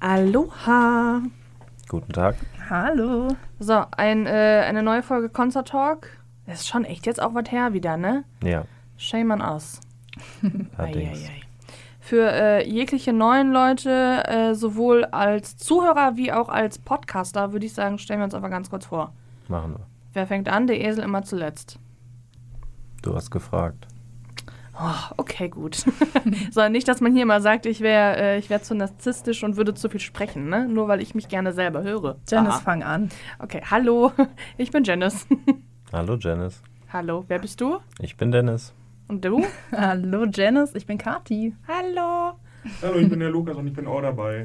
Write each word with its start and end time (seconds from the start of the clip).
Aloha. 0.00 1.22
Guten 1.88 2.12
Tag. 2.12 2.36
Hallo. 2.70 3.36
So, 3.58 3.84
ein, 3.96 4.26
äh, 4.26 4.64
eine 4.64 4.84
neue 4.84 5.02
Folge 5.02 5.28
Concert 5.28 5.68
Talk. 5.68 6.08
Das 6.46 6.60
ist 6.60 6.68
schon 6.68 6.84
echt 6.84 7.04
jetzt 7.04 7.20
auch 7.20 7.34
was 7.34 7.50
her 7.50 7.72
wieder, 7.72 7.96
ne? 7.96 8.24
Ja, 8.42 8.64
Shame 8.96 9.32
on 9.32 9.40
us. 9.40 9.80
allerdings. 10.76 11.28
Für 11.98 12.30
äh, 12.30 12.68
jegliche 12.68 13.12
neuen 13.12 13.52
Leute, 13.52 14.22
äh, 14.28 14.54
sowohl 14.54 15.04
als 15.04 15.56
Zuhörer 15.56 16.16
wie 16.16 16.32
auch 16.32 16.48
als 16.48 16.78
Podcaster, 16.78 17.52
würde 17.52 17.66
ich 17.66 17.74
sagen, 17.74 17.98
stellen 17.98 18.20
wir 18.20 18.24
uns 18.24 18.34
einfach 18.34 18.50
ganz 18.50 18.70
kurz 18.70 18.86
vor. 18.86 19.12
Machen 19.48 19.72
wir. 19.72 19.86
Wer 20.12 20.26
fängt 20.28 20.48
an? 20.48 20.68
Der 20.68 20.80
Esel 20.80 21.02
immer 21.02 21.22
zuletzt. 21.22 21.78
Du 23.02 23.14
hast 23.16 23.30
gefragt. 23.30 23.87
Oh, 24.80 25.12
okay, 25.16 25.48
gut. 25.48 25.84
so, 26.52 26.68
nicht, 26.68 26.86
dass 26.86 27.00
man 27.00 27.12
hier 27.12 27.26
mal 27.26 27.40
sagt, 27.40 27.66
ich 27.66 27.80
wäre 27.80 28.16
äh, 28.16 28.38
ich 28.38 28.48
wär 28.48 28.62
zu 28.62 28.74
narzisstisch 28.76 29.42
und 29.42 29.56
würde 29.56 29.74
zu 29.74 29.88
viel 29.88 29.98
sprechen, 30.00 30.48
ne? 30.48 30.68
Nur 30.68 30.86
weil 30.86 31.02
ich 31.02 31.14
mich 31.16 31.28
gerne 31.28 31.52
selber 31.52 31.82
höre. 31.82 32.16
Janice, 32.28 32.52
Aha. 32.54 32.60
fang 32.60 32.82
an. 32.84 33.08
Okay, 33.40 33.60
hallo, 33.68 34.12
ich 34.56 34.70
bin 34.70 34.84
Janice. 34.84 35.26
Hallo 35.92 36.16
Janice. 36.20 36.62
hallo, 36.92 37.24
wer 37.28 37.38
bist 37.38 37.62
du? 37.62 37.78
Ich 37.98 38.16
bin 38.18 38.30
Dennis. 38.30 38.74
Und 39.08 39.24
du? 39.24 39.42
Hallo 39.74 40.26
Janice, 40.26 40.74
ich 40.74 40.84
bin 40.86 40.98
Kati. 40.98 41.54
hallo. 41.66 42.34
Hallo, 42.82 42.98
ich 42.98 43.08
bin 43.08 43.20
der 43.20 43.30
Lukas 43.30 43.56
und 43.56 43.66
ich 43.68 43.72
bin 43.72 43.86
auch 43.86 44.02
dabei. 44.02 44.44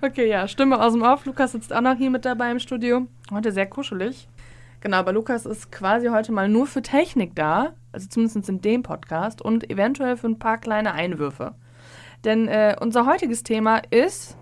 Okay, 0.00 0.28
ja, 0.28 0.46
Stimme 0.46 0.80
aus 0.80 0.92
dem 0.92 1.02
Off. 1.02 1.24
Lukas 1.26 1.52
sitzt 1.52 1.74
auch 1.74 1.80
noch 1.80 1.96
hier 1.96 2.10
mit 2.10 2.24
dabei 2.24 2.52
im 2.52 2.60
Studio. 2.60 3.08
Heute 3.32 3.50
sehr 3.50 3.66
kuschelig. 3.66 4.28
Genau, 4.80 4.98
aber 4.98 5.12
Lukas 5.12 5.44
ist 5.46 5.72
quasi 5.72 6.06
heute 6.08 6.30
mal 6.30 6.48
nur 6.48 6.66
für 6.68 6.82
Technik 6.82 7.34
da, 7.34 7.72
also 7.96 8.08
zumindest 8.08 8.48
in 8.48 8.60
dem 8.60 8.82
Podcast 8.82 9.40
und 9.42 9.68
eventuell 9.70 10.16
für 10.16 10.26
ein 10.28 10.38
paar 10.38 10.58
kleine 10.58 10.92
Einwürfe. 10.92 11.54
Denn 12.24 12.46
äh, 12.46 12.76
unser 12.80 13.06
heutiges 13.06 13.42
Thema 13.42 13.78
ist. 13.90 14.36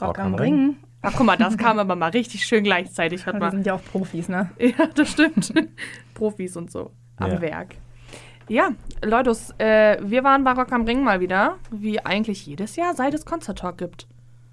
Rock, 0.00 0.18
am 0.18 0.34
Ring. 0.34 0.76
Ach, 1.02 1.12
guck 1.16 1.26
mal, 1.26 1.36
das 1.36 1.56
kam 1.58 1.78
aber 1.78 1.96
mal 1.96 2.10
richtig 2.10 2.44
schön 2.46 2.64
gleichzeitig. 2.64 3.24
Hört 3.26 3.36
Wir 3.36 3.40
mal. 3.40 3.50
sind 3.50 3.66
ja 3.66 3.74
auch 3.74 3.84
Profis, 3.84 4.28
ne? 4.28 4.50
Ja, 4.58 4.86
das 4.94 5.10
stimmt. 5.10 5.52
Profis 6.14 6.56
und 6.56 6.70
so 6.70 6.90
am 7.16 7.30
Ja. 7.32 7.40
Werk. 7.40 7.76
Ja, 8.48 8.70
Leute, 9.02 9.30
äh, 9.58 9.98
wir 10.02 10.22
waren 10.24 10.44
bei 10.44 10.52
Rock 10.52 10.70
am 10.72 10.82
Ring 10.84 11.02
mal 11.02 11.20
wieder, 11.20 11.56
wie 11.70 12.00
eigentlich 12.04 12.44
jedes 12.46 12.76
Jahr, 12.76 12.94
seit 12.94 13.14
es 13.14 13.24
Concert 13.24 13.58
Talk 13.58 13.78
gibt. 13.78 14.06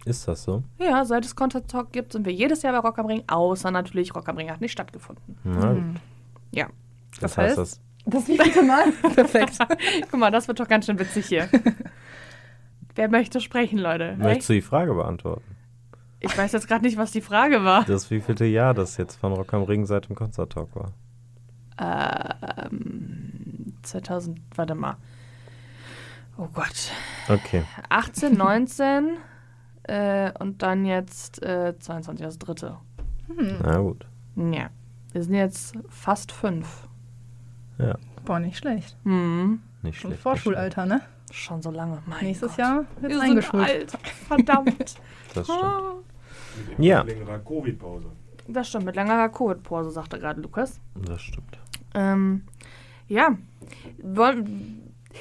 Ist 0.06 0.28
das 0.28 0.44
so? 0.44 0.64
Ja, 0.80 1.04
seit 1.06 1.26
es 1.26 1.36
Concert 1.36 1.70
Talk 1.70 1.92
gibt, 1.92 2.14
sind 2.14 2.26
wir 2.26 2.32
jedes 2.34 2.62
Jahr 2.62 2.74
bei 2.74 2.88
Rock 2.88 3.00
am 3.00 3.06
Ring, 3.08 3.24
außer 3.28 3.70
natürlich 3.72 4.16
Rock 4.16 4.30
am 4.30 4.38
Ring 4.38 4.50
hat 4.50 4.62
nicht 4.62 4.72
stattgefunden. 4.72 5.38
Na 5.44 5.74
gut. 5.74 5.84
Ja. 6.52 6.68
Das, 7.12 7.20
Das 7.20 7.38
heißt, 7.38 7.58
heißt? 7.58 7.58
das. 7.60 7.82
Das 8.06 8.28
wievielte 8.28 8.64
Mal? 8.64 8.92
Perfekt. 9.16 9.58
Guck 10.10 10.20
mal, 10.20 10.32
das 10.32 10.48
wird 10.48 10.60
doch 10.60 10.68
ganz 10.68 10.86
schön 10.86 11.00
witzig 11.00 11.28
hier. 11.28 11.50
Wer 12.96 13.10
möchte 13.10 13.40
sprechen, 13.40 13.80
Leute? 13.80 14.16
Möchtest 14.18 14.50
du 14.50 14.54
die 14.54 14.62
Frage 14.62 14.94
beantworten? 14.94 15.56
Ich 16.20 16.38
weiß 16.38 16.52
jetzt 16.52 16.68
gerade 16.68 16.86
nicht, 16.86 16.98
was 16.98 17.12
die 17.12 17.22
Frage 17.22 17.64
war. 17.64 17.84
Das 17.86 18.12
wievielte 18.12 18.46
Jahr 18.46 18.74
das 18.74 18.98
jetzt 18.98 19.16
von 19.16 19.34
Rock 19.34 19.54
am 19.54 19.64
Ring 19.64 19.86
seit 19.86 20.08
dem 20.08 20.16
Concert 20.16 20.52
Talk 20.52 20.70
war? 20.76 20.94
Ähm, 21.80 23.74
2000, 23.82 24.40
warte 24.56 24.76
mal. 24.76 24.98
Oh 26.38 26.48
Gott. 26.54 26.92
Okay. 27.28 27.64
18, 27.90 28.36
19 28.36 29.18
äh, 29.84 30.32
und 30.40 30.62
dann 30.62 30.86
jetzt 30.86 31.42
äh, 31.44 31.74
22, 31.78 32.24
das 32.24 32.38
dritte. 32.38 32.78
Na 33.64 33.78
gut. 33.80 34.06
Ja. 34.36 34.70
Wir 35.12 35.24
sind 35.24 35.34
jetzt 35.34 35.76
fast 35.90 36.32
fünf. 36.32 36.88
Ja, 37.82 37.96
Boah, 38.26 38.40
nicht 38.40 38.58
schlecht. 38.58 38.96
Hm. 39.04 39.62
nicht 39.82 40.00
Schon 40.00 40.12
schlecht. 40.12 40.22
Vorschulalter, 40.24 40.86
ne? 40.86 41.02
Schon 41.32 41.62
so 41.62 41.72
lange. 41.72 42.00
Mein 42.06 42.26
Nächstes 42.26 42.50
Gott. 42.52 42.60
Jahr 42.60 42.86
Wir 43.00 43.04
wird's 43.04 43.14
sind 43.16 43.24
eingeschult. 43.30 43.64
alt. 43.70 43.92
Verdammt. 44.28 44.96
Das 45.34 45.46
stimmt. 45.48 45.64
Ah. 45.64 45.94
Mit 46.78 46.80
Ja. 46.86 47.02
längerer 47.04 47.40
Covid-Pause. 47.40 48.08
Das 48.50 48.68
stimmt, 48.68 48.84
mit 48.86 48.96
längerer 48.98 49.30
Covid-Pause, 49.30 49.92
sagte 49.92 50.20
gerade 50.20 50.42
Lukas. 50.42 50.82
Das 50.96 51.22
stimmt. 51.22 51.58
Ähm, 51.94 52.44
ja, 53.08 53.30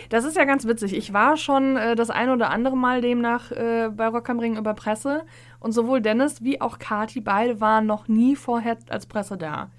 das 0.09 0.25
ist 0.25 0.37
ja 0.37 0.45
ganz 0.45 0.67
witzig. 0.67 0.97
Ich 0.97 1.13
war 1.13 1.37
schon 1.37 1.77
äh, 1.77 1.95
das 1.95 2.11
ein 2.11 2.31
oder 2.31 2.51
andere 2.51 2.77
Mal 2.77 3.01
demnach 3.03 3.51
äh, 3.53 3.89
bei 3.95 4.09
Rock 4.09 4.29
am 4.31 4.39
Ring 4.41 4.57
über 4.57 4.75
Presse 4.75 5.23
und 5.61 5.73
sowohl 5.73 6.01
Dennis 6.01 6.43
wie 6.43 6.61
auch 6.61 6.79
Kati 6.79 7.21
beide 7.21 7.61
waren 7.61 7.87
noch 7.87 8.09
nie 8.09 8.35
vorher 8.37 8.77
als 8.89 9.07
Presse 9.07 9.37
da. 9.37 9.71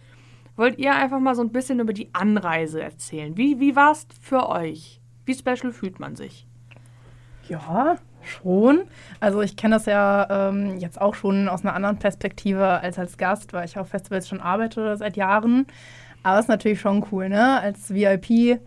Wollt 0.55 0.77
ihr 0.77 0.93
einfach 0.93 1.19
mal 1.19 1.35
so 1.35 1.41
ein 1.41 1.51
bisschen 1.51 1.79
über 1.79 1.93
die 1.93 2.09
Anreise 2.13 2.81
erzählen? 2.81 3.37
Wie, 3.37 3.59
wie 3.59 3.75
war 3.75 3.91
es 3.91 4.07
für 4.21 4.49
euch? 4.49 5.01
Wie 5.25 5.33
special 5.33 5.71
fühlt 5.71 5.99
man 5.99 6.15
sich? 6.15 6.45
Ja, 7.47 7.97
schon. 8.21 8.83
Also 9.19 9.41
ich 9.41 9.55
kenne 9.55 9.75
das 9.75 9.85
ja 9.85 10.49
ähm, 10.49 10.77
jetzt 10.77 10.99
auch 10.99 11.15
schon 11.15 11.47
aus 11.49 11.63
einer 11.63 11.73
anderen 11.73 11.97
Perspektive 11.97 12.65
als 12.65 12.99
als 12.99 13.17
Gast, 13.17 13.53
weil 13.53 13.65
ich 13.65 13.77
auf 13.77 13.89
Festivals 13.89 14.27
schon 14.27 14.41
arbeite 14.41 14.95
seit 14.97 15.17
Jahren. 15.17 15.67
Aber 16.23 16.37
es 16.37 16.45
ist 16.45 16.49
natürlich 16.49 16.81
schon 16.81 17.05
cool, 17.11 17.29
ne? 17.29 17.59
Als 17.59 17.93
VIP 17.93 18.59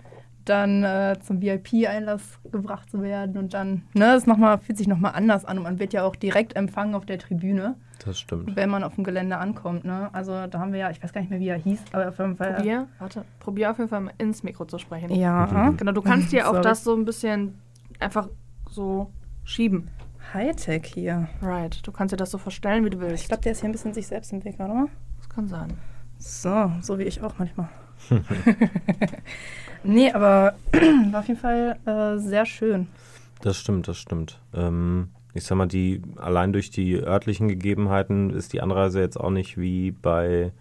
dann 0.44 0.84
äh, 0.84 1.16
zum 1.22 1.40
VIP-Einlass 1.40 2.38
gebracht 2.50 2.90
zu 2.90 3.02
werden 3.02 3.36
und 3.38 3.54
dann, 3.54 3.82
ne, 3.94 4.14
es 4.14 4.26
noch 4.26 4.36
mal, 4.36 4.58
fühlt 4.58 4.78
sich 4.78 4.88
nochmal 4.88 5.12
anders 5.14 5.44
an 5.44 5.58
und 5.58 5.64
man 5.64 5.78
wird 5.78 5.92
ja 5.92 6.04
auch 6.04 6.16
direkt 6.16 6.56
empfangen 6.56 6.94
auf 6.94 7.06
der 7.06 7.18
Tribüne, 7.18 7.76
Das 8.04 8.18
stimmt. 8.20 8.54
wenn 8.56 8.68
man 8.70 8.84
auf 8.84 8.94
dem 8.94 9.04
Gelände 9.04 9.38
ankommt, 9.38 9.84
ne? 9.84 10.10
Also 10.12 10.46
da 10.46 10.58
haben 10.58 10.72
wir 10.72 10.80
ja, 10.80 10.90
ich 10.90 11.02
weiß 11.02 11.12
gar 11.12 11.20
nicht 11.20 11.30
mehr, 11.30 11.40
wie 11.40 11.48
er 11.48 11.56
hieß, 11.58 11.82
aber 11.92 12.08
auf 12.08 12.18
jeden 12.18 12.36
Fall. 12.36 12.54
Probier, 12.54 12.88
warte, 12.98 13.24
probier 13.40 13.70
auf 13.70 13.78
jeden 13.78 13.90
Fall 13.90 14.00
mal 14.00 14.14
ins 14.18 14.42
Mikro 14.42 14.64
zu 14.64 14.78
sprechen. 14.78 15.10
Ja. 15.14 15.70
Genau, 15.76 15.92
du 15.92 16.02
kannst 16.02 16.32
dir 16.32 16.48
auch 16.50 16.60
das 16.60 16.84
so 16.84 16.94
ein 16.94 17.04
bisschen 17.04 17.58
einfach 18.00 18.28
so 18.70 19.10
schieben. 19.44 19.88
Hightech 20.32 20.86
hier. 20.86 21.28
Right, 21.42 21.86
du 21.86 21.92
kannst 21.92 22.12
dir 22.12 22.16
das 22.16 22.30
so 22.30 22.38
verstellen, 22.38 22.84
wie 22.84 22.90
du 22.90 23.00
willst. 23.00 23.22
Ich 23.22 23.28
glaube, 23.28 23.42
der 23.42 23.52
ist 23.52 23.60
hier 23.60 23.68
ein 23.68 23.72
bisschen 23.72 23.92
sich 23.94 24.06
selbst 24.06 24.32
im 24.32 24.44
Weg, 24.44 24.54
oder? 24.58 24.86
das 25.18 25.28
kann 25.28 25.46
sein. 25.48 25.72
So, 26.18 26.72
so 26.80 26.98
wie 26.98 27.02
ich 27.04 27.22
auch 27.22 27.34
manchmal. 27.38 27.68
nee, 29.84 30.10
aber 30.12 30.54
war 31.10 31.20
auf 31.20 31.28
jeden 31.28 31.40
Fall 31.40 31.76
äh, 31.86 32.18
sehr 32.18 32.46
schön. 32.46 32.88
Das 33.42 33.56
stimmt, 33.58 33.88
das 33.88 33.98
stimmt. 33.98 34.40
Ähm, 34.54 35.08
ich 35.34 35.44
sag 35.44 35.56
mal, 35.58 35.66
die, 35.66 36.00
allein 36.16 36.52
durch 36.52 36.70
die 36.70 36.94
örtlichen 36.96 37.48
Gegebenheiten 37.48 38.30
ist 38.30 38.52
die 38.52 38.60
Anreise 38.62 39.00
jetzt 39.00 39.18
auch 39.18 39.30
nicht 39.30 39.58
wie 39.58 39.90
bei 39.90 40.52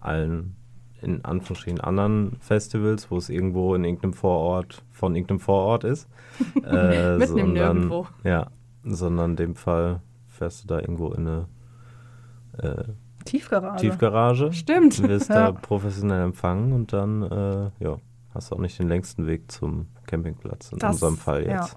allen, 0.00 0.56
in 1.02 1.24
Anführungsstrichen, 1.24 1.80
anderen 1.80 2.36
Festivals, 2.40 3.10
wo 3.10 3.16
es 3.18 3.28
irgendwo 3.28 3.74
in 3.74 3.84
irgendeinem 3.84 4.12
Vorort 4.14 4.82
von 4.92 5.14
irgendeinem 5.14 5.40
Vorort 5.40 5.84
ist. 5.84 6.08
Äh, 6.64 7.16
Mitten 7.16 7.38
im 7.38 7.52
Nirgendwo. 7.54 8.06
Ja, 8.22 8.48
sondern 8.84 9.30
in 9.30 9.36
dem 9.36 9.54
Fall 9.56 10.00
fährst 10.28 10.64
du 10.64 10.68
da 10.68 10.80
irgendwo 10.80 11.10
in 11.12 11.26
eine 11.26 11.46
äh, 12.58 12.84
Tiefgarage. 13.24 13.80
Tiefgarage. 13.80 14.52
Stimmt. 14.52 15.02
Wirst 15.02 15.28
Ja. 15.30 15.46
da 15.46 15.52
professionell 15.52 16.22
empfangen 16.22 16.72
und 16.72 16.92
dann, 16.92 17.22
äh, 17.22 17.70
ja, 17.82 17.96
hast 18.36 18.50
du 18.50 18.54
auch 18.56 18.60
nicht 18.60 18.78
den 18.78 18.88
längsten 18.88 19.26
Weg 19.26 19.50
zum 19.50 19.86
Campingplatz 20.06 20.70
in 20.72 20.78
Das- 20.78 20.94
unserem 20.94 21.16
Fall 21.16 21.46
ja. 21.46 21.62
jetzt. 21.62 21.76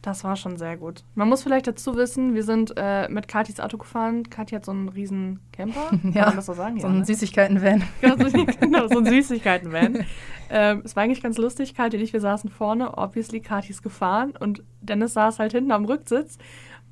Das 0.00 0.22
war 0.22 0.36
schon 0.36 0.56
sehr 0.56 0.76
gut. 0.76 1.02
Man 1.16 1.28
muss 1.28 1.42
vielleicht 1.42 1.66
dazu 1.66 1.96
wissen, 1.96 2.32
wir 2.32 2.44
sind 2.44 2.72
äh, 2.76 3.08
mit 3.08 3.26
Katis 3.26 3.58
Auto 3.58 3.78
gefahren. 3.78 4.30
Kathi 4.30 4.54
hat 4.54 4.64
so 4.64 4.70
einen 4.70 4.88
riesen 4.88 5.40
Camper. 5.52 5.88
Kann 5.90 6.12
Ja, 6.14 6.26
man 6.26 6.36
das 6.36 6.46
so 6.46 6.52
sagen? 6.54 6.78
so 6.78 6.86
Ja, 6.86 6.92
ein 6.92 7.00
ne? 7.00 7.04
Süßigkeiten-Van. 7.04 7.82
genau, 8.00 8.16
so, 8.28 8.44
genau, 8.60 8.86
so 8.88 8.98
ein 8.98 9.06
Süßigkeiten-Van. 9.06 10.06
ähm, 10.50 10.82
es 10.84 10.94
war 10.94 11.02
eigentlich 11.02 11.20
ganz 11.20 11.36
lustig. 11.36 11.74
Kathi 11.74 11.96
und 11.96 12.02
ich, 12.04 12.12
wir 12.12 12.20
saßen 12.20 12.48
vorne. 12.48 12.96
Obviously, 12.96 13.40
Kathi 13.40 13.70
ist 13.70 13.82
gefahren 13.82 14.34
und 14.38 14.62
Dennis 14.80 15.14
saß 15.14 15.40
halt 15.40 15.50
hinten 15.52 15.72
am 15.72 15.84
Rücksitz. 15.84 16.38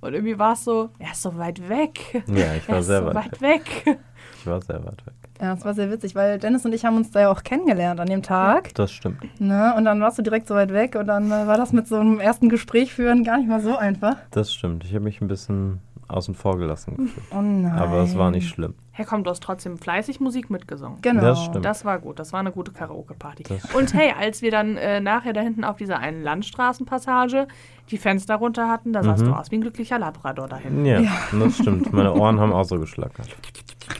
Und 0.00 0.12
irgendwie 0.12 0.38
war 0.41 0.55
es 0.55 0.65
so, 0.65 0.91
er 0.99 1.12
ist 1.12 1.22
so 1.22 1.38
weit 1.38 1.69
weg. 1.69 2.22
Ja, 2.26 2.55
ich 2.55 2.65
er 2.69 2.69
war 2.69 2.78
ist 2.81 2.87
sehr 2.87 3.00
so 3.03 3.06
weit 3.06 3.15
weit 3.15 3.41
weg. 3.41 3.99
Ich 4.41 4.47
war 4.49 4.60
sehr 4.60 4.84
weit 4.84 5.06
weg. 5.06 5.15
Ja, 5.41 5.54
das 5.54 5.64
war 5.64 5.74
sehr 5.74 5.91
witzig, 5.91 6.14
weil 6.14 6.38
Dennis 6.38 6.64
und 6.64 6.72
ich 6.72 6.84
haben 6.84 6.97
uns 6.97 7.10
da 7.10 7.20
ja 7.20 7.30
auch 7.30 7.42
kennengelernt 7.42 8.00
an 8.00 8.06
dem 8.08 8.22
Tag. 8.22 8.74
Das 8.74 8.91
stimmt. 8.91 9.19
Ne? 9.41 9.74
Und 9.76 9.84
dann 9.84 10.00
warst 10.00 10.19
du 10.19 10.22
direkt 10.22 10.47
so 10.48 10.54
weit 10.54 10.72
weg 10.72 10.97
und 10.98 11.06
dann 11.06 11.26
äh, 11.30 11.47
war 11.47 11.56
das 11.58 11.72
mit 11.72 11.86
so 11.86 11.97
einem 11.97 12.20
ersten 12.20 12.48
Gespräch 12.48 12.94
führen 12.94 13.22
gar 13.24 13.36
nicht 13.38 13.48
mal 13.48 13.60
so 13.60 13.76
einfach. 13.76 14.16
Das 14.30 14.52
stimmt. 14.52 14.84
Ich 14.84 14.94
habe 14.94 15.04
mich 15.04 15.20
ein 15.20 15.28
bisschen 15.28 15.81
außen 16.08 16.34
vor 16.34 16.56
gelassen 16.56 16.96
gefühlt. 16.96 17.26
Oh 17.32 17.40
nein. 17.43 17.72
Aber 17.72 17.99
es 18.02 18.16
war 18.16 18.31
nicht 18.31 18.49
schlimm. 18.49 18.75
Herr 18.93 19.05
kommt, 19.05 19.26
du 19.26 19.31
hast 19.31 19.43
trotzdem 19.43 19.76
fleißig 19.76 20.20
Musik 20.20 20.49
mitgesungen. 20.49 20.99
Genau. 21.02 21.20
Das 21.20 21.44
stimmt. 21.44 21.64
Das 21.64 21.84
war 21.84 21.99
gut, 21.99 22.19
das 22.19 22.32
war 22.32 22.40
eine 22.40 22.52
gute 22.52 22.72
Karaoke-Party. 22.72 23.43
Und 23.76 23.93
hey, 23.93 24.14
als 24.19 24.40
wir 24.40 24.50
dann 24.50 24.76
äh, 24.78 25.00
nachher 25.00 25.32
da 25.34 25.40
hinten 25.43 25.64
auf 25.64 25.76
dieser 25.76 25.99
einen 25.99 26.22
Landstraßenpassage 26.22 27.46
die 27.90 27.99
Fenster 27.99 28.37
runter 28.37 28.69
hatten, 28.69 28.93
da 28.94 29.02
sahst 29.02 29.22
Mhm. 29.25 29.28
du 29.28 29.32
aus 29.34 29.50
wie 29.50 29.56
ein 29.56 29.61
glücklicher 29.61 29.99
Labrador 29.99 30.49
da 30.49 30.56
hinten. 30.56 30.87
Ja, 30.87 31.02
das 31.38 31.56
stimmt. 31.56 31.93
Meine 31.93 32.14
Ohren 32.14 32.40
haben 32.40 32.52
auch 32.52 32.64
so 32.64 32.78
geschlackert. 32.78 33.28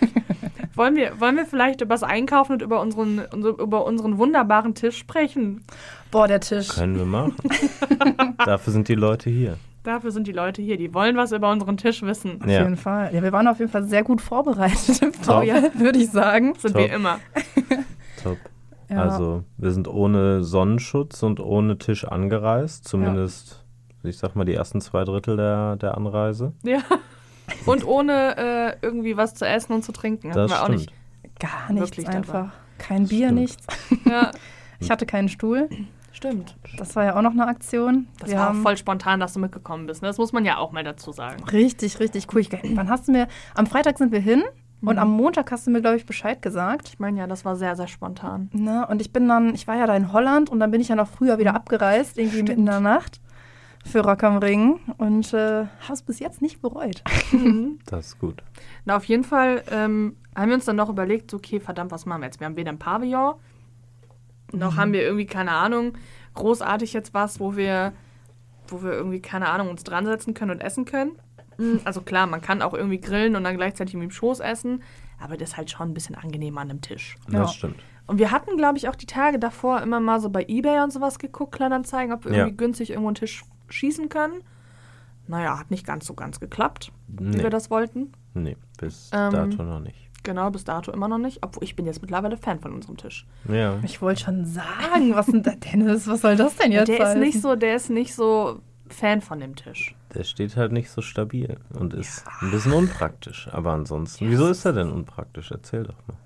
Wollen 0.76 0.94
wir, 0.94 1.20
wollen 1.20 1.37
wir 1.37 1.46
vielleicht 1.46 1.81
über 1.81 1.94
das 1.94 2.02
Einkaufen 2.02 2.52
und 2.52 2.62
über 2.62 2.81
unseren, 2.81 3.23
unser, 3.32 3.50
über 3.58 3.84
unseren 3.87 4.19
wunderbaren 4.19 4.75
Tisch 4.75 4.96
sprechen? 4.99 5.64
Boah, 6.11 6.28
der 6.28 6.40
Tisch. 6.40 6.69
Können 6.69 6.96
wir 6.96 7.06
machen. 7.06 7.34
Dafür 8.44 8.73
sind 8.73 8.88
die 8.88 8.94
Leute 8.94 9.31
hier. 9.31 9.56
Dafür 9.82 10.11
sind 10.11 10.26
die 10.26 10.32
Leute 10.32 10.62
hier, 10.62 10.76
die 10.76 10.93
wollen 10.94 11.17
was 11.17 11.32
über 11.32 11.50
unseren 11.50 11.76
Tisch 11.76 12.02
wissen. 12.02 12.40
Auf 12.43 12.49
Ja. 12.49 12.62
jeden 12.62 12.76
Fall. 12.76 13.14
Ja, 13.14 13.23
wir 13.23 13.32
waren 13.32 13.46
auf 13.49 13.58
jeden 13.58 13.70
Fall 13.70 13.84
sehr 13.84 14.02
gut 14.02 14.20
vorbereitet 14.20 15.00
im. 15.02 15.12
Vorjahr, 15.14 15.62
würde 15.78 15.99
ich 15.99 16.11
sagen. 16.11 16.55
Sind 16.58 16.73
Top. 16.75 16.82
wir 16.82 16.93
immer. 16.93 17.19
Top. 18.23 18.38
Ja. 18.88 19.02
Also, 19.02 19.44
wir 19.56 19.70
sind 19.73 19.88
ohne 19.88 20.44
Sonnenschutz 20.44 21.23
und 21.23 21.40
ohne 21.40 21.78
Tisch 21.78 22.05
angereist. 22.05 22.87
Zumindest 22.87 23.64
ich 24.02 24.19
sag 24.19 24.37
mal, 24.37 24.44
die 24.44 24.55
ersten 24.55 24.81
zwei 24.81 25.05
Drittel 25.05 25.37
der, 25.37 25.76
der 25.76 25.96
Anreise. 25.96 26.52
Ja. 26.62 26.78
Und 27.64 27.87
ohne 27.87 28.37
äh, 28.37 28.76
irgendwie 28.82 29.16
was 29.16 29.34
zu 29.34 29.46
essen 29.46 29.72
und 29.72 29.82
zu 29.84 29.93
trinken. 29.93 30.28
hatten 30.31 30.38
Das 30.38 30.50
wir 30.50 30.62
auch 30.62 30.69
nicht. 30.69 30.93
Gar 31.38 31.72
nichts 31.72 31.90
Wirklich 31.90 32.06
dabei. 32.06 32.19
einfach. 32.19 32.48
Kein 32.78 33.06
Bier, 33.08 33.26
Stimmt. 33.28 33.40
nichts. 33.40 33.66
Ja, 34.04 34.31
Ich 34.81 34.90
hatte 34.90 35.06
keinen 35.06 35.28
Stuhl. 35.28 35.69
stimmt. 36.12 36.54
Das 36.76 36.94
war 36.96 37.04
ja 37.04 37.16
auch 37.16 37.22
noch 37.22 37.31
eine 37.32 37.46
Aktion. 37.46 38.06
Das 38.20 38.31
Wir 38.31 38.37
war 38.37 38.44
auch 38.44 38.48
haben- 38.50 38.62
voll 38.62 38.76
spontan, 38.76 39.20
dass 39.20 39.32
du 39.32 39.38
mitgekommen 39.40 39.87
bist. 39.87 40.02
Ne? 40.02 40.08
Das 40.08 40.19
muss 40.19 40.32
man 40.32 40.44
ja 40.44 40.58
auch 40.58 40.72
mal 40.72 40.84
dazu 40.84 41.12
sagen. 41.12 41.43
Richtig, 41.44 41.98
richtig 42.00 42.26
cool. 42.34 42.40
Ich, 42.40 42.50
wann 42.52 42.88
hast 42.90 43.08
du 43.08 43.12
mir. 43.12 43.28
Am 43.54 43.66
Freitag 43.66 43.96
sind 43.99 44.12
wir 44.12 44.20
hin 44.20 44.42
und 44.82 44.94
Mhm. 44.94 44.99
am 44.99 45.10
Montag 45.10 45.50
hast 45.50 45.66
du 45.66 45.70
mir, 45.70 45.81
glaube 45.81 45.96
ich, 45.96 46.04
Bescheid 46.06 46.42
gesagt. 46.42 46.88
Ich 46.88 46.99
meine 46.99 47.19
ja, 47.19 47.26
das 47.26 47.44
war 47.46 47.56
sehr, 47.56 47.75
sehr 47.76 47.87
spontan. 47.88 48.50
Ne? 48.52 48.87
Und 48.87 49.00
ich 49.00 49.12
bin 49.12 49.26
dann, 49.28 49.54
ich 49.54 49.66
war 49.66 49.76
ja 49.76 49.87
da 49.87 49.96
in 49.96 50.12
Holland 50.12 50.50
und 50.50 50.60
dann 50.60 50.70
bin 50.70 50.81
ich 50.82 50.88
ja 50.88 50.94
noch 50.96 51.08
früher 51.08 51.38
wieder 51.38 51.54
abgereist, 51.54 52.19
irgendwie 52.19 52.42
mitten 52.42 52.60
in 52.60 52.66
der 52.66 52.81
Nacht 52.81 53.20
für 53.87 54.00
Rock 54.00 54.23
am 54.25 54.38
Ring 54.38 54.81
und 54.99 55.33
äh, 55.33 55.65
habe 55.67 55.93
es 55.93 56.03
bis 56.03 56.19
jetzt 56.19 56.43
nicht 56.43 56.61
bereut. 56.61 57.03
Das 57.87 58.06
ist 58.09 58.19
gut. 58.19 58.43
Na, 58.85 58.97
auf 58.97 59.05
jeden 59.05 59.25
Fall 59.25 59.62
ähm, 59.71 60.17
haben 60.35 60.49
wir 60.49 60.55
uns 60.56 60.65
dann 60.65 60.77
noch 60.77 60.88
überlegt, 60.88 61.33
okay, 61.35 61.61
verdammt, 61.61 61.91
was 61.93 62.05
machen 62.06 62.21
wir 62.21 62.27
jetzt? 62.27 62.41
Wir 62.41 62.47
haben 62.47 62.56
weder 62.56 62.71
ein 62.73 62.79
Pavillon, 62.79 63.35
noch 64.53 64.77
haben 64.77 64.93
wir 64.93 65.03
irgendwie, 65.03 65.27
keine 65.27 65.53
Ahnung, 65.53 65.93
großartig 66.35 66.93
jetzt 66.93 67.15
was, 67.15 67.41
wo 67.41 67.56
wir, 67.56 67.93
wo 68.69 68.83
wir 68.83 68.93
irgendwie, 68.93 69.21
keine 69.21 69.49
Ahnung, 69.49 69.71
uns 69.71 69.85
dran 69.85 70.05
setzen 70.06 70.35
können 70.35 70.50
und 70.53 70.61
essen 70.61 70.85
können. 70.85 71.12
Mm, 71.59 71.77
Also 71.85 72.00
klar, 72.03 72.27
man 72.27 72.41
kann 72.41 72.62
auch 72.62 72.75
irgendwie 72.75 73.00
grillen 73.00 73.37
und 73.37 73.44
dann 73.44 73.56
gleichzeitig 73.56 73.94
mit 73.94 74.05
dem 74.05 74.11
Schoß 74.11 74.41
essen, 74.41 74.83
aber 75.21 75.37
das 75.37 75.50
ist 75.50 75.56
halt 75.56 75.71
schon 75.71 75.91
ein 75.91 75.94
bisschen 75.94 76.15
angenehmer 76.15 76.61
an 76.61 76.71
einem 76.71 76.81
Tisch. 76.81 77.17
Ja. 77.31 77.41
Das 77.41 77.55
stimmt. 77.55 77.77
Und 78.09 78.19
wir 78.19 78.31
hatten, 78.31 78.56
glaube 78.56 78.79
ich, 78.79 78.88
auch 78.88 78.94
die 78.97 79.06
Tage 79.06 79.38
davor 79.38 79.81
immer 79.83 79.99
mal 80.00 80.21
so 80.21 80.31
bei 80.31 80.44
Ebay 80.47 80.81
und 80.83 80.93
sowas 80.93 81.19
geguckt, 81.19 81.55
Kleinanzeigen, 81.56 82.12
ob 82.15 82.25
wir 82.25 82.33
Ja. 82.33 82.38
irgendwie 82.38 82.56
günstig 82.56 82.91
irgendwo 82.91 83.09
einen 83.09 83.15
Tisch 83.17 83.44
schießen 83.68 84.08
können. 84.08 84.42
Naja, 85.28 85.58
hat 85.58 85.70
nicht 85.70 85.86
ganz 85.86 86.06
so 86.06 86.14
ganz 86.14 86.38
geklappt, 86.40 86.92
wie 87.08 87.24
Nee. 87.24 87.42
wir 87.42 87.50
das 87.50 87.70
wollten. 87.70 88.12
Nee, 88.34 88.56
bis 88.78 89.10
Ähm, 89.12 89.32
dato 89.32 89.62
noch 89.62 89.80
nicht. 89.80 89.98
Genau, 90.22 90.50
bis 90.50 90.64
dato 90.64 90.92
immer 90.92 91.08
noch 91.08 91.18
nicht. 91.18 91.38
Obwohl 91.42 91.62
ich 91.64 91.76
bin 91.76 91.86
jetzt 91.86 92.00
mittlerweile 92.02 92.36
Fan 92.36 92.58
von 92.60 92.72
unserem 92.72 92.96
Tisch. 92.96 93.26
Ja. 93.48 93.78
Ich 93.84 94.02
wollte 94.02 94.22
schon 94.24 94.44
sagen, 94.44 95.14
was 95.14 95.26
denn 95.26 95.42
da, 95.42 95.52
Dennis, 95.52 96.06
was 96.08 96.20
soll 96.20 96.36
das 96.36 96.56
denn 96.56 96.72
jetzt 96.72 96.88
der 96.88 96.98
ist 96.98 97.04
heißen? 97.06 97.20
nicht 97.20 97.40
so, 97.40 97.54
der 97.56 97.76
ist 97.76 97.90
nicht 97.90 98.14
so 98.14 98.60
Fan 98.88 99.20
von 99.20 99.40
dem 99.40 99.56
Tisch. 99.56 99.94
Der 100.14 100.22
steht 100.24 100.56
halt 100.56 100.70
nicht 100.72 100.90
so 100.90 101.00
stabil 101.02 101.56
und 101.74 101.92
ist 101.94 102.24
ein 102.40 102.50
bisschen 102.52 102.72
unpraktisch. 102.72 103.48
Aber 103.52 103.72
ansonsten, 103.72 104.28
wieso 104.30 104.46
ist 104.48 104.64
er 104.64 104.72
denn 104.72 104.90
unpraktisch? 104.92 105.50
Erzähl 105.50 105.82
doch 105.84 105.96
mal. 106.06 106.16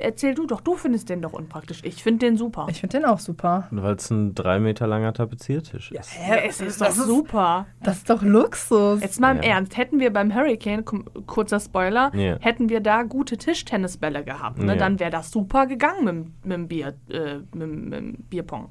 Erzähl 0.00 0.34
du 0.34 0.46
doch, 0.46 0.60
du 0.60 0.74
findest 0.74 1.08
den 1.08 1.22
doch 1.22 1.32
unpraktisch. 1.32 1.80
Ich 1.84 2.02
finde 2.02 2.26
den 2.26 2.36
super. 2.36 2.66
Ich 2.70 2.80
finde 2.80 2.98
den 2.98 3.04
auch 3.06 3.18
super. 3.18 3.68
Weil 3.70 3.94
es 3.94 4.10
ein 4.10 4.34
drei 4.34 4.58
Meter 4.58 4.86
langer 4.86 5.12
Tapeziertisch 5.12 5.92
ist. 5.92 6.10
ja, 6.28 6.36
es 6.36 6.60
ist 6.60 6.80
doch 6.80 6.86
das 6.86 6.98
ist- 6.98 7.06
super. 7.06 7.66
Das 7.82 7.98
ist 7.98 8.10
doch 8.10 8.22
Luxus. 8.22 9.00
Jetzt 9.00 9.20
mal 9.20 9.36
im 9.36 9.42
Ja. 9.42 9.50
Ernst, 9.50 9.76
hätten 9.76 10.00
wir 10.00 10.12
beim 10.12 10.34
Hurricane, 10.34 10.84
kurzer 11.26 11.60
Spoiler, 11.60 12.14
Ja. 12.14 12.38
hätten 12.40 12.68
wir 12.68 12.80
da 12.80 13.02
gute 13.02 13.36
Tischtennisbälle 13.36 14.24
gehabt, 14.24 14.58
ne, 14.58 14.72
Ja. 14.72 14.78
dann 14.78 14.98
wäre 15.00 15.10
das 15.10 15.30
super 15.30 15.66
gegangen 15.66 16.04
mit, 16.04 16.14
dem- 16.14 16.32
mit 16.44 16.52
dem 16.52 16.68
Bier, 16.68 16.94
äh, 17.10 17.36
mit, 17.56 17.68
mit 17.84 17.92
dem 17.92 18.12
Bierpong. 18.30 18.68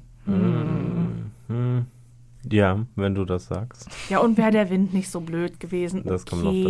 Hm. 1.48 1.86
Ja, 2.50 2.84
wenn 2.96 3.14
du 3.14 3.24
das 3.24 3.46
sagst. 3.46 3.88
Ja, 4.10 4.18
und 4.18 4.36
wäre 4.36 4.50
der 4.50 4.68
Wind 4.70 4.92
nicht 4.92 5.08
so 5.10 5.20
blöd 5.20 5.58
gewesen. 5.60 6.02
Das 6.04 6.22
okay. 6.22 6.30
kommt 6.30 6.44
noch 6.44 6.52
dazu. 6.52 6.68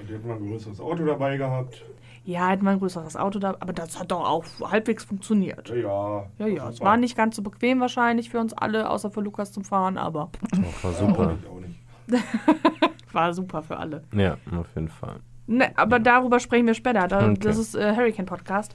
Und 0.00 0.08
die 0.08 0.14
hätten 0.14 0.28
mal 0.28 0.36
ein 0.36 0.46
größeres 0.48 0.80
Auto 0.80 1.04
dabei 1.04 1.36
gehabt. 1.36 1.84
Ja, 2.24 2.48
hätten 2.48 2.64
wir 2.64 2.70
ein 2.70 2.78
größeres 2.78 3.16
Auto 3.16 3.38
da, 3.40 3.56
aber 3.58 3.72
das 3.72 3.98
hat 3.98 4.12
doch 4.12 4.24
auch 4.24 4.44
halbwegs 4.70 5.04
funktioniert. 5.04 5.68
Ja, 5.70 5.74
ja. 5.76 6.24
Ja, 6.38 6.46
ja, 6.46 6.68
es 6.68 6.80
war 6.80 6.96
nicht 6.96 7.16
ganz 7.16 7.34
so 7.36 7.42
bequem 7.42 7.80
wahrscheinlich 7.80 8.30
für 8.30 8.38
uns 8.38 8.52
alle, 8.52 8.88
außer 8.90 9.10
für 9.10 9.20
Lukas 9.20 9.52
zum 9.52 9.64
Fahren, 9.64 9.98
aber 9.98 10.30
Auch 10.52 10.84
war 10.84 10.90
Auch 10.92 10.98
super. 10.98 11.32
nicht, 11.32 11.48
auch 11.48 11.60
nicht. 11.60 11.80
war 13.12 13.34
super 13.34 13.62
für 13.62 13.76
alle. 13.76 14.04
Ja, 14.14 14.36
auf 14.56 14.68
jeden 14.74 14.88
Fall. 14.88 15.16
Ne, 15.48 15.72
aber 15.76 15.98
darüber 15.98 16.38
sprechen 16.38 16.66
wir 16.66 16.74
später. 16.74 17.08
Da, 17.08 17.26
Okay. 17.30 17.38
Das 17.40 17.58
ist 17.58 17.74
äh, 17.74 17.94
Hurricane 17.96 18.26
Podcast. 18.26 18.74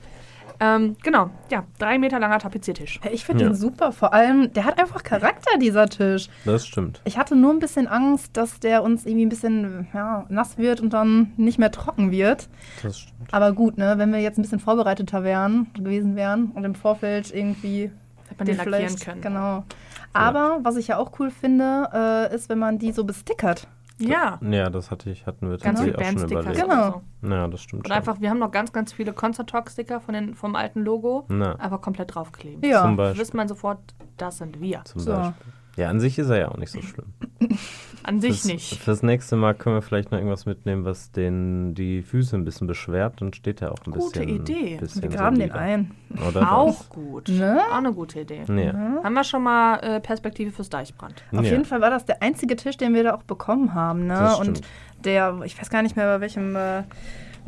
Ähm, 0.60 0.96
genau, 1.04 1.30
ja, 1.50 1.64
drei 1.78 1.98
Meter 1.98 2.18
langer 2.18 2.38
Tapeziertisch. 2.40 3.00
Ich 3.12 3.24
finde 3.24 3.44
Ja. 3.44 3.50
den 3.50 3.54
super. 3.56 3.92
Vor 3.92 4.12
allem, 4.12 4.52
der 4.52 4.64
hat 4.64 4.78
einfach 4.80 5.02
Charakter, 5.04 5.56
dieser 5.58 5.88
Tisch. 5.88 6.28
Das 6.44 6.66
stimmt. 6.66 7.00
Ich 7.04 7.16
hatte 7.16 7.36
nur 7.36 7.52
ein 7.52 7.60
bisschen 7.60 7.86
Angst, 7.86 8.36
dass 8.36 8.58
der 8.58 8.82
uns 8.82 9.06
irgendwie 9.06 9.26
ein 9.26 9.28
bisschen 9.28 9.86
ja, 9.94 10.26
nass 10.28 10.58
wird 10.58 10.80
und 10.80 10.92
dann 10.92 11.32
nicht 11.36 11.58
mehr 11.58 11.70
trocken 11.70 12.10
wird. 12.10 12.48
Das 12.82 12.98
stimmt. 12.98 13.32
Aber 13.32 13.52
gut, 13.52 13.78
ne, 13.78 13.94
wenn 13.98 14.12
wir 14.12 14.20
jetzt 14.20 14.38
ein 14.38 14.42
bisschen 14.42 14.58
vorbereiteter 14.58 15.22
wären, 15.22 15.68
gewesen 15.74 16.16
wären 16.16 16.46
und 16.52 16.64
im 16.64 16.74
Vorfeld 16.74 17.32
irgendwie 17.32 17.92
Hätte 18.28 18.34
man 18.38 18.46
den 18.46 18.56
lackieren 18.56 18.78
vielleicht- 18.88 19.04
können. 19.04 19.20
Genau. 19.22 19.64
Aber 20.12 20.58
was 20.62 20.76
ich 20.76 20.88
ja 20.88 20.96
auch 20.98 21.12
cool 21.20 21.30
finde, 21.30 21.88
äh, 22.30 22.34
ist, 22.34 22.48
wenn 22.48 22.58
man 22.58 22.78
die 22.78 22.90
so 22.92 23.04
bestickert. 23.04 23.68
Ja, 24.00 24.38
Ja, 24.42 24.70
das 24.70 24.90
hatte 24.90 25.10
ich, 25.10 25.26
hatten 25.26 25.50
wir 25.50 25.58
ganz 25.58 25.80
tatsächlich 25.80 25.94
viele 25.96 25.98
auch 25.98 26.10
schon 26.10 26.14
Bandsticker. 26.16 26.40
überlegt. 26.40 26.70
Genau. 26.70 27.02
so. 27.22 27.28
Ja, 27.28 27.48
das 27.48 27.60
stimmt 27.62 27.82
Und 27.84 27.88
schon. 27.88 27.96
einfach, 27.96 28.20
wir 28.20 28.30
haben 28.30 28.38
noch 28.38 28.50
ganz, 28.50 28.72
ganz 28.72 28.92
viele 28.92 29.12
Concert 29.12 29.50
Talk 29.50 29.70
Sticker 29.70 30.00
von 30.00 30.14
den, 30.14 30.34
vom 30.34 30.54
alten 30.54 30.82
Logo, 30.84 31.24
Na, 31.28 31.58
aber 31.58 31.78
komplett 31.78 32.14
draufkleben. 32.14 32.62
Ja. 32.68 32.82
zum 32.82 32.96
Da 32.96 33.04
Beispiel. 33.04 33.20
wisst 33.22 33.34
man 33.34 33.48
sofort, 33.48 33.78
das 34.16 34.38
sind 34.38 34.60
wir. 34.60 34.82
Zum 34.84 35.00
So. 35.00 35.12
Beispiel. 35.12 35.52
Ja, 35.78 35.88
an 35.90 36.00
sich 36.00 36.18
ist 36.18 36.28
er 36.28 36.38
ja 36.38 36.48
auch 36.48 36.56
nicht 36.56 36.72
so 36.72 36.82
schlimm. 36.82 37.06
An 38.02 38.20
sich 38.20 38.40
Fürs, 38.40 38.44
nicht. 38.46 38.74
Fürs 38.80 39.02
nächste 39.02 39.36
Mal 39.36 39.54
können 39.54 39.76
wir 39.76 39.82
vielleicht 39.82 40.10
noch 40.10 40.18
irgendwas 40.18 40.46
mitnehmen, 40.46 40.84
was 40.84 41.12
den 41.12 41.74
die 41.74 42.02
Füße 42.02 42.36
ein 42.36 42.44
bisschen 42.44 42.66
beschwert. 42.66 43.20
Dann 43.20 43.32
steht 43.32 43.60
er 43.60 43.72
auch 43.72 43.86
ein 43.86 43.92
Gute 43.92 44.20
bisschen. 44.20 44.28
Idee. 44.28 44.76
Bisschen 44.78 45.02
Wir 45.02 45.10
graben 45.10 45.38
den 45.38 45.50
solider. 45.50 45.60
ein. 45.60 45.90
Oder 46.26 46.52
Auch 46.52 46.88
gut. 46.88 47.28
Ne? 47.28 47.60
Auch 47.70 47.76
eine 47.76 47.92
gute 47.92 48.20
Idee. 48.20 48.44
Ja. 48.48 49.02
Haben 49.04 49.14
wir 49.14 49.24
schon 49.24 49.42
mal 49.42 49.76
äh, 49.80 50.00
Perspektive 50.00 50.52
fürs 50.52 50.70
Deichbrand. 50.70 51.22
Auf 51.32 51.44
ja. 51.44 51.50
jeden 51.52 51.64
Fall 51.64 51.80
war 51.80 51.90
das 51.90 52.06
der 52.06 52.22
einzige 52.22 52.56
Tisch, 52.56 52.76
den 52.76 52.94
wir 52.94 53.04
da 53.04 53.14
auch 53.14 53.24
bekommen 53.24 53.74
haben. 53.74 54.06
Ne? 54.06 54.14
Das 54.14 54.40
Und 54.40 54.62
der, 55.04 55.40
ich 55.44 55.60
weiß 55.60 55.68
gar 55.70 55.82
nicht 55.82 55.94
mehr, 55.94 56.06
bei 56.06 56.20
welchem 56.22 56.56
äh, 56.56 56.84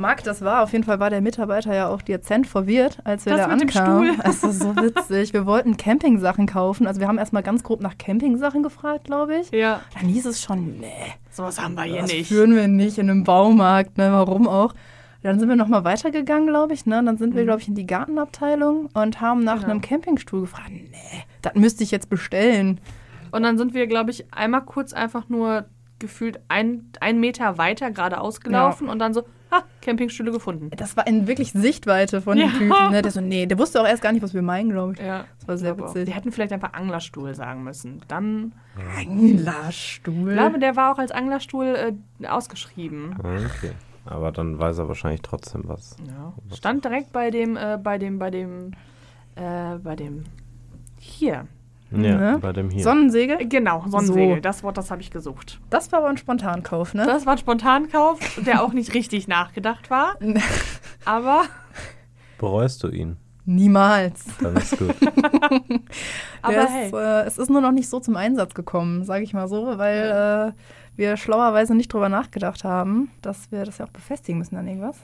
Markt 0.00 0.26
das 0.26 0.43
war. 0.43 0.62
Auf 0.62 0.73
jeden 0.73 0.85
Fall 0.85 0.99
war 0.99 1.11
der 1.11 1.20
Mitarbeiter 1.20 1.75
ja 1.75 1.88
auch 1.88 2.02
dezent 2.02 2.47
verwirrt, 2.47 2.99
als 3.05 3.26
wir 3.26 3.37
Das 3.37 3.47
da 3.47 3.52
ankamen. 3.52 4.19
Das 4.25 4.43
ist 4.43 4.61
so 4.61 4.75
witzig. 4.76 5.32
Wir 5.32 5.47
wollten 5.47 5.76
Campingsachen 5.76 6.47
kaufen. 6.47 6.87
Also 6.87 7.00
wir 7.00 7.06
haben 7.08 7.19
erstmal 7.19 7.43
ganz 7.43 7.62
grob 7.62 7.81
nach 7.81 7.97
Campingsachen 7.99 8.62
gefragt, 8.62 9.05
glaube 9.05 9.37
ich. 9.37 9.50
Ja. 9.52 9.81
Dann 9.99 10.08
hieß 10.08 10.26
es 10.26 10.43
schon, 10.43 10.79
nee, 10.81 10.88
Sowas 11.31 11.61
haben 11.61 11.75
wir 11.75 11.85
hier 11.85 12.00
das 12.02 12.12
nicht. 12.12 12.29
führen 12.29 12.55
wir 12.56 12.67
nicht 12.67 12.99
in 12.99 13.08
einem 13.08 13.25
Baumarkt. 13.25 13.97
Ne? 13.99 14.11
Warum 14.12 14.49
auch? 14.49 14.75
Dann 15.23 15.38
sind 15.38 15.49
wir 15.50 15.56
nochmal 15.56 15.85
weitergegangen, 15.85 16.47
glaube 16.47 16.73
ich. 16.73 16.87
Ne? 16.87 17.02
Dann 17.05 17.19
sind 17.19 17.35
wir, 17.35 17.43
Mhm. 17.43 17.47
glaube 17.47 17.61
ich, 17.61 17.69
in 17.69 17.75
die 17.75 17.87
Gartenabteilung 17.87 18.87
und 18.94 19.20
haben 19.20 19.41
nach 19.44 19.56
Genau. 19.61 19.70
einem 19.73 19.81
Campingstuhl 19.82 20.41
gefragt. 20.41 20.70
Nee, 20.70 21.25
das 21.43 21.55
müsste 21.55 21.85
ich 21.85 21.91
jetzt 21.91 22.08
bestellen. 22.08 22.81
Und 23.31 23.43
dann 23.43 23.58
sind 23.58 23.75
wir, 23.75 23.87
glaube 23.87 24.11
ich, 24.11 24.32
einmal 24.32 24.62
kurz 24.62 24.93
einfach 24.93 25.29
nur 25.29 25.67
gefühlt 25.99 26.41
ein, 26.49 26.91
ein 27.00 27.20
Meter 27.20 27.58
weiter 27.58 27.91
geradeaus 27.91 28.41
gelaufen 28.41 28.88
und 28.88 28.99
dann 28.99 29.12
so, 29.12 29.23
ha, 29.50 29.62
Campingstühle 29.83 30.33
gefunden. 30.33 30.71
Das 30.76 30.97
war 30.97 31.07
in 31.07 31.26
wirklich 31.26 31.52
Sichtweite 31.52 32.21
von 32.21 32.37
dem 32.38 32.49
Ja. 32.49 32.52
Typen. 32.59 32.90
Ne? 32.92 33.02
Der 33.02 33.11
so, 33.11 33.21
nee, 33.21 33.47
der 33.47 33.59
wusste 33.59 33.80
auch 33.80 33.87
erst 33.87 34.02
gar 34.02 34.12
nicht, 34.12 34.23
was 34.23 34.35
wir 34.35 34.42
meinen, 34.42 34.71
glaube 34.71 34.92
ich. 34.95 34.99
Ja. 35.00 35.25
Das 35.38 35.49
war 35.49 35.59
sehr 35.59 35.78
witzig. 35.78 36.07
Die 36.07 36.12
hätten 36.12 36.33
vielleicht 36.33 36.52
einfach 36.52 36.73
Anglerstuhl 36.73 37.35
sagen 37.35 37.62
müssen. 37.64 38.00
Dann, 38.09 38.52
Anglerstuhl. 38.99 40.30
ich 40.30 40.37
glaube, 40.37 40.59
der 40.59 40.76
war 40.76 40.92
auch 40.95 40.99
als 40.99 41.11
Anglerstuhl 41.12 41.66
äh, 42.21 42.26
ausgeschrieben. 42.26 43.16
Okay. 43.21 43.73
Aber 44.04 44.33
dann 44.33 44.59
weiß 44.59 44.78
er 44.78 44.88
wahrscheinlich 44.88 45.23
trotzdem 45.23 45.62
was. 45.66 45.97
Ja. 46.09 46.33
Stand 46.57 46.85
direkt 46.85 47.12
bei 47.12 47.30
dem, 47.30 47.57
äh, 47.57 47.78
bei 47.83 47.99
dem, 47.99 48.19
bei 48.19 48.30
dem, 48.30 48.73
äh, 49.37 49.76
bei 49.76 49.95
dem, 49.97 50.25
hier. 50.99 51.47
Ja, 51.92 51.99
Ne? 51.99 52.38
bei 52.40 52.52
dem 52.52 52.70
hier. 52.70 52.85
Sonnensegel. 52.85 53.49
Genau, 53.49 53.85
Sonnensegel. 53.88 54.37
So. 54.37 54.40
Das 54.40 54.62
Wort, 54.62 54.78
das 54.78 54.90
habe 54.90 55.00
ich 55.02 55.11
gesucht. 55.11 55.61
Das 55.70 55.90
war 55.92 55.99
aber 56.00 56.09
ein 56.09 56.16
Spontankauf, 56.16 56.94
ne? 56.94 57.04
Das 57.06 57.26
war 57.26 57.32
ein 57.32 57.38
Spontankauf, 57.38 58.18
der 58.47 58.62
auch 58.62 58.73
nicht 58.73 58.94
richtig 58.94 59.26
nachgedacht 59.28 59.90
war. 59.90 60.14
Aber, 61.04 61.42
Bereust 62.38 62.82
du 62.85 62.88
ihn? 62.88 63.16
Niemals. 63.47 64.25
Dann 64.40 64.56
ist 64.56 64.78
gut. 64.78 64.94
aber 66.42 66.66
hey. 66.68 66.87
ist, 66.87 66.92
äh, 66.92 67.23
es 67.26 67.38
ist 67.38 67.50
nur 67.50 67.61
noch 67.61 67.73
nicht 67.73 67.88
so 67.88 68.00
zum 68.00 68.16
Einsatz 68.16 68.54
gekommen, 68.54 69.04
sage 69.04 69.25
ich 69.25 69.32
mal 69.32 69.49
so, 69.49 69.76
weil 69.78 70.52
äh, 70.54 70.99
wir 70.99 71.16
schlauerweise 71.16 71.75
nicht 71.75 71.92
drüber 71.92 72.09
nachgedacht 72.09 72.64
haben, 72.64 73.11
dass 73.23 73.50
wir 73.50 73.64
das 73.64 73.78
ja 73.78 73.87
auch 73.87 73.90
befestigen 73.90 74.38
müssen 74.38 74.56
an 74.56 74.68
irgendwas. 74.68 74.99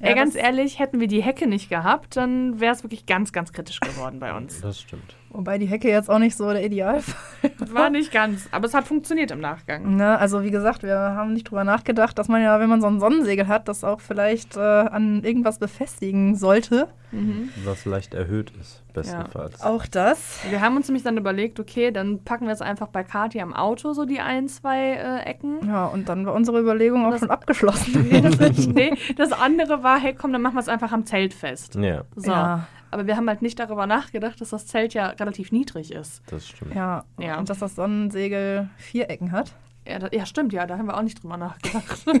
Ey, 0.00 0.10
Ja, 0.10 0.14
ganz 0.14 0.34
das- 0.34 0.42
ehrlich, 0.42 0.78
hätten 0.78 1.00
wir 1.00 1.08
die 1.08 1.22
Hecke 1.22 1.46
nicht 1.48 1.68
gehabt, 1.70 2.16
dann 2.16 2.60
wäre 2.60 2.72
es 2.74 2.84
wirklich 2.84 3.06
ganz, 3.06 3.32
ganz 3.32 3.52
kritisch 3.52 3.80
geworden 3.80 4.20
bei 4.20 4.36
uns. 4.36 4.60
Das 4.60 4.80
stimmt. 4.80 5.16
Wobei 5.30 5.58
die 5.58 5.66
Hecke 5.66 5.88
jetzt 5.88 6.08
auch 6.08 6.18
nicht 6.18 6.36
so 6.36 6.50
der 6.50 6.64
Idealfall 6.64 7.14
War 7.72 7.90
nicht 7.90 8.10
ganz, 8.12 8.48
aber 8.50 8.66
es 8.66 8.74
hat 8.74 8.86
funktioniert 8.86 9.30
im 9.30 9.40
Nachgang. 9.40 9.96
Ne, 9.96 10.18
also 10.18 10.42
wie 10.42 10.50
gesagt, 10.50 10.82
wir 10.82 10.96
haben 10.96 11.32
nicht 11.34 11.50
drüber 11.50 11.64
nachgedacht, 11.64 12.18
dass 12.18 12.28
man 12.28 12.42
ja, 12.42 12.58
wenn 12.60 12.68
man 12.68 12.80
so 12.80 12.86
ein 12.86 12.98
Sonnensegel 12.98 13.46
hat, 13.46 13.68
das 13.68 13.84
auch 13.84 14.00
vielleicht 14.00 14.56
äh, 14.56 14.60
an 14.60 15.22
irgendwas 15.22 15.58
befestigen 15.58 16.34
sollte. 16.34 16.88
Mhm. 17.12 17.50
Was 17.64 17.84
leicht 17.84 18.14
erhöht 18.14 18.52
ist, 18.60 18.82
bestenfalls. 18.92 19.62
Auch 19.62 19.86
das. 19.86 20.40
Wir 20.50 20.60
haben 20.60 20.76
uns 20.76 20.88
nämlich 20.88 21.04
dann 21.04 21.16
überlegt, 21.16 21.58
okay, 21.60 21.90
dann 21.90 22.22
packen 22.24 22.46
wir 22.46 22.52
es 22.52 22.60
einfach 22.60 22.88
bei 22.88 23.02
Kati 23.04 23.40
am 23.40 23.54
Auto, 23.54 23.92
so 23.92 24.04
die 24.04 24.20
ein, 24.20 24.48
zwei 24.48 24.92
äh, 24.94 25.20
Ecken. 25.24 25.58
Ja, 25.66 25.86
und 25.86 26.08
dann 26.08 26.26
war 26.26 26.34
unsere 26.34 26.60
Überlegung 26.60 27.06
auch 27.06 27.10
Das- 27.12 27.20
schon 27.20 27.30
abgeschlossen. 27.30 28.08
nee, 28.74 28.92
das 29.16 29.32
andere 29.32 29.82
war, 29.82 29.98
hey 30.00 30.14
komm, 30.14 30.32
dann 30.32 30.42
machen 30.42 30.56
wir 30.56 30.60
es 30.60 30.68
einfach 30.68 30.92
am 30.92 31.06
Zelt 31.06 31.32
fest. 31.34 31.76
Ja. 31.76 32.02
So. 32.16 32.30
Ja. 32.30 32.66
Aber 32.90 33.06
wir 33.06 33.16
haben 33.16 33.28
halt 33.28 33.42
nicht 33.42 33.58
darüber 33.58 33.86
nachgedacht, 33.86 34.40
dass 34.40 34.50
das 34.50 34.66
Zelt 34.66 34.94
ja 34.94 35.08
relativ 35.08 35.52
niedrig 35.52 35.92
ist. 35.92 36.22
Das 36.28 36.48
stimmt. 36.48 36.74
Ja. 36.74 37.04
Ja. 37.18 37.38
Und 37.38 37.50
dass 37.50 37.58
das 37.58 37.74
Sonnensegel 37.74 38.68
vier 38.76 39.10
Ecken 39.10 39.32
hat. 39.32 39.54
Ja, 39.88 39.98
da, 39.98 40.08
ja, 40.12 40.26
stimmt, 40.26 40.52
ja, 40.52 40.66
da 40.66 40.76
haben 40.76 40.86
wir 40.86 40.96
auch 40.96 41.02
nicht 41.02 41.22
drüber 41.22 41.36
nachgedacht. 41.36 42.04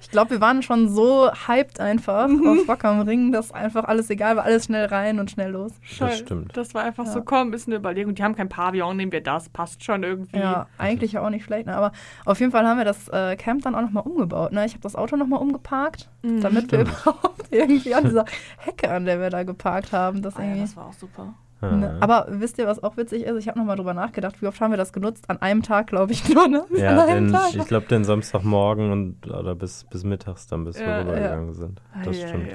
Ich 0.00 0.10
glaube, 0.10 0.30
wir 0.32 0.40
waren 0.40 0.62
schon 0.62 0.88
so 0.88 1.28
hyped 1.48 1.80
einfach 1.80 2.28
auf 2.28 2.68
Rock 2.68 2.84
am 2.84 3.00
Ring, 3.00 3.32
dass 3.32 3.50
einfach 3.50 3.84
alles 3.84 4.10
egal 4.10 4.36
war, 4.36 4.44
alles 4.44 4.66
schnell 4.66 4.86
rein 4.86 5.18
und 5.18 5.30
schnell 5.30 5.50
los. 5.50 5.72
Das 5.98 6.18
stimmt. 6.18 6.56
Das 6.56 6.72
war 6.74 6.84
einfach 6.84 7.04
Ja. 7.06 7.10
so, 7.12 7.22
komm, 7.22 7.52
ist 7.52 7.66
eine 7.66 7.76
Überlegung. 7.76 8.14
Die 8.14 8.22
haben 8.22 8.36
kein 8.36 8.48
Pavillon, 8.48 8.96
nehmen 8.96 9.10
wir 9.12 9.22
das, 9.22 9.48
passt 9.48 9.82
schon 9.82 10.02
irgendwie. 10.04 10.38
Ja, 10.38 10.68
eigentlich 10.78 11.18
auch 11.18 11.30
nicht 11.30 11.44
schlecht. 11.44 11.66
Ne? 11.66 11.74
Aber 11.74 11.90
auf 12.26 12.38
jeden 12.38 12.52
Fall 12.52 12.64
haben 12.66 12.78
wir 12.78 12.84
das 12.84 13.08
äh, 13.08 13.34
Camp 13.36 13.62
dann 13.62 13.74
auch 13.74 13.80
nochmal 13.80 14.04
umgebaut. 14.04 14.52
Ne? 14.52 14.64
Ich 14.66 14.72
habe 14.72 14.82
das 14.82 14.94
Auto 14.94 15.16
nochmal 15.16 15.40
umgeparkt, 15.40 16.08
Mhm. 16.22 16.40
damit 16.42 16.70
wir 16.70 16.80
Stimmt. 16.86 17.00
überhaupt 17.02 17.42
irgendwie 17.50 17.94
an 17.94 18.04
dieser 18.04 18.24
Hecke, 18.58 18.90
an 18.90 19.04
der 19.06 19.20
wir 19.20 19.30
da 19.30 19.42
geparkt 19.42 19.92
haben, 19.92 20.22
das 20.22 20.36
Ah, 20.36 20.44
ja, 20.44 20.56
das 20.56 20.76
war 20.76 20.86
auch 20.86 20.92
super. 20.94 21.34
Ne? 21.72 21.96
Aber 22.00 22.26
wisst 22.28 22.58
ihr, 22.58 22.66
was 22.66 22.82
auch 22.82 22.96
witzig 22.96 23.24
ist? 23.24 23.36
Ich 23.38 23.48
habe 23.48 23.58
nochmal 23.58 23.76
drüber 23.76 23.94
nachgedacht, 23.94 24.40
wie 24.42 24.46
oft 24.46 24.60
haben 24.60 24.70
wir 24.70 24.76
das 24.76 24.92
genutzt? 24.92 25.28
An 25.28 25.40
einem 25.42 25.62
Tag, 25.62 25.86
glaube 25.88 26.12
ich, 26.12 26.28
nur, 26.34 26.48
ne? 26.48 26.64
an 26.70 26.76
ja, 26.76 27.04
einem 27.04 27.26
den, 27.28 27.32
Tag. 27.34 27.54
ich 27.54 27.64
glaube, 27.66 27.86
den 27.86 28.04
Samstagmorgen 28.04 28.90
und 28.92 29.26
oder 29.30 29.54
bis, 29.54 29.84
bis 29.84 30.04
mittags 30.04 30.46
dann, 30.46 30.64
bis 30.64 30.78
Ja, 30.78 30.86
wir 30.86 30.92
ja. 30.92 31.00
rübergegangen 31.00 31.52
sind. 31.52 31.82
Das 32.04 32.16
ei, 32.16 32.28
stimmt. 32.28 32.48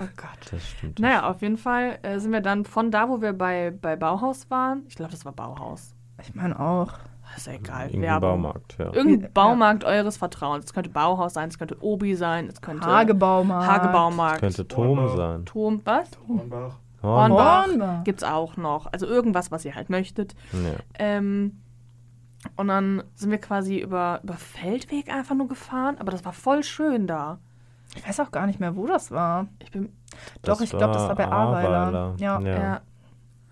Oh 0.00 0.08
Gott. 0.16 0.50
Das 0.52 0.66
stimmt. 0.68 0.98
Naja, 0.98 1.28
auf 1.28 1.42
jeden 1.42 1.56
Fall 1.58 1.98
äh, 2.02 2.18
sind 2.18 2.32
wir 2.32 2.40
dann 2.40 2.64
von 2.64 2.90
da, 2.90 3.08
wo 3.08 3.20
wir 3.20 3.32
bei, 3.32 3.70
bei 3.80 3.96
Bauhaus 3.96 4.50
waren. 4.50 4.82
Ich 4.88 4.94
glaube, 4.96 5.10
das 5.10 5.24
war 5.24 5.32
Bauhaus. 5.32 5.94
Ich 6.22 6.34
meine 6.34 6.58
auch. 6.58 6.92
ist 7.36 7.46
ja 7.46 7.54
egal. 7.54 7.86
Irgendein 7.86 8.02
Werbung. 8.10 8.30
Baumarkt, 8.42 8.76
ja. 8.78 8.92
Irgendein 8.92 9.20
Ja. 9.22 9.28
Baumarkt 9.32 9.84
eures 9.84 10.16
Vertrauens. 10.16 10.64
Es 10.66 10.72
könnte 10.74 10.90
Bauhaus 10.90 11.34
sein, 11.34 11.48
es 11.48 11.58
könnte 11.58 11.76
Obi 11.82 12.14
sein, 12.14 12.48
es 12.48 12.60
könnte 12.60 12.86
Hagebaumarkt. 12.86 13.66
Hagebaumarkt. 13.70 14.40
Könnte 14.40 14.66
Tom 14.68 14.98
Hornbach. 14.98 15.16
sein. 15.16 15.44
Turm, 15.46 15.80
was? 15.84 16.10
Hornbach. 17.02 17.66
Hornbach. 17.66 17.68
Hornbach. 17.68 18.04
Gibt's 18.04 18.22
auch 18.24 18.56
noch. 18.56 18.86
Also 18.92 19.06
irgendwas, 19.06 19.50
was 19.50 19.64
ihr 19.64 19.74
halt 19.74 19.90
möchtet. 19.90 20.34
Ja. 20.52 20.74
Ähm, 20.98 21.60
und 22.56 22.68
dann 22.68 23.02
sind 23.14 23.30
wir 23.30 23.38
quasi 23.38 23.78
über, 23.78 24.20
über 24.22 24.34
Feldweg 24.34 25.12
einfach 25.12 25.34
nur 25.34 25.48
gefahren, 25.48 25.96
aber 25.98 26.10
das 26.10 26.24
war 26.24 26.32
voll 26.32 26.62
schön 26.62 27.06
da. 27.06 27.38
Ich 27.96 28.06
weiß 28.06 28.20
auch 28.20 28.30
gar 28.30 28.46
nicht 28.46 28.60
mehr, 28.60 28.76
wo 28.76 28.86
das 28.86 29.10
war. 29.10 29.48
Ich 29.58 29.70
bin, 29.72 29.90
Doch, 30.42 30.58
Das 30.58 30.60
ich 30.60 30.70
glaube, 30.70 30.94
das 30.94 31.08
war 31.08 31.16
bei 31.16 31.26
Ahrweiler. 31.28 31.78
Ahrweiler. 31.78 32.14
Ja, 32.18 32.40
Ja. 32.40 32.48
ja. 32.58 32.80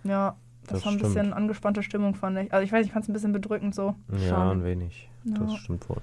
ja. 0.04 0.36
Das, 0.62 0.80
Das 0.80 0.84
war 0.84 0.92
ein 0.92 0.98
stimmt. 0.98 1.14
bisschen 1.14 1.32
angespannte 1.32 1.82
Stimmung, 1.82 2.14
fand 2.14 2.38
ich. 2.38 2.52
Also 2.52 2.62
ich 2.64 2.70
weiß, 2.72 2.84
ich 2.86 2.92
fand 2.92 3.04
es 3.04 3.08
ein 3.08 3.14
bisschen 3.14 3.32
bedrückend 3.32 3.74
so. 3.74 3.94
Ja, 4.12 4.28
Schon. 4.28 4.58
ein 4.60 4.64
wenig. 4.64 5.08
Das 5.24 5.50
Ja. 5.50 5.56
stimmt 5.58 5.88
wohl. 5.88 5.96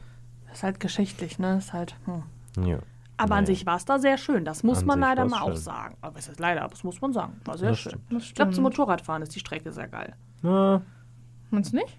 ist 0.51 0.63
halt 0.63 0.79
geschichtlich, 0.79 1.37
ne? 1.39 1.57
Ist 1.57 1.71
halt, 1.73 1.95
hm. 2.05 2.23
Ja. 2.67 2.79
Aber 3.17 3.36
an 3.36 3.43
Naja. 3.43 3.55
sich 3.55 3.65
war 3.65 3.77
es 3.77 3.86
da 3.86 3.98
sehr 4.00 4.17
schön. 4.17 4.43
Das 4.45 4.63
muss 4.63 4.79
An 4.81 4.88
man 4.88 5.00
leider 5.00 5.25
mal 5.25 5.41
auch 5.41 5.48
schön. 5.48 5.55
sagen. 5.57 5.98
Aber 6.01 6.19
es 6.19 6.27
ist 6.27 6.39
leider, 6.39 6.62
aber 6.63 6.72
das 6.72 6.84
muss 6.84 7.00
man 7.01 7.13
sagen. 7.13 7.39
War 7.45 7.57
sehr 7.57 7.69
Das 7.69 7.79
schön. 7.79 7.93
Ich 8.17 8.34
glaube, 8.36 8.51
zum. 8.51 8.63
Motorradfahren 8.63 9.22
ist 9.22 9.34
die 9.36 9.39
Strecke 9.39 9.72
sehr 9.72 9.88
geil. 9.88 10.15
Ah, 10.43 10.81
Meinst 11.50 11.72
du 11.72 11.77
nicht? 11.77 11.98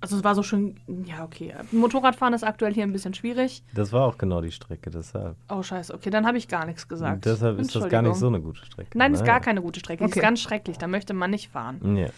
Also 0.00 0.16
es 0.18 0.24
war 0.24 0.34
so 0.34 0.42
schön, 0.42 0.78
ja, 1.06 1.24
okay. 1.24 1.54
Motorradfahren 1.72 2.34
ist 2.34 2.44
aktuell 2.44 2.74
hier 2.74 2.82
ein 2.82 2.92
bisschen 2.92 3.14
schwierig. 3.14 3.62
das 3.74 3.90
war 3.92 4.04
auch 4.06 4.18
genau 4.18 4.42
die 4.42 4.50
Strecke, 4.52 4.90
deshalb. 4.90 5.36
Oh, 5.48 5.62
scheiße, 5.62 5.94
okay, 5.94 6.10
dann 6.10 6.26
habe 6.26 6.36
ich 6.36 6.46
gar 6.46 6.66
nichts 6.66 6.86
gesagt. 6.88 7.24
deshalb 7.24 7.58
ist 7.58 7.74
das 7.74 7.88
gar 7.88 8.02
nicht 8.02 8.16
so 8.16 8.26
eine 8.26 8.40
gute 8.40 8.62
Strecke. 8.66 8.98
Nein, 8.98 9.14
ist 9.14 9.20
Naja. 9.20 9.32
gar 9.32 9.40
keine 9.40 9.62
gute 9.62 9.80
Strecke. 9.80 10.04
Die 10.04 10.10
Okay. 10.10 10.18
ist 10.18 10.22
ganz 10.22 10.40
schrecklich. 10.40 10.76
Da 10.76 10.86
möchte 10.88 11.14
man 11.14 11.30
nicht 11.30 11.48
fahren. 11.50 11.96
Ja. 11.96 12.08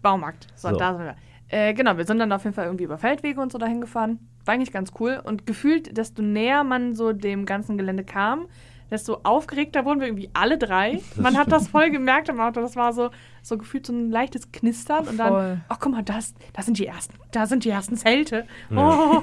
Baumarkt. 0.00 0.46
So, 0.54 0.70
So. 0.70 0.76
da 0.76 0.94
sind 0.94 1.04
wir. 1.04 1.16
Äh, 1.48 1.74
genau, 1.74 1.96
wir 1.96 2.06
sind 2.06 2.18
dann 2.18 2.32
auf 2.32 2.44
jeden 2.44 2.54
Fall 2.54 2.66
irgendwie 2.66 2.84
über 2.84 2.98
Feldwege 2.98 3.40
und 3.40 3.52
so 3.52 3.58
dahin 3.58 3.80
gefahren. 3.80 4.18
War 4.44 4.54
eigentlich 4.54 4.72
ganz 4.72 4.92
cool. 5.00 5.20
Und 5.22 5.46
gefühlt, 5.46 5.96
desto 5.96 6.22
näher 6.22 6.64
man 6.64 6.94
so 6.94 7.12
dem 7.12 7.44
ganzen 7.46 7.76
Gelände 7.78 8.02
kam, 8.04 8.46
desto 8.90 9.18
aufgeregter 9.24 9.84
wurden 9.84 10.00
wir 10.00 10.06
irgendwie 10.08 10.30
alle 10.34 10.58
drei. 10.58 11.00
man 11.16 11.36
hat 11.36 11.50
das 11.52 11.68
voll 11.68 11.90
gemerkt 11.90 12.28
im 12.28 12.40
Auto. 12.40 12.60
Das 12.60 12.76
war 12.76 12.92
so, 12.92 13.10
so 13.42 13.56
gefühlt 13.58 13.86
so 13.86 13.92
ein 13.92 14.10
leichtes 14.10 14.52
Knistern. 14.52 15.06
Und 15.08 15.16
dann, 15.18 15.28
Voll. 15.28 15.60
oh, 15.70 15.74
guck 15.80 15.92
mal, 15.92 16.02
das, 16.02 16.34
das 16.54 16.64
sind 16.66 16.78
die 16.78 16.86
ersten, 16.86 17.14
da 17.30 17.46
sind 17.46 17.64
die 17.64 17.70
ersten 17.70 17.96
Zelte. 17.96 18.46
Ja. 18.70 19.20
Oh. 19.20 19.22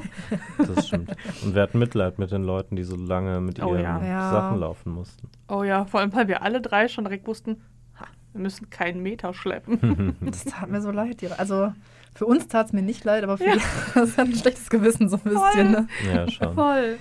Das 0.57 0.87
stimmt. 0.87 1.11
Und 1.43 1.55
wir 1.55 1.61
hatten 1.63 1.79
Mitleid 1.79 2.17
mit 2.19 2.31
den 2.31 2.43
Leuten, 2.43 2.75
die 2.75 2.83
so 2.83 2.95
lange 2.95 3.41
mit 3.41 3.61
Oh 3.63 3.71
ihren 3.73 3.81
ja. 3.83 4.03
Ja. 4.03 4.31
Sachen 4.31 4.59
laufen 4.59 4.93
mussten. 4.93 5.27
oh 5.49 5.63
ja, 5.63 5.85
vor 5.85 5.99
allem, 5.99 6.13
weil 6.13 6.27
wir 6.27 6.43
alle 6.43 6.61
drei 6.61 6.87
schon 6.87 7.03
direkt 7.03 7.27
wussten, 7.27 7.61
ha, 7.99 8.05
wir 8.33 8.41
müssen 8.41 8.69
keinen 8.69 9.01
Meter 9.01 9.33
schleppen. 9.33 10.15
Das 10.21 10.45
tat 10.45 10.69
mir 10.69 10.81
so 10.81 10.91
leid. 10.91 11.21
die- 11.21 11.27
Also 11.31 11.71
für 12.13 12.25
uns 12.25 12.47
tat 12.47 12.67
es 12.67 12.73
mir 12.73 12.81
nicht 12.81 13.03
leid, 13.03 13.23
aber 13.23 13.37
für 13.37 13.45
Ja. 13.45 13.55
die, 13.55 13.61
das 13.95 14.17
hat 14.17 14.27
ein 14.27 14.35
schlechtes 14.35 14.69
Gewissen 14.69 15.09
so 15.09 15.17
ein 15.17 15.31
Voll. 15.31 15.33
bisschen. 15.33 15.71
Ne? 15.71 15.87
Ja, 16.13 16.29
schon. 16.29 16.53
Voll. 16.55 16.97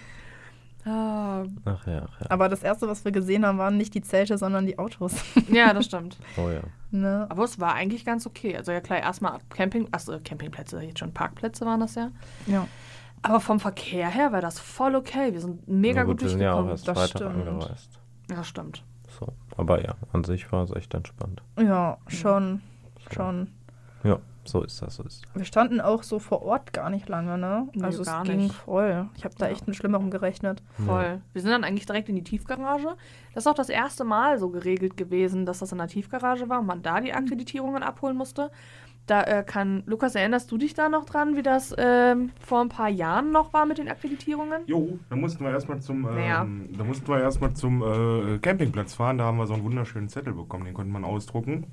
Ah, 0.86 1.44
Ach 1.66 1.86
ja, 1.86 2.06
ach 2.10 2.20
ja. 2.22 2.26
Aber 2.30 2.48
das 2.48 2.62
Erste, 2.62 2.88
was 2.88 3.04
wir 3.04 3.12
gesehen 3.12 3.44
haben, 3.44 3.58
waren 3.58 3.76
nicht 3.76 3.92
die 3.94 4.00
Zelte, 4.00 4.38
sondern 4.38 4.64
die 4.66 4.78
Autos. 4.78 5.12
ja, 5.52 5.74
das 5.74 5.84
stimmt. 5.84 6.18
Oh 6.38 6.48
ja. 6.48 6.60
ne? 6.90 7.26
Aber 7.28 7.44
es 7.44 7.60
war 7.60 7.74
eigentlich 7.74 8.06
ganz 8.06 8.26
okay. 8.26 8.56
Also 8.56 8.72
ja 8.72 8.80
klar, 8.80 8.98
erstmal 8.98 9.38
Camping, 9.50 9.88
achso, 9.92 10.18
Campingplätze, 10.24 10.80
jetzt 10.80 10.98
schon 11.00 11.12
Parkplätze 11.12 11.66
waren 11.66 11.80
das 11.80 11.96
ja. 11.96 12.10
Ja. 12.46 12.66
Aber 13.20 13.40
vom 13.40 13.60
Verkehr 13.60 14.08
her 14.08 14.32
war 14.32 14.40
das 14.40 14.58
voll 14.58 14.94
okay. 14.94 15.34
Wir 15.34 15.42
sind 15.42 15.68
mega 15.68 16.04
gut, 16.04 16.22
wir 16.22 16.30
sind 16.30 16.40
ja 16.40 16.54
auch 16.54 16.64
durchgekommen. 16.66 16.70
erst 16.70 16.88
Das 16.88 16.96
Freitag 16.98 17.32
stimmt. 17.32 17.48
angereist. 17.48 17.90
Ja, 18.30 18.42
stimmt. 18.44 18.82
So. 19.18 19.28
Aber 19.58 19.84
ja, 19.84 19.94
an 20.14 20.24
sich 20.24 20.50
war 20.50 20.64
es 20.64 20.70
echt 20.74 20.94
entspannt. 20.94 21.42
Ja, 21.58 21.98
schon. 22.06 22.62
So. 23.10 23.14
Schon. 23.16 23.48
Ja, 24.02 24.18
so 24.44 24.62
ist 24.62 24.80
das, 24.82 24.96
so 24.96 25.02
ist 25.04 25.22
das. 25.24 25.34
Wir 25.34 25.44
standen 25.44 25.80
auch 25.80 26.02
so 26.02 26.18
vor 26.18 26.42
Ort 26.42 26.72
gar 26.72 26.90
nicht 26.90 27.08
lange, 27.08 27.36
ne? 27.38 27.68
Nee, 27.74 27.84
also 27.84 28.02
es 28.02 28.12
ging 28.24 28.38
nicht. 28.38 28.54
voll. 28.54 29.08
Ich 29.16 29.24
habe 29.24 29.34
da 29.38 29.46
Ja. 29.46 29.52
echt 29.52 29.66
mit 29.66 29.76
Schlimmerem 29.76 30.10
gerechnet. 30.10 30.62
Voll. 30.86 31.20
Wir 31.32 31.42
sind 31.42 31.50
dann 31.50 31.64
eigentlich 31.64 31.86
direkt 31.86 32.08
in 32.08 32.16
die 32.16 32.24
Tiefgarage. 32.24 32.96
Das 33.34 33.44
ist 33.44 33.46
auch 33.46 33.54
das 33.54 33.68
erste 33.68 34.04
Mal 34.04 34.38
so 34.38 34.48
geregelt 34.48 34.96
gewesen, 34.96 35.46
dass 35.46 35.58
das 35.60 35.72
in 35.72 35.78
der 35.78 35.88
Tiefgarage 35.88 36.48
war 36.48 36.60
und 36.60 36.66
man 36.66 36.82
da 36.82 37.00
die 37.00 37.12
Akkreditierungen 37.12 37.82
abholen 37.82 38.16
musste. 38.16 38.50
Da 39.06 39.22
äh, 39.24 39.42
kann, 39.44 39.82
Lukas, 39.86 40.14
erinnerst 40.14 40.52
du 40.52 40.58
dich 40.58 40.74
da 40.74 40.88
noch 40.88 41.04
dran, 41.04 41.34
wie 41.36 41.42
das 41.42 41.74
ähm, 41.78 42.30
vor 42.40 42.60
ein 42.60 42.68
paar 42.68 42.88
Jahren 42.88 43.32
noch 43.32 43.52
war 43.52 43.66
mit 43.66 43.78
den 43.78 43.88
Akkreditierungen? 43.88 44.62
Jo, 44.66 44.98
da 45.08 45.16
mussten 45.16 45.42
wir 45.42 45.50
erstmal 45.50 45.80
zum, 45.80 46.06
ähm, 46.06 46.14
Naja. 46.14 46.46
da 46.78 46.84
mussten 46.84 47.08
wir 47.08 47.18
erstmal 47.18 47.52
zum 47.54 47.82
äh, 47.82 48.38
Campingplatz 48.38 48.94
fahren. 48.94 49.18
Da 49.18 49.24
haben 49.24 49.38
wir 49.38 49.46
so 49.48 49.54
einen 49.54 49.64
wunderschönen 49.64 50.08
Zettel 50.08 50.34
bekommen, 50.34 50.64
den 50.66 50.74
konnte 50.74 50.92
man 50.92 51.04
ausdrucken. 51.04 51.66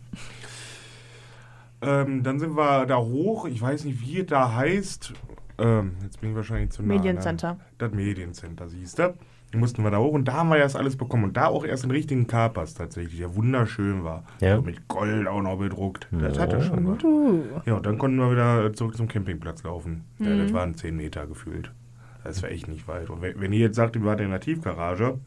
Ähm, 1.82 2.24
dann 2.24 2.40
sind 2.40 2.56
wir 2.58 2.86
da 2.86 2.98
hoch, 2.98 3.46
ich 3.46 3.62
weiß 3.62 3.86
nicht, 3.86 4.02
wie 4.02 4.20
es 4.22 4.26
da 4.28 4.54
heißt. 4.56 5.14
Ähm, 5.60 5.94
jetzt 6.04 6.20
bin 6.22 6.32
ich 6.32 6.36
wahrscheinlich 6.36 6.72
zu 6.72 6.82
nah. 6.84 6.96
Mediencenter. 6.96 7.54
Ne? 7.54 7.60
Das 7.78 7.92
Mediencenter, 7.92 8.68
siehst 8.68 9.00
du. 9.00 9.14
Da 9.52 9.58
mussten 9.60 9.82
wir 9.84 9.92
da 9.92 9.98
hoch 10.00 10.12
und 10.14 10.26
da 10.28 10.34
haben 10.34 10.50
wir 10.50 10.58
erst 10.58 10.76
alles 10.76 10.98
bekommen. 10.98 11.24
Und 11.24 11.38
da 11.38 11.46
auch 11.48 11.64
erst 11.64 11.84
den 11.84 11.92
richtigen 11.92 12.28
Carpass 12.28 12.74
tatsächlich, 12.74 13.18
der 13.20 13.34
wunderschön 13.36 14.04
war. 14.04 14.24
Ja. 14.42 14.58
So 14.58 14.62
mit 14.62 14.88
Gold 14.90 15.26
auch 15.28 15.42
noch 15.42 15.58
bedruckt. 15.58 16.08
Das 16.12 16.36
Ja. 16.36 16.44
hatte 16.44 16.62
schon 16.62 16.86
was. 16.88 17.04
Uh. 17.04 17.44
Ja, 17.66 17.76
und 17.76 17.86
dann 17.86 17.98
konnten 17.98 18.18
wir 18.18 18.30
wieder 18.32 18.74
zurück 18.74 18.98
zum 18.98 19.08
Campingplatz 19.08 19.64
laufen. 19.64 20.04
Ja, 20.20 20.32
Mhm. 20.32 20.40
das 20.44 20.54
waren 20.54 20.76
10 20.76 20.98
Meter 20.98 21.28
gefühlt. 21.28 21.72
Das 22.26 22.44
war 22.44 22.50
echt 22.52 22.68
nicht 22.68 22.88
weit. 22.90 23.10
Und 23.10 23.22
wenn, 23.22 23.40
wenn 23.40 23.54
ihr 23.54 23.60
jetzt 23.60 23.78
sagt, 23.78 23.96
ihr 23.96 24.04
wart 24.04 24.20
in 24.20 24.32
der 24.32 24.42
Tiefgarage, 24.42 25.18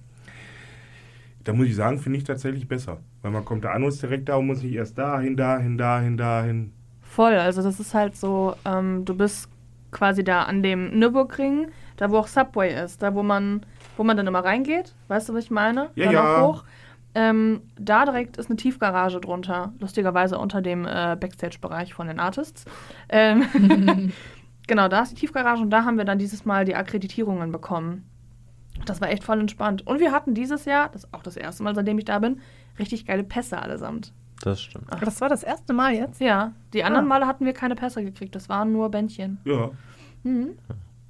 da 1.45 1.53
muss 1.53 1.67
ich 1.67 1.77
sagen, 1.77 1.99
finde 1.99 2.19
ich 2.19 2.25
tatsächlich 2.25 2.69
besser. 2.69 2.99
Weil 3.23 3.31
man 3.31 3.45
kommt 3.45 3.65
da 3.65 3.73
an 3.73 3.83
und 3.83 3.89
ist 3.89 4.03
direkt 4.03 4.29
da 4.29 4.37
und 4.37 4.47
muss 4.47 4.63
nicht 4.63 4.75
erst 4.75 4.99
dahin, 4.99 5.37
dahin, 5.37 5.79
dahin, 5.79 6.17
dahin. 6.17 6.73
Voll, 7.03 7.35
also 7.35 7.63
das 7.63 7.81
ist 7.81 7.95
halt 7.95 8.17
so, 8.17 8.55
ähm, 8.65 9.05
du 9.05 9.17
bist 9.17 9.49
quasi 9.91 10.23
da 10.23 10.45
an 10.45 10.63
dem 10.63 10.99
Nürburgring, 10.99 11.69
da 11.97 12.11
wo 12.11 12.19
auch 12.19 12.29
Subway 12.29 12.85
ist, 12.85 13.03
da 13.03 13.15
wo 13.15 13.23
man, 13.23 13.67
wo 13.97 14.05
man 14.05 14.17
dann 14.17 14.27
immer 14.27 14.45
reingeht, 14.45 14.95
weißt 15.09 15.29
du, 15.29 15.35
was 15.35 15.45
ich 15.45 15.51
meine? 15.51 15.91
Ja, 15.97 16.05
Dann 16.07 16.15
ja. 16.15 16.37
auch 16.37 16.55
hoch. 16.55 16.65
Ähm, 17.13 17.63
da 17.77 18.05
direkt 18.05 18.37
ist 18.37 18.49
eine 18.49 18.57
Tiefgarage 18.57 19.21
drunter, 19.21 19.73
lustigerweise 19.81 20.39
unter 20.39 20.63
dem 20.63 20.85
äh, 20.85 21.17
Backstage-Bereich 21.19 21.93
von 21.93 22.07
den 22.07 22.21
Artists. 22.21 22.65
Ähm, 23.09 23.43
genau, 24.69 24.87
da 24.87 25.03
ist 25.03 25.11
die 25.11 25.17
Tiefgarage 25.17 25.63
und 25.63 25.71
da 25.71 25.85
haben 25.85 25.99
wir 25.99 26.05
dann 26.05 26.19
dieses 26.19 26.45
Mal 26.45 26.65
die 26.65 26.77
Akkreditierungen 26.77 27.51
bekommen. 27.51 28.05
Das 28.87 29.01
war 29.01 29.09
echt 29.11 29.25
voll 29.25 29.41
entspannt. 29.41 29.87
Und 29.87 30.01
wir 30.01 30.13
hatten 30.13 30.35
dieses 30.35 30.65
Jahr, 30.65 30.89
das 30.93 31.05
ist 31.05 31.15
auch 31.15 31.23
das 31.23 31.37
erste 31.37 31.63
Mal, 31.63 31.75
seitdem 31.75 31.99
ich 31.99 32.05
da 32.05 32.19
bin, 32.19 32.41
richtig 32.79 33.07
geile 33.07 33.23
Pässe 33.25 33.61
allesamt. 33.61 34.13
Das 34.43 34.61
stimmt. 34.63 34.87
Das 35.03 35.21
war 35.21 35.29
das 35.29 35.43
erste 35.43 35.73
Mal 35.75 35.93
jetzt? 35.95 36.21
Ja, 36.21 36.53
die 36.73 36.83
anderen 36.85 37.05
Ah. 37.07 37.09
Male 37.09 37.27
hatten 37.27 37.45
wir 37.45 37.53
keine 37.53 37.75
Pässe 37.75 38.03
gekriegt, 38.03 38.35
das 38.35 38.49
waren 38.49 38.73
nur 38.73 38.91
Bändchen. 38.91 39.39
Ja. 39.45 39.71
Mhm. 40.23 40.51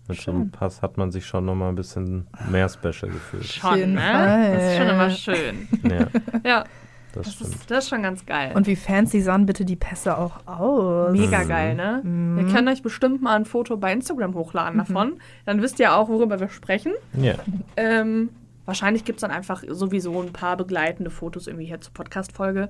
Mit 0.08 0.20
so 0.20 0.32
einem 0.32 0.50
Pass 0.50 0.82
hat 0.82 0.96
man 0.96 1.12
sich 1.12 1.24
schon 1.24 1.44
nochmal 1.44 1.68
ein 1.68 1.76
bisschen 1.76 2.26
mehr 2.50 2.68
special 2.68 3.12
gefühlt. 3.12 3.44
Schon, 3.46 3.94
ne? 3.94 4.52
Das 4.54 4.64
ist 4.72 4.78
schon 4.78 4.88
immer 4.88 5.10
schön. 5.10 5.68
Ja, 5.84 6.06
Ja, 6.44 6.64
das, 7.12 7.24
das 7.26 7.34
stimmt. 7.34 7.54
ist, 7.54 7.70
das 7.70 7.84
ist 7.84 7.90
schon 7.90 8.02
ganz 8.02 8.24
geil. 8.26 8.52
Und 8.54 8.66
wie 8.66 8.76
fancy 8.76 9.20
sahen 9.20 9.46
bitte 9.46 9.64
die 9.64 9.76
Pässe 9.76 10.16
auch 10.18 10.46
aus? 10.46 11.12
Mega 11.12 11.44
Mhm. 11.44 11.48
geil, 11.48 11.74
ne? 11.74 12.00
Mhm. 12.04 12.36
Wir 12.36 12.46
können 12.52 12.68
euch 12.68 12.82
bestimmt 12.82 13.22
mal 13.22 13.36
ein 13.36 13.44
Foto 13.44 13.76
bei 13.76 13.92
Instagram 13.92 14.34
hochladen 14.34 14.78
davon. 14.78 15.20
Dann 15.46 15.62
wisst 15.62 15.78
ihr 15.80 15.94
auch, 15.94 16.08
worüber 16.08 16.40
wir 16.40 16.48
sprechen. 16.48 16.92
Ja, 17.14 17.34
Ähm, 17.76 18.30
wahrscheinlich 18.66 19.04
gibt 19.04 19.18
es 19.18 19.20
dann 19.22 19.30
einfach 19.30 19.62
sowieso 19.68 20.20
ein 20.22 20.32
paar 20.32 20.56
begleitende 20.56 21.10
Fotos 21.10 21.46
irgendwie 21.46 21.66
hier 21.66 21.80
zur 21.80 21.92
Podcast-Folge. 21.94 22.68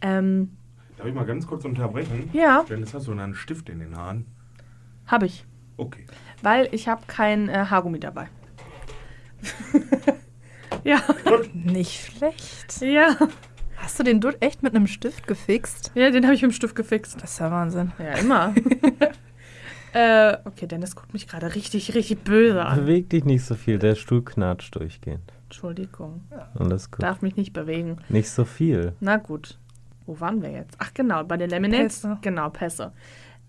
Ähm, 0.00 0.56
Darf 0.98 1.06
ich 1.06 1.14
mal 1.14 1.24
ganz 1.24 1.46
kurz 1.46 1.64
unterbrechen? 1.64 2.28
ja, 2.32 2.64
Dennis, 2.68 2.92
hast 2.94 3.06
du 3.06 3.12
einen 3.12 3.34
Stift 3.34 3.68
in 3.68 3.78
den 3.80 3.96
Haaren? 3.96 4.26
habe 5.06 5.26
ich. 5.26 5.44
Okay. 5.76 6.06
Weil 6.42 6.68
ich 6.72 6.86
habe 6.88 7.02
kein 7.06 7.48
äh, 7.48 7.66
Haargummi 7.70 7.98
dabei. 8.00 8.28
ja, 10.84 10.98
Nicht 11.52 12.12
schlecht. 12.16 12.80
ja. 12.80 13.16
Hast 13.82 13.98
du 13.98 14.04
den 14.04 14.20
Dutt 14.20 14.36
echt 14.38 14.62
mit 14.62 14.76
einem 14.76 14.86
Stift 14.86 15.26
gefixt? 15.26 15.90
Ja, 15.96 16.08
den 16.10 16.24
habe 16.24 16.34
ich 16.34 16.42
mit 16.42 16.52
dem 16.52 16.54
Stift 16.54 16.76
gefixt. 16.76 17.20
Das 17.20 17.32
ist 17.32 17.40
ja 17.40 17.50
Wahnsinn. 17.50 17.90
Ja, 17.98 18.12
immer. 18.12 18.54
äh, 19.92 20.36
okay, 20.44 20.68
Dennis 20.68 20.94
guckt 20.94 21.12
mich 21.12 21.26
gerade 21.26 21.52
richtig, 21.56 21.92
richtig 21.92 22.22
böse 22.22 22.64
an. 22.64 22.78
Beweg 22.78 23.10
dich 23.10 23.24
nicht 23.24 23.44
so 23.44 23.56
viel, 23.56 23.80
der 23.80 23.96
Stuhl 23.96 24.24
knatscht 24.24 24.76
durchgehend. 24.76 25.32
Entschuldigung. 25.46 26.22
Alles 26.54 26.92
gut. 26.92 27.02
Darf 27.02 27.22
mich 27.22 27.34
nicht 27.34 27.52
bewegen. 27.52 27.96
Nicht 28.08 28.30
so 28.30 28.44
viel. 28.44 28.92
Na 29.00 29.16
gut. 29.16 29.58
Wo 30.06 30.20
waren 30.20 30.42
wir 30.42 30.52
jetzt? 30.52 30.76
Ach 30.78 30.94
genau, 30.94 31.24
bei 31.24 31.36
den 31.36 31.50
Laminates. 31.50 32.02
Pässe. 32.02 32.18
Genau, 32.22 32.50
Pässe. 32.50 32.92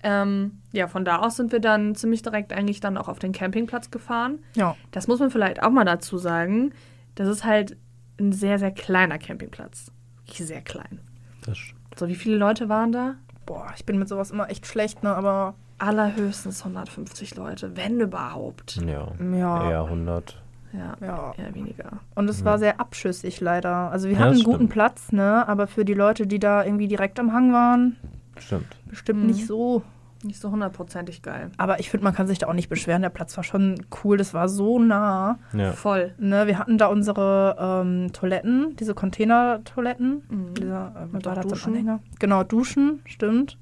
Ähm, 0.01 0.61
ja, 0.71 0.87
von 0.87 1.05
da 1.05 1.19
aus 1.19 1.37
sind 1.37 1.51
wir 1.51 1.59
dann 1.59 1.93
ziemlich 1.93 2.23
direkt 2.23 2.53
eigentlich 2.53 2.79
dann 2.79 2.97
auch 2.97 3.07
auf 3.07 3.19
den 3.19 3.33
Campingplatz 3.33 3.91
gefahren. 3.91 4.39
Ja. 4.55 4.75
Das 4.89 5.07
muss 5.07 5.19
man 5.19 5.29
vielleicht 5.29 5.61
auch 5.61 5.69
mal 5.69 5.85
dazu 5.85 6.17
sagen. 6.17 6.73
Das 7.13 7.27
ist 7.27 7.45
halt 7.45 7.77
ein 8.19 8.31
sehr, 8.31 8.57
sehr 8.57 8.71
kleiner 8.71 9.19
Campingplatz. 9.19 9.91
Wirklich 10.25 10.47
sehr 10.47 10.61
klein. 10.61 10.99
Das 11.45 11.57
So, 11.97 12.07
wie 12.07 12.15
viele 12.15 12.37
Leute 12.37 12.69
waren 12.69 12.91
da? 12.91 13.15
Boah, 13.45 13.67
ich 13.75 13.85
bin 13.85 13.99
mit 13.99 14.07
sowas 14.07 14.31
immer 14.31 14.49
echt 14.49 14.65
schlecht, 14.67 15.03
ne? 15.03 15.13
Aber 15.15 15.55
Allerhöchstens 15.79 16.63
150 16.63 17.35
Leute, 17.35 17.75
wenn 17.75 17.99
überhaupt. 17.99 18.77
ja. 18.77 19.07
Ja. 19.35 19.69
Eher 19.69 19.83
100. 19.85 20.39
Ja, 20.71 20.95
ja. 21.05 21.33
eher 21.37 21.53
weniger. 21.53 21.99
Und 22.15 22.29
es 22.29 22.43
war 22.45 22.57
sehr 22.57 22.79
abschüssig 22.79 23.41
leider. 23.41 23.91
Also 23.91 24.07
wir 24.07 24.15
Ja, 24.15 24.21
hatten 24.21 24.35
einen 24.35 24.43
guten. 24.43 24.69
Platz, 24.69 25.11
ne? 25.11 25.47
Aber 25.47 25.67
für 25.67 25.83
die 25.85 25.93
Leute, 25.93 26.25
die 26.25 26.39
da 26.39 26.63
irgendwie 26.63 26.87
direkt 26.87 27.19
am 27.19 27.31
Hang 27.33 27.51
waren, 27.53 27.97
Stimmt. 28.37 28.75
bestimmt 28.87 29.21
Mhm. 29.21 29.27
nicht 29.27 29.45
so. 29.45 29.83
Nicht 30.23 30.39
so 30.39 30.51
hundertprozentig 30.51 31.21
geil. 31.21 31.51
Aber 31.57 31.79
ich 31.81 31.89
finde, 31.89 32.05
man 32.05 32.13
kann 32.13 32.27
sich 32.27 32.39
da 32.39 32.47
auch 32.47 32.53
nicht 32.53 32.69
beschweren. 32.69 33.01
Der 33.01 33.09
Platz 33.09 33.35
war 33.35 33.43
schon 33.43 33.85
cool. 34.03 34.15
Das 34.15 34.33
war 34.33 34.47
so 34.47 34.79
nah. 34.79 35.37
Ja. 35.51 35.73
Voll. 35.73 36.13
Ne, 36.17 36.47
wir 36.47 36.57
hatten 36.57 36.77
da 36.77 36.87
unsere 36.87 37.57
ähm, 37.59 38.13
Toiletten, 38.13 38.75
diese 38.77 38.93
Container-Toiletten. 38.93 40.23
Mhm. 40.29 40.53
Dieser, 40.53 40.93
äh, 40.95 41.13
Mit 41.13 41.25
war 41.25 41.35
Duschen. 41.41 41.73
Anhänger? 41.73 41.99
Genau, 42.19 42.43
Duschen, 42.43 43.01
stimmt. 43.05 43.57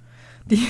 Die, 0.46 0.68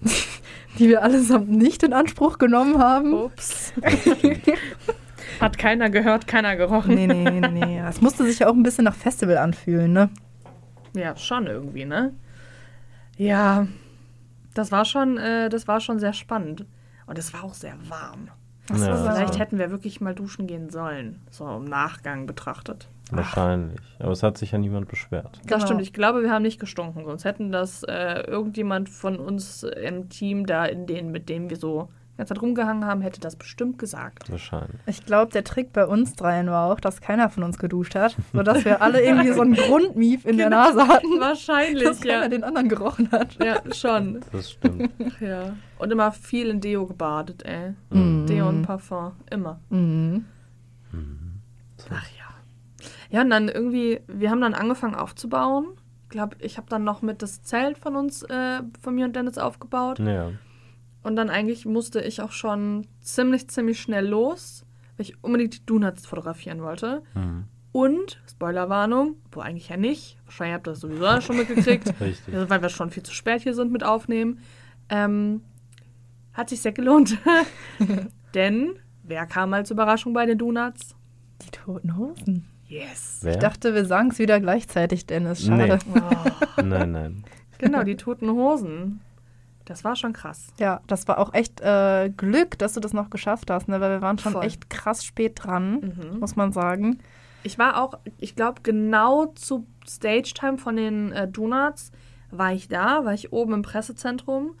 die, 0.00 0.14
die 0.78 0.88
wir 0.88 1.02
allesamt 1.02 1.50
nicht 1.50 1.82
in 1.82 1.92
Anspruch 1.92 2.38
genommen 2.38 2.78
haben. 2.78 3.12
Ups. 3.12 3.74
Hat 5.40 5.58
keiner 5.58 5.90
gehört, 5.90 6.26
keiner 6.26 6.56
gerochen. 6.56 6.94
Nee, 6.94 7.06
nee, 7.06 7.30
nee, 7.30 7.48
nee. 7.48 7.82
Es 7.88 8.00
musste 8.00 8.24
sich 8.24 8.38
ja 8.38 8.48
auch 8.48 8.54
ein 8.54 8.62
bisschen 8.62 8.84
nach 8.84 8.94
Festival 8.94 9.36
anfühlen, 9.38 9.92
ne? 9.92 10.08
Ja, 10.94 11.16
schon 11.16 11.46
irgendwie, 11.46 11.84
ne? 11.84 12.14
Ja, 13.18 13.66
das 14.58 14.72
war 14.72 14.84
schon, 14.84 15.16
äh, 15.18 15.48
das 15.48 15.68
war 15.68 15.80
schon 15.80 15.98
sehr 15.98 16.12
spannend. 16.12 16.66
Und 17.06 17.18
es 17.18 17.32
war 17.32 17.44
auch 17.44 17.54
sehr 17.54 17.74
warm. 17.88 18.28
Ach 18.70 18.76
so, 18.76 18.84
Ja. 18.84 18.96
Vielleicht 18.96 19.34
so. 19.34 19.40
hätten 19.40 19.58
wir 19.58 19.70
wirklich 19.70 20.00
mal 20.02 20.14
duschen 20.14 20.46
gehen 20.46 20.68
sollen, 20.68 21.20
so 21.30 21.48
im 21.56 21.64
Nachgang 21.64 22.26
betrachtet. 22.26 22.88
Wahrscheinlich. 23.10 23.80
Aber 23.98 24.12
es 24.12 24.22
hat 24.22 24.36
sich 24.36 24.52
ja 24.52 24.58
niemand 24.58 24.88
beschwert. 24.88 25.38
Das 25.38 25.46
Genau. 25.46 25.64
stimmt, 25.64 25.80
ich 25.80 25.94
glaube, 25.94 26.22
wir 26.22 26.30
haben 26.30 26.42
nicht 26.42 26.60
gestunken, 26.60 27.04
sonst 27.06 27.24
hätten 27.24 27.50
das 27.50 27.82
äh, 27.84 28.20
irgendjemand 28.26 28.90
von 28.90 29.16
uns 29.18 29.62
im 29.62 30.10
Team 30.10 30.44
da, 30.44 30.66
in 30.66 30.86
denen, 30.86 31.10
mit 31.10 31.30
dem 31.30 31.48
wir 31.48 31.56
so 31.56 31.88
ganze 32.18 32.34
Zeit 32.34 32.42
rumgehangen 32.42 32.84
haben, 32.84 33.00
hätte 33.00 33.20
das 33.20 33.36
bestimmt 33.36 33.78
gesagt. 33.78 34.30
Wahrscheinlich. 34.30 34.80
Ich 34.86 35.06
glaube, 35.06 35.32
der 35.32 35.44
Trick 35.44 35.72
bei 35.72 35.86
uns 35.86 36.14
dreien 36.14 36.48
war 36.48 36.70
auch, 36.70 36.80
dass 36.80 37.00
keiner 37.00 37.30
von 37.30 37.44
uns 37.44 37.58
geduscht 37.58 37.94
hat, 37.94 38.16
sodass 38.32 38.64
wir 38.64 38.82
alle 38.82 39.02
irgendwie 39.02 39.32
so 39.32 39.40
einen 39.40 39.54
Grundmief 39.54 40.26
in 40.26 40.36
der 40.36 40.50
Nase 40.50 40.86
hatten, 40.86 41.18
dass 41.18 41.48
Wahrscheinlich, 41.48 42.00
keiner 42.00 42.22
ja. 42.24 42.28
den 42.28 42.44
anderen 42.44 42.68
gerochen 42.68 43.10
hat. 43.12 43.42
Ja, 43.42 43.62
schon. 43.72 44.20
Das 44.32 44.50
stimmt. 44.50 44.90
Ach 45.06 45.20
ja. 45.20 45.56
Und 45.78 45.92
immer 45.92 46.12
viel 46.12 46.48
in 46.48 46.60
Deo 46.60 46.86
gebadet, 46.86 47.44
ey. 47.44 47.74
Mhm. 47.90 48.26
Deo 48.26 48.48
und 48.48 48.62
Parfum, 48.62 49.12
immer. 49.30 49.60
Mhm. 49.70 50.24
Ach 51.90 52.06
ja. 52.18 52.86
Ja, 53.10 53.22
und 53.22 53.30
dann 53.30 53.48
irgendwie, 53.48 54.00
wir 54.06 54.30
haben 54.30 54.40
dann 54.40 54.54
angefangen 54.54 54.94
aufzubauen. 54.94 55.68
Ich 56.04 56.08
glaube, 56.10 56.36
ich 56.40 56.56
habe 56.56 56.68
dann 56.68 56.84
noch 56.84 57.00
mit 57.00 57.22
das 57.22 57.42
Zelt 57.42 57.78
von 57.78 57.94
uns, 57.94 58.22
äh, 58.24 58.60
von 58.80 58.94
mir 58.94 59.04
und 59.04 59.14
Dennis 59.14 59.38
aufgebaut. 59.38 59.98
Ja. 60.00 60.30
Und 61.08 61.16
dann 61.16 61.30
eigentlich 61.30 61.64
musste 61.64 62.02
ich 62.02 62.20
auch 62.20 62.32
schon 62.32 62.86
ziemlich, 63.00 63.48
ziemlich 63.48 63.80
schnell 63.80 64.06
los, 64.06 64.66
weil 64.98 65.06
ich 65.06 65.24
unbedingt 65.24 65.54
die 65.54 65.64
Donuts 65.64 66.04
fotografieren 66.04 66.60
wollte. 66.60 67.00
Mhm. 67.14 67.44
Und, 67.72 68.20
Spoilerwarnung, 68.30 69.14
wo 69.32 69.40
eigentlich 69.40 69.70
ja 69.70 69.78
nicht, 69.78 70.18
wahrscheinlich 70.26 70.54
habt 70.54 70.68
ihr 70.68 70.72
das 70.72 70.80
sowieso 70.80 71.22
schon 71.22 71.38
mitgekriegt, 71.38 71.94
Richtig. 72.00 72.34
ja, 72.34 72.50
weil 72.50 72.60
wir 72.60 72.68
schon 72.68 72.90
viel 72.90 73.02
zu 73.04 73.14
spät 73.14 73.40
hier 73.40 73.54
sind 73.54 73.72
mit 73.72 73.84
Aufnehmen, 73.84 74.40
ähm, 74.90 75.40
hat 76.34 76.50
sich 76.50 76.60
sehr 76.60 76.72
gelohnt. 76.72 77.16
Denn, 78.34 78.78
wer 79.02 79.24
kam 79.24 79.54
als 79.54 79.70
Überraschung 79.70 80.12
bei 80.12 80.26
den 80.26 80.36
Donuts? 80.36 80.94
Die 81.40 81.50
toten 81.52 81.96
Hosen. 81.96 82.46
Yes. 82.66 83.20
Wer? 83.22 83.32
Ich 83.32 83.38
dachte, 83.38 83.74
wir 83.74 83.86
sagen 83.86 84.10
es 84.10 84.18
wieder 84.18 84.40
gleichzeitig, 84.40 85.06
Dennis. 85.06 85.46
Schade. 85.46 85.78
Nee. 85.94 86.02
Oh, 86.02 86.62
Nein, 86.62 86.92
nein. 86.92 87.24
genau, 87.56 87.82
die 87.82 87.96
toten 87.96 88.28
Hosen. 88.30 89.00
Das 89.68 89.84
war 89.84 89.94
schon 89.96 90.12
krass. 90.14 90.46
Ja, 90.58 90.80
das 90.86 91.06
war 91.08 91.18
auch 91.18 91.34
echt 91.34 91.60
äh, 91.60 92.10
Glück, 92.16 92.58
dass 92.58 92.72
du 92.72 92.80
das 92.80 92.92
noch 92.94 93.10
geschafft 93.10 93.50
hast, 93.50 93.68
ne? 93.68 93.80
weil 93.80 93.90
wir 93.90 94.00
waren 94.00 94.18
schon 94.18 94.32
Voll. 94.32 94.44
echt 94.46 94.70
krass 94.70 95.04
spät 95.04 95.32
dran, 95.44 95.80
Mhm. 96.12 96.18
muss 96.20 96.36
man 96.36 96.52
sagen. 96.52 96.98
Ich 97.42 97.58
war 97.58 97.80
auch, 97.82 97.94
ich 98.18 98.34
glaube, 98.34 98.62
genau 98.62 99.26
zu 99.26 99.66
Stage-Time 99.86 100.58
von 100.58 100.76
den 100.76 101.12
äh, 101.12 101.28
Donuts 101.28 101.92
war 102.30 102.52
ich 102.52 102.68
da, 102.68 103.04
war 103.04 103.12
ich 103.14 103.32
oben 103.32 103.52
im 103.54 103.62
Pressezentrum 103.62 104.56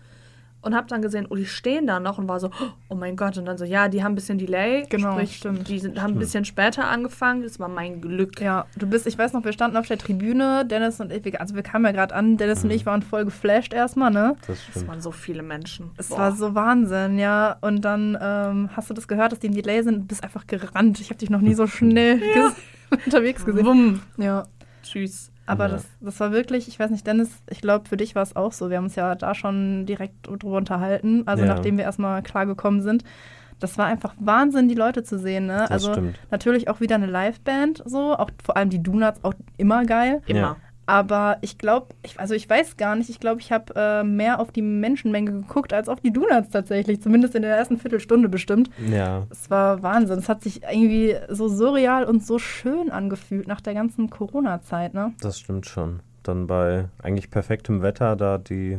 und 0.68 0.76
habe 0.76 0.86
dann 0.86 1.02
gesehen, 1.02 1.26
oh, 1.28 1.34
die 1.34 1.46
stehen 1.46 1.86
da 1.86 1.98
noch 1.98 2.18
und 2.18 2.28
war 2.28 2.38
so, 2.38 2.50
oh 2.88 2.94
mein 2.94 3.16
Gott. 3.16 3.36
Und 3.38 3.46
dann 3.46 3.58
so, 3.58 3.64
ja, 3.64 3.88
die 3.88 4.04
haben 4.04 4.12
ein 4.12 4.14
bisschen 4.14 4.38
Delay. 4.38 4.86
Genau, 4.88 5.12
sprich, 5.14 5.36
stimmt. 5.36 5.68
Die 5.68 5.78
sind, 5.78 6.00
haben 6.00 6.12
ein 6.14 6.18
bisschen 6.18 6.44
später 6.44 6.88
angefangen. 6.88 7.42
Das 7.42 7.58
war 7.58 7.68
mein 7.68 8.00
Glück. 8.00 8.40
Ja, 8.40 8.66
du 8.76 8.86
bist, 8.86 9.06
ich 9.06 9.18
weiß 9.18 9.32
noch, 9.32 9.44
wir 9.44 9.52
standen 9.52 9.76
auf 9.76 9.86
der 9.88 9.98
Tribüne, 9.98 10.64
Dennis 10.66 11.00
und 11.00 11.10
ich, 11.12 11.40
also 11.40 11.54
wir 11.54 11.62
kamen 11.62 11.84
ja 11.86 11.92
gerade 11.92 12.14
an, 12.14 12.36
Dennis 12.36 12.62
und 12.62 12.70
ich 12.70 12.86
waren 12.86 13.02
voll 13.02 13.24
geflasht 13.24 13.72
erstmal, 13.72 14.10
ne? 14.10 14.36
Das 14.40 14.48
Das 14.48 14.62
stimmt. 14.70 14.88
waren 14.88 15.00
so 15.00 15.10
viele 15.10 15.42
Menschen. 15.42 15.90
Es 15.96 16.08
Boah. 16.08 16.18
war 16.18 16.32
so 16.32 16.54
Wahnsinn, 16.54 17.18
ja. 17.18 17.56
Und 17.60 17.82
dann 17.82 18.16
ähm, 18.20 18.70
hast 18.76 18.90
du 18.90 18.94
das 18.94 19.08
gehört, 19.08 19.32
dass 19.32 19.38
die 19.40 19.48
im 19.48 19.54
Delay 19.54 19.82
sind 19.82 19.94
und 19.94 20.06
bist 20.08 20.22
einfach 20.22 20.46
gerannt. 20.46 21.00
Ich 21.00 21.08
habe 21.10 21.18
dich 21.18 21.30
noch 21.30 21.40
nie 21.40 21.54
so 21.54 21.66
schnell 21.66 22.16
ges- 22.16 22.52
unterwegs 23.06 23.44
gesehen. 23.44 23.66
Wumm. 23.66 24.00
Ja. 24.18 24.44
Tschüss. 24.82 25.30
Aber 25.48 25.64
Ja. 25.66 25.70
das, 25.72 25.86
das 26.00 26.20
war 26.20 26.30
wirklich, 26.32 26.68
ich 26.68 26.78
weiß 26.78 26.90
nicht, 26.90 27.06
Dennis, 27.06 27.30
ich 27.48 27.60
glaube, 27.60 27.88
für 27.88 27.96
dich 27.96 28.14
war 28.14 28.22
es 28.22 28.36
auch 28.36 28.52
so. 28.52 28.68
Wir 28.70 28.76
haben 28.76 28.84
uns 28.84 28.96
ja 28.96 29.14
da 29.14 29.34
schon 29.34 29.86
direkt 29.86 30.26
drüber 30.26 30.56
unterhalten, 30.58 31.22
also 31.26 31.44
Ja. 31.44 31.48
nachdem 31.54 31.76
wir 31.78 31.84
erstmal 31.84 32.22
klargekommen 32.22 32.82
sind. 32.82 33.02
Das 33.60 33.76
war 33.76 33.86
einfach 33.86 34.14
Wahnsinn, 34.20 34.68
die 34.68 34.76
Leute 34.76 35.02
zu 35.02 35.18
sehen, 35.18 35.46
ne? 35.46 35.58
Das 35.62 35.70
also 35.70 35.92
stimmt. 35.92 36.20
natürlich 36.30 36.68
auch 36.68 36.80
wieder 36.80 36.94
eine 36.94 37.06
Liveband, 37.06 37.82
so, 37.86 38.14
auch 38.16 38.30
vor 38.44 38.56
allem 38.56 38.70
die 38.70 38.80
Donuts, 38.82 39.24
auch 39.24 39.34
immer 39.56 39.84
geil. 39.84 40.22
Immer. 40.26 40.38
Ja. 40.38 40.56
Aber 40.88 41.36
ich 41.42 41.58
glaube, 41.58 41.88
ich, 42.02 42.18
also 42.18 42.32
ich 42.32 42.48
weiß 42.48 42.78
gar 42.78 42.96
nicht, 42.96 43.10
ich 43.10 43.20
glaube, 43.20 43.42
ich 43.42 43.52
habe 43.52 43.74
äh, 43.76 44.02
mehr 44.02 44.40
auf 44.40 44.52
die 44.52 44.62
Menschenmenge 44.62 45.32
geguckt 45.32 45.74
als 45.74 45.86
auf 45.86 46.00
die 46.00 46.14
Donuts 46.14 46.48
tatsächlich, 46.48 47.02
zumindest 47.02 47.34
in 47.34 47.42
der 47.42 47.54
ersten 47.54 47.76
Viertelstunde 47.76 48.30
bestimmt. 48.30 48.70
Ja. 48.90 49.26
Es 49.28 49.50
war 49.50 49.82
Wahnsinn. 49.82 50.18
Es 50.18 50.30
hat 50.30 50.42
sich 50.42 50.62
irgendwie 50.62 51.14
so 51.28 51.46
surreal 51.46 52.04
und 52.04 52.24
so 52.24 52.38
schön 52.38 52.90
angefühlt 52.90 53.46
nach 53.46 53.60
der 53.60 53.74
ganzen 53.74 54.08
Corona-Zeit, 54.08 54.94
ne? 54.94 55.12
Das 55.20 55.38
stimmt 55.38 55.66
schon. 55.66 56.00
Dann 56.22 56.46
bei 56.46 56.86
eigentlich 57.02 57.30
perfektem 57.30 57.82
Wetter, 57.82 58.16
da 58.16 58.38
die, 58.38 58.78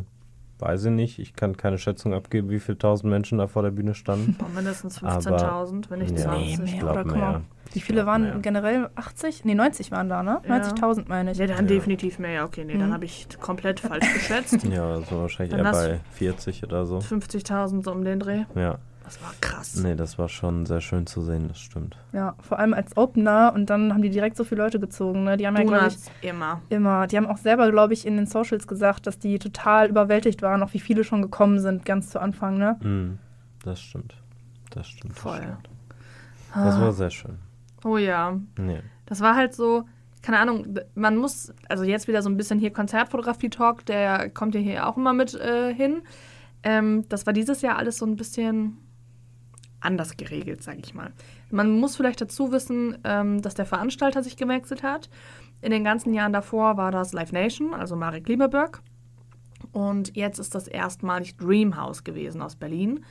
weiß 0.59 0.85
ich 0.85 0.91
nicht, 0.91 1.19
ich 1.19 1.33
kann 1.33 1.55
keine 1.57 1.77
Schätzung 1.77 2.13
abgeben, 2.13 2.49
wie 2.49 2.59
viele 2.59 2.77
tausend 2.77 3.09
Menschen 3.09 3.37
da 3.37 3.47
vor 3.47 3.63
der 3.63 3.71
Bühne 3.71 3.93
standen. 3.95 4.35
Boah, 4.37 4.49
mindestens 4.53 5.01
Aber- 5.03 5.13
15.000, 5.19 5.89
wenn 5.89 5.99
nicht 5.99 6.11
Ja, 6.17 6.23
20. 6.25 6.45
Nee, 6.59 6.65
ich 6.65 6.71
mehr, 6.73 6.79
glaub 6.81 6.91
oder? 6.93 7.03
Guck 7.03 7.15
mal. 7.17 7.41
Wie 7.71 7.77
Ich 7.77 7.85
viele 7.85 8.05
waren 8.07 8.23
mehr. 8.23 8.39
generell? 8.39 8.89
80? 8.95 9.45
Nee, 9.45 9.53
90 9.53 9.91
waren 9.91 10.09
da, 10.09 10.23
ne? 10.23 10.39
Ja. 10.47 10.55
90.000 10.55 11.07
meine 11.07 11.31
ich. 11.31 11.37
Ja, 11.37 11.45
dann 11.45 11.57
Ja. 11.57 11.61
definitiv 11.75 12.17
mehr. 12.17 12.31
Ja, 12.31 12.45
okay, 12.45 12.65
nee, 12.65 12.77
dann 12.77 12.89
Mhm. 12.89 12.93
habe 12.93 13.05
ich 13.05 13.27
komplett 13.39 13.79
falsch 13.79 14.05
geschätzt. 14.13 14.63
Ja, 14.63 14.97
das 14.99 15.11
war 15.11 15.19
wahrscheinlich 15.21 15.55
Dann 15.55 15.65
eher 15.65 15.71
bei 15.71 15.99
40 16.13 16.63
oder 16.63 16.85
so. 16.87 16.99
50.000 16.99 17.83
so 17.83 17.91
um 17.91 18.03
den 18.03 18.19
Dreh. 18.19 18.45
Ja. 18.55 18.79
Das 19.09 19.19
war 19.23 19.33
krass. 19.41 19.75
Nee, 19.75 19.95
das 19.95 20.19
war 20.19 20.29
schon 20.29 20.67
sehr 20.67 20.81
schön 20.81 21.07
zu 21.07 21.23
sehen, 21.23 21.47
das 21.47 21.57
stimmt. 21.57 21.97
Ja, 22.13 22.35
vor 22.41 22.59
allem 22.59 22.75
als 22.75 22.95
Opener 22.95 23.53
und 23.55 23.67
dann 23.71 23.91
haben 23.91 24.03
die 24.03 24.11
direkt 24.11 24.37
so 24.37 24.43
viele 24.43 24.61
Leute 24.61 24.79
gezogen, 24.79 25.23
ne? 25.23 25.35
Die 25.35 25.47
haben 25.47 25.57
ja, 25.57 25.63
glaube 25.63 25.87
ich, 25.87 26.29
immer. 26.29 26.61
immer, 26.69 27.07
die 27.07 27.17
haben 27.17 27.25
auch 27.25 27.37
selber, 27.37 27.71
glaube 27.71 27.93
ich, 27.93 28.05
in 28.05 28.17
den 28.17 28.27
Socials 28.27 28.67
gesagt, 28.67 29.07
dass 29.07 29.17
die 29.17 29.39
total 29.39 29.89
überwältigt 29.89 30.43
waren, 30.43 30.61
auch 30.61 30.75
wie 30.75 30.79
viele 30.79 31.03
schon 31.03 31.23
gekommen 31.23 31.59
sind, 31.59 31.85
ganz 31.85 32.11
zu 32.11 32.21
Anfang, 32.21 32.59
ne? 32.59 32.77
Mhm. 32.83 33.17
Das 33.63 33.81
stimmt. 33.81 34.15
Das 34.69 34.87
stimmt. 34.87 35.15
das 35.15 35.19
Voll. 35.23 35.37
stimmt. 35.37 35.69
Das 36.53 36.79
war 36.79 36.93
sehr 36.93 37.09
schön. 37.09 37.39
Oh 37.83 37.97
ja. 37.97 38.39
Nee. 38.59 38.83
Das 39.07 39.21
war 39.21 39.35
halt 39.35 39.55
so, 39.55 39.85
keine 40.21 40.37
Ahnung, 40.37 40.75
man 40.93 41.17
muss, 41.17 41.51
also 41.67 41.83
jetzt 41.83 42.07
wieder 42.07 42.21
so 42.21 42.29
ein 42.29 42.37
bisschen 42.37 42.59
hier 42.59 42.71
Konzertfotografie-Talk, 42.71 43.87
der 43.87 44.29
kommt 44.29 44.53
ja 44.53 44.61
hier 44.61 44.87
auch 44.87 44.97
immer 44.97 45.13
mit 45.13 45.33
äh, 45.33 45.73
hin. 45.73 46.03
Ähm, 46.61 47.05
das 47.09 47.25
war 47.25 47.33
dieses 47.33 47.63
Jahr 47.63 47.79
alles 47.79 47.97
so 47.97 48.05
ein 48.05 48.15
bisschen 48.15 48.77
anders 49.81 50.17
geregelt, 50.17 50.63
sag 50.63 50.77
ich 50.79 50.93
mal. 50.93 51.11
Man 51.51 51.79
muss 51.79 51.95
vielleicht 51.95 52.21
dazu 52.21 52.51
wissen, 52.51 52.97
ähm, 53.03 53.41
dass 53.41 53.55
der 53.55 53.65
Veranstalter 53.65 54.23
sich 54.23 54.37
gewechselt 54.37 54.83
hat. 54.83 55.09
In 55.61 55.71
den 55.71 55.83
ganzen 55.83 56.13
Jahren 56.13 56.33
davor 56.33 56.77
war 56.77 56.91
das 56.91 57.13
Live 57.13 57.31
Nation, 57.31 57.73
also 57.73 57.95
Marek 57.95 58.27
Lieberberg. 58.27 58.81
Und 59.71 60.15
jetzt 60.15 60.39
ist 60.39 60.55
das 60.55 60.67
erstmalig 60.67 61.37
Dreamhouse 61.37 62.03
gewesen 62.03 62.41
aus 62.41 62.55
Berlin. 62.55 63.03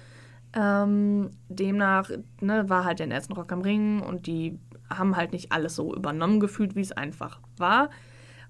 Ähm, 0.54 1.30
demnach 1.48 2.10
ne, 2.40 2.68
war 2.68 2.84
halt 2.84 3.00
der 3.00 3.10
Essen 3.10 3.34
Rock 3.34 3.52
am 3.52 3.60
Ring 3.60 4.00
und 4.00 4.26
die 4.26 4.58
haben 4.88 5.16
halt 5.16 5.32
nicht 5.32 5.52
alles 5.52 5.74
so 5.74 5.94
übernommen 5.94 6.40
gefühlt, 6.40 6.74
wie 6.74 6.80
es 6.80 6.92
einfach 6.92 7.40
war. 7.58 7.90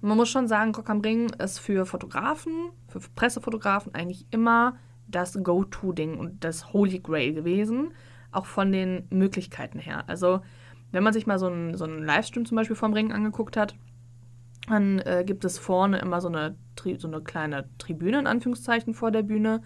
Man 0.01 0.17
muss 0.17 0.29
schon 0.29 0.47
sagen, 0.47 0.73
Rock 0.75 0.91
am 0.91 1.01
Ring 1.01 1.29
ist 1.39 1.59
für 1.59 1.85
Fotografen, 1.85 2.71
für 2.87 3.01
Pressefotografen 3.17 3.95
eigentlich 3.95 4.27
immer 4.31 4.77
das 5.09 5.43
Go-To-Ding 5.43 6.17
und 6.17 6.45
das 6.45 6.73
Holy 6.73 7.01
Grail 7.01 7.33
gewesen, 7.33 7.93
auch 8.31 8.47
von 8.47 8.73
den 8.73 9.07
Möglichkeiten 9.11 9.79
her. 9.79 10.05
Also, 10.07 10.41
wenn 10.93 11.03
man 11.03 11.13
sich 11.13 11.27
mal 11.27 11.39
so 11.39 11.47
einen, 11.47 11.77
so 11.77 11.85
einen 11.85 12.03
Livestream 12.03 12.47
zum 12.47 12.57
Beispiel 12.57 12.77
vom 12.77 12.93
Ring 12.93 13.13
angeguckt 13.13 13.57
hat, 13.57 13.75
dann 14.69 14.99
äh, 15.01 15.25
gibt 15.27 15.45
es 15.45 15.59
vorne 15.59 15.99
immer 15.99 16.21
so 16.21 16.29
eine, 16.29 16.57
so 16.99 17.09
eine 17.09 17.21
kleine 17.21 17.69
Tribüne, 17.79 18.19
in 18.19 18.27
Anführungszeichen, 18.27 18.95
vor 18.95 19.11
der 19.11 19.23
Bühne, 19.23 19.63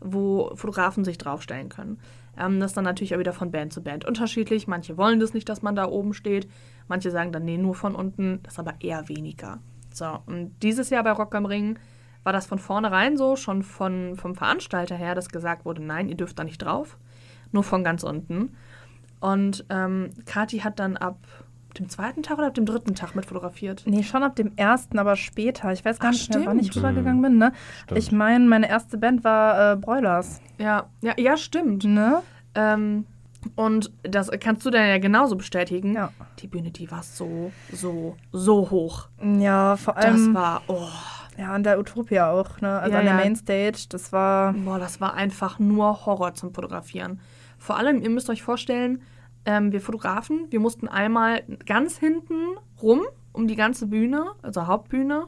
wo 0.00 0.54
Fotografen 0.54 1.04
sich 1.04 1.18
draufstellen 1.18 1.68
können. 1.68 1.98
Ähm, 2.36 2.60
das 2.60 2.72
ist 2.72 2.76
dann 2.76 2.84
natürlich 2.84 3.14
auch 3.14 3.18
wieder 3.18 3.32
von 3.32 3.50
Band 3.50 3.72
zu 3.72 3.82
Band 3.82 4.04
unterschiedlich. 4.04 4.66
Manche 4.66 4.96
wollen 4.96 5.20
das 5.20 5.34
nicht, 5.34 5.48
dass 5.48 5.62
man 5.62 5.76
da 5.76 5.86
oben 5.86 6.14
steht. 6.14 6.48
Manche 6.88 7.10
sagen 7.10 7.32
dann, 7.32 7.44
nee, 7.44 7.58
nur 7.58 7.74
von 7.74 7.94
unten. 7.94 8.40
Das 8.42 8.54
ist 8.54 8.58
aber 8.58 8.74
eher 8.80 9.08
weniger. 9.08 9.60
So, 9.92 10.18
und 10.26 10.54
dieses 10.62 10.90
Jahr 10.90 11.04
bei 11.04 11.12
Rock 11.12 11.34
am 11.34 11.46
Ring 11.46 11.78
war 12.22 12.32
das 12.32 12.46
von 12.46 12.58
vornherein 12.58 13.16
so, 13.16 13.36
schon 13.36 13.62
von, 13.62 14.16
vom 14.16 14.34
Veranstalter 14.34 14.96
her, 14.96 15.14
dass 15.14 15.28
gesagt 15.28 15.64
wurde, 15.64 15.82
nein, 15.82 16.08
ihr 16.08 16.16
dürft 16.16 16.38
da 16.38 16.44
nicht 16.44 16.58
drauf. 16.58 16.98
Nur 17.52 17.62
von 17.62 17.84
ganz 17.84 18.02
unten. 18.02 18.56
Und 19.20 19.64
ähm, 19.70 20.10
Kati 20.26 20.58
hat 20.58 20.78
dann 20.80 20.96
ab 20.96 21.18
dem 21.78 21.88
zweiten 21.88 22.22
Tag 22.22 22.38
oder 22.38 22.48
ab 22.48 22.54
dem 22.54 22.66
dritten 22.66 22.94
Tag 22.94 23.14
mit 23.14 23.26
fotografiert? 23.26 23.82
Nee, 23.86 24.02
schon 24.02 24.22
ab 24.22 24.36
dem 24.36 24.52
ersten, 24.56 24.98
aber 24.98 25.16
später. 25.16 25.72
Ich 25.72 25.84
weiß 25.84 25.98
gar 25.98 26.08
Ach, 26.08 26.12
nicht 26.12 26.34
mehr, 26.34 26.44
wann 26.44 26.58
ich 26.58 26.74
rübergegangen 26.74 27.22
bin. 27.22 27.38
Ne? 27.38 27.52
Stimmt. 27.84 27.98
Ich 27.98 28.12
meine, 28.12 28.46
meine 28.46 28.68
erste 28.68 28.98
Band 28.98 29.24
war 29.24 29.72
äh, 29.72 29.76
Broilers. 29.76 30.40
Ja, 30.58 30.90
ja, 31.00 31.14
ja, 31.16 31.36
stimmt. 31.36 31.84
Ne? 31.84 32.22
Ähm, 32.54 33.06
und 33.56 33.92
das 34.02 34.30
kannst 34.40 34.64
du 34.66 34.70
dann 34.70 34.86
ja 34.86 34.98
genauso 34.98 35.36
bestätigen. 35.36 35.94
Ja. 35.94 36.10
Die 36.38 36.46
Bühne, 36.46 36.70
die 36.70 36.90
war 36.90 37.02
so, 37.02 37.52
so, 37.72 38.16
so 38.32 38.70
hoch. 38.70 39.08
Ja, 39.38 39.76
vor 39.76 39.94
Das 39.94 40.04
allem 40.04 40.34
war, 40.34 40.62
oh, 40.68 40.88
ja, 41.38 41.52
an 41.52 41.62
der 41.62 41.78
Utopia 41.78 42.30
auch, 42.30 42.60
ne? 42.60 42.78
Also 42.78 42.92
Ja, 42.92 42.98
an 43.00 43.04
der 43.04 43.14
ja. 43.14 43.20
Mainstage. 43.20 43.86
Das 43.88 44.12
war. 44.12 44.52
boah, 44.52 44.78
das 44.78 45.00
war 45.00 45.14
einfach 45.14 45.58
nur 45.58 46.06
Horror 46.06 46.34
zum 46.34 46.52
Fotografieren. 46.52 47.20
Vor 47.58 47.76
allem, 47.76 48.02
ihr 48.02 48.10
müsst 48.10 48.28
euch 48.28 48.42
vorstellen, 48.42 49.02
ähm, 49.44 49.72
wir 49.72 49.80
Fotografen, 49.80 50.46
wir 50.50 50.60
mussten 50.60 50.88
einmal 50.88 51.42
ganz 51.66 51.98
hinten 51.98 52.56
rum, 52.80 53.02
um 53.32 53.48
die 53.48 53.56
ganze 53.56 53.86
Bühne, 53.86 54.26
also 54.42 54.66
Hauptbühne, 54.66 55.26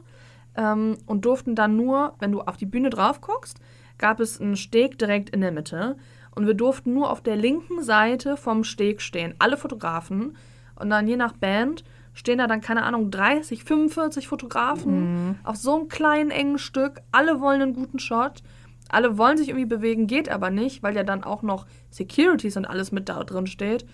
ähm, 0.55 0.97
und 1.05 1.25
durften 1.25 1.55
dann 1.55 1.75
nur, 1.75 2.13
wenn 2.19 2.31
du 2.31 2.41
auf 2.41 2.57
die 2.57 2.65
Bühne 2.65 2.89
drauf 2.89 3.21
guckst, 3.21 3.59
gab 3.97 4.19
es 4.19 4.39
einen 4.39 4.57
Steg 4.57 4.97
direkt 4.99 5.29
in 5.29 5.41
der 5.41 5.51
Mitte. 5.51 5.97
Und 6.33 6.47
wir 6.47 6.53
durften 6.53 6.93
nur 6.93 7.09
auf 7.09 7.21
der 7.21 7.37
linken 7.37 7.81
Seite 7.81 8.35
vom 8.35 8.63
Steg 8.63 9.01
stehen. 9.01 9.35
Alle 9.39 9.57
Fotografen. 9.57 10.35
Und 10.75 10.89
dann 10.89 11.07
je 11.07 11.15
nach 11.15 11.31
Band 11.31 11.85
stehen 12.15 12.39
da 12.39 12.47
dann, 12.47 12.61
keine 12.61 12.83
Ahnung, 12.83 13.11
30, 13.11 13.63
45 13.63 14.27
Fotografen 14.27 15.37
auf 15.43 15.57
so 15.57 15.75
einem 15.75 15.87
kleinen, 15.89 16.31
engen 16.31 16.57
Stück. 16.57 17.01
Alle 17.11 17.39
wollen 17.41 17.61
einen 17.61 17.73
guten 17.75 17.99
Shot. 17.99 18.41
Alle 18.89 19.17
wollen 19.17 19.37
sich 19.37 19.49
irgendwie 19.49 19.65
bewegen, 19.67 20.07
geht 20.07 20.29
aber 20.29 20.49
nicht, 20.49 20.81
weil 20.81 20.95
ja 20.95 21.03
dann 21.03 21.23
auch 21.23 21.41
noch 21.43 21.65
Securities 21.91 22.55
und 22.57 22.65
alles 22.65 22.91
mit 22.91 23.09
da 23.09 23.23
drin 23.23 23.45
steht. 23.47 23.85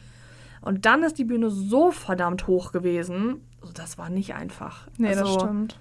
Und 0.62 0.86
dann 0.86 1.04
ist 1.04 1.18
die 1.18 1.24
Bühne 1.26 1.50
so 1.50 1.92
verdammt 1.92 2.46
hoch 2.48 2.72
gewesen. 2.72 3.42
Also 3.62 3.74
das 3.74 3.98
war 3.98 4.10
nicht 4.10 4.36
einfach. 4.36 4.88
Nee, 4.98 5.08
also, 5.10 5.24
das 5.24 5.34
stimmt. 5.34 5.80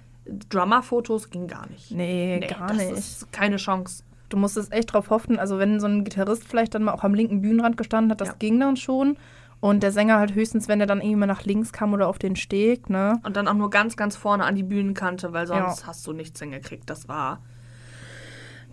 Drummer-Fotos 0.49 1.29
ging 1.29 1.47
gar 1.47 1.67
nicht. 1.69 1.91
Nee, 1.91 2.39
Nee, 2.39 2.47
gar 2.47 2.67
das 2.67 2.77
nicht. 2.77 2.91
ist 2.91 3.31
keine 3.31 3.57
Chance. 3.57 4.03
Du 4.29 4.37
musstest 4.37 4.71
echt 4.71 4.93
drauf 4.93 5.09
hoffen, 5.09 5.37
also 5.39 5.59
wenn 5.59 5.79
so 5.79 5.87
ein 5.87 6.03
Gitarrist 6.05 6.45
vielleicht 6.47 6.73
dann 6.73 6.83
mal 6.83 6.93
auch 6.93 7.03
am 7.03 7.13
linken 7.13 7.41
Bühnenrand 7.41 7.75
gestanden 7.75 8.11
hat, 8.11 8.21
das 8.21 8.29
Ja. 8.29 8.35
ging 8.39 8.59
dann 8.59 8.77
schon. 8.77 9.17
Und 9.61 9.83
der 9.83 9.91
Sänger 9.93 10.17
halt 10.17 10.33
höchstens, 10.35 10.67
wenn 10.67 10.81
er 10.81 10.87
dann 10.87 10.99
irgendwie 10.99 11.15
mal 11.17 11.25
nach 11.27 11.43
links 11.45 11.71
kam 11.71 11.93
oder 11.93 12.07
auf 12.09 12.17
den 12.19 12.35
Steg, 12.35 12.89
ne? 12.89 13.19
Und 13.23 13.37
dann 13.37 13.47
auch 13.47 13.53
nur 13.53 13.69
ganz, 13.69 13.95
ganz 13.95 14.15
vorne 14.17 14.43
an 14.43 14.55
die 14.55 14.63
Bühnenkante, 14.63 15.31
weil 15.33 15.47
sonst 15.47 15.81
Ja. 15.81 15.87
hast 15.87 16.05
du 16.07 16.11
nichts 16.13 16.39
hingekriegt. 16.39 16.89
Das 16.89 17.07
war 17.07 17.39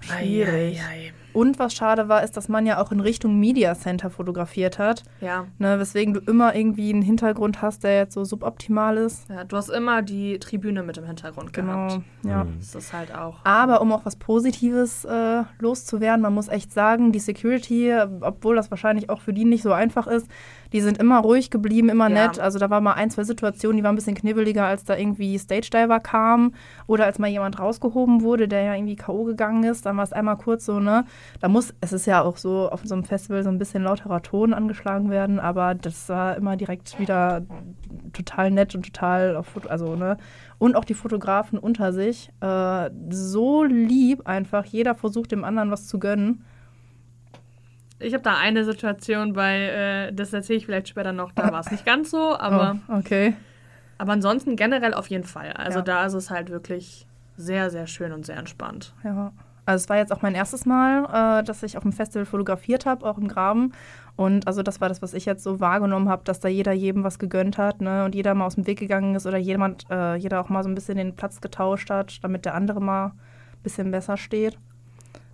Schwierig. 0.01 0.81
Ei, 0.81 0.85
ei, 0.85 1.09
ei. 1.09 1.13
Und 1.33 1.59
was 1.59 1.75
schade 1.75 2.09
war, 2.09 2.23
ist, 2.23 2.37
dass 2.37 2.49
man 2.49 2.67
ja 2.67 2.81
auch 2.81 2.91
in 2.93 3.01
Richtung 3.01 3.39
Media 3.39 3.75
Center 3.75 4.11
fotografiert 4.11 4.79
hat. 4.79 5.03
Ja. 5.21 5.47
Ne, 5.59 5.79
weswegen 5.79 6.15
du 6.15 6.21
immer 6.21 6.55
irgendwie 6.55 6.91
einen 6.93 7.03
Hintergrund 7.03 7.63
hast, 7.63 7.85
der 7.85 7.97
jetzt 7.97 8.15
so 8.15 8.25
suboptimal 8.25 8.97
ist. 8.97 9.29
ja, 9.29 9.45
du 9.45 9.57
hast 9.57 9.69
immer 9.71 10.03
die 10.03 10.39
Tribüne 10.39 10.83
mit 10.83 10.99
im 10.99 11.05
Hintergrund 11.05 11.53
gehabt. 11.53 12.01
Genau. 12.23 12.33
Ja. 12.39 12.45
Mhm. 12.45 12.59
Das 12.61 12.75
ist 12.75 12.93
halt 12.93 13.15
auch. 13.15 13.41
Aber 13.45 13.81
um 13.81 13.93
auch 13.93 14.05
was 14.07 14.17
Positives 14.17 15.05
äh, 15.05 15.43
loszuwerden, 15.59 16.23
man 16.23 16.33
muss 16.35 16.49
echt 16.49 16.73
sagen, 16.73 17.13
die 17.13 17.19
Security, 17.21 17.93
obwohl 18.21 18.57
das 18.57 18.71
wahrscheinlich 18.71 19.11
auch 19.11 19.21
für 19.21 19.33
die 19.33 19.45
nicht 19.45 19.63
so 19.63 19.73
einfach 19.73 20.07
ist, 20.07 20.29
die 20.73 20.81
sind 20.81 20.99
immer 20.99 21.21
ruhig 21.21 21.51
geblieben, 21.51 21.89
immer 21.89 22.09
Ja. 22.11 22.27
nett. 22.27 22.39
Also 22.39 22.59
da 22.59 22.71
war 22.71 22.81
mal 22.81 22.93
ein, 22.95 23.11
zwei 23.11 23.25
Situationen, 23.25 23.77
die 23.77 23.83
waren 23.85 23.93
ein 23.95 23.97
bisschen 23.97 24.15
knibbeliger, 24.15 24.65
als 24.67 24.85
da 24.85 24.97
irgendwie 24.97 25.39
Stage 25.39 25.71
Diver 25.73 26.01
kam 26.01 26.53
oder 26.87 27.05
als 27.07 27.19
mal 27.19 27.29
jemand 27.29 27.59
rausgehoben 27.59 28.23
wurde, 28.23 28.49
der 28.49 28.63
ja 28.63 28.75
irgendwie 28.75 28.97
K.O. 28.97 29.25
gegangen 29.25 29.65
ist. 29.65 29.87
Dann 29.87 29.97
war 29.97 30.05
es 30.05 30.13
einmal 30.13 30.37
kurz 30.37 30.65
so, 30.65 30.81
ne? 30.81 31.05
Da 31.41 31.49
muss, 31.49 31.75
es 31.81 31.93
ist 31.93 32.07
ja 32.07 32.23
auch 32.23 32.37
so 32.37 32.69
auf 32.71 32.83
so 32.85 32.95
einem 32.95 33.05
Festival 33.05 33.43
so 33.43 33.51
ein 33.51 33.59
bisschen 33.59 33.83
lauterer 33.83 34.23
Ton 34.23 34.55
angeschlagen 34.55 35.11
werden, 35.11 35.39
aber 35.41 35.75
das 35.75 36.09
war 36.09 36.37
immer 36.37 36.57
direkt 36.57 36.99
wieder 36.99 37.43
total 38.13 38.51
nett 38.51 38.75
und 38.75 38.85
total 38.85 39.37
auf 39.37 39.47
Foto, 39.47 39.69
also, 39.69 39.97
ne? 39.97 40.17
Und 40.59 40.75
auch 40.77 40.85
die 40.85 40.95
Fotografen 40.95 41.59
unter 41.59 41.93
sich. 41.93 42.31
Äh, 42.41 42.91
so 43.11 43.63
lieb 43.65 44.27
einfach. 44.27 44.65
Jeder 44.65 44.95
versucht 44.95 45.31
dem 45.31 45.45
anderen 45.45 45.71
was 45.71 45.87
zu 45.87 45.99
gönnen. 45.99 46.45
Ich 48.01 48.13
habe 48.15 48.23
da 48.23 48.37
eine 48.37 48.65
Situation 48.65 49.33
bei, 49.33 50.09
äh, 50.09 50.13
das 50.13 50.33
erzähle 50.33 50.59
ich 50.59 50.67
vielleicht 50.67 50.89
später 50.89 51.13
noch, 51.13 51.33
da 51.33 51.51
war 51.51 51.61
es 51.61 51.71
nicht 51.71 51.85
ganz 51.85 52.11
so, 52.11 52.39
aber, 52.39 52.79
oh, 52.89 52.97
okay. 52.99 53.35
aber 53.99 54.13
ansonsten 54.13 54.55
generell 54.57 54.95
auf 54.95 55.09
jeden 55.09 55.25
Fall. 55.25 55.53
Also 55.53 55.81
Ja. 55.81 55.85
da 55.85 56.07
ist 56.07 56.15
es 56.15 56.31
halt 56.31 56.51
wirklich 56.51 57.07
sehr, 57.37 57.71
sehr 57.71 57.87
schön 57.87 58.13
und 58.13 58.25
sehr 58.27 58.37
entspannt. 58.37 58.95
Ja. 59.05 59.33
Also 59.67 59.83
es 59.85 59.89
war 59.91 59.97
jetzt 59.99 60.13
auch 60.13 60.23
mein 60.23 60.35
erstes 60.35 60.65
Mal, 60.65 61.41
äh, 61.41 61.45
dass 61.45 61.63
ich 61.63 61.77
auf 61.77 61.83
dem 61.83 61.93
Festival 61.93 62.25
fotografiert 62.25 62.87
habe, 62.87 63.05
auch 63.05 63.19
im 63.19 63.29
Graben. 63.29 63.73
Und 64.17 64.47
also 64.47 64.63
das 64.63 64.81
war 64.81 64.89
das, 64.89 65.03
was 65.03 65.13
ich 65.13 65.27
jetzt 65.27 65.45
so 65.45 65.61
wahrgenommen 65.61 66.09
habe, 66.09 66.25
dass 66.25 66.41
da 66.41 66.49
jeder 66.49 66.73
jedem 66.73 67.05
was 67.05 67.19
gegönnt 67.19 67.59
hat, 67.59 67.81
ne? 67.81 68.05
Und 68.05 68.15
jeder 68.15 68.35
mal 68.35 68.47
aus 68.47 68.55
dem 68.55 68.67
Weg 68.67 68.79
gegangen 68.79 69.15
ist 69.15 69.27
oder 69.27 69.37
jemand, 69.37 69.85
äh, 69.91 70.17
jeder 70.17 70.41
auch 70.41 70.49
mal 70.49 70.63
so 70.63 70.69
ein 70.71 70.75
bisschen 70.75 70.97
den 70.97 71.15
Platz 71.15 71.41
getauscht 71.41 71.91
hat, 71.91 72.25
damit 72.25 72.45
der 72.47 72.55
andere 72.55 72.81
mal 72.81 73.07
ein 73.09 73.63
bisschen 73.63 73.91
besser 73.91 74.17
steht. 74.17 74.59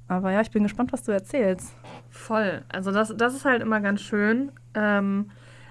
Aber 0.09 0.33
ja, 0.33 0.40
ich 0.40 0.50
bin 0.50 0.64
gespannt, 0.64 0.92
was 0.92 1.05
du 1.05 1.12
erzählst. 1.12 1.72
Voll. 2.14 2.62
Also 2.68 2.92
das, 2.92 3.12
das 3.16 3.35
ist 3.35 3.44
halt 3.44 3.61
immer 3.61 3.81
ganz 3.81 4.00
schön. 4.00 4.53
Ähm, 4.74 5.31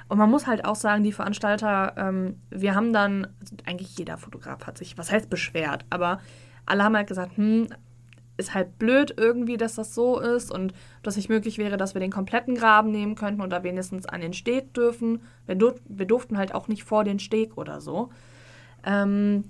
und 0.10 0.18
man 0.18 0.30
muss 0.30 0.46
halt 0.46 0.66
auch 0.66 0.76
sagen, 0.76 1.02
die 1.02 1.14
Veranstalter, 1.14 1.94
ähm, 1.96 2.36
wir 2.50 2.76
haben 2.76 2.92
dann, 2.92 3.28
also 3.40 3.56
eigentlich 3.66 3.98
jeder 3.98 4.18
Fotograf 4.18 4.68
hat 4.68 4.78
sich, 4.78 4.98
was 4.98 5.10
heißt 5.10 5.30
beschwert, 5.30 5.86
aber 5.90 6.20
alle 6.66 6.84
haben 6.84 6.98
halt 6.98 7.08
gesagt, 7.08 7.38
hm, 7.38 7.70
ist 8.36 8.54
halt 8.54 8.78
blöd 8.78 9.14
irgendwie, 9.16 9.56
dass 9.56 9.76
das 9.76 9.96
so 9.96 10.20
ist 10.20 10.52
und 10.52 10.74
dass 11.02 11.16
nicht 11.16 11.30
möglich 11.30 11.58
wäre, 11.58 11.78
dass 11.78 11.94
wir 11.94 12.02
den 12.02 12.12
kompletten 12.12 12.56
Graben 12.56 12.92
nehmen 12.92 13.16
könnten 13.16 13.42
oder 13.42 13.64
wenigstens 13.64 14.06
an 14.06 14.20
den 14.20 14.34
Steg 14.34 14.74
dürfen. 14.74 15.22
Wir, 15.46 15.56
dur 15.56 15.76
wir 15.86 16.06
durften 16.06 16.38
halt 16.38 16.54
auch 16.54 16.68
nicht 16.68 16.84
vor 16.84 17.06
den 17.06 17.20
Steg 17.20 17.58
oder 17.58 17.80
so. 17.80 18.10
Ähm, 18.86 19.46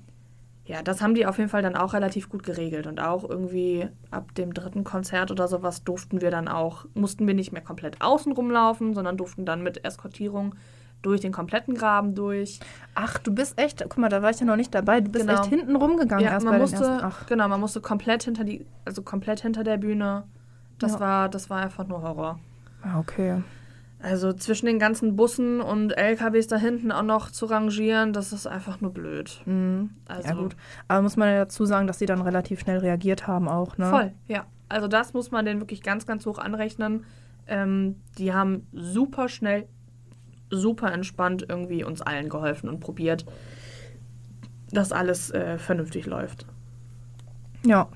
ja, 0.65 0.81
das 0.81 1.01
haben 1.01 1.13
die 1.13 1.25
auf 1.25 1.37
jeden 1.37 1.49
Fall 1.49 1.61
dann 1.61 1.75
auch 1.75 1.93
relativ 1.93 2.29
gut 2.29 2.43
geregelt. 2.43 2.87
Und 2.87 3.01
auch 3.01 3.27
irgendwie 3.29 3.87
ab 4.11 4.33
dem 4.35 4.53
dritten 4.53 4.83
Konzert 4.83 5.29
oder 5.31 5.47
sowas 5.47 5.83
durften 5.83 6.21
wir 6.21 6.31
dann 6.31 6.47
auch, 6.47 6.85
mussten 6.93 7.27
wir 7.27 7.33
nicht 7.33 7.51
mehr 7.51 7.61
komplett 7.61 8.01
außen 8.01 8.31
rumlaufen, 8.31 8.93
sondern 8.93 9.17
durften 9.17 9.45
dann 9.45 9.61
mit 9.61 9.83
Eskortierung 9.83 10.55
durch 11.01 11.19
den 11.19 11.33
kompletten 11.33 11.75
Graben 11.75 12.15
durch. 12.15 12.61
Ach, 12.95 13.17
du 13.17 13.35
bist 13.35 13.59
echt, 13.59 13.81
guck 13.83 13.97
mal, 13.97 14.07
da 14.07 14.21
war 14.21 14.29
ich 14.29 14.39
ja 14.39 14.45
noch 14.45 14.55
nicht 14.55 14.73
dabei. 14.73 15.01
Du 15.01 15.11
bist 15.11 15.27
Genau. 15.27 15.41
echt 15.41 15.49
hinten 15.49 15.75
rumgegangen 15.75 16.23
Ja, 16.23 16.31
erst 16.31 16.45
man 16.45 16.57
musste. 16.57 16.99
Ach, 17.01 17.25
genau, 17.25 17.49
man 17.49 17.59
musste 17.59 17.81
komplett 17.81 18.23
hinter 18.23 18.45
die, 18.45 18.65
also 18.85 19.01
komplett 19.01 19.41
hinter 19.41 19.65
der 19.65 19.75
Bühne. 19.77 20.23
Das 20.79 20.93
Ja. 20.93 20.99
war, 21.01 21.29
das 21.29 21.49
war 21.49 21.61
einfach 21.61 21.85
nur 21.87 22.01
Horror. 22.03 22.39
ah, 22.83 22.99
okay. 22.99 23.41
Also 24.03 24.33
zwischen 24.33 24.65
den 24.65 24.79
ganzen 24.79 25.15
Bussen 25.15 25.61
und 25.61 25.91
LKWs 25.91 26.47
da 26.47 26.57
hinten 26.57 26.91
auch 26.91 27.03
noch 27.03 27.31
zu 27.31 27.45
rangieren, 27.45 28.11
das 28.11 28.33
ist 28.33 28.45
einfach 28.45 28.81
nur 28.81 28.91
blöd. 28.91 29.41
Mhm. 29.45 29.91
Also 30.05 30.27
ja, 30.27 30.35
gut. 30.35 30.57
Aber 30.89 31.01
muss 31.01 31.15
man 31.15 31.29
ja 31.29 31.37
dazu 31.45 31.63
sagen, 31.63 31.87
dass 31.87 31.99
sie 31.99 32.05
dann 32.05 32.21
relativ 32.21 32.59
schnell 32.59 32.79
reagiert 32.79 33.27
haben 33.27 33.47
auch, 33.47 33.77
ne? 33.77 33.89
Voll, 33.89 34.11
ja. 34.27 34.45
Also 34.67 34.89
das 34.89 35.13
muss 35.13 35.31
man 35.31 35.45
denen 35.45 35.61
wirklich 35.61 35.83
ganz, 35.83 36.05
ganz 36.05 36.25
hoch 36.25 36.37
anrechnen. 36.37 37.05
Ähm, 37.47 37.95
die 38.17 38.33
haben 38.33 38.67
super 38.73 39.29
schnell, 39.29 39.69
super 40.49 40.91
entspannt 40.91 41.45
irgendwie 41.47 41.85
uns 41.85 42.01
allen 42.01 42.27
geholfen 42.27 42.67
und 42.67 42.81
probiert, 42.81 43.25
dass 44.69 44.91
alles 44.91 45.31
äh, 45.31 45.57
vernünftig 45.57 46.07
läuft. 46.07 46.45
Ja. 47.65 47.87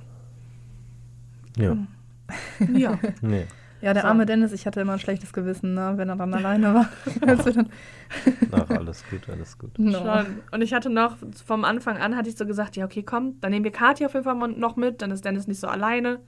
Ja. 1.58 1.76
Ja. 2.74 2.98
Nee. 3.22 3.46
Ja, 3.82 3.94
der 3.94 4.02
So. 4.04 4.08
arme 4.10 4.26
Dennis, 4.26 4.52
ich 4.54 4.66
hatte 4.66 4.82
immer 4.82 4.94
ein 4.94 5.00
schlechtes 5.00 5.34
Gewissen, 5.34 5.74
ne, 5.76 5.94
wenn 5.98 6.10
er 6.10 6.16
dann 6.16 6.34
alleine 6.34 6.74
war. 6.74 6.90
Ach, 8.52 8.70
alles 8.70 9.04
gut, 9.10 9.30
alles 9.30 9.58
gut. 9.58 9.78
no. 9.78 10.00
Schon. 10.00 10.26
Und 10.52 10.62
ich 10.62 10.74
hatte 10.74 10.90
noch, 10.90 11.18
vom 11.46 11.63
Anfang 11.63 11.98
an 11.98 12.16
hatte 12.16 12.30
ich 12.30 12.38
so 12.38 12.46
gesagt, 12.46 12.76
ja, 12.76 12.86
okay, 12.86 13.04
komm, 13.04 13.40
dann 13.42 13.52
nehmen 13.52 13.63
wir 13.66 13.72
Kati 13.72 14.06
auf 14.06 14.13
jeden 14.13 14.24
Fall 14.24 14.36
noch 14.36 14.76
mit, 14.78 15.02
dann 15.02 15.12
ist 15.12 15.26
Dennis 15.26 15.48
nicht 15.48 15.60
so 15.60 15.68
alleine. 15.68 16.20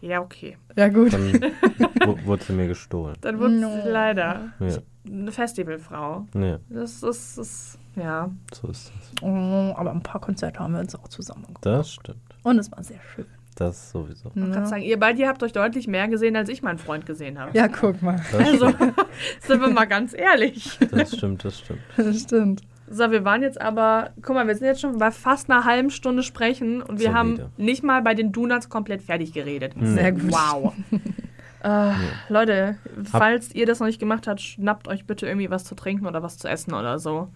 Ja, 0.00 0.20
okay. 0.20 0.56
Ja, 0.76 0.88
gut. 0.88 1.12
Dann 1.12 1.32
wu- 2.04 2.18
wurde 2.26 2.42
sie 2.44 2.52
mir 2.54 2.66
gestohlen. 2.66 3.14
Dann 3.20 3.38
wurde 3.38 3.54
No. 3.54 3.70
sie 3.82 3.88
leider 3.88 4.50
Ja. 4.58 4.78
eine 5.06 5.30
Festivalfrau. 5.30 6.26
Nee. 6.34 6.56
Das 6.70 7.02
ist, 7.04 7.38
ist 7.38 7.78
Ja. 7.94 8.28
So 8.52 8.66
ist 8.68 8.90
das. 8.94 9.22
Oh, 9.22 9.72
aber 9.76 9.92
ein 9.92 10.02
paar 10.02 10.20
Konzerte 10.20 10.58
haben 10.58 10.72
wir 10.74 10.80
uns 10.80 10.94
auch 10.96 11.06
zusammen 11.06 11.44
gemacht. 11.44 11.64
Das 11.64 11.92
stimmt. 11.92 12.18
Und 12.42 12.58
es 12.58 12.72
war 12.72 12.82
sehr 12.82 12.98
schön. 13.14 13.26
Das 13.54 13.90
sowieso. 13.90 14.30
Ich 14.34 14.52
kann 14.52 14.66
sagen, 14.66 14.82
ihr 14.82 14.98
beide 14.98 15.26
habt 15.28 15.42
euch 15.42 15.52
deutlich 15.52 15.86
mehr 15.86 16.08
gesehen, 16.08 16.36
als 16.36 16.48
ich 16.48 16.62
meinen 16.62 16.78
Freund 16.78 17.04
gesehen 17.04 17.38
habe. 17.38 17.56
Ja, 17.56 17.68
guck 17.68 18.00
mal. 18.02 18.20
Das 18.32 18.40
Also, 18.40 18.66
sind 19.40 19.60
wir 19.60 19.68
mal 19.68 19.84
ganz 19.84 20.14
ehrlich. 20.14 20.78
Das 20.90 21.14
stimmt, 21.16 21.44
das 21.44 21.58
stimmt. 21.58 21.80
Das 21.96 22.20
stimmt. 22.20 22.62
So, 22.88 23.10
wir 23.10 23.24
waren 23.24 23.42
jetzt 23.42 23.60
aber, 23.60 24.10
guck 24.22 24.34
mal, 24.34 24.46
wir 24.46 24.54
sind 24.54 24.66
jetzt 24.66 24.80
schon 24.80 24.98
bei 24.98 25.10
fast 25.10 25.50
einer 25.50 25.64
halben 25.64 25.90
Stunde 25.90 26.22
sprechen 26.22 26.82
und 26.82 26.98
wir 26.98 27.12
Solide. 27.12 27.14
haben 27.14 27.52
nicht 27.56 27.82
mal 27.82 28.02
bei 28.02 28.14
den 28.14 28.32
Donuts 28.32 28.68
komplett 28.68 29.02
fertig 29.02 29.32
geredet. 29.32 29.74
Sehr 29.80 30.12
gut. 30.12 30.30
Wow. 30.32 30.74
äh, 31.62 31.92
Leute, 32.28 32.76
falls 33.04 33.54
ihr 33.54 33.66
das 33.66 33.80
noch 33.80 33.86
nicht 33.86 33.98
gemacht 33.98 34.26
habt, 34.26 34.40
schnappt 34.40 34.88
euch 34.88 35.06
bitte 35.06 35.26
irgendwie 35.26 35.50
was 35.50 35.64
zu 35.64 35.74
trinken 35.74 36.06
oder 36.06 36.22
was 36.22 36.38
zu 36.38 36.48
essen 36.48 36.74
oder 36.74 36.98
so. 36.98 37.28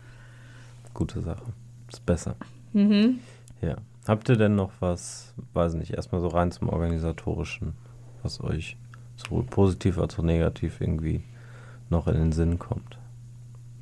Gute 0.92 1.20
Sache. 1.20 1.44
Ist 1.90 2.04
besser. 2.04 2.36
Mhm. 2.72 3.20
Ja. 3.62 3.76
Habt 4.06 4.28
ihr 4.28 4.36
denn 4.36 4.54
noch 4.54 4.72
was, 4.80 5.34
weiß 5.52 5.74
nicht, 5.74 5.92
erstmal 5.92 6.20
so 6.20 6.28
rein 6.28 6.52
zum 6.52 6.68
Organisatorischen, 6.68 7.74
was 8.22 8.42
euch 8.42 8.76
sowohl 9.16 9.44
positiv 9.44 9.98
als 9.98 10.18
auch 10.18 10.22
negativ 10.22 10.80
irgendwie 10.80 11.24
noch 11.90 12.06
in 12.06 12.14
den 12.14 12.32
Sinn 12.32 12.58
kommt? 12.58 12.98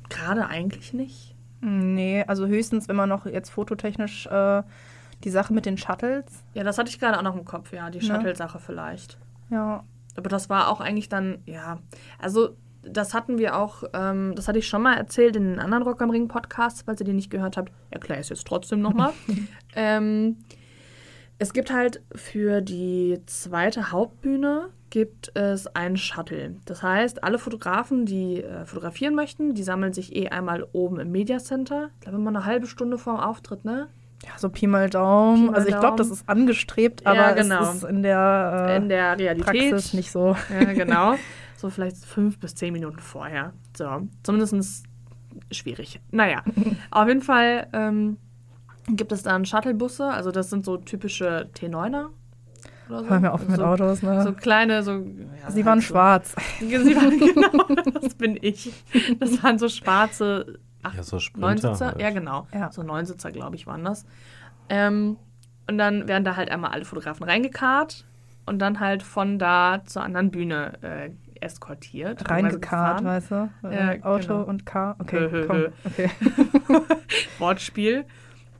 Gerade 0.09 0.47
eigentlich 0.47 0.93
nicht. 0.93 1.35
Nee, 1.61 2.23
also 2.27 2.47
höchstens, 2.47 2.87
wenn 2.87 2.95
man 2.95 3.09
noch 3.09 3.25
jetzt 3.25 3.49
fototechnisch 3.49 4.27
äh, 4.27 4.63
die 5.23 5.29
Sache 5.29 5.53
mit 5.53 5.65
den 5.65 5.77
Shuttles. 5.77 6.25
Ja, 6.53 6.63
das 6.63 6.77
hatte 6.77 6.89
ich 6.89 6.99
gerade 6.99 7.17
auch 7.17 7.23
noch 7.23 7.35
im 7.35 7.45
Kopf, 7.45 7.73
ja, 7.73 7.89
die 7.89 7.99
Ne? 7.99 8.05
Shuttle-Sache 8.05 8.59
vielleicht. 8.59 9.17
Ja. 9.49 9.83
Aber 10.17 10.29
das 10.29 10.49
war 10.49 10.69
auch 10.69 10.79
eigentlich 10.79 11.09
dann, 11.09 11.39
ja, 11.45 11.79
also 12.19 12.55
das 12.87 13.13
hatten 13.13 13.37
wir 13.37 13.57
auch, 13.57 13.83
ähm, 13.93 14.33
das 14.35 14.47
hatte 14.47 14.59
ich 14.59 14.67
schon 14.67 14.81
mal 14.81 14.95
erzählt 14.95 15.35
in 15.35 15.43
den 15.45 15.59
anderen 15.59 15.83
Rock 15.83 16.01
am 16.01 16.09
Ring 16.09 16.27
Podcasts, 16.27 16.83
falls 16.85 17.01
ihr 17.01 17.05
die 17.05 17.13
nicht 17.13 17.29
gehört 17.29 17.57
habt, 17.57 17.71
erkläre 17.89 18.19
ich 18.19 18.25
es 18.25 18.29
jetzt 18.29 18.47
trotzdem 18.47 18.81
nochmal. 18.81 19.11
ähm, 19.75 20.37
es 21.37 21.53
gibt 21.53 21.71
halt 21.71 22.01
für 22.15 22.61
die 22.61 23.19
zweite 23.25 23.91
Hauptbühne 23.91 24.69
gibt 24.89 25.35
es 25.35 25.67
einen 25.75 25.97
Shuttle. 25.97 26.55
Das 26.63 26.81
heißt, 26.81 27.23
alle 27.23 27.37
Fotografen, 27.37 28.05
die 28.05 28.41
äh, 28.41 28.65
fotografieren 28.65 29.13
möchten, 29.13 29.53
die 29.53 29.63
sammeln 29.63 29.91
sich 29.91 30.15
eh 30.15 30.29
einmal 30.29 30.65
oben 30.71 30.99
im 30.99 31.11
Media 31.11 31.39
Center. 31.39 31.89
Ich 31.95 32.01
glaube 32.01 32.17
immer 32.17 32.29
eine 32.29 32.45
halbe 32.45 32.67
Stunde 32.67 32.97
vor 32.97 33.15
dem 33.15 33.19
Auftritt, 33.19 33.65
ne? 33.65 33.87
Ja, 34.23 34.29
so 34.37 34.47
Pi 34.47 34.67
mal 34.67 34.89
Daumen. 34.89 35.47
Pi 35.47 35.51
mal 35.51 35.55
also 35.55 35.67
ich 35.67 35.77
glaube, 35.77 35.97
das 35.97 36.09
ist 36.09 36.29
angestrebt, 36.29 37.01
Ja, 37.03 37.11
aber 37.11 37.33
genau. 37.33 37.63
es 37.63 37.75
ist 37.75 37.83
in 37.83 38.03
der, 38.03 38.67
äh, 38.69 38.77
In 38.77 38.87
der 38.87 39.19
Realität. 39.19 39.71
Praxis 39.71 39.93
nicht 39.93 40.11
so. 40.11 40.37
Ja, 40.49 40.71
genau. 40.71 41.15
So 41.65 41.71
vielleicht 41.71 42.05
fünf 42.05 42.37
bis 42.39 42.53
zehn 42.53 42.73
Minuten 42.73 42.99
vorher. 42.99 43.51
So, 43.75 44.07
zumindest 44.21 44.83
schwierig. 45.49 45.99
Naja, 46.11 46.43
auf 46.91 47.07
jeden 47.07 47.23
Fall 47.23 47.65
ähm, 47.73 48.17
gibt 48.87 49.11
es 49.11 49.23
dann 49.23 49.45
Shuttlebusse. 49.45 50.05
Also 50.05 50.29
das 50.29 50.51
sind 50.51 50.63
so 50.63 50.77
typische 50.77 51.49
T9er. 51.57 52.09
Oder 52.87 52.99
so. 53.03 53.09
Hör 53.09 53.19
mir 53.19 53.33
auf 53.33 53.47
mit 53.47 53.57
so, 53.57 53.65
Autos, 53.65 54.03
ne? 54.03 54.21
So 54.21 54.33
kleine, 54.33 54.83
so. 54.83 54.91
ja, 54.91 54.99
Sie 55.49 55.55
halt 55.55 55.65
waren 55.65 55.81
so. 55.81 55.87
schwarz. 55.87 56.35
Sie 56.59 56.95
waren, 56.95 57.19
genau, 57.73 57.91
das 57.99 58.13
bin 58.13 58.37
ich. 58.39 58.71
Das 59.19 59.41
waren 59.41 59.57
so 59.57 59.67
schwarze 59.67 60.59
acht, 60.83 60.97
Ja, 60.97 61.01
so 61.01 61.15
neun 61.15 61.21
Sprinter 61.57 61.73
Sitzer. 61.73 61.85
halt. 61.87 61.99
Ja, 61.99 62.11
genau. 62.11 62.47
Ja. 62.53 62.71
So 62.71 62.83
neun 62.83 63.07
Sitzer, 63.07 63.31
glaube 63.31 63.55
ich, 63.55 63.65
waren 63.65 63.83
das. 63.83 64.05
Ähm, 64.69 65.17
und 65.67 65.79
dann 65.79 66.07
werden 66.07 66.25
da 66.25 66.35
halt 66.35 66.51
einmal 66.51 66.73
alle 66.73 66.85
Fotografen 66.85 67.23
reingekarrt 67.23 68.05
und 68.45 68.59
dann 68.59 68.79
halt 68.79 69.01
von 69.01 69.39
da 69.39 69.81
zur 69.87 70.03
anderen 70.03 70.29
Bühne 70.29 70.73
äh, 70.83 71.09
eskortiert. 71.45 72.29
Reingekarrt, 72.29 73.03
weißt 73.03 73.31
du? 73.31 73.49
Ja, 73.63 73.91
Äh, 73.93 74.01
Auto 74.03 74.27
genau. 74.39 74.43
und 74.49 74.65
Car. 74.65 74.95
Hö, 74.97 75.03
Okay, 75.03 75.27
hö, 75.31 75.45
komm. 75.47 75.55
hö. 75.57 75.69
Okay. 75.85 76.09
Wortspiel. 77.39 78.05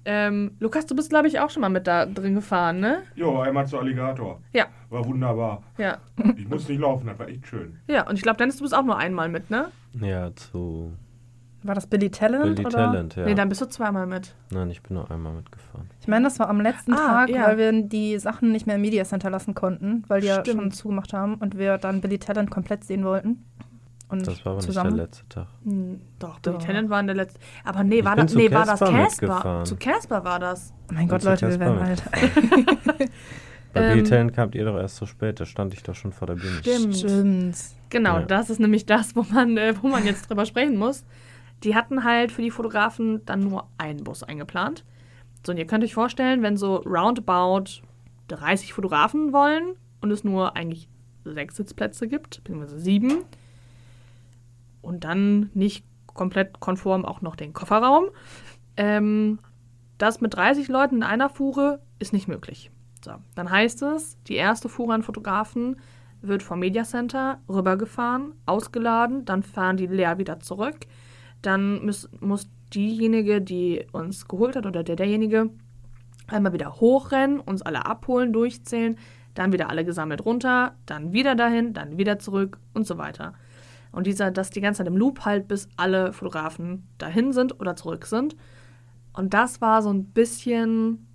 Ähm, 0.07 0.51
Lukas, 0.59 0.85
du 0.85 0.95
bist, 0.95 1.09
glaube 1.09 1.27
ich, 1.27 1.39
auch 1.39 1.49
schon 1.49 1.61
mal 1.61 1.69
mit 1.69 1.87
da 1.87 2.05
drin 2.05 2.35
gefahren, 2.35 2.79
ne? 2.79 2.99
Jo, 3.15 3.39
einmal 3.39 3.65
zu 3.65 3.79
Alligator. 3.79 4.39
Ja. 4.53 4.65
War 4.91 5.03
wunderbar. 5.03 5.63
Ja. 5.79 5.97
Ich 6.37 6.47
musste 6.47 6.71
nicht 6.73 6.81
laufen, 6.81 7.07
das 7.07 7.17
war 7.17 7.27
echt 7.27 7.47
schön. 7.47 7.79
Ja, 7.87 8.07
und 8.07 8.15
ich 8.15 8.21
glaube, 8.21 8.37
Dennis, 8.37 8.57
du 8.57 8.63
bist 8.63 8.75
auch 8.75 8.83
nur 8.85 8.97
einmal 8.97 9.29
mit, 9.29 9.49
ne? 9.49 9.71
Ja, 9.99 10.33
zu 10.35 10.93
War 11.65 11.73
das 11.75 11.87
Billy 11.87 12.09
Talent? 12.11 12.55
Billy 12.55 12.65
oder? 12.67 12.69
Talent, 12.77 13.15
ja. 13.15 13.25
Nee, 13.25 13.33
dann 13.35 13.49
bist 13.49 13.59
du 13.61 13.65
zweimal 13.65 14.05
mit. 14.05 14.35
Nein, 14.51 14.69
ich 14.69 14.81
bin 14.83 14.95
nur 14.95 15.09
einmal 15.09 15.33
mitgefahren. 15.33 15.89
Ich 15.99 16.07
meine, 16.07 16.25
das 16.25 16.37
war 16.39 16.47
am 16.49 16.61
letzten 16.61 16.93
Ah, 16.93 16.97
Tag, 17.25 17.29
ja. 17.29 17.47
weil 17.47 17.57
wir 17.57 17.71
die 17.83 18.19
Sachen 18.19 18.51
nicht 18.51 18.67
mehr 18.67 18.75
im 18.75 18.81
Media 18.81 19.03
Center 19.03 19.29
lassen 19.29 19.55
konnten, 19.55 20.03
weil 20.07 20.21
die 20.21 20.27
ja 20.27 20.41
Stimmt. 20.41 20.61
schon 20.61 20.71
zugemacht 20.71 21.13
haben 21.13 21.35
und 21.35 21.57
wir 21.57 21.77
dann 21.77 22.01
Billy 22.01 22.19
Talent 22.19 22.51
komplett 22.51 22.83
sehen 22.83 23.03
wollten. 23.03 23.43
Und 24.07 24.27
Das 24.27 24.45
war 24.45 24.51
aber 24.51 24.61
zusammen. 24.61 24.89
nicht 24.91 24.97
der 24.99 25.05
letzte 25.05 25.27
Tag. 25.29 25.47
Hm, 25.63 26.01
doch, 26.19 26.37
Billy. 26.39 26.57
Talent 26.59 26.89
war 26.91 26.99
in 26.99 27.07
der 27.07 27.15
letzten. 27.15 27.39
Aber 27.63 27.83
nee, 27.83 27.99
Ich 27.99 28.05
war 28.05 28.27
zu 28.27 28.37
nee, 28.37 28.51
war 28.51 28.65
das 28.65 28.79
Casper. 28.79 29.63
Zu 29.65 29.75
Casper 29.77 30.23
war 30.23 30.39
das. 30.39 30.71
mein 30.93 31.07
Gott, 31.07 31.23
Leute, 31.23 31.49
wir 31.49 31.59
werden 31.59 31.79
alt. 31.79 32.03
Bei 33.73 33.81
Ähm, 33.81 33.93
Billy 33.97 34.03
Talent 34.03 34.33
kamt 34.33 34.55
ihr 34.55 34.63
doch 34.65 34.77
erst 34.77 34.97
so 34.97 35.05
spät, 35.05 35.39
da 35.39 35.45
stand 35.45 35.73
ich 35.73 35.83
doch 35.83 35.95
schon 35.95 36.11
vor 36.13 36.27
der 36.27 36.35
Bühne. 36.35 36.59
Stimmt. 36.59 36.95
Stimmt. 36.97 37.55
Genau, 37.89 38.19
Ja. 38.19 38.25
das 38.25 38.49
ist 38.49 38.59
nämlich 38.59 38.85
das, 38.85 39.15
wo 39.15 39.23
man, 39.23 39.57
äh, 39.57 39.73
wo 39.81 39.87
man 39.87 40.05
jetzt 40.05 40.29
drüber 40.29 40.45
sprechen 40.45 40.77
muss. 40.77 41.03
Die 41.65 41.75
hatten 41.75 42.03
halt 42.03 42.31
für 42.31 42.41
die 42.41 42.51
Fotografen 42.51 43.25
dann 43.25 43.41
nur 43.41 43.67
einen 43.77 44.03
Bus 44.03 44.23
eingeplant. 44.23 44.85
So, 45.45 45.51
und 45.51 45.57
ihr 45.57 45.67
könnt 45.67 45.83
euch 45.83 45.93
vorstellen, 45.93 46.43
wenn 46.43 46.57
so 46.57 46.77
roundabout 46.77 47.81
30 48.27 48.73
Fotografen 48.73 49.33
wollen 49.33 49.75
und 50.01 50.11
es 50.11 50.23
nur 50.23 50.55
eigentlich 50.55 50.87
sechs 51.23 51.55
Sitzplätze 51.55 52.07
gibt, 52.07 52.43
beziehungsweise 52.43 52.79
sieben, 52.79 53.25
und 54.81 55.03
dann 55.03 55.49
nicht 55.55 55.83
komplett 56.05 56.59
konform 56.59 57.03
auch 57.03 57.21
noch 57.21 57.35
den 57.35 57.53
Kofferraum, 57.53 58.05
ähm, 58.77 59.39
das 59.97 60.21
mit 60.21 60.35
30 60.35 60.67
Leuten 60.67 60.97
in 60.97 61.03
einer 61.03 61.29
Fuhre 61.29 61.81
ist 61.97 62.13
nicht 62.13 62.27
möglich. 62.27 62.69
So, 63.03 63.13
dann 63.35 63.49
heißt 63.49 63.81
es, 63.83 64.17
die 64.27 64.35
erste 64.35 64.69
Fuhre 64.69 64.93
an 64.93 65.03
Fotografen 65.03 65.77
wird 66.21 66.43
vom 66.43 66.59
Media 66.59 66.83
Center 66.83 67.39
rübergefahren, 67.49 68.33
ausgeladen, 68.45 69.25
dann 69.25 69.43
fahren 69.43 69.77
die 69.77 69.87
leer 69.87 70.17
wieder 70.17 70.39
zurück. 70.39 70.85
Dann 71.41 71.85
muss, 71.85 72.09
muss 72.19 72.49
diejenige, 72.73 73.41
die 73.41 73.85
uns 73.91 74.27
geholt 74.27 74.55
hat 74.55 74.65
oder 74.65 74.83
der 74.83 74.95
derjenige 74.95 75.49
einmal 76.27 76.53
wieder 76.53 76.75
hochrennen, 76.75 77.39
uns 77.39 77.61
alle 77.61 77.85
abholen, 77.85 78.33
durchzählen, 78.33 78.97
dann 79.35 79.53
wieder 79.53 79.69
alle 79.69 79.85
gesammelt 79.85 80.25
runter, 80.25 80.75
dann 80.85 81.13
wieder 81.13 81.35
dahin, 81.35 81.73
dann 81.73 81.97
wieder 81.97 82.19
zurück 82.19 82.57
und 82.73 82.87
so 82.87 82.97
weiter. 82.97 83.33
Und 83.91 84.07
dieser, 84.07 84.31
das 84.31 84.49
die 84.49 84.61
ganze 84.61 84.79
Zeit 84.79 84.87
im 84.87 84.97
Loop 84.97 85.23
halt, 85.23 85.47
bis 85.47 85.69
alle 85.77 86.13
Fotografen 86.13 86.87
dahin 86.97 87.31
sind 87.31 87.59
oder 87.59 87.75
zurück 87.75 88.05
sind. 88.05 88.35
Und 89.13 89.33
das 89.33 89.61
war 89.61 89.81
so 89.81 89.89
ein 89.89 90.05
bisschen 90.05 91.07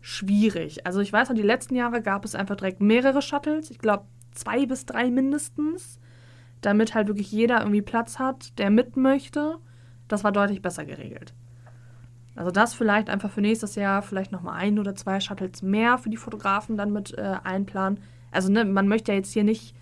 schwierig. 0.00 0.86
Also 0.86 1.00
ich 1.00 1.12
weiß 1.12 1.28
noch, 1.28 1.36
die 1.36 1.42
letzten 1.42 1.74
Jahre 1.74 2.02
gab 2.02 2.24
es 2.24 2.34
einfach 2.34 2.56
direkt 2.56 2.80
mehrere 2.80 3.22
Shuttles. 3.22 3.70
Ich 3.70 3.78
glaube 3.78 4.04
zwei 4.32 4.66
bis 4.66 4.84
drei 4.86 5.10
mindestens, 5.10 5.98
damit 6.60 6.94
halt 6.94 7.08
wirklich 7.08 7.30
jeder 7.30 7.60
irgendwie 7.60 7.82
Platz 7.82 8.18
hat, 8.18 8.58
der 8.58 8.70
mit 8.70 8.96
möchte. 8.96 9.56
Das 10.08 10.24
war 10.24 10.32
deutlich 10.32 10.62
besser 10.62 10.84
geregelt. 10.84 11.34
Also 12.34 12.50
das 12.50 12.74
vielleicht 12.74 13.10
einfach 13.10 13.30
für 13.30 13.40
nächstes 13.40 13.74
Jahr 13.74 14.00
vielleicht 14.00 14.30
nochmal 14.30 14.54
ein 14.54 14.78
oder 14.78 14.94
zwei 14.94 15.18
Shuttles 15.20 15.60
mehr 15.62 15.98
für 15.98 16.08
die 16.08 16.16
Fotografen 16.16 16.76
dann 16.76 16.92
mit 16.92 17.16
äh, 17.18 17.34
einplanen. 17.42 18.00
Also 18.30 18.50
ne, 18.50 18.64
man 18.64 18.86
möchte 18.86 19.12
ja 19.12 19.18
jetzt 19.18 19.32
hier 19.32 19.44
nicht 19.44 19.74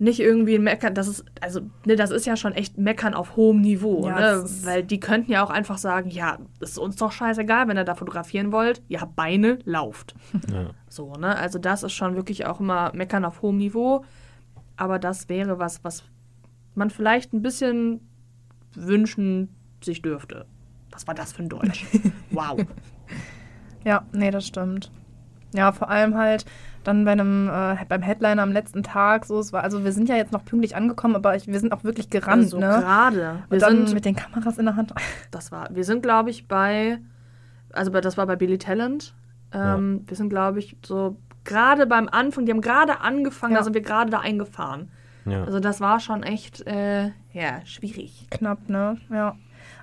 nicht 0.00 0.18
irgendwie 0.18 0.58
meckern, 0.58 0.94
das 0.94 1.08
ist, 1.08 1.26
also, 1.42 1.60
ne, 1.84 1.94
das 1.94 2.10
ist 2.10 2.24
ja 2.24 2.34
schon 2.34 2.54
echt 2.54 2.78
meckern 2.78 3.12
auf 3.12 3.36
hohem 3.36 3.60
Niveau, 3.60 4.08
Ja, 4.08 4.38
ne? 4.38 4.44
Weil 4.62 4.82
die 4.82 4.98
könnten 4.98 5.30
ja 5.30 5.44
auch 5.44 5.50
einfach 5.50 5.76
sagen, 5.76 6.08
ja, 6.08 6.38
ist 6.58 6.78
uns 6.78 6.96
doch 6.96 7.12
scheißegal, 7.12 7.68
wenn 7.68 7.76
ihr 7.76 7.84
da 7.84 7.94
fotografieren 7.94 8.50
wollt, 8.50 8.80
ihr 8.88 9.02
habt 9.02 9.14
Beine, 9.14 9.58
lauft. 9.64 10.14
Ja. 10.50 10.70
So, 10.88 11.12
ne? 11.12 11.36
Also 11.36 11.58
das 11.58 11.82
ist 11.82 11.92
schon 11.92 12.16
wirklich 12.16 12.46
auch 12.46 12.60
immer 12.60 12.92
meckern 12.94 13.26
auf 13.26 13.42
hohem 13.42 13.58
Niveau. 13.58 14.04
Aber 14.80 14.98
das 14.98 15.28
wäre 15.28 15.58
was, 15.58 15.84
was 15.84 16.04
man 16.74 16.88
vielleicht 16.88 17.34
ein 17.34 17.42
bisschen 17.42 18.00
wünschen 18.74 19.54
sich 19.84 20.00
dürfte. 20.00 20.46
Was 20.90 21.06
war 21.06 21.14
das 21.14 21.34
für 21.34 21.42
ein 21.42 21.50
Deutsch? 21.50 21.84
Wow. 22.30 22.60
Ja, 23.84 24.06
nee, 24.12 24.30
das 24.30 24.46
stimmt. 24.46 24.90
Ja, 25.52 25.72
vor 25.72 25.90
allem 25.90 26.16
halt 26.16 26.46
dann 26.84 27.04
bei 27.04 27.12
einem, 27.12 27.48
äh, 27.48 27.76
beim 27.88 28.00
Headliner 28.00 28.42
am 28.42 28.52
letzten 28.52 28.82
Tag 28.82 29.26
so, 29.26 29.38
es 29.40 29.52
war, 29.52 29.64
also 29.64 29.84
wir 29.84 29.92
sind 29.92 30.08
ja 30.08 30.16
jetzt 30.16 30.32
noch 30.32 30.44
pünktlich 30.46 30.76
angekommen, 30.76 31.16
aber 31.16 31.36
ich, 31.36 31.46
wir 31.46 31.60
sind 31.60 31.72
auch 31.72 31.84
wirklich 31.84 32.08
gerannt, 32.08 32.44
also 32.44 32.58
ne? 32.58 32.68
gerade. 32.68 33.42
Wir 33.48 33.56
Und 33.56 33.62
dann 33.62 33.86
sind, 33.86 33.94
mit 33.94 34.04
den 34.06 34.16
Kameras 34.16 34.56
in 34.56 34.64
der 34.64 34.76
Hand. 34.76 34.94
das 35.30 35.52
war, 35.52 35.68
wir 35.74 35.84
sind, 35.84 36.02
glaube 36.02 36.30
ich, 36.30 36.48
bei, 36.48 37.00
also 37.70 37.90
bei, 37.90 38.00
das 38.00 38.16
war 38.16 38.26
bei 38.26 38.36
Billy 38.36 38.56
Talent. 38.56 39.14
Ähm, 39.52 40.04
Wir 40.06 40.16
sind, 40.16 40.30
glaube 40.30 40.60
ich, 40.60 40.76
so 40.86 41.16
gerade 41.44 41.86
beim 41.86 42.08
Anfang, 42.08 42.46
die 42.46 42.52
haben 42.52 42.60
gerade 42.60 43.00
angefangen, 43.00 43.52
Ja. 43.52 43.58
da 43.58 43.64
sind 43.64 43.74
wir 43.74 43.82
gerade 43.82 44.10
da 44.10 44.20
eingefahren. 44.20 44.90
ja. 45.26 45.44
Also 45.44 45.60
das 45.60 45.80
war 45.80 46.00
schon 46.00 46.22
echt, 46.22 46.66
äh, 46.66 47.06
ja, 47.32 47.64
schwierig. 47.64 48.26
Knapp, 48.30 48.68
ne? 48.68 48.96
Ja. 49.10 49.36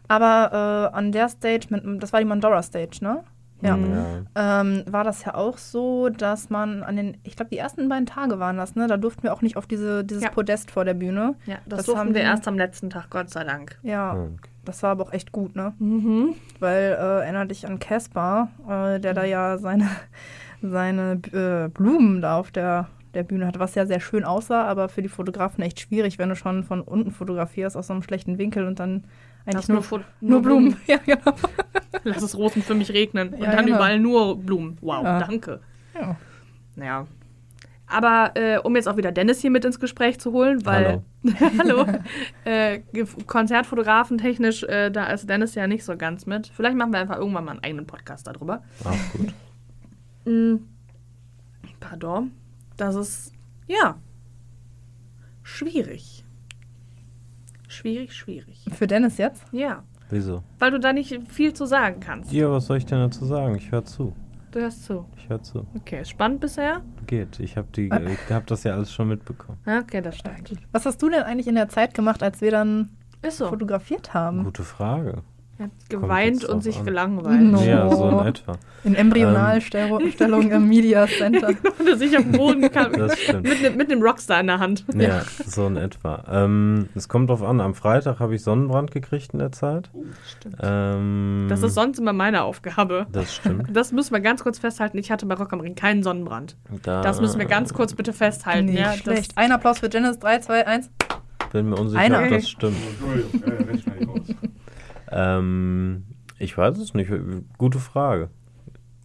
Aber 0.07 0.91
äh, 0.93 0.95
an 0.97 1.11
der 1.11 1.29
Stage, 1.29 1.67
mit, 1.69 1.83
das 2.01 2.13
war 2.13 2.19
die 2.19 2.25
Mandora 2.25 2.61
Stage, 2.63 2.99
ne? 3.01 3.23
Ja. 3.61 3.75
Mhm. 3.75 3.93
ja. 4.35 4.61
Ähm, 4.61 4.83
war 4.87 5.03
das 5.03 5.25
ja 5.25 5.33
auch 5.35 5.57
so, 5.57 6.09
dass 6.09 6.49
man 6.51 6.83
an 6.83 6.95
den, 6.95 7.17
ich 7.23 7.35
glaube, 7.35 7.49
die 7.49 7.57
ersten 7.57 7.89
beiden 7.89 8.05
Tage 8.05 8.39
waren 8.39 8.55
das, 8.57 8.75
ne? 8.75 8.87
Da 8.87 8.97
durften 8.97 9.23
wir 9.23 9.33
auch 9.33 9.41
nicht 9.41 9.57
auf 9.57 9.65
diese, 9.67 10.03
dieses 10.03 10.23
Ja. 10.23 10.29
Podest 10.29 10.69
vor 10.71 10.85
der 10.85 10.93
Bühne. 10.93 11.35
Ja, 11.45 11.55
das, 11.65 11.77
Das 11.79 11.85
durften 11.87 11.99
haben 11.99 12.13
wir 12.15 12.21
erst 12.21 12.47
am 12.47 12.55
letzten 12.57 12.89
Tag, 12.89 13.09
Gott 13.09 13.29
sei 13.31 13.43
Dank. 13.43 13.77
Ja. 13.83 14.13
Okay. 14.13 14.29
Das 14.63 14.83
war 14.83 14.91
aber 14.91 15.03
auch 15.05 15.13
echt 15.13 15.31
gut, 15.31 15.55
ne? 15.55 15.73
Mhm. 15.79 16.35
Weil 16.59 16.91
äh, 16.99 17.23
erinnert 17.23 17.49
dich 17.51 17.65
an 17.65 17.79
Caspar, 17.79 18.49
äh, 18.69 18.99
der 18.99 19.13
da 19.13 19.23
ja 19.23 19.57
seine, 19.57 19.89
seine 20.61 21.19
äh, 21.33 21.69
Blumen 21.69 22.21
da 22.21 22.37
auf 22.37 22.51
der, 22.51 22.87
der 23.13 23.23
Bühne 23.23 23.47
hatte, 23.47 23.59
was 23.59 23.75
ja 23.75 23.85
sehr 23.85 23.99
schön 23.99 24.23
aussah, 24.23 24.63
aber 24.65 24.89
für 24.89 25.01
die 25.01 25.09
Fotografen 25.09 25.63
echt 25.63 25.79
schwierig, 25.79 26.17
wenn 26.17 26.29
du 26.29 26.35
schon 26.35 26.63
von 26.63 26.81
unten 26.81 27.11
fotografierst 27.11 27.77
aus 27.77 27.87
so 27.87 27.93
einem 27.93 28.03
schlechten 28.03 28.37
Winkel 28.37 28.65
und 28.67 28.79
dann 28.79 29.03
eigentlich 29.45 29.69
nur, 29.69 29.81
Fo- 29.81 30.01
nur 30.21 30.41
Blumen. 30.41 30.75
Ja, 30.87 30.97
genau. 31.05 31.33
Lass 32.03 32.21
es 32.21 32.37
Rosen 32.37 32.61
für 32.61 32.75
mich 32.75 32.91
regnen. 32.91 33.29
Und 33.29 33.41
Ja, 33.43 33.51
dann 33.55 33.65
genau. 33.65 33.77
überall 33.77 33.99
nur 33.99 34.37
Blumen. 34.39 34.77
Wow, 34.81 35.03
Ja. 35.03 35.19
danke. 35.19 35.59
Ja. 35.93 36.15
Naja. 36.75 37.07
Aber 37.89 38.31
äh, 38.35 38.57
um 38.59 38.75
jetzt 38.75 38.87
auch 38.89 38.97
wieder 38.97 39.13
Dennis 39.13 39.39
hier 39.39 39.49
mit 39.49 39.63
ins 39.63 39.79
Gespräch 39.79 40.19
zu 40.19 40.33
holen, 40.33 40.65
weil. 40.65 41.01
Hallo. 41.57 41.85
äh, 42.43 42.79
ge- 42.91 43.05
Konzertfotografen 43.25 44.17
technisch, 44.17 44.63
äh, 44.63 44.89
da 44.91 45.05
ist 45.07 45.29
Dennis 45.29 45.55
ja 45.55 45.67
nicht 45.67 45.85
so 45.85 45.95
ganz 45.95 46.25
mit. 46.25 46.47
Vielleicht 46.53 46.75
machen 46.75 46.91
wir 46.91 46.99
einfach 46.99 47.17
irgendwann 47.17 47.45
mal 47.45 47.51
einen 47.51 47.63
eigenen 47.63 47.87
Podcast 47.87 48.27
darüber. 48.27 48.61
Auch 48.83 48.91
gut. 49.17 49.33
Mm, 50.27 50.57
pardon. 51.79 52.31
Das 52.75 52.95
ist, 52.95 53.33
ja, 53.67 53.97
schwierig. 55.43 56.25
Schwierig, 57.67 58.13
schwierig. 58.13 58.65
Für 58.73 58.87
Dennis 58.87 59.17
jetzt? 59.17 59.43
Ja, 59.51 59.83
Wieso? 60.09 60.43
weil 60.59 60.71
du 60.71 60.79
da 60.79 60.93
nicht 60.93 61.19
viel 61.29 61.53
zu 61.53 61.65
sagen 61.65 61.99
kannst. 61.99 62.31
Ja, 62.31 62.49
was 62.51 62.65
soll 62.67 62.77
ich 62.77 62.85
denn 62.85 62.99
dazu 62.99 63.25
sagen? 63.25 63.55
Ich 63.55 63.71
höre 63.71 63.83
zu. 63.85 64.15
Du 64.51 64.59
hörst 64.61 64.85
zu. 64.85 65.05
Ich 65.17 65.27
höre 65.27 65.43
zu. 65.43 65.67
Okay, 65.75 66.01
ist 66.01 66.09
spannend 66.09 66.39
bisher? 66.39 66.81
Geht. 67.05 67.39
Ich 67.41 67.57
habe 67.57 67.67
die, 67.75 67.87
ich 67.87 68.31
habe 68.33 68.45
das 68.45 68.63
ja 68.63 68.73
alles 68.73 68.91
schon 68.93 69.09
mitbekommen. 69.09 69.57
Okay, 69.65 70.01
das 70.01 70.17
stimmt. 70.17 70.53
Was 70.71 70.85
hast 70.85 71.01
du 71.01 71.09
denn 71.09 71.23
eigentlich 71.23 71.47
in 71.47 71.55
der 71.55 71.67
Zeit 71.67 71.93
gemacht, 71.93 72.23
als 72.23 72.39
wir 72.41 72.51
dann 72.51 72.89
Ist 73.21 73.37
so. 73.37 73.49
fotografiert 73.49 74.13
haben? 74.13 74.45
Gute 74.45 74.63
Frage. 74.63 75.21
Er 75.59 75.65
hat 75.65 75.71
geweint 75.89 76.45
und 76.45 76.61
sich 76.61 76.77
an. 76.77 76.85
gelangweilt. 76.85 77.41
No. 77.41 77.61
Ja, 77.61 77.89
so 77.89 78.09
in 78.09 78.25
etwa. 78.27 78.57
In 78.83 78.93
Embryonalstellung 78.93 80.51
im 80.51 80.67
Media 80.67 81.07
Center. 81.07 81.47
Und 81.79 81.87
er 81.87 81.97
sich 81.97 82.15
auf 82.15 82.23
den 82.23 82.31
Boden 82.33 82.71
kam. 82.71 82.93
Das 82.93 83.19
stimmt. 83.19 83.43
mit, 83.43 83.75
mit 83.75 83.91
dem 83.91 84.01
Rockstar 84.01 84.39
in 84.39 84.47
der 84.47 84.59
Hand. 84.59 84.85
Ja, 84.93 85.23
so 85.45 85.65
in 85.67 85.77
etwa. 85.77 86.23
Ähm, 86.29 86.89
es 86.95 87.09
kommt 87.09 87.29
drauf 87.29 87.41
an, 87.43 87.59
am 87.59 87.73
Freitag 87.73 88.19
habe 88.19 88.35
ich 88.35 88.43
Sonnenbrand 88.43 88.91
gekriegt 88.91 89.33
in 89.33 89.39
der 89.39 89.51
Zeit. 89.51 89.89
Stimmt. 90.29 90.57
Ähm, 90.61 91.47
Das 91.49 91.63
ist 91.63 91.73
sonst 91.73 91.97
immer 91.99 92.13
meine 92.13 92.43
Aufgabe. 92.43 93.07
Das 93.11 93.33
stimmt. 93.35 93.75
Das 93.75 93.91
müssen 93.91 94.13
wir 94.13 94.19
ganz 94.21 94.43
kurz 94.43 94.59
festhalten. 94.59 94.97
Ich 94.99 95.11
hatte 95.11 95.25
bei 95.25 95.35
Rock 95.35 95.53
am 95.53 95.59
Ring 95.59 95.73
keinen 95.75 96.03
Sonnenbrand. 96.03 96.55
Da 96.83 97.01
Das 97.01 97.19
müssen 97.19 97.39
wir 97.39 97.47
ganz 97.47 97.73
kurz 97.73 97.93
bitte 97.95 98.13
festhalten. 98.13 98.65
Nicht 98.65 98.79
ja, 98.79 98.93
schlecht. 98.93 99.31
Ein 99.37 99.51
Applaus 99.51 99.79
für 99.79 99.89
Janice. 99.91 100.19
3, 100.19 100.39
2, 100.39 100.67
1. 100.67 100.91
bin 101.51 101.69
mir 101.69 101.75
unsicher, 101.77 101.99
Einer. 102.01 102.23
ob 102.23 102.29
das 102.29 102.47
stimmt. 102.49 102.75
Entschuldigung, 103.01 103.41
äh, 103.41 104.47
Ähm, 105.11 106.05
ich 106.39 106.57
weiß 106.57 106.77
es 106.77 106.93
nicht. 106.93 107.11
Gute 107.57 107.79
Frage. 107.79 108.29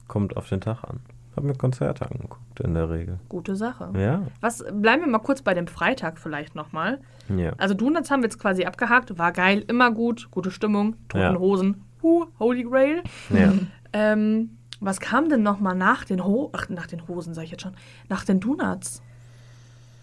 Kommt 0.09 0.37
auf 0.37 0.49
den 0.49 0.61
Tag 0.61 0.85
an. 0.85 1.01
Hab 1.35 1.45
mir 1.45 1.55
Konzerte 1.55 2.05
angeguckt, 2.11 2.61
in 2.61 2.75
der 2.75 2.91
Regel. 2.91 3.19
Gute 3.31 3.57
Sache. 3.57 3.91
Ja, 3.97 4.21
Was, 4.43 4.63
bleiben 4.71 5.03
wir 5.03 5.09
mal 5.09 5.19
kurz 5.21 5.41
bei 5.41 5.55
dem 5.55 5.67
Freitag 5.67 6.19
vielleicht 6.19 6.55
nochmal. 6.55 7.01
ja. 7.35 7.53
Also 7.57 7.73
Donuts 7.73 8.11
haben 8.11 8.21
wir 8.21 8.27
jetzt 8.27 8.39
quasi 8.39 8.65
abgehakt. 8.67 9.17
War 9.19 9.33
geil, 9.33 9.65
immer 9.69 9.91
gut, 9.93 10.31
gute 10.31 10.51
Stimmung, 10.51 10.97
toten 11.09 11.23
Ja. 11.23 11.39
Hosen. 11.39 11.85
Huh, 12.03 12.27
Holy 12.39 12.65
Grail. 12.65 13.03
ja. 13.31 13.53
Ähm, 13.95 14.57
was 14.81 15.01
kam 15.01 15.29
denn 15.29 15.43
nochmal 15.43 15.75
nach 15.75 16.05
den 16.07 16.25
Ho 16.25 16.49
Ach, 16.55 16.71
nach 16.71 16.87
den 16.87 17.07
Hosen, 17.09 17.35
sag 17.35 17.45
ich 17.45 17.51
jetzt 17.51 17.61
schon. 17.63 17.75
Nach 18.09 18.25
den 18.25 18.41
Donuts. 18.41 19.03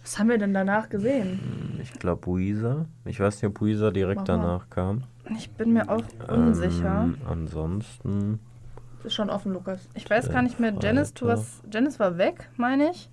Was 0.02 0.18
haben 0.18 0.30
wir 0.30 0.38
denn 0.38 0.54
danach 0.54 0.90
gesehen? 0.90 1.78
Ich 1.82 1.94
glaube 1.94 2.26
Weezer. 2.28 2.86
Ich 3.06 3.20
weiß 3.20 3.42
nicht, 3.42 3.50
ob 3.50 3.62
Weezer 3.62 3.92
direkt 3.92 4.22
Mach 4.22 4.28
mal. 4.28 4.38
danach 4.38 4.70
kam. 4.70 5.04
Ich 5.36 5.52
bin 5.52 5.74
mir 5.74 5.90
auch 5.90 6.04
unsicher. 6.28 7.04
Ähm, 7.04 7.18
ansonsten. 7.30 8.40
Ist 9.04 9.14
schon 9.14 9.30
offen, 9.30 9.54
Lukas. 9.54 9.88
Ich 9.94 10.10
weiß 10.10 10.30
gar 10.30 10.42
nicht 10.42 10.60
mehr. 10.60 10.74
Janice, 10.82 11.14
du 11.14 11.28
was, 11.28 11.62
Janice 11.72 12.00
war 12.00 12.18
weg, 12.18 12.50
meine 12.58 12.92
ich. 12.92 13.10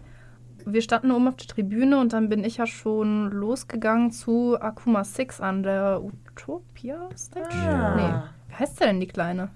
Wir 0.64 0.82
standen 0.82 1.12
oben 1.12 1.28
auf 1.28 1.36
der 1.36 1.46
Tribüne 1.46 2.00
und 2.00 2.12
dann 2.12 2.28
bin 2.28 2.42
ich 2.42 2.56
ja 2.56 2.66
schon 2.66 3.30
losgegangen 3.30 4.10
zu 4.10 4.60
Akuma 4.60 5.04
6 5.04 5.40
an 5.40 5.62
der 5.62 6.02
Utopia 6.02 7.08
Stage. 7.16 7.54
Ja. 7.64 7.94
Nee. 7.94 8.28
Wie 8.48 8.54
heißt 8.54 8.80
der 8.80 8.88
denn, 8.88 8.98
die 8.98 9.06
kleine? 9.06 9.50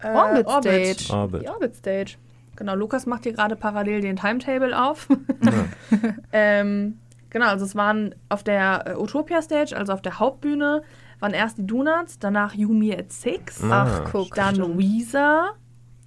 Äh, 0.00 0.12
Orbit 0.14 0.46
Orbit. 0.46 1.00
Stage. 1.00 1.16
Orbit. 1.20 1.42
Die 1.42 1.48
Orbit 1.48 1.74
Stage. 1.76 2.16
Genau, 2.56 2.74
Lukas 2.74 3.06
macht 3.06 3.24
hier 3.24 3.32
gerade 3.32 3.54
parallel 3.56 4.00
den 4.00 4.16
Timetable 4.16 4.78
auf. 4.80 5.08
Ja. 5.42 5.52
ähm, 6.32 6.98
genau, 7.30 7.46
also 7.48 7.64
es 7.64 7.74
waren 7.76 8.14
auf 8.28 8.42
der 8.42 8.84
äh, 8.86 8.94
Utopia 8.96 9.42
Stage, 9.42 9.76
also 9.76 9.92
auf 9.92 10.02
der 10.02 10.18
Hauptbühne, 10.18 10.82
waren 11.20 11.32
erst 11.32 11.58
die 11.58 11.66
Donuts, 11.66 12.18
danach 12.18 12.54
Yumi 12.54 12.94
at 12.94 13.12
Six, 13.12 13.62
Ah, 13.64 13.86
Ach, 14.04 14.10
guck. 14.12 14.34
dann 14.34 14.54
stimmt. 14.56 14.78
Weezer, 14.78 15.50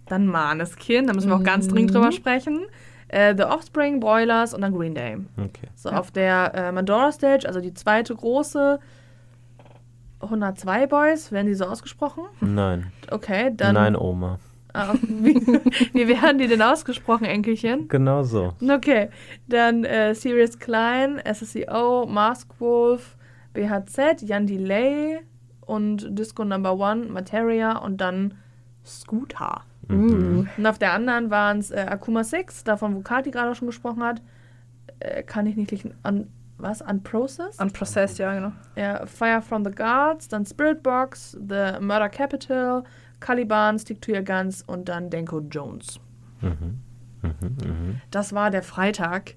dann 0.08 0.26
Maneskin, 0.28 1.08
da 1.08 1.14
müssen 1.14 1.30
wir 1.30 1.36
auch 1.36 1.44
ganz 1.44 1.68
Mhm. 1.68 1.72
dringend 1.72 1.94
drüber 1.96 2.12
sprechen, 2.12 2.62
äh, 3.10 3.34
The 3.36 3.44
Offspring, 3.44 4.00
Broilers 4.00 4.54
und 4.54 4.62
dann 4.62 4.74
Green 4.76 4.94
Day. 4.96 5.18
Okay. 5.38 5.68
So 5.76 5.90
auf 5.90 6.12
der 6.12 6.54
äh, 6.56 6.72
Mandora 6.72 7.12
Stage, 7.12 7.48
also 7.48 7.60
die 7.60 7.74
zweite 7.74 8.16
große, 8.16 8.80
102 10.22 10.88
Boys, 10.88 11.32
werden 11.32 11.48
die 11.48 11.54
so 11.54 11.66
ausgesprochen? 11.66 12.24
Nein. 12.42 12.92
Okay, 13.10 13.52
dann. 13.56 13.76
Nein, 13.76 13.96
Oma. 13.96 14.38
Ah, 14.74 14.94
wie, 15.02 15.36
wie 15.94 16.08
werden 16.08 16.38
die 16.38 16.48
denn 16.48 16.62
ausgesprochen, 16.62 17.26
Enkelchen? 17.26 17.88
Genau 17.88 18.24
so. 18.24 18.54
Okay, 18.62 19.10
dann 19.48 19.84
äh, 19.84 20.14
Sirius 20.14 20.60
Klein, 20.60 21.22
SSEO, 21.26 22.06
Mask 22.06 22.50
Wolf, 22.60 23.18
BHZ, 23.54 24.22
Jan 24.22 24.46
Delay 24.46 25.20
und 25.62 26.18
Disco 26.18 26.44
Number 26.44 26.78
One, 26.78 27.08
Materia 27.08 27.78
und 27.78 28.00
dann 28.00 28.36
Scooter. 28.86 29.62
Mhm. 29.88 30.50
Und 30.56 30.66
auf 30.66 30.78
der 30.78 30.94
anderen 30.94 31.30
waren 31.30 31.60
es 31.60 31.72
äh, 31.72 31.86
Akuma 31.90 32.24
6, 32.24 32.64
davon 32.64 32.96
wo 32.96 33.02
Kati 33.02 33.32
gerade 33.32 33.56
schon 33.56 33.68
gesprochen 33.68 34.04
hat. 34.04 34.22
Äh, 35.00 35.24
kann 35.24 35.46
ich 35.46 35.56
nicht 35.56 35.72
liegen. 35.72 35.96
An, 36.04 36.28
was? 36.58 36.82
Unprocessed? 36.82 37.60
Unprocessed, 37.60 38.20
ja, 38.20 38.34
genau. 38.34 38.52
Ja, 38.76 39.06
Fire 39.06 39.42
from 39.42 39.64
the 39.64 39.72
Guards, 39.72 40.28
dann 40.28 40.46
Spirit 40.46 40.84
Box, 40.84 41.32
The 41.32 41.80
Murder 41.80 42.10
Capital, 42.10 42.84
Caliban, 43.20 43.78
Stick 43.80 44.02
to 44.02 44.12
Your 44.12 44.22
Guns 44.22 44.62
und 44.62 44.90
dann 44.90 45.10
Denko 45.10 45.40
Jones. 45.40 46.00
Mhm. 46.42 46.80
Mhm. 47.22 47.32
Mhm. 47.42 48.02
Das 48.12 48.34
war 48.34 48.50
der 48.52 48.64
Freitag. 48.64 49.36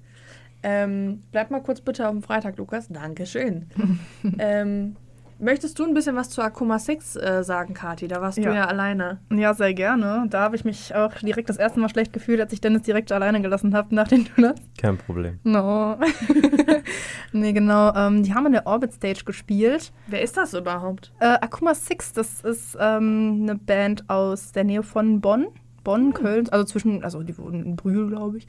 Ähm, 0.63 1.23
bleib 1.33 1.51
mal 1.51 1.61
kurz 1.63 1.81
bitte 1.81 2.07
auf 2.07 2.13
dem 2.13 2.23
Freitag, 2.23 2.57
Lukas. 2.57 2.87
Dankeschön. 2.89 3.67
ähm, 4.39 4.95
möchtest 5.41 5.77
du 5.81 5.85
ein 5.85 5.93
bisschen 5.93 6.15
was 6.15 6.31
zu 6.31 6.41
Akuma 6.41 6.79
6 6.79 7.17
äh, 7.17 7.43
sagen, 7.43 7.75
Kati? 7.75 8.07
Da 8.07 8.21
warst 8.21 8.39
du 8.39 8.43
Ja. 8.43 8.55
ja 8.55 8.65
alleine. 8.67 9.19
Ja, 9.33 9.55
sehr 9.55 9.75
gerne. 9.75 10.27
Da 10.31 10.43
habe 10.43 10.55
ich 10.55 10.65
mich 10.65 10.95
auch 10.95 11.13
direkt 11.15 11.49
das 11.49 11.57
erste 11.57 11.81
Mal 11.81 11.89
schlecht 11.89 12.13
gefühlt, 12.13 12.41
als 12.41 12.53
ich 12.53 12.61
Dennis 12.61 12.83
direkt 12.83 13.11
alleine 13.11 13.43
gelassen 13.43 13.75
habe 13.75 13.93
nach 13.93 14.07
den 14.07 14.29
Donuts. 14.37 14.63
Kein 14.79 14.99
Problem. 14.99 15.41
No. 15.43 15.99
nee, 17.33 17.53
genau. 17.53 17.95
Ähm, 17.95 18.23
die 18.23 18.35
haben 18.35 18.47
in 18.47 18.53
der 18.53 18.67
Orbit 18.67 18.93
Stage 18.93 19.25
gespielt. 19.25 19.93
Wer 20.07 20.23
ist 20.23 20.37
das 20.37 20.55
überhaupt? 20.55 21.13
Äh, 21.21 21.39
Akuma 21.41 21.75
Six, 21.75 22.13
das 22.13 22.41
ist 22.43 22.77
ähm, 22.81 23.41
eine 23.43 23.55
Band 23.57 24.09
aus 24.09 24.53
der 24.53 24.65
Nähe 24.65 24.83
von 24.83 25.21
Bonn. 25.21 25.49
Bonn, 25.85 26.13
Köln, 26.15 26.49
also 26.51 26.65
zwischen, 26.65 27.03
also 27.03 27.23
die 27.23 27.37
wohnen 27.39 27.65
in 27.65 27.77
Brühl, 27.77 28.09
glaube 28.09 28.39
ich. 28.39 28.47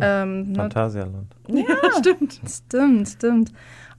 Ähm, 0.00 0.52
ne, 0.52 0.56
Phantasialand. 0.56 1.34
Ja, 1.48 1.64
stimmt. 1.98 2.40
Stimmt, 2.46 3.08
stimmt. 3.08 3.52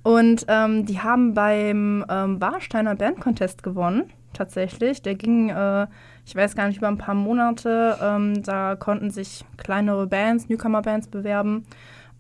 Und 0.03 0.45
ähm, 0.49 0.85
die 0.85 0.99
haben 0.99 1.33
beim 1.33 2.05
ähm, 2.09 2.39
Warsteiner 2.39 2.95
Band 2.95 3.21
Contest 3.21 3.63
gewonnen, 3.63 4.11
tatsächlich. 4.33 5.01
Der 5.01 5.15
ging, 5.15 5.49
äh, 5.49 5.87
ich 6.25 6.35
weiß 6.35 6.55
gar 6.55 6.67
nicht, 6.67 6.77
über 6.77 6.89
ein 6.89 6.97
paar 6.97 7.15
Monate. 7.15 7.97
Ähm, 8.01 8.43
da 8.43 8.75
konnten 8.75 9.09
sich 9.09 9.45
kleinere 9.57 10.05
Bands, 10.05 10.49
Newcomer-Bands 10.49 11.07
bewerben 11.07 11.65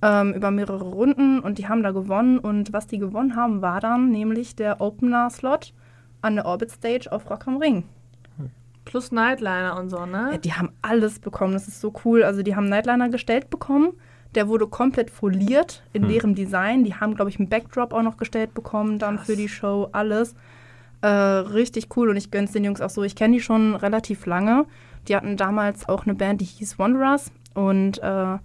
ähm, 0.05 0.33
über 0.33 0.51
mehrere 0.51 0.83
Runden 0.83 1.39
und 1.39 1.57
die 1.57 1.67
haben 1.67 1.81
da 1.83 1.91
gewonnen. 1.91 2.37
Und 2.39 2.71
was 2.73 2.87
die 2.87 2.99
gewonnen 2.99 3.35
haben, 3.35 3.61
war 3.61 3.79
dann 3.79 4.11
nämlich 4.11 4.55
der 4.55 4.81
Opener-Slot 4.81 5.73
an 6.21 6.35
der 6.35 6.45
Orbit 6.45 6.71
Stage 6.71 7.11
auf 7.11 7.29
Rock 7.29 7.47
am 7.47 7.57
Ring. 7.57 7.83
Plus 8.85 9.11
Nightliner 9.11 9.77
und 9.79 9.89
so, 9.89 9.97
Ja, 9.97 10.05
ne? 10.05 10.39
die 10.39 10.53
haben 10.53 10.69
alles 10.83 11.19
bekommen. 11.19 11.53
Das 11.53 11.67
ist 11.67 11.81
so 11.81 11.91
cool. 12.05 12.21
Also 12.23 12.43
die 12.43 12.55
haben 12.55 12.69
Nightliner 12.69 13.09
gestellt 13.09 13.49
bekommen. 13.49 13.93
Der 14.35 14.47
wurde 14.47 14.67
komplett 14.67 15.09
foliert 15.09 15.81
in 15.93 16.03
Hm. 16.03 16.09
deren 16.09 16.35
Design. 16.35 16.83
Die 16.83 16.93
haben, 16.93 17.15
glaube 17.15 17.29
ich, 17.31 17.39
einen 17.39 17.49
Backdrop 17.49 17.93
auch 17.93 18.03
noch 18.03 18.17
gestellt 18.17 18.53
bekommen, 18.53 18.99
dann 18.99 19.15
Krass. 19.17 19.25
für 19.25 19.35
die 19.35 19.49
Show. 19.49 19.89
Alles. 19.91 20.35
Äh, 21.01 21.07
richtig 21.07 21.87
cool. 21.97 22.09
Und 22.09 22.17
ich 22.17 22.29
gönn's 22.29 22.51
den 22.51 22.63
Jungs 22.63 22.79
auch 22.81 22.89
so. 22.91 23.01
Ich 23.03 23.15
kenne 23.15 23.33
die 23.35 23.41
schon 23.41 23.75
relativ 23.75 24.25
lange. 24.27 24.65
Die 25.07 25.15
hatten 25.15 25.35
damals 25.37 25.89
auch 25.89 26.05
eine 26.05 26.13
Band, 26.15 26.41
die 26.41 26.45
hieß 26.45 26.77
Wanderers. 26.77 27.31
Und 27.55 27.97
äh, 28.03 28.37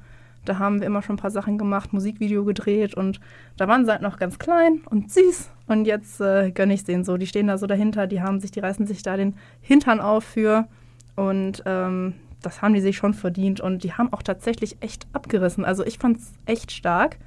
da 0.45 0.59
haben 0.59 0.81
wir 0.81 0.87
immer 0.87 1.03
schon 1.03 1.17
ein 1.17 1.21
paar 1.21 1.31
Sachen 1.31 1.59
gemacht, 1.59 1.93
Musikvideo 1.93 2.45
gedreht. 2.45 2.95
Und 2.95 3.21
da 3.57 3.69
waren 3.69 3.85
sie 3.85 3.91
halt 3.91 4.03
noch 4.03 4.19
ganz 4.19 4.39
klein 4.39 4.81
und 4.89 5.11
süß. 5.11 5.51
Und 5.67 5.85
jetzt 5.85 6.21
äh, 6.21 6.51
gönne 6.51 6.75
ich 6.75 6.85
denen 6.85 7.05
so. 7.05 7.17
Die 7.17 7.27
stehen 7.27 7.47
da 7.47 7.59
so 7.59 7.67
dahinter. 7.67 8.07
Die 8.07 8.23
haben 8.23 8.41
sich, 8.41 8.51
die 8.51 8.61
reißen 8.61 8.87
sich 8.87 9.03
da 9.03 9.17
den 9.17 9.35
Hintern 9.61 10.01
auf 10.01 10.25
für. 10.25 10.67
Und 11.15 11.63
ähm, 11.67 12.15
das 12.43 12.63
haben 12.63 12.75
die 12.75 12.81
sich 12.81 12.97
schon 12.97 13.15
verdient 13.15 13.61
und 13.61 13.85
die 13.85 13.93
haben 13.93 14.13
auch 14.13 14.23
tatsächlich 14.23 14.79
echt 14.81 15.07
abgerissen. 15.13 15.65
Also 15.65 15.85
ich 15.85 15.99
fand 15.99 16.19
es 16.19 16.33
echt 16.47 16.73
stark. 16.73 17.19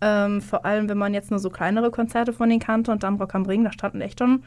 Ähm, 0.00 0.40
vor 0.40 0.64
allem, 0.64 0.88
wenn 0.88 0.98
man 0.98 1.14
jetzt 1.14 1.30
nur 1.30 1.40
so 1.40 1.50
kleinere 1.50 1.90
Konzerte 1.90 2.32
von 2.32 2.48
denen 2.48 2.60
kannte 2.60 2.90
und 2.92 3.02
dann 3.02 3.16
Rock 3.16 3.34
am 3.34 3.46
Ring, 3.46 3.64
da 3.64 3.72
standen 3.72 4.00
echt 4.00 4.18
schon 4.18 4.42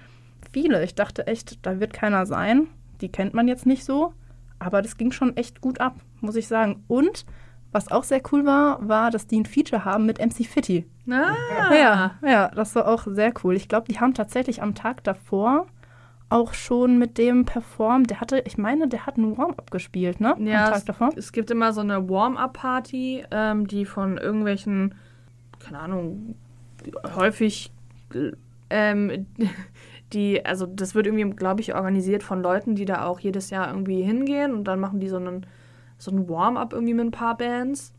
viele. 0.51 0.83
Ich 0.83 0.95
dachte 0.95 1.27
echt, 1.27 1.65
da 1.65 1.79
wird 1.79 1.93
keiner 1.93 2.25
sein. 2.25 2.67
Die 3.01 3.09
kennt 3.09 3.33
man 3.33 3.47
jetzt 3.47 3.65
nicht 3.65 3.83
so. 3.83 4.13
Aber 4.59 4.81
das 4.81 4.97
ging 4.97 5.11
schon 5.11 5.35
echt 5.35 5.61
gut 5.61 5.81
ab, 5.81 5.95
muss 6.21 6.35
ich 6.35 6.47
sagen. 6.47 6.83
Und 6.87 7.25
was 7.75 7.91
auch 7.91 8.05
sehr 8.05 8.21
cool 8.31 8.45
war, 8.45 8.87
war, 8.87 9.11
dass 9.11 9.27
die 9.27 9.37
ein 9.37 9.45
Feature 9.45 9.83
haben 9.83 10.05
mit 10.05 10.19
MC 10.19 10.45
Fitty. 10.45 10.85
Ah, 11.09 11.75
Ja, 11.75 12.11
ja, 12.25 12.47
das 12.55 12.73
war 12.73 12.87
auch 12.87 13.05
sehr 13.05 13.33
cool. 13.43 13.53
Ich 13.55 13.67
glaube, 13.67 13.87
die 13.91 13.99
haben 13.99 14.13
tatsächlich 14.13 14.61
am 14.63 14.75
Tag 14.75 15.03
davor 15.03 15.67
auch 16.29 16.53
schon 16.53 16.97
mit 16.97 17.17
dem 17.17 17.43
performt. 17.43 18.09
Der 18.09 18.21
hatte, 18.21 18.39
ich 18.45 18.57
meine, 18.57 18.87
der 18.87 19.05
hat 19.05 19.17
einen 19.17 19.37
Warm-up 19.37 19.71
gespielt, 19.71 20.21
ne? 20.21 20.35
Ja, 20.39 20.67
am 20.67 20.73
Tag 20.73 20.85
davor. 20.85 21.09
Es 21.17 21.33
gibt 21.33 21.51
immer 21.51 21.73
so 21.73 21.81
eine 21.81 22.09
Warm-up-Party, 22.09 23.25
ähm, 23.29 23.67
die 23.67 23.85
von 23.85 24.17
irgendwelchen, 24.17 24.95
keine 25.59 25.79
Ahnung, 25.79 26.35
häufig, 27.13 27.73
ähm, 28.69 29.27
die, 30.13 30.45
also 30.45 30.65
das 30.65 30.95
wird 30.95 31.07
irgendwie, 31.07 31.29
glaube 31.35 31.59
ich, 31.59 31.75
organisiert 31.75 32.23
von 32.23 32.41
Leuten, 32.41 32.75
die 32.75 32.85
da 32.85 33.05
auch 33.05 33.19
jedes 33.19 33.49
Jahr 33.49 33.67
irgendwie 33.67 34.01
hingehen 34.01 34.53
und 34.53 34.63
dann 34.63 34.79
machen 34.79 35.01
die 35.01 35.09
so 35.09 35.17
einen, 35.17 35.45
so 35.97 36.11
einen 36.11 36.27
Warm-up 36.29 36.73
irgendwie 36.73 36.93
mit 36.93 37.05
ein 37.05 37.11
paar 37.11 37.37
Bands. 37.37 37.93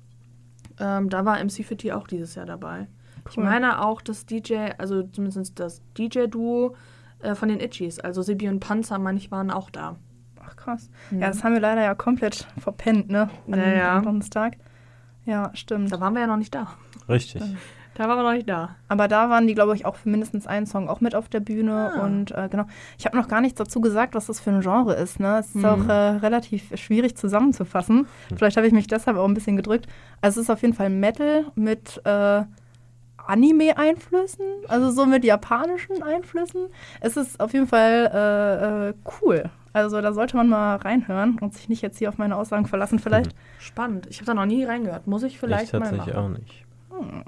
Ähm, 0.79 1.09
da 1.09 1.25
war 1.25 1.43
MC 1.43 1.65
Fitty 1.65 1.93
auch 1.93 2.07
dieses 2.07 2.35
Jahr 2.35 2.47
dabei. 2.47 2.89
Ich 3.31 3.37
Cool. 3.39 3.45
meine 3.45 3.83
auch 3.85 4.01
das 4.03 4.27
DJ, 4.27 4.71
also 4.79 5.03
zumindest 5.05 5.59
das 5.59 5.83
DJ-Duo 5.99 6.77
äh, 7.21 7.35
von 7.35 7.49
den 7.49 7.61
Itchies, 7.61 7.99
also 7.99 8.23
Sibi 8.23 8.49
und 8.49 8.61
Panzer, 8.61 8.99
meine 8.99 9.19
ich, 9.19 9.31
waren 9.31 9.51
auch 9.51 9.71
da. 9.71 9.97
Ach 10.45 10.55
krass. 10.55 10.91
Ja, 11.11 11.27
das 11.29 11.43
haben 11.43 11.55
wir 11.55 11.61
leider 11.61 11.83
ja 11.83 11.95
komplett 11.95 12.47
verpennt, 12.59 13.09
ne? 13.11 13.29
An 13.51 13.59
Ja, 13.59 13.69
ja. 13.73 13.97
am 13.97 14.05
Donnerstag. 14.05 14.59
Ja, 15.25 15.51
stimmt. 15.55 15.91
Da 15.91 15.99
waren 16.01 16.13
wir 16.15 16.21
ja 16.21 16.27
noch 16.29 16.37
nicht 16.37 16.55
da. 16.55 16.69
Richtig. 17.09 17.43
Da 17.97 18.09
waren 18.09 18.19
wir 18.19 18.23
noch 18.25 18.33
nicht 18.33 18.49
da. 18.49 18.77
Aber 18.89 19.09
da 19.09 19.31
waren 19.31 19.47
die, 19.47 19.55
glaube 19.55 19.75
ich, 19.75 19.87
auch 19.87 19.97
für 19.97 20.09
mindestens 20.11 20.47
einen 20.47 20.67
Song 20.67 20.89
auch 20.89 21.01
mit 21.01 21.15
auf 21.15 21.29
der 21.29 21.41
Bühne. 21.41 21.93
Ah. 21.97 22.05
Und 22.05 22.31
äh, 22.33 22.49
genau, 22.51 22.65
ich 22.99 23.07
habe 23.07 23.17
noch 23.17 23.27
gar 23.29 23.41
nichts 23.41 23.57
dazu 23.59 23.81
gesagt, 23.81 24.15
was 24.15 24.27
das 24.27 24.39
für 24.39 24.51
ein 24.51 24.61
Genre 24.61 24.95
ist. 24.95 25.19
Ne? 25.19 25.39
Es 25.39 25.47
ist 25.49 25.55
Mhm. 25.57 25.65
auch 25.65 25.89
äh, 25.89 25.93
relativ 26.19 26.77
schwierig 26.79 27.17
zusammenzufassen. 27.17 28.07
Vielleicht 28.37 28.57
habe 28.59 28.67
ich 28.67 28.73
mich 28.75 28.87
deshalb 28.87 29.17
auch 29.17 29.25
ein 29.27 29.35
bisschen 29.35 29.57
gedrückt. 29.57 29.87
Also 30.21 30.41
es 30.41 30.47
ist 30.47 30.51
auf 30.51 30.61
jeden 30.63 30.75
Fall 30.75 30.91
Metal 30.91 31.47
mit 31.55 32.01
äh, 32.05 32.43
Anime-Einflüssen, 33.29 34.45
also 34.69 34.91
so 34.91 35.05
mit 35.07 35.25
japanischen 35.25 36.03
Einflüssen. 36.03 36.67
Es 37.01 37.17
ist 37.17 37.41
auf 37.41 37.53
jeden 37.53 37.67
Fall 37.67 38.11
äh, 38.13 38.89
äh, 38.91 38.95
cool. 39.21 39.51
Also 39.73 40.01
da 40.01 40.13
sollte 40.13 40.37
man 40.37 40.49
mal 40.49 40.77
reinhören 40.77 41.39
und 41.41 41.53
sich 41.55 41.69
nicht 41.69 41.83
jetzt 41.83 41.99
hier 41.99 42.09
auf 42.09 42.19
meine 42.19 42.37
Aussagen 42.37 42.67
verlassen 42.67 42.99
vielleicht. 42.99 43.35
Spannend. 43.59 44.07
Ich 44.09 44.19
habe 44.19 44.27
da 44.27 44.35
noch 44.35 44.47
nie 44.47 44.65
reingehört. 44.65 45.07
Muss 45.07 45.23
ich 45.23 45.35
Ich 45.35 45.41
vielleicht 45.41 45.73
mal 45.73 45.81
tatsächlich 45.81 46.15
machen. 46.15 46.35
auch 46.35 46.39
nicht. 46.39 46.65
Ha, 46.91 47.25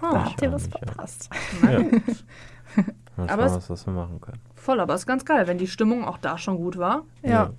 Da 0.00 0.24
habt 0.24 0.42
ihr 0.42 0.52
was 0.52 0.66
verpasst. 0.66 1.30
Ja. 1.62 1.80
Mal 3.16 3.28
Aber 3.28 3.48
schauen, 3.48 3.58
es- 3.58 3.70
was 3.70 3.86
wir 3.86 3.92
machen 3.92 4.20
können. 4.20 4.38
Voll, 4.54 4.80
aber 4.80 4.94
ist 4.94 5.06
ganz 5.06 5.24
geil, 5.24 5.46
wenn 5.46 5.58
die 5.58 5.66
Stimmung 5.66 6.04
auch 6.04 6.18
da 6.18 6.38
schon 6.38 6.56
gut 6.56 6.78
war. 6.78 7.02
Ja. 7.22 7.30
Ja. 7.30 7.50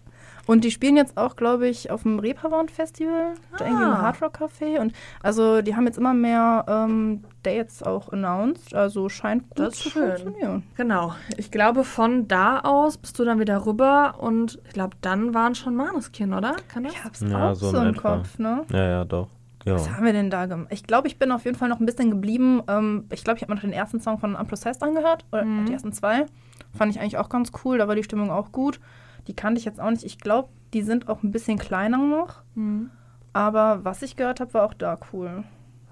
Und 0.47 0.63
die 0.63 0.71
spielen 0.71 0.97
jetzt 0.97 1.17
auch, 1.17 1.35
glaube 1.35 1.67
ich, 1.67 1.91
auf 1.91 2.01
dem 2.01 2.17
Reeperbahn 2.17 2.67
Festival, 2.67 3.35
da 3.57 3.65
irgendwie 3.65 3.83
im 3.83 3.89
Ah. 3.91 4.01
Hard 4.01 4.21
Rock 4.23 4.39
Café. 4.41 4.79
Und 4.79 4.91
also 5.21 5.61
die 5.61 5.75
haben 5.75 5.85
jetzt 5.85 5.99
immer 5.99 6.15
mehr 6.15 6.65
ähm, 6.67 7.23
Dates 7.43 7.83
auch 7.83 8.11
announced. 8.11 8.73
Also 8.73 9.07
scheint 9.07 9.49
gut 9.49 9.59
Das 9.59 9.73
ist 9.75 9.81
zu 9.83 9.89
schön. 9.91 10.09
funktionieren. 10.17 10.63
Genau. 10.77 11.13
Ich 11.37 11.51
glaube, 11.51 11.83
von 11.83 12.27
da 12.27 12.59
aus 12.61 12.97
bist 12.97 13.19
du 13.19 13.23
dann 13.25 13.39
wieder 13.39 13.65
rüber 13.67 14.15
und 14.19 14.59
ich 14.65 14.73
glaube, 14.73 14.97
dann 15.01 15.33
waren 15.35 15.53
schon 15.53 15.75
Maneskin, 15.75 16.33
oder? 16.33 16.55
Kann 16.69 16.85
das? 16.85 16.93
Ich 16.93 17.03
hab's 17.03 17.21
Ja, 17.21 17.51
auch 17.51 17.55
so 17.55 17.69
so, 17.69 17.77
im. 17.81 17.95
Kopf, 17.95 18.39
ne? 18.39 18.63
Ja, 18.71 18.83
ja, 18.89 19.05
doch. 19.05 19.27
Ja. 19.65 19.75
Was 19.75 19.89
haben 19.91 20.05
wir 20.05 20.13
denn 20.13 20.29
da 20.29 20.45
gemacht? 20.47 20.69
Ich 20.71 20.83
glaube, 20.83 21.07
ich 21.07 21.19
bin 21.19 21.31
auf 21.31 21.45
jeden 21.45 21.57
Fall 21.57 21.69
noch 21.69 21.79
ein 21.79 21.85
bisschen 21.85 22.09
geblieben. 22.09 22.61
Ähm, 22.67 23.05
ich 23.11 23.23
glaube, 23.23 23.37
ich 23.37 23.43
habe 23.43 23.51
mir 23.51 23.55
noch 23.55 23.61
den 23.63 23.73
ersten 23.73 23.99
Song 23.99 24.17
von 24.17 24.35
Unprocessed 24.35 24.81
angehört. 24.83 25.25
Oder 25.31 25.43
Mhm. 25.45 25.65
die 25.67 25.73
ersten 25.73 25.93
zwei. 25.93 26.25
Fand 26.73 26.91
ich 26.95 26.99
eigentlich 26.99 27.17
auch 27.17 27.29
ganz 27.29 27.51
cool. 27.63 27.77
Da 27.77 27.87
war 27.87 27.95
die 27.95 28.03
Stimmung 28.03 28.31
auch 28.31 28.51
gut. 28.51 28.79
Die 29.27 29.35
kannte 29.35 29.59
ich 29.59 29.65
jetzt 29.65 29.79
auch 29.79 29.89
nicht. 29.91 30.03
Ich 30.03 30.17
glaube, 30.19 30.49
die 30.73 30.81
sind 30.81 31.07
auch 31.09 31.21
ein 31.23 31.31
bisschen 31.31 31.57
kleiner 31.59 31.97
noch. 31.97 32.41
Hm. 32.55 32.89
Aber 33.33 33.83
was 33.85 34.01
ich 34.01 34.15
gehört 34.15 34.39
habe, 34.39 34.53
war 34.53 34.63
auch 34.65 34.73
da 34.73 34.97
cool. 35.13 35.43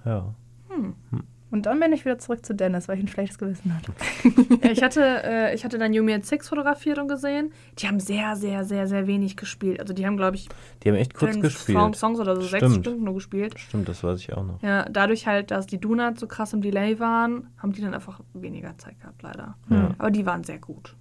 ja. 0.05 0.25
Und 1.51 1.65
dann 1.65 1.79
bin 1.79 1.91
ich 1.93 2.05
wieder 2.05 2.19
zurück 2.19 2.45
zu 2.45 2.53
Dennis, 2.53 2.87
weil 2.87 2.97
ich 2.97 3.03
ein 3.03 3.07
schlechtes 3.07 3.37
Gewissen 3.37 3.73
hatte. 3.75 3.91
Ja, 4.63 4.71
ich 4.71 4.83
hatte, 4.83 5.01
äh, 5.23 5.55
ich 5.55 5.63
hatte 5.65 5.77
dann 5.77 5.93
Yumi 5.93 6.13
at 6.13 6.25
Six 6.25 6.49
fotografiert 6.49 6.97
und 6.99 7.07
gesehen. 7.07 7.51
Die 7.79 7.87
haben 7.87 7.99
sehr, 7.99 8.35
sehr, 8.35 8.63
sehr, 8.65 8.87
sehr 8.87 9.07
wenig 9.07 9.35
gespielt. 9.37 9.79
Also 9.79 9.93
die 9.93 10.05
haben, 10.05 10.17
glaube 10.17 10.35
ich, 10.35 10.49
Die 10.83 10.89
haben 10.89 10.95
echt 10.95 11.13
kurz 11.13 11.39
gespielt. 11.39 11.77
Song- 11.77 11.93
Songs 11.93 12.19
oder 12.19 12.35
so 12.35 12.41
sechs 12.41 12.57
Stimmt. 12.65 12.85
Stunden 12.85 13.03
nur 13.05 13.13
gespielt. 13.15 13.57
Stimmt, 13.59 13.87
das 13.89 14.03
weiß 14.03 14.19
ich 14.19 14.33
auch 14.33 14.43
noch. 14.45 14.61
Ja, 14.61 14.85
dadurch 14.89 15.25
halt, 15.27 15.51
dass 15.51 15.65
die 15.65 15.79
Donuts 15.79 16.19
so 16.19 16.27
krass 16.27 16.53
im 16.53 16.61
Delay 16.61 16.99
waren, 16.99 17.47
haben 17.57 17.71
die 17.71 17.81
dann 17.81 17.93
einfach 17.93 18.19
weniger 18.33 18.77
Zeit 18.77 18.99
gehabt, 18.99 19.21
leider. 19.23 19.55
Ja. 19.69 19.91
Aber 19.97 20.11
die 20.11 20.25
waren 20.25 20.43
sehr 20.43 20.59
gut. 20.59 20.95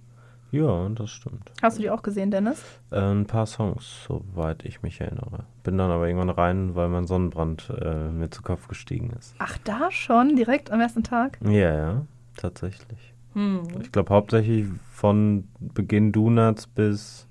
Ja, 0.51 0.89
das 0.89 1.11
stimmt. 1.11 1.51
Hast 1.61 1.77
du 1.77 1.81
die 1.83 1.89
auch 1.89 2.01
gesehen, 2.01 2.31
Dennis? 2.31 2.63
Äh, 2.91 2.99
ein 2.99 3.25
paar 3.25 3.45
Songs, 3.45 4.05
soweit 4.07 4.65
ich 4.65 4.81
mich 4.81 4.99
erinnere. 4.99 5.45
Bin 5.63 5.77
dann 5.77 5.91
aber 5.91 6.07
irgendwann 6.07 6.29
rein, 6.31 6.75
weil 6.75 6.89
mein 6.89 7.05
Sonnenbrand 7.05 7.71
äh, 7.81 8.09
mir 8.09 8.31
zu 8.31 8.41
Kopf 8.41 8.67
gestiegen 8.67 9.11
ist. 9.17 9.35
Ach, 9.37 9.57
da 9.63 9.91
schon? 9.91 10.35
Direkt 10.35 10.71
am 10.71 10.81
ersten 10.81 11.03
Tag? 11.03 11.37
Ja, 11.43 11.75
ja, 11.75 12.05
tatsächlich. 12.35 13.13
Hm. 13.33 13.61
Ich 13.81 13.91
glaube 13.91 14.13
hauptsächlich 14.13 14.67
von 14.91 15.47
Beginn 15.59 16.11
Donuts 16.11 16.65
bis, 16.65 17.27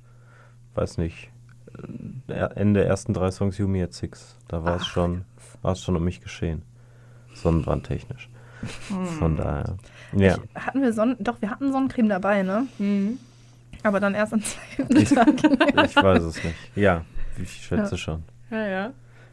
weiß 0.74 0.98
nicht, 0.98 1.30
äh, 2.28 2.32
Ende 2.54 2.80
der 2.80 2.88
ersten 2.88 3.14
drei 3.14 3.32
Songs 3.32 3.58
Yumi 3.58 3.82
at 3.82 3.94
Six. 3.94 4.36
Da 4.46 4.62
war 4.64 4.76
es 4.76 4.86
schon, 4.86 5.24
war 5.62 5.72
es 5.72 5.82
schon 5.82 5.96
um 5.96 6.04
mich 6.04 6.20
geschehen. 6.20 6.62
Sonnenbrandtechnisch. 7.34 8.30
Hm. 8.88 9.06
Von 9.06 9.36
daher. 9.36 9.76
Ja. 10.12 10.36
Ich, 10.36 10.64
hatten 10.66 10.82
wir 10.82 10.92
Sonnen 10.92 11.16
Doch, 11.18 11.40
wir 11.40 11.50
hatten 11.50 11.72
Sonnencreme 11.72 12.08
dabei, 12.08 12.42
ne? 12.42 12.66
Hm. 12.78 13.18
Aber 13.82 14.00
dann 14.00 14.14
erst 14.14 14.32
am 14.32 14.42
zweiten 14.76 14.96
Ich, 14.96 15.10
Tag. 15.10 15.28
ich 15.28 15.96
weiß 15.96 16.22
es 16.22 16.42
nicht. 16.42 16.56
Ja, 16.74 17.04
ich 17.40 17.50
schätze 17.52 17.96
schon. 17.96 18.24
Ja, 18.50 18.66
ja. 18.66 18.90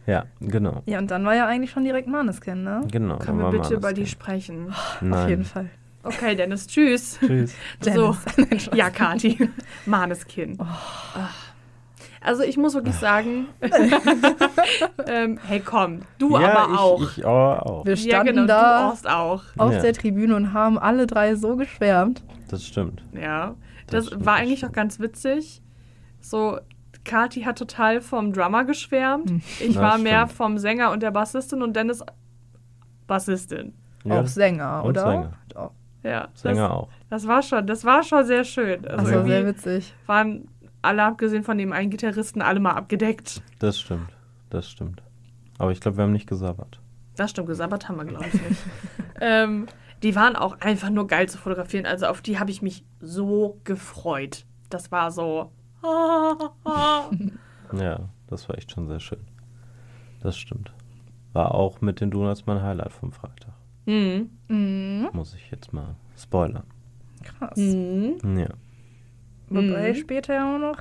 Ja, 0.07 0.25
genau. 0.39 0.83
Ja, 0.85 0.99
und 0.99 1.09
dann 1.09 1.25
war 1.25 1.33
ja 1.35 1.47
eigentlich 1.47 1.71
schon 1.71 1.83
direkt 1.83 2.07
Maneskin, 2.07 2.63
ne? 2.63 2.83
Genau. 2.91 3.17
Können 3.17 3.39
wir 3.39 3.49
bitte 3.49 3.73
über 3.73 3.91
die 3.91 4.05
sprechen? 4.05 4.71
Nein. 5.01 5.13
Auf 5.13 5.29
jeden 5.29 5.45
Fall. 5.45 5.69
Okay, 6.03 6.35
Dennis, 6.35 6.67
tschüss. 6.67 7.17
Tschüss. 7.19 7.55
So. 7.81 8.15
Dennis. 8.37 8.63
Spaß. 8.65 8.77
Ja, 8.77 8.91
Kati. 8.91 9.49
Maneskin. 9.87 10.57
Ach. 10.59 11.54
Also 12.25 12.43
ich 12.43 12.57
muss 12.57 12.73
wirklich 12.73 12.95
sagen, 12.95 13.47
ähm, 15.07 15.39
hey 15.47 15.59
komm, 15.63 15.99
du 16.17 16.37
ja, 16.39 16.49
aber 16.51 16.73
ich, 16.73 16.79
auch. 16.79 17.01
Ich 17.17 17.25
aber 17.25 17.65
auch. 17.65 17.85
Wir 17.85 17.93
ja, 17.95 17.97
standen 18.21 18.35
genau, 18.35 18.47
da 18.47 18.93
auch. 19.05 19.43
auf 19.57 19.73
Ja. 19.73 19.81
der 19.81 19.93
Tribüne 19.93 20.35
und 20.35 20.53
haben 20.53 20.77
alle 20.79 21.07
drei 21.07 21.35
so 21.35 21.55
geschwärmt. 21.55 22.23
Das 22.49 22.65
stimmt. 22.65 23.03
Ja, 23.13 23.55
Das 23.87 23.95
das, 23.97 24.05
stimmt, 24.07 24.25
war 24.25 24.33
das 24.35 24.41
eigentlich 24.43 24.65
auch 24.65 24.71
ganz 24.71 24.99
witzig. 24.99 25.61
So, 26.19 26.57
Kati 27.03 27.41
hat 27.41 27.57
total 27.59 28.01
vom 28.01 28.33
Drummer 28.33 28.65
geschwärmt. 28.65 29.29
Hm. 29.29 29.41
Ich 29.59 29.73
Das 29.73 29.75
war 29.83 29.97
mehr 29.99 30.27
vom 30.27 30.57
Sänger 30.57 30.91
und 30.91 31.03
der 31.03 31.11
Bassistin 31.11 31.61
und 31.61 31.75
Dennis 31.75 32.03
Bassistin. 33.07 33.73
Ja, 34.03 34.21
Auch 34.21 34.27
Sänger, 34.27 34.83
und 34.83 34.89
oder? 34.91 35.01
Sänger. 35.07 35.33
Doch. 35.53 35.71
Ja, 36.03 36.27
Sänger 36.35 36.61
das, 36.67 36.71
auch. 36.71 36.89
das 37.09 37.27
war 37.27 37.41
schon, 37.41 37.65
das 37.67 37.83
war 37.85 38.03
schon 38.03 38.23
sehr 38.25 38.43
schön. 38.43 38.85
Also 38.87 39.05
Das 39.05 39.15
war 39.15 39.25
sehr 39.25 39.45
witzig. 39.47 39.93
waren 40.05 40.47
alle 40.85 41.03
abgesehen 41.03 41.43
von 41.43 41.57
dem 41.57 41.73
einen 41.73 41.89
Gitarristen 41.89 42.41
alle 42.41 42.59
mal 42.59 42.73
abgedeckt. 42.73 43.41
Das 43.59 43.79
stimmt. 43.79 44.09
Das 44.49 44.69
stimmt. 44.69 45.01
Aber 45.57 45.71
ich 45.71 45.79
glaube, 45.79 45.97
wir 45.97 46.03
haben 46.03 46.11
nicht 46.11 46.27
gesabbert. 46.27 46.79
Das 47.15 47.31
stimmt, 47.31 47.47
gesabbert 47.47 47.87
haben 47.87 47.97
wir, 47.97 48.05
glaube 48.05 48.25
ich, 48.27 48.33
nicht. 48.33 48.61
ähm, 49.21 49.67
die 50.03 50.15
waren 50.15 50.35
auch 50.35 50.59
einfach 50.59 50.89
nur 50.89 51.07
geil 51.07 51.27
zu 51.29 51.37
fotografieren. 51.37 51.85
Also 51.85 52.07
auf 52.07 52.21
die 52.21 52.39
habe 52.39 52.51
ich 52.51 52.61
mich 52.61 52.83
so 52.99 53.59
gefreut. 53.63 54.45
Das 54.69 54.91
war 54.91 55.11
so. 55.11 55.51
Ja, 57.73 58.09
das 58.27 58.47
war 58.47 58.57
echt 58.57 58.71
schon 58.71 58.87
sehr 58.87 58.99
schön. 58.99 59.19
Das 60.21 60.37
stimmt. 60.37 60.71
War 61.33 61.53
auch 61.53 61.81
mit 61.81 61.99
den 61.99 62.11
Donuts 62.11 62.45
mein 62.45 62.61
Highlight 62.61 62.93
vom 62.93 63.11
Freitag. 63.11 63.53
Mhm. 63.85 64.29
Mhm. 64.47 65.09
Muss 65.13 65.33
ich 65.33 65.51
jetzt 65.51 65.73
mal 65.73 65.95
spoilern. 66.17 66.63
Krass. 67.23 67.57
Mhm. 67.57 68.17
Ja. 68.37 68.49
Wobei 69.49 69.91
Mhm. 69.91 69.95
später 69.95 70.33
ja 70.33 70.55
auch 70.55 70.59
noch 70.59 70.77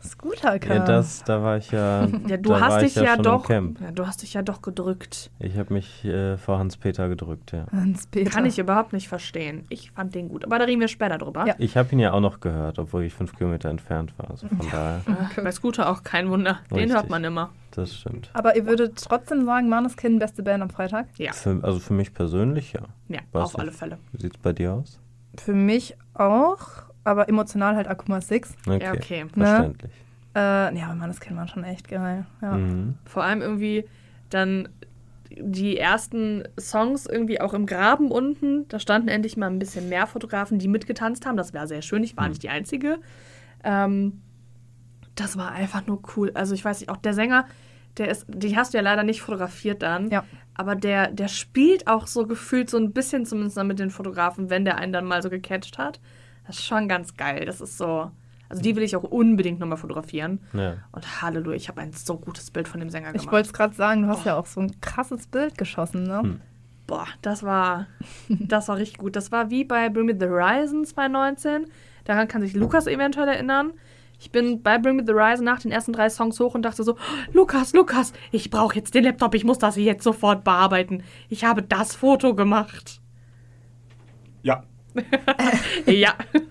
Scooter 0.00 0.60
kam. 0.60 0.76
ja 0.76 0.84
das, 0.84 1.24
da 1.24 1.42
war 1.42 1.56
ich 1.56 1.72
ja. 1.72 2.06
Ja, 2.28 2.36
du 2.36 2.50
da 2.50 2.60
hast 2.60 2.72
war 2.74 2.80
dich 2.80 2.96
ich 2.96 3.02
ja, 3.02 3.08
schon 3.08 3.16
im 3.16 3.22
doch. 3.24 3.46
Camp. 3.46 3.80
Ja, 3.80 3.90
du 3.90 4.06
hast 4.06 4.22
dich 4.22 4.32
ja 4.34 4.42
doch 4.42 4.62
gedrückt. 4.62 5.30
Ich 5.40 5.58
habe 5.58 5.74
mich 5.74 6.04
äh, 6.04 6.36
vor 6.38 6.58
Hans-Peter 6.60 7.08
gedrückt, 7.08 7.50
ja. 7.50 7.66
Hans-Peter. 7.72 8.30
Kann 8.30 8.46
ich 8.46 8.60
überhaupt 8.60 8.92
nicht 8.92 9.08
verstehen. 9.08 9.64
Ich 9.70 9.90
fand 9.90 10.14
den 10.14 10.28
gut. 10.28 10.44
Aber 10.44 10.58
da 10.60 10.66
reden 10.66 10.80
wir 10.80 10.86
später 10.88 11.18
drüber. 11.18 11.46
Ja. 11.46 11.56
Ich 11.58 11.76
habe 11.76 11.90
ihn 11.92 11.98
ja 11.98 12.12
auch 12.12 12.20
noch 12.20 12.38
gehört, 12.38 12.78
obwohl 12.78 13.02
ich 13.02 13.12
fünf 13.12 13.34
Kilometer 13.36 13.70
entfernt 13.70 14.14
war. 14.18 14.30
Also 14.30 14.46
von 14.46 14.58
daher, 14.70 15.00
Äh, 15.36 15.42
Bei 15.42 15.50
Scooter 15.50 15.90
auch 15.90 16.04
kein 16.04 16.30
Wunder. 16.30 16.60
Den 16.70 16.76
Richtig. 16.78 16.94
hört 16.94 17.10
man 17.10 17.24
immer. 17.24 17.50
das 17.72 17.92
stimmt. 17.96 18.30
Aber 18.34 18.54
ihr 18.56 18.66
würdet 18.66 19.02
trotzdem 19.04 19.44
sagen, 19.44 19.68
Maneskin 19.68 20.20
beste 20.20 20.44
Band 20.44 20.62
am 20.62 20.70
Freitag? 20.70 21.06
Ja, 21.16 21.32
Für, 21.32 21.58
also 21.62 21.80
für 21.80 21.92
mich 21.94 22.14
persönlich, 22.14 22.72
ja. 22.72 22.82
ja 23.08 23.18
Was 23.32 23.54
auf 23.54 23.58
alle 23.60 23.72
Fälle. 23.72 23.98
Wie 24.12 24.22
sieht 24.22 24.36
es 24.36 24.38
bei 24.40 24.52
dir 24.52 24.74
aus? 24.74 25.00
Für 25.36 25.54
mich 25.54 25.96
auch, 26.14 26.68
aber 27.08 27.28
emotional 27.28 27.74
halt 27.76 27.88
Akuma 27.88 28.20
6. 28.20 28.54
Okay, 28.66 28.82
Ja, 28.84 28.92
okay. 28.92 29.24
Ne? 29.24 29.30
verständlich. 29.46 29.92
Äh, 30.34 30.78
ja, 30.78 30.86
aber 30.86 30.94
Maneskin 30.94 31.36
war 31.36 31.48
schon 31.48 31.64
echt 31.64 31.88
geil. 31.88 32.26
Ja. 32.42 32.52
Mhm. 32.52 32.94
Vor 33.04 33.24
allem 33.24 33.40
irgendwie 33.42 33.84
dann 34.30 34.68
die 35.30 35.76
ersten 35.76 36.44
Songs 36.58 37.06
irgendwie 37.06 37.40
auch 37.40 37.54
im 37.54 37.66
Graben 37.66 38.10
unten. 38.10 38.66
Da 38.68 38.78
standen 38.78 39.08
endlich 39.08 39.36
mal 39.36 39.46
ein 39.48 39.58
bisschen 39.58 39.88
mehr 39.88 40.06
Fotografen, 40.06 40.58
die 40.58 40.68
mitgetanzt 40.68 41.26
haben. 41.26 41.36
Das 41.36 41.52
war 41.54 41.66
sehr 41.66 41.82
schön. 41.82 42.02
Ich 42.04 42.16
war 42.16 42.24
Hm. 42.24 42.30
nicht 42.30 42.42
die 42.42 42.48
Einzige. 42.48 42.98
Ähm, 43.64 44.20
das 45.14 45.36
war 45.36 45.52
einfach 45.52 45.86
nur 45.86 46.00
cool. 46.16 46.30
Also 46.34 46.54
ich 46.54 46.64
weiß 46.64 46.80
nicht, 46.80 46.88
auch 46.90 46.96
der 46.96 47.12
Sänger, 47.14 47.46
der 47.96 48.08
ist, 48.08 48.26
die 48.28 48.56
hast 48.56 48.72
du 48.72 48.78
ja 48.78 48.82
leider 48.82 49.02
nicht 49.02 49.20
fotografiert 49.22 49.82
dann. 49.82 50.08
Ja. 50.10 50.24
Aber 50.54 50.74
der, 50.76 51.08
der 51.10 51.28
spielt 51.28 51.86
auch 51.88 52.06
so 52.06 52.26
gefühlt 52.26 52.70
so 52.70 52.76
ein 52.78 52.92
bisschen 52.92 53.26
zumindest 53.26 53.56
dann 53.56 53.66
mit 53.66 53.78
den 53.78 53.90
Fotografen, 53.90 54.50
wenn 54.50 54.64
der 54.64 54.76
einen 54.78 54.92
dann 54.92 55.04
mal 55.04 55.22
so 55.22 55.30
gecatcht 55.30 55.78
hat. 55.78 56.00
Das 56.48 56.58
ist 56.58 56.64
schon 56.64 56.88
ganz 56.88 57.16
geil. 57.16 57.44
Das 57.44 57.60
ist 57.60 57.78
so. 57.78 58.10
Also 58.48 58.62
die 58.62 58.74
will 58.74 58.82
ich 58.82 58.96
auch 58.96 59.04
unbedingt 59.04 59.60
nochmal 59.60 59.76
fotografieren. 59.76 60.40
Ja. 60.54 60.78
Und 60.92 61.22
Halleluja, 61.22 61.54
ich 61.54 61.68
habe 61.68 61.82
ein 61.82 61.92
so 61.92 62.16
gutes 62.16 62.50
Bild 62.50 62.66
von 62.66 62.80
dem 62.80 62.88
Sänger 62.88 63.12
gemacht. 63.12 63.26
Ich 63.26 63.30
wollte 63.30 63.48
es 63.48 63.52
gerade 63.52 63.74
sagen, 63.74 64.02
du 64.02 64.08
hast 64.08 64.24
ja 64.24 64.36
auch 64.36 64.46
so 64.46 64.60
ein 64.60 64.80
krasses 64.80 65.26
Bild 65.26 65.58
geschossen, 65.58 66.04
ne? 66.04 66.20
Hm. 66.20 66.40
Boah, 66.86 67.06
das 67.20 67.42
war, 67.42 67.86
das 68.30 68.68
war 68.68 68.78
richtig 68.78 68.96
gut. 68.96 69.14
Das 69.14 69.30
war 69.30 69.50
wie 69.50 69.64
bei 69.64 69.90
Bring 69.90 70.06
Me 70.06 70.16
the 70.18 70.26
Horizon 70.26 70.86
2019. 70.86 71.66
Daran 72.04 72.26
kann 72.26 72.40
sich 72.40 72.54
Lukas 72.54 72.86
eventuell 72.86 73.28
erinnern. 73.28 73.74
Ich 74.18 74.32
bin 74.32 74.62
bei 74.62 74.78
Bring 74.78 74.96
Me 74.96 75.04
the 75.06 75.12
Horizon 75.12 75.44
nach 75.44 75.60
den 75.60 75.70
ersten 75.70 75.92
drei 75.92 76.08
Songs 76.08 76.40
hoch 76.40 76.54
und 76.54 76.62
dachte 76.62 76.82
so, 76.82 76.96
Lukas, 77.34 77.74
Lukas, 77.74 78.14
ich 78.32 78.48
brauche 78.48 78.76
jetzt 78.76 78.94
den 78.94 79.04
Laptop, 79.04 79.34
ich 79.34 79.44
muss 79.44 79.58
das 79.58 79.76
jetzt 79.76 80.02
sofort 80.02 80.42
bearbeiten. 80.42 81.02
Ich 81.28 81.44
habe 81.44 81.62
das 81.62 81.94
Foto 81.94 82.34
gemacht. 82.34 83.02
Ja, 84.42 84.64
ja. 85.86 86.14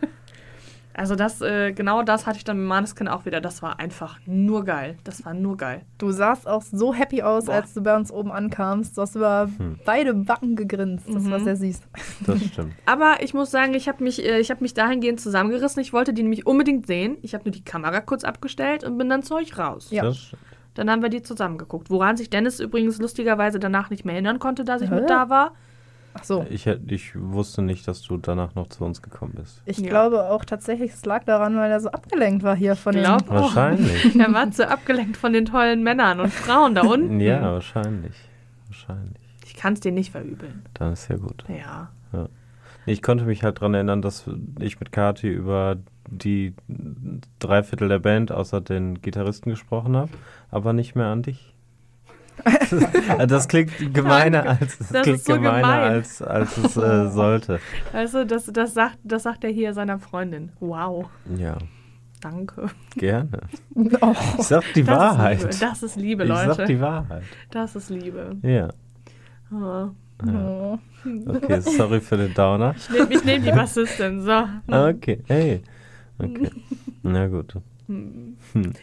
Also 0.99 1.13
das, 1.13 1.41
äh, 1.41 1.73
genau 1.73 2.01
das 2.01 2.25
hatte 2.25 2.37
ich 2.39 2.43
dann 2.43 2.57
mit 2.57 2.65
Maneskin 2.67 3.07
auch 3.07 3.27
wieder. 3.27 3.39
Das 3.39 3.61
war 3.61 3.79
einfach 3.79 4.17
nur 4.25 4.65
geil. 4.65 4.97
Das 5.03 5.23
war 5.25 5.35
nur 5.35 5.55
geil. 5.55 5.81
Du 5.99 6.09
sahst 6.09 6.47
auch 6.47 6.63
so 6.63 6.91
happy 6.91 7.21
aus, 7.21 7.45
Boah. 7.45 7.53
als 7.53 7.75
du 7.75 7.83
bei 7.83 7.95
uns 7.95 8.11
oben 8.11 8.31
ankamst. 8.31 8.97
Du 8.97 9.01
hast 9.03 9.15
über 9.15 9.47
beide 9.85 10.15
Backen 10.15 10.55
gegrinst. 10.55 11.05
Das 11.07 11.29
war 11.29 11.37
Mhm. 11.37 11.43
sehr 11.43 11.55
süß. 11.55 11.81
Das 12.25 12.43
stimmt. 12.43 12.73
Aber 12.87 13.17
ich 13.21 13.35
muss 13.35 13.51
sagen, 13.51 13.75
ich 13.75 13.87
habe 13.87 14.03
mich, 14.03 14.25
äh, 14.25 14.39
ich 14.39 14.49
hab 14.49 14.59
mich 14.59 14.73
dahingehend 14.73 15.21
zusammengerissen. 15.21 15.83
Ich 15.83 15.93
wollte 15.93 16.13
die 16.15 16.23
nämlich 16.23 16.47
unbedingt 16.47 16.87
sehen. 16.87 17.17
Ich 17.21 17.35
habe 17.35 17.43
nur 17.43 17.51
die 17.51 17.63
Kamera 17.63 18.01
kurz 18.01 18.23
abgestellt 18.23 18.83
und 18.83 18.97
bin 18.97 19.07
dann 19.07 19.21
zu 19.21 19.35
euch 19.35 19.55
raus. 19.55 19.89
Ja. 19.91 20.11
Dann 20.73 20.89
haben 20.89 21.03
wir 21.03 21.09
die 21.09 21.21
zusammengeguckt. 21.21 21.91
Woran 21.91 22.17
sich 22.17 22.31
Dennis 22.31 22.59
übrigens 22.59 22.97
lustigerweise 22.97 23.59
danach 23.59 23.91
nicht 23.91 24.03
mehr 24.03 24.15
erinnern 24.15 24.39
konnte, 24.39 24.63
dass 24.63 24.81
ich 24.81 24.89
Hä? 24.89 24.95
mit 24.95 25.11
da 25.11 25.29
war. 25.29 25.51
Ach 26.19 26.23
so. 26.23 26.45
Ich, 26.49 26.65
hätt- 26.65 26.91
ich 26.91 27.11
wusste 27.19 27.61
nicht, 27.61 27.87
dass 27.87 28.01
du 28.01 28.17
danach 28.17 28.55
noch 28.55 28.67
zu 28.69 28.83
uns 28.85 29.01
gekommen 29.01 29.33
bist. 29.35 29.61
Ich 29.65 29.77
Ja. 29.79 29.89
glaube 29.89 30.29
auch 30.29 30.43
tatsächlich, 30.45 30.91
es 30.93 31.05
lag 31.05 31.23
daran, 31.25 31.55
weil 31.57 31.69
er 31.71 31.79
so 31.79 31.89
abgelenkt 31.89 32.43
war 32.43 32.55
hier 32.55 32.75
von 32.75 32.93
Glaub- 32.93 33.19
den. 33.25 33.29
Wahrscheinlich. 33.29 34.15
Er 34.19 34.33
war 34.33 34.49
zu 34.51 34.67
abgelenkt 34.69 35.17
von 35.17 35.33
den 35.33 35.45
tollen 35.45 35.83
Männern 35.83 36.19
und 36.19 36.33
Frauen 36.33 36.75
da 36.75 36.81
unten. 36.81 37.19
ja, 37.19 37.41
wahrscheinlich. 37.41 38.15
Wahrscheinlich. 38.67 39.21
Ich 39.45 39.55
kann 39.55 39.73
es 39.73 39.79
dir 39.79 39.91
nicht 39.91 40.11
verübeln. 40.11 40.63
Dann 40.73 40.93
ist 40.93 41.07
ja 41.09 41.17
gut. 41.17 41.43
Ja. 41.47 41.89
Ich 42.85 43.01
konnte 43.01 43.25
mich 43.25 43.43
halt 43.43 43.57
daran 43.57 43.73
erinnern, 43.73 44.01
dass 44.01 44.29
ich 44.61 44.79
mit 44.79 44.93
Kati 44.93 45.27
über 45.27 45.75
die 46.09 46.53
Dreiviertel 47.39 47.89
der 47.89 47.99
Band 47.99 48.31
außer 48.31 48.61
den 48.61 49.01
Gitarristen 49.01 49.49
gesprochen 49.49 49.97
habe, 49.97 50.09
aber 50.51 50.71
nicht 50.73 50.95
mehr 50.95 51.07
an 51.07 51.21
dich. 51.21 51.53
das 53.27 53.47
klingt 53.47 53.93
gemeiner 53.93 54.57
als 54.59 54.79
es 54.79 54.89
Das 54.89 55.03
klingt 55.03 55.23
so 55.23 55.33
gemeiner 55.33 55.61
gemein. 55.61 55.91
als, 55.91 56.21
als 56.21 56.57
es 56.57 56.77
äh, 56.77 57.09
sollte. 57.11 57.59
Also, 57.93 58.23
das, 58.25 58.45
das, 58.45 58.73
sagt, 58.73 58.97
das 59.03 59.23
sagt 59.23 59.43
er 59.43 59.49
hier 59.49 59.73
seiner 59.73 59.99
Freundin. 59.99 60.51
Wow. 60.59 61.07
Ja, 61.37 61.57
Danke. 62.21 62.67
gerne. 62.95 63.41
Oh. 63.75 64.13
Ich 64.39 64.45
sag 64.45 64.63
die 64.73 64.83
Das 64.83 64.97
Wahrheit. 64.97 65.43
Ist. 65.43 65.61
Das 65.61 65.83
ist 65.83 65.95
Liebe, 65.95 66.23
ich 66.23 66.29
sag 66.29 66.65
die 66.65 66.73
Leute. 66.73 66.81
Wahrheit. 66.81 67.23
Das 67.51 67.75
ist 67.75 67.89
Liebe. 67.89 68.35
Ja. 68.41 68.69
Oh. 69.51 69.89
ja. 70.25 70.33
Oh. 70.33 70.79
Okay, 71.27 71.61
sorry 71.61 72.01
für 72.01 72.17
den 72.17 72.33
Downer. 72.33 72.75
Ich 73.09 73.23
nehme 73.23 73.39
nehm 73.39 73.43
die 73.43 73.51
Bassistin. 73.57 74.21
So. 74.21 74.43
Okay, 74.67 75.23
hey. 75.27 75.61
Okay. 76.19 76.49
Na 77.03 77.27
gut. 77.27 77.53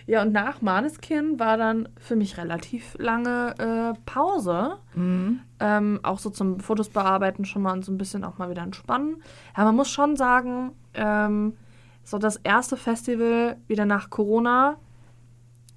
Ja, 0.06 0.22
und 0.22 0.32
nach 0.32 0.62
Maneskin 0.62 1.38
war 1.38 1.56
dann 1.56 1.88
für 1.98 2.16
mich 2.16 2.38
relativ 2.38 2.96
lange 2.98 3.54
äh, 3.58 4.00
Pause. 4.06 4.78
Mhm. 4.94 5.40
Ähm, 5.60 6.00
auch 6.02 6.18
so 6.18 6.30
zum 6.30 6.60
Fotos 6.60 6.88
bearbeiten 6.88 7.44
schon 7.44 7.62
mal 7.62 7.72
und 7.72 7.84
so 7.84 7.92
ein 7.92 7.98
bisschen 7.98 8.24
auch 8.24 8.38
mal 8.38 8.50
wieder 8.50 8.62
entspannen. 8.62 9.22
Ja, 9.56 9.64
man 9.64 9.76
muss 9.76 9.90
schon 9.90 10.16
sagen, 10.16 10.72
ähm, 10.94 11.54
so 12.02 12.18
das 12.18 12.36
erste 12.36 12.76
Festival 12.76 13.56
wieder 13.66 13.84
nach 13.86 14.10
Corona, 14.10 14.76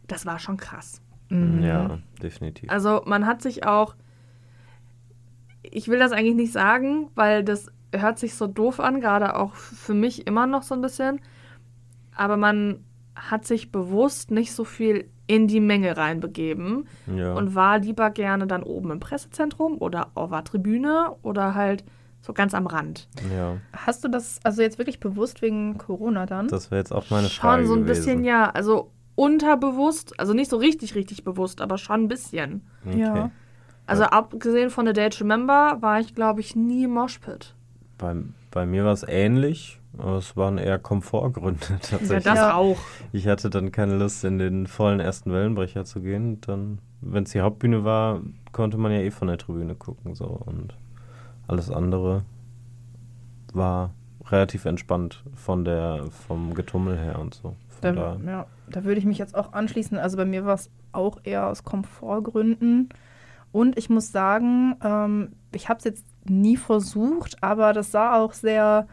das 0.07 0.25
war 0.25 0.39
schon 0.39 0.57
krass. 0.57 1.01
Mhm. 1.29 1.63
Ja, 1.63 1.99
definitiv. 2.21 2.69
Also 2.69 3.01
man 3.05 3.25
hat 3.25 3.41
sich 3.41 3.65
auch, 3.65 3.95
ich 5.63 5.89
will 5.89 5.99
das 5.99 6.13
eigentlich 6.13 6.35
nicht 6.35 6.53
sagen, 6.53 7.09
weil 7.15 7.43
das 7.43 7.71
hört 7.93 8.19
sich 8.19 8.35
so 8.35 8.47
doof 8.47 8.79
an, 8.79 9.01
gerade 9.01 9.35
auch 9.35 9.53
für 9.53 9.93
mich 9.93 10.27
immer 10.27 10.47
noch 10.47 10.63
so 10.63 10.75
ein 10.75 10.81
bisschen. 10.81 11.19
Aber 12.15 12.37
man 12.37 12.83
hat 13.29 13.45
sich 13.45 13.71
bewusst 13.71 14.31
nicht 14.31 14.51
so 14.53 14.63
viel 14.63 15.09
in 15.27 15.47
die 15.47 15.59
Menge 15.59 15.97
reinbegeben 15.97 16.87
Ja. 17.13 17.33
und 17.33 17.55
war 17.55 17.79
lieber 17.79 18.09
gerne 18.11 18.47
dann 18.47 18.63
oben 18.63 18.91
im 18.91 18.99
Pressezentrum 18.99 19.77
oder 19.79 20.11
auf 20.15 20.29
der 20.29 20.43
Tribüne 20.43 21.15
oder 21.23 21.53
halt 21.55 21.83
so 22.21 22.33
ganz 22.33 22.53
am 22.53 22.67
Rand. 22.67 23.07
ja. 23.35 23.57
Hast 23.75 24.03
du 24.03 24.07
das 24.09 24.39
also 24.43 24.61
jetzt 24.61 24.77
wirklich 24.77 24.99
bewusst 24.99 25.41
wegen 25.41 25.77
Corona 25.77 26.25
dann? 26.25 26.47
Das 26.47 26.71
wäre 26.71 26.79
jetzt 26.79 26.91
auch 26.93 27.09
meine 27.09 27.27
schon 27.29 27.41
Frage 27.41 27.65
so 27.67 27.73
ein 27.73 27.83
gewesen. 27.83 27.95
bisschen, 28.05 28.23
ja, 28.23 28.49
also 28.49 28.91
unterbewusst, 29.15 30.19
also 30.19 30.33
nicht 30.33 30.49
so 30.49 30.57
richtig, 30.57 30.95
richtig 30.95 31.23
bewusst, 31.23 31.61
aber 31.61 31.77
schon 31.77 32.03
ein 32.03 32.07
bisschen. 32.07 32.65
Okay. 32.85 32.99
Ja. 32.99 33.31
Also 33.85 34.03
abgesehen 34.03 34.69
von 34.69 34.85
The 34.85 34.93
Day 34.93 35.09
to 35.09 35.19
Remember 35.23 35.77
war 35.79 35.99
ich, 35.99 36.13
glaube 36.15 36.41
ich, 36.41 36.55
nie 36.55 36.83
im 36.85 36.91
Moshpit. 36.91 37.53
Bei, 37.97 38.15
bei 38.51 38.65
mir 38.65 38.83
war 38.83 38.91
es 38.91 39.03
ähnlich, 39.07 39.79
aber 39.99 40.17
es 40.17 40.35
waren 40.37 40.57
eher 40.57 40.79
Komfortgründe 40.79 41.59
Ja, 41.69 41.77
tatsächlich. 41.79 42.23
das 42.23 42.35
Ja. 42.39 42.55
auch. 42.55 42.77
Ich 43.11 43.27
hatte 43.27 43.49
dann 43.49 43.71
keine 43.71 43.97
Lust, 43.97 44.23
in 44.23 44.37
den 44.39 44.67
vollen 44.67 44.99
ersten 44.99 45.31
Wellenbrecher 45.31 45.85
zu 45.85 46.01
gehen. 46.01 46.39
Dann, 46.41 46.79
wenn 47.01 47.23
es 47.23 47.31
die 47.31 47.41
Hauptbühne 47.41 47.83
war, 47.83 48.21
konnte 48.51 48.77
man 48.77 48.91
ja 48.91 48.99
eh 48.99 49.11
von 49.11 49.27
der 49.27 49.37
Tribüne 49.37 49.75
gucken. 49.75 50.15
So. 50.15 50.25
Und 50.25 50.75
alles 51.47 51.69
andere 51.71 52.23
war 53.53 53.91
relativ 54.29 54.65
entspannt 54.65 55.23
von 55.35 55.63
der, 55.65 56.05
vom 56.27 56.53
Getummel 56.53 56.97
her 56.97 57.19
und 57.19 57.33
so. 57.33 57.55
Da, 57.81 57.87
Von 57.93 57.95
da, 58.25 58.31
ja, 58.31 58.45
da 58.69 58.83
würde 58.83 58.99
ich 58.99 59.05
mich 59.05 59.17
jetzt 59.17 59.35
auch 59.35 59.53
anschließen. 59.53 59.97
Also 59.97 60.17
bei 60.17 60.25
mir 60.25 60.45
war 60.45 60.55
es 60.55 60.69
auch 60.91 61.19
eher 61.23 61.47
aus 61.47 61.63
Komfortgründen. 61.63 62.89
Und 63.51 63.77
ich 63.77 63.89
muss 63.89 64.11
sagen, 64.11 64.75
ähm, 64.83 65.31
ich 65.53 65.69
habe 65.69 65.77
es 65.77 65.85
jetzt 65.85 66.05
nie 66.25 66.57
versucht, 66.57 67.41
aber 67.41 67.71
das 67.73 67.91
sah 67.91 68.17
auch 68.17 68.33
sehr 68.33 68.87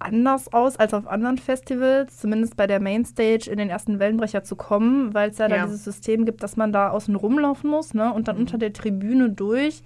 anders 0.00 0.52
aus 0.52 0.76
als 0.76 0.94
auf 0.94 1.06
anderen 1.06 1.38
Festivals, 1.38 2.18
zumindest 2.18 2.56
bei 2.56 2.66
der 2.66 2.80
Mainstage 2.80 3.48
in 3.50 3.58
den 3.58 3.68
ersten 3.70 3.98
Wellenbrecher 3.98 4.42
zu 4.42 4.56
kommen, 4.56 5.14
weil 5.14 5.30
es 5.30 5.38
ja, 5.38 5.48
Ja. 5.48 5.56
da 5.58 5.64
dieses 5.66 5.84
System 5.84 6.24
gibt, 6.24 6.42
dass 6.42 6.56
man 6.56 6.72
da 6.72 6.90
außen 6.90 7.14
rumlaufen 7.14 7.70
muss 7.70 7.94
ne? 7.94 8.12
und 8.12 8.26
dann 8.28 8.36
unter 8.36 8.58
der 8.58 8.72
Tribüne 8.72 9.30
durch 9.30 9.82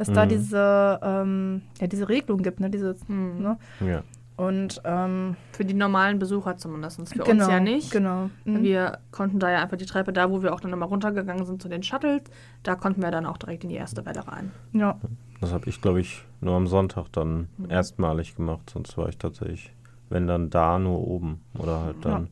es 0.00 0.12
da 0.12 0.24
Mhm. 0.24 0.28
diese, 0.28 1.00
ähm, 1.02 1.62
ja, 1.80 1.88
diese 1.88 2.08
Regelung 2.08 2.42
gibt. 2.42 2.60
Ne? 2.60 2.70
Diese, 2.70 2.94
Hm. 3.08 3.42
ne? 3.42 3.58
ja. 3.80 4.02
Und 4.36 4.80
ähm, 4.84 5.34
Für 5.50 5.64
die 5.64 5.74
normalen 5.74 6.20
Besucher 6.20 6.56
zumindest. 6.56 7.00
Für 7.08 7.24
genau, 7.24 7.44
uns 7.46 7.52
ja 7.52 7.58
nicht. 7.58 7.90
Genau. 7.90 8.30
Mhm. 8.44 8.62
Wir 8.62 8.98
konnten 9.10 9.40
da 9.40 9.50
ja 9.50 9.60
einfach 9.60 9.76
die 9.76 9.86
Treppe, 9.86 10.12
da 10.12 10.30
wo 10.30 10.40
wir 10.44 10.54
auch 10.54 10.60
dann 10.60 10.72
immer 10.72 10.86
runtergegangen 10.86 11.44
sind 11.44 11.60
zu 11.60 11.68
den 11.68 11.82
Shuttles, 11.82 12.22
da 12.62 12.76
konnten 12.76 13.02
wir 13.02 13.10
dann 13.10 13.26
auch 13.26 13.36
direkt 13.38 13.64
in 13.64 13.70
die 13.70 13.74
erste 13.74 14.06
Welle 14.06 14.28
rein. 14.28 14.52
Ja. 14.72 14.96
Das 15.40 15.52
habe 15.52 15.68
ich, 15.68 15.80
glaube 15.80 16.00
ich, 16.00 16.24
nur 16.40 16.54
am 16.56 16.66
Sonntag 16.66 17.08
dann 17.12 17.48
erstmalig 17.68 18.36
gemacht. 18.36 18.70
Sonst 18.70 18.96
war 18.98 19.08
ich 19.08 19.18
tatsächlich, 19.18 19.72
wenn 20.08 20.26
dann 20.26 20.50
da, 20.50 20.78
nur 20.78 21.06
oben. 21.06 21.40
Oder 21.58 21.80
halt 21.80 21.96
dann 22.02 22.28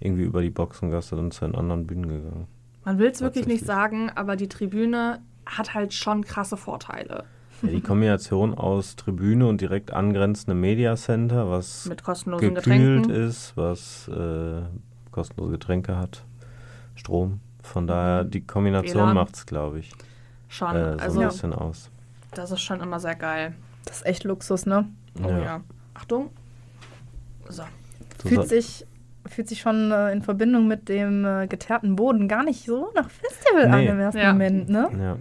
irgendwie 0.00 0.24
über 0.24 0.42
die 0.42 0.50
Boxengasse 0.50 1.16
dann 1.16 1.30
zu 1.30 1.44
den 1.44 1.54
anderen 1.54 1.86
Bühnen 1.86 2.08
gegangen. 2.08 2.46
Man 2.84 2.98
will 2.98 3.10
es 3.10 3.20
wirklich 3.20 3.46
nicht 3.46 3.64
sagen, 3.64 4.10
aber 4.10 4.34
die 4.34 4.48
Tribüne 4.48 5.20
hat 5.46 5.74
halt 5.74 5.94
schon 5.94 6.24
krasse 6.24 6.56
Vorteile. 6.56 7.24
Ja, 7.62 7.68
die 7.70 7.80
Kombination 7.80 8.54
aus 8.54 8.96
Tribüne 8.96 9.46
und 9.46 9.60
direkt 9.60 9.92
angrenzendem 9.92 10.60
Media 10.60 10.96
Center, 10.96 11.48
was 11.48 11.86
Mit 11.86 12.02
kostenlosen 12.02 12.56
gekühlt 12.56 13.04
Getränken. 13.04 13.10
ist, 13.10 13.56
was 13.56 14.08
äh, 14.08 14.62
kostenlose 15.12 15.52
Getränke 15.52 15.96
hat, 15.96 16.24
Strom. 16.96 17.40
Von 17.62 17.86
daher, 17.86 18.24
die 18.24 18.40
Kombination 18.40 19.14
macht 19.14 19.36
es, 19.36 19.46
glaube 19.46 19.78
ich, 19.78 19.92
Schon. 20.48 20.74
äh, 20.74 20.94
so 20.94 21.04
also, 21.04 21.20
ein 21.20 21.28
bisschen 21.28 21.52
aus. 21.52 21.91
Das 22.34 22.50
ist 22.50 22.60
schon 22.60 22.80
immer 22.80 23.00
sehr 23.00 23.14
geil. 23.14 23.54
Das 23.84 23.98
ist 23.98 24.06
echt 24.06 24.24
Luxus, 24.24 24.66
ne? 24.66 24.86
Oh 25.22 25.28
ja. 25.28 25.60
Achtung. 25.94 26.30
So. 27.48 27.62
Du 28.22 28.28
Fühlt 28.28 28.48
sich, 28.48 28.86
fühlt 29.26 29.48
sich 29.48 29.60
schon 29.60 29.90
äh, 29.90 30.12
in 30.12 30.22
Verbindung 30.22 30.68
mit 30.68 30.88
dem 30.88 31.24
äh, 31.24 31.46
geteerten 31.46 31.96
Boden 31.96 32.28
gar 32.28 32.44
nicht 32.44 32.64
so 32.64 32.90
nach 32.94 33.10
Festival 33.10 33.64
an 33.66 33.80
Nee. 33.80 33.86
im 33.88 34.00
ersten 34.00 34.20
Ja. 34.20 34.32
Moment, 34.32 34.68
ne? 34.68 34.88
Ja. 34.98 35.16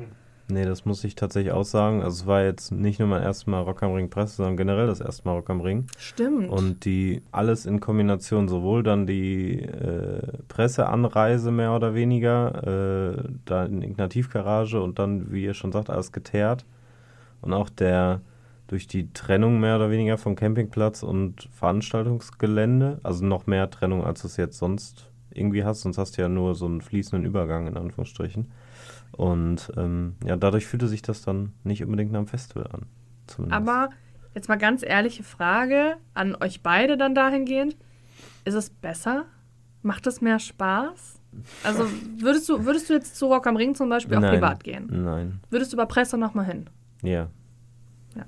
Nee, 0.47 0.65
das 0.65 0.83
muss 0.83 1.03
ich 1.05 1.15
tatsächlich 1.15 1.53
auch 1.53 1.63
sagen. 1.63 2.03
Also 2.03 2.23
es 2.23 2.27
war 2.27 2.43
jetzt 2.43 2.73
nicht 2.73 2.99
nur 2.99 3.07
mein 3.07 3.23
erstes 3.23 3.47
Mal 3.47 3.61
Rock 3.61 3.83
am 3.83 3.93
Ring 3.93 4.09
Presse, 4.09 4.35
sondern 4.35 4.57
generell 4.57 4.85
das 4.85 4.99
erste 4.99 5.25
Mal 5.25 5.35
Rock 5.35 5.49
am 5.49 5.61
Ring. 5.61 5.87
Stimmt. 5.97 6.49
Und 6.49 6.83
die 6.83 7.21
alles 7.31 7.65
in 7.65 7.79
Kombination, 7.79 8.49
sowohl 8.49 8.83
dann 8.83 9.07
die 9.07 9.61
äh, 9.61 10.21
Presseanreise 10.49 11.51
mehr 11.51 11.73
oder 11.73 11.93
weniger, 11.95 13.13
äh, 13.17 13.23
da 13.45 13.63
in 13.65 13.81
Ignativgarage 13.81 14.81
und 14.81 14.99
dann, 14.99 15.31
wie 15.31 15.43
ihr 15.45 15.53
schon 15.53 15.71
sagt, 15.71 15.89
alles 15.89 16.11
geteert. 16.11 16.65
Und 17.41 17.53
auch 17.53 17.69
der 17.69 18.21
durch 18.67 18.87
die 18.87 19.11
Trennung 19.11 19.59
mehr 19.59 19.75
oder 19.75 19.91
weniger 19.91 20.17
vom 20.17 20.35
Campingplatz 20.35 21.03
und 21.03 21.49
Veranstaltungsgelände, 21.51 23.01
also 23.03 23.25
noch 23.25 23.45
mehr 23.45 23.69
Trennung, 23.69 24.05
als 24.05 24.21
du 24.21 24.27
es 24.27 24.37
jetzt 24.37 24.57
sonst 24.57 25.09
irgendwie 25.29 25.65
hast, 25.65 25.81
sonst 25.81 25.97
hast 25.97 26.17
du 26.17 26.21
ja 26.21 26.29
nur 26.29 26.55
so 26.55 26.67
einen 26.67 26.81
fließenden 26.81 27.25
Übergang 27.25 27.67
in 27.67 27.75
Anführungsstrichen. 27.75 28.49
Und 29.11 29.71
ähm, 29.75 30.15
ja, 30.25 30.37
dadurch 30.37 30.67
fühlte 30.67 30.87
sich 30.87 31.01
das 31.01 31.21
dann 31.21 31.51
nicht 31.63 31.83
unbedingt 31.83 32.13
nach 32.13 32.19
einem 32.19 32.27
Festival 32.27 32.67
an. 32.71 32.85
Zumindest. 33.27 33.57
Aber 33.57 33.89
jetzt 34.33 34.47
mal 34.47 34.57
ganz 34.57 34.83
ehrliche 34.83 35.23
Frage 35.23 35.97
an 36.13 36.35
euch 36.35 36.63
beide 36.63 36.95
dann 36.95 37.13
dahingehend. 37.13 37.75
Ist 38.45 38.53
es 38.55 38.69
besser? 38.69 39.25
Macht 39.81 40.07
es 40.07 40.21
mehr 40.21 40.39
Spaß? 40.39 41.19
Also 41.63 41.85
würdest 42.19 42.47
du, 42.47 42.65
würdest 42.65 42.89
du 42.89 42.93
jetzt 42.93 43.15
zu 43.15 43.27
Rock 43.27 43.47
am 43.47 43.55
Ring 43.55 43.75
zum 43.75 43.89
Beispiel 43.89 44.17
auch 44.17 44.21
Nein. 44.21 44.35
privat 44.35 44.63
gehen? 44.63 44.87
Nein. 45.03 45.39
Würdest 45.49 45.73
du 45.73 45.77
bei 45.77 45.85
Presse 45.85 46.17
nochmal 46.17 46.45
hin? 46.45 46.69
Ja. 47.01 47.29
Ja. 48.15 48.25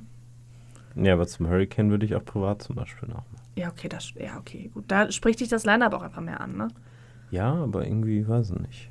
Ja, 0.95 1.13
aber 1.13 1.27
zum 1.27 1.47
Hurricane 1.47 1.89
würde 1.89 2.05
ich 2.05 2.15
auch 2.15 2.25
privat 2.25 2.61
zum 2.61 2.75
Beispiel 2.75 3.09
noch. 3.09 3.23
Ja, 3.55 3.69
okay, 3.69 3.87
das, 3.89 4.13
ja, 4.15 4.37
okay, 4.39 4.69
gut. 4.73 4.85
Da 4.87 5.11
spricht 5.11 5.39
dich 5.39 5.49
das 5.49 5.65
Line-Up 5.65 5.93
auch 5.93 6.01
einfach 6.01 6.21
mehr 6.21 6.41
an, 6.41 6.57
ne? 6.57 6.67
Ja, 7.29 7.53
aber 7.53 7.85
irgendwie 7.85 8.27
weiß 8.27 8.51
ich 8.51 8.59
nicht. 8.59 8.89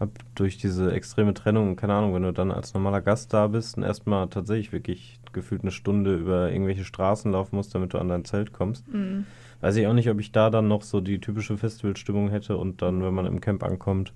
Hab 0.00 0.10
durch 0.36 0.58
diese 0.58 0.92
extreme 0.92 1.34
Trennung, 1.34 1.74
keine 1.76 1.94
Ahnung, 1.94 2.14
wenn 2.14 2.22
du 2.22 2.32
dann 2.32 2.52
als 2.52 2.72
normaler 2.72 3.00
Gast 3.00 3.32
da 3.34 3.46
bist 3.48 3.76
und 3.76 3.82
erstmal 3.82 4.28
tatsächlich 4.28 4.72
wirklich 4.72 5.18
gefühlt 5.32 5.62
eine 5.62 5.70
Stunde 5.72 6.14
über 6.16 6.50
irgendwelche 6.52 6.84
Straßen 6.84 7.32
laufen 7.32 7.56
musst, 7.56 7.74
damit 7.74 7.92
du 7.94 7.98
an 7.98 8.08
dein 8.08 8.24
Zelt 8.24 8.52
kommst, 8.52 8.86
Mhm. 8.92 9.26
weiß 9.60 9.76
ich 9.76 9.86
auch 9.86 9.92
nicht, 9.94 10.08
ob 10.08 10.20
ich 10.20 10.30
da 10.32 10.50
dann 10.50 10.68
noch 10.68 10.82
so 10.82 11.00
die 11.00 11.20
typische 11.20 11.58
Festivalstimmung 11.58 12.28
hätte 12.30 12.56
und 12.56 12.80
dann, 12.80 13.02
wenn 13.02 13.12
man 13.12 13.26
im 13.26 13.40
Camp 13.40 13.62
ankommt, 13.64 14.12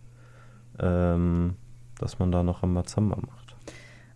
ähm, 0.79 1.57
dass 1.99 2.19
man 2.19 2.31
da 2.33 2.43
noch 2.43 2.63
am 2.63 2.73
Mazamba 2.75 3.17
macht. 3.17 3.42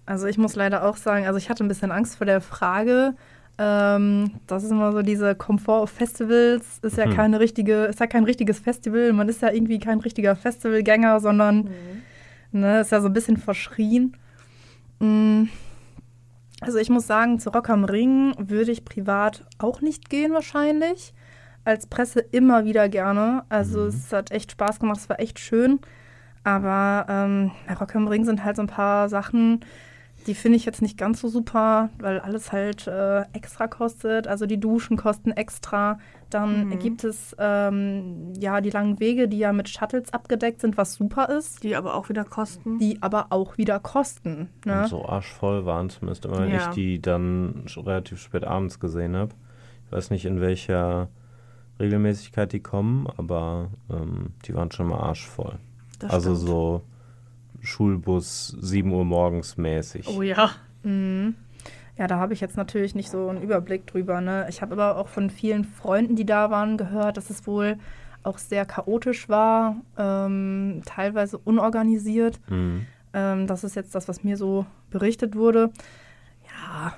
Also 0.07 0.27
ich 0.27 0.39
muss 0.39 0.55
leider 0.57 0.85
auch 0.89 0.97
sagen, 0.97 1.27
also 1.27 1.37
ich 1.39 1.51
hatte 1.51 1.65
ein 1.65 1.69
bisschen 1.69 1.91
Angst 1.91 2.17
vor 2.17 2.27
der 2.27 2.41
Frage. 2.41 3.15
Ähm, 3.59 4.33
das 4.47 4.65
ist 4.65 4.71
immer 4.71 4.93
so 4.93 5.03
diese 5.03 5.35
Komfort 5.35 5.81
auf 5.83 5.91
Festivals, 5.91 6.79
ist 6.83 6.97
ja 6.99 7.07
Mhm. 7.07 7.15
keine 7.15 7.41
richtige, 7.41 7.85
ist 7.87 8.01
ja 8.01 8.07
kein 8.07 8.25
richtiges 8.25 8.61
Festival. 8.61 9.13
Man 9.13 9.29
ist 9.29 9.43
ja 9.43 9.51
irgendwie 9.51 9.79
kein 9.79 9.99
richtiger 10.01 10.37
Festivalgänger, 10.37 11.21
sondern 11.21 11.71
ne, 12.53 12.81
ist 12.81 12.93
ja 12.93 13.01
so 13.01 13.09
ein 13.09 13.13
bisschen 13.15 13.37
verschrien. 13.39 14.17
Mm. 15.01 15.45
Also 16.61 16.79
ich 16.79 16.89
muss 16.89 17.07
sagen, 17.07 17.39
zu 17.39 17.51
Rock 17.51 17.69
am 17.69 17.85
Ring 17.85 18.35
würde 18.39 18.73
ich 18.73 18.85
privat 18.85 19.45
auch 19.59 19.81
nicht 19.83 20.09
gehen 20.09 20.33
wahrscheinlich. 20.33 21.13
Als 21.65 21.87
Presse 21.87 22.21
immer 22.21 22.65
wieder 22.65 22.89
gerne. 22.89 23.43
Also 23.49 23.81
Mhm. 23.81 23.87
es 23.89 24.13
hat 24.13 24.31
echt 24.31 24.53
Spaß 24.53 24.79
gemacht, 24.81 24.99
es 25.01 25.09
war 25.09 25.19
echt 25.21 25.39
schön. 25.39 25.81
Aber 26.45 27.07
ähm, 27.09 27.51
bei 27.67 27.75
Rock 27.75 27.97
am 27.97 28.07
Ring 28.07 28.25
sind 28.25 28.45
halt 28.45 28.57
so 28.57 28.63
ein 28.63 28.69
paar 28.69 29.09
Sachen, 29.09 29.61
die 30.27 30.35
finde 30.35 30.57
ich 30.57 30.65
jetzt 30.65 30.83
nicht 30.83 30.99
ganz 30.99 31.21
so 31.21 31.29
super, 31.29 31.91
weil 31.99 32.19
alles 32.21 32.51
halt 32.53 32.87
äh, 32.87 33.23
extra 33.33 33.67
kostet. 33.69 34.27
Also 34.27 34.47
die 34.47 34.59
Duschen 34.59 34.97
kosten 34.97 35.31
extra. 35.31 35.99
Dann 36.31 36.69
Mhm. 36.69 36.79
gibt 36.81 37.05
es 37.05 37.37
ähm, 37.39 38.33
ja 38.39 38.61
die 38.61 38.71
langen 38.71 38.99
Wege, 38.99 39.29
die 39.29 39.39
ja 39.39 39.53
mit 39.53 39.69
Shuttles 39.69 40.13
abgedeckt 40.13 40.61
sind, 40.61 40.77
was 40.77 40.95
super 40.95 41.29
ist 41.29 41.63
Die 41.63 41.77
aber 41.77 41.95
auch 41.95 42.09
wieder 42.09 42.25
kosten. 42.25 42.79
die 42.79 43.01
aber 43.01 43.27
auch 43.31 43.57
wieder 43.59 43.79
kosten. 43.79 44.49
Ne? 44.65 44.83
Und 44.83 44.89
so 44.89 45.07
arschvoll 45.09 45.65
waren 45.67 45.89
zumindest 45.91 46.25
immer, 46.25 46.41
wenn 46.41 46.51
Ja. 46.51 46.57
ich 46.57 46.67
die 46.75 47.01
dann 47.01 47.63
schon 47.67 47.85
relativ 47.85 48.21
spät 48.21 48.43
abends 48.45 48.81
gesehen 48.81 49.15
habe. 49.17 49.33
Ich 49.87 49.93
weiß 49.93 50.11
nicht, 50.11 50.25
in 50.25 50.41
welcher 50.41 51.09
Regelmäßigkeit 51.79 52.53
die 52.53 52.61
kommen, 52.61 53.07
aber 53.17 53.69
ähm, 53.91 54.33
die 54.45 54.55
waren 54.55 54.71
schon 54.73 54.89
mal 54.89 54.99
arschvoll. 54.99 55.55
Das 55.99 56.11
also 56.11 56.35
stimmt. 56.35 56.49
so 56.49 56.83
Schulbus 57.67 58.57
7 58.61 58.91
Uhr 58.93 59.05
morgens 59.05 59.57
mäßig. 59.57 60.09
Oh 60.09 60.23
ja. 60.23 60.51
Mhm. 60.83 61.35
Ja, 61.99 62.07
da 62.07 62.19
habe 62.19 62.35
ich 62.35 62.41
jetzt 62.41 62.57
natürlich 62.57 62.95
nicht 62.95 63.11
so 63.11 63.29
einen 63.29 63.43
Überblick 63.43 63.87
drüber. 63.87 64.21
Ne? 64.21 64.47
Ich 64.49 64.61
habe 64.61 64.75
aber 64.75 64.99
auch 64.99 65.09
von 65.09 65.31
vielen 65.31 65.65
Freunden, 65.65 66.15
die 66.15 66.27
da 66.27 66.51
waren, 66.51 66.77
gehört, 66.77 67.17
dass 67.17 67.31
es 67.31 67.47
wohl 67.47 67.79
auch 68.23 68.39
sehr 68.39 68.67
chaotisch 68.67 69.29
war, 69.29 69.77
ähm, 69.97 70.83
teilweise 70.85 71.39
unorganisiert. 71.39 72.41
Mhm. 72.49 72.87
Ähm, 73.15 73.47
das 73.47 73.65
ist 73.65 73.77
jetzt 73.77 73.95
das, 73.95 74.09
was 74.09 74.25
mir 74.25 74.37
so 74.37 74.67
berichtet 74.91 75.37
wurde. 75.37 75.71
Ja, 76.45 76.95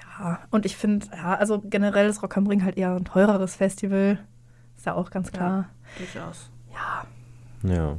ja. 0.00 0.38
Und 0.50 0.64
ich 0.64 0.76
finde, 0.76 1.06
ja, 1.14 1.34
also 1.34 1.60
generell 1.60 2.08
ist 2.08 2.22
Rock 2.22 2.36
am 2.36 2.46
Ring 2.46 2.64
halt 2.64 2.78
eher 2.78 2.94
ein 2.94 3.04
teureres 3.04 3.56
Festival. 3.56 4.18
Ist 4.76 4.86
ja 4.86 4.94
auch 4.94 5.10
ganz 5.10 5.30
klar. 5.30 5.68
Durchaus. 5.98 6.50
Ja. 6.72 7.70
Ja. 7.70 7.96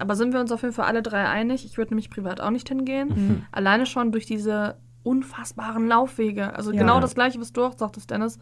Aber 0.00 0.16
sind 0.16 0.32
wir 0.32 0.40
uns 0.40 0.50
auf 0.52 0.62
jeden 0.62 0.74
Fall 0.74 0.86
alle 0.86 1.02
drei 1.02 1.26
einig? 1.28 1.64
Ich 1.64 1.76
würde 1.78 1.90
nämlich 1.90 2.10
privat 2.10 2.40
auch 2.40 2.50
nicht 2.50 2.68
hingehen. 2.68 3.08
Mhm. 3.08 3.42
Alleine 3.52 3.86
schon 3.86 4.12
durch 4.12 4.26
diese 4.26 4.76
unfassbaren 5.02 5.86
Laufwege. 5.88 6.54
Also 6.54 6.72
Ja. 6.72 6.78
genau 6.78 7.00
das 7.00 7.14
gleiche, 7.14 7.40
was 7.40 7.52
du 7.52 7.64
auch 7.64 7.76
sagtest, 7.78 8.10
Dennis. 8.10 8.38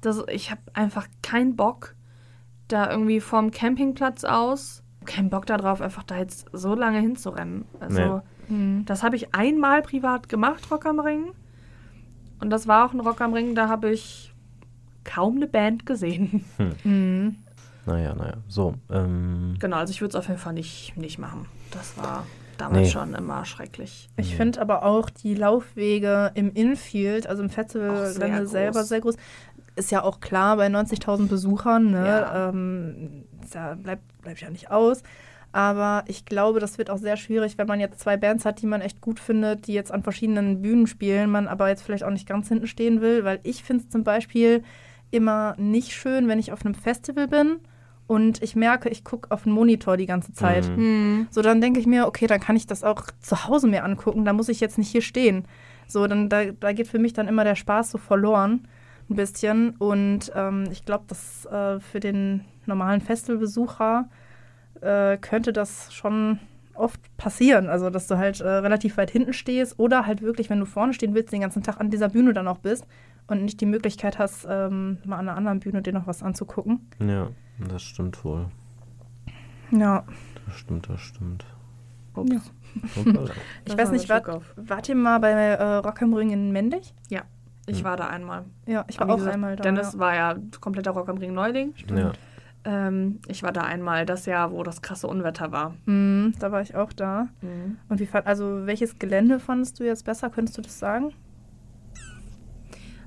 Das, 0.00 0.22
ich 0.30 0.50
habe 0.50 0.60
einfach 0.72 1.06
keinen 1.22 1.56
Bock, 1.56 1.94
da 2.68 2.90
irgendwie 2.90 3.20
vom 3.20 3.50
Campingplatz 3.50 4.24
aus, 4.24 4.82
keinen 5.04 5.30
Bock 5.30 5.46
darauf, 5.46 5.80
einfach 5.80 6.02
da 6.02 6.16
jetzt 6.18 6.46
so 6.52 6.74
lange 6.74 6.98
hinzurennen. 7.00 7.64
Also 7.80 8.22
Nee. 8.48 8.54
Mhm. 8.56 8.84
das 8.86 9.02
habe 9.02 9.16
ich 9.16 9.34
einmal 9.34 9.82
privat 9.82 10.28
gemacht, 10.28 10.70
Rock 10.70 10.86
am 10.86 11.00
Ring. 11.00 11.32
Und 12.40 12.50
das 12.50 12.66
war 12.68 12.86
auch 12.86 12.92
ein 12.92 13.00
Rock 13.00 13.20
am 13.20 13.32
Ring, 13.32 13.54
da 13.54 13.68
habe 13.68 13.90
ich 13.90 14.34
kaum 15.04 15.36
eine 15.36 15.46
Band 15.46 15.86
gesehen. 15.86 16.44
Mhm. 16.84 17.36
Naja, 17.86 18.14
naja. 18.14 18.34
So. 18.48 18.74
Ähm, 18.90 19.56
genau, 19.58 19.76
also 19.76 19.90
ich 19.90 20.00
würde 20.00 20.10
es 20.10 20.14
auf 20.16 20.28
jeden 20.28 20.40
Fall 20.40 20.54
nicht, 20.54 20.96
nicht 20.96 21.18
machen. 21.18 21.46
Das 21.70 21.96
war 21.98 22.26
damals 22.56 22.82
Nee. 22.82 22.90
schon 22.90 23.14
immer 23.14 23.44
schrecklich. 23.44 24.08
Ich 24.16 24.32
Mhm. 24.32 24.36
finde 24.36 24.60
aber 24.60 24.84
auch 24.84 25.10
die 25.10 25.34
Laufwege 25.34 26.30
im 26.34 26.52
Infield, 26.52 27.26
also 27.26 27.42
im 27.42 27.50
sehr 27.50 28.46
selber 28.46 28.84
sehr 28.84 29.00
groß. 29.00 29.16
Ist 29.76 29.90
ja 29.90 30.02
auch 30.02 30.20
klar 30.20 30.56
bei 30.56 30.68
90.000 30.68 31.28
Besuchern, 31.28 31.90
ne? 31.90 32.06
Ja. 32.06 32.48
Ähm, 32.50 33.24
ja, 33.52 33.74
bleibt, 33.74 34.02
bleibt 34.22 34.40
ja 34.40 34.50
nicht 34.50 34.70
aus. 34.70 35.02
Aber 35.50 36.04
ich 36.08 36.24
glaube, 36.26 36.58
das 36.58 36.78
wird 36.78 36.90
auch 36.90 36.98
sehr 36.98 37.16
schwierig, 37.16 37.58
wenn 37.58 37.66
man 37.68 37.78
jetzt 37.80 38.00
zwei 38.00 38.16
Bands 38.16 38.44
hat, 38.44 38.60
die 38.62 38.66
man 38.66 38.80
echt 38.80 39.00
gut 39.00 39.20
findet, 39.20 39.66
die 39.68 39.72
jetzt 39.72 39.92
an 39.92 40.02
verschiedenen 40.02 40.62
Bühnen 40.62 40.86
spielen, 40.88 41.30
man 41.30 41.46
aber 41.48 41.68
jetzt 41.68 41.82
vielleicht 41.82 42.02
auch 42.04 42.10
nicht 42.10 42.26
ganz 42.28 42.48
hinten 42.48 42.66
stehen 42.66 43.00
will, 43.00 43.24
weil 43.24 43.38
ich 43.44 43.62
finde 43.62 43.84
es 43.84 43.90
zum 43.90 44.02
Beispiel 44.04 44.64
immer 45.12 45.54
nicht 45.58 45.92
schön, 45.92 46.26
wenn 46.26 46.40
ich 46.40 46.50
auf 46.52 46.64
einem 46.64 46.74
Festival 46.74 47.28
bin 47.28 47.60
und 48.06 48.42
ich 48.42 48.54
merke, 48.54 48.88
ich 48.88 49.02
gucke 49.02 49.30
auf 49.30 49.44
den 49.44 49.52
Monitor 49.52 49.96
die 49.96 50.06
ganze 50.06 50.32
Zeit. 50.32 50.68
Mhm. 50.68 50.76
Hm. 50.76 51.26
So, 51.30 51.40
dann 51.42 51.60
denke 51.60 51.80
ich 51.80 51.86
mir, 51.86 52.06
okay, 52.06 52.26
dann 52.26 52.40
kann 52.40 52.56
ich 52.56 52.66
das 52.66 52.84
auch 52.84 53.02
zu 53.20 53.46
Hause 53.46 53.66
mir 53.66 53.84
angucken, 53.84 54.24
da 54.24 54.32
muss 54.32 54.48
ich 54.48 54.60
jetzt 54.60 54.78
nicht 54.78 54.90
hier 54.90 55.02
stehen. 55.02 55.46
So, 55.86 56.06
dann 56.06 56.28
da, 56.28 56.46
da 56.46 56.72
geht 56.72 56.88
für 56.88 56.98
mich 56.98 57.12
dann 57.12 57.28
immer 57.28 57.44
der 57.44 57.56
Spaß 57.56 57.90
so 57.90 57.98
verloren, 57.98 58.68
ein 59.08 59.16
bisschen. 59.16 59.70
Und 59.78 60.32
ähm, 60.34 60.64
ich 60.70 60.84
glaube, 60.84 61.04
dass 61.08 61.46
äh, 61.46 61.80
für 61.80 62.00
den 62.00 62.44
normalen 62.66 63.00
Festivalbesucher 63.00 64.08
äh, 64.80 65.16
könnte 65.18 65.52
das 65.52 65.92
schon 65.92 66.40
oft 66.74 67.00
passieren. 67.16 67.68
Also, 67.68 67.88
dass 67.88 68.06
du 68.06 68.18
halt 68.18 68.40
äh, 68.40 68.48
relativ 68.48 68.96
weit 68.98 69.10
hinten 69.10 69.32
stehst 69.32 69.78
oder 69.78 70.06
halt 70.06 70.20
wirklich, 70.20 70.50
wenn 70.50 70.60
du 70.60 70.66
vorne 70.66 70.92
stehen 70.92 71.14
willst, 71.14 71.32
den 71.32 71.40
ganzen 71.40 71.62
Tag 71.62 71.80
an 71.80 71.90
dieser 71.90 72.08
Bühne 72.10 72.34
dann 72.34 72.48
auch 72.48 72.58
bist 72.58 72.84
und 73.26 73.42
nicht 73.44 73.60
die 73.60 73.66
Möglichkeit 73.66 74.18
hast, 74.18 74.46
ähm, 74.48 74.98
mal 75.04 75.18
an 75.18 75.28
einer 75.28 75.36
anderen 75.36 75.60
Bühne 75.60 75.82
dir 75.82 75.92
noch 75.92 76.06
was 76.06 76.22
anzugucken. 76.22 76.88
ja, 77.00 77.28
das 77.68 77.82
stimmt 77.82 78.24
wohl. 78.24 78.46
Ja. 79.70 80.04
Das 80.46 80.56
stimmt, 80.56 80.88
das 80.88 81.00
stimmt. 81.00 81.44
Ups. 82.14 82.30
Ja. 82.32 82.40
Ich 83.64 83.78
weiß 83.78 83.92
nicht, 83.92 84.08
wart, 84.08 84.26
wart 84.56 84.88
ihr 84.88 84.96
mal 84.96 85.20
bei 85.20 85.30
äh, 85.30 85.62
Rock 85.76 86.02
am 86.02 86.12
Ring 86.12 86.30
in 86.30 86.50
Mendig? 86.52 86.92
Ich 87.66 87.78
Hm. 87.78 87.84
war 87.84 87.96
da 87.96 88.08
einmal. 88.08 88.44
Ja, 88.66 88.84
ich 88.88 88.98
war 89.00 89.08
auch 89.08 89.16
gesagt, 89.16 89.34
einmal 89.34 89.56
da. 89.56 89.62
Dennis 89.62 89.94
ja. 89.94 89.98
war 89.98 90.14
ja 90.14 90.34
kompletter 90.60 90.90
Rock 90.90 91.08
am 91.08 91.16
Ring 91.18 91.32
Neuling. 91.32 91.72
ja. 91.94 92.12
Ähm, 92.66 93.20
ich 93.28 93.42
war 93.42 93.52
da 93.52 93.60
einmal 93.62 94.06
das 94.06 94.24
Jahr, 94.26 94.50
wo 94.52 94.62
das 94.62 94.80
krasse 94.82 95.06
Unwetter 95.06 95.52
war. 95.52 95.74
Mhm, 95.86 96.32
da 96.38 96.50
war 96.50 96.62
ich 96.62 96.74
auch 96.74 96.92
da. 96.94 97.28
Und 97.88 98.00
wie 98.00 98.06
fand, 98.06 98.26
also 98.26 98.66
welches 98.66 98.98
Gelände 98.98 99.38
fandest 99.38 99.78
du 99.80 99.84
jetzt 99.84 100.04
besser? 100.04 100.30
Könntest 100.30 100.56
du 100.58 100.62
das 100.62 100.78
sagen? 100.78 101.12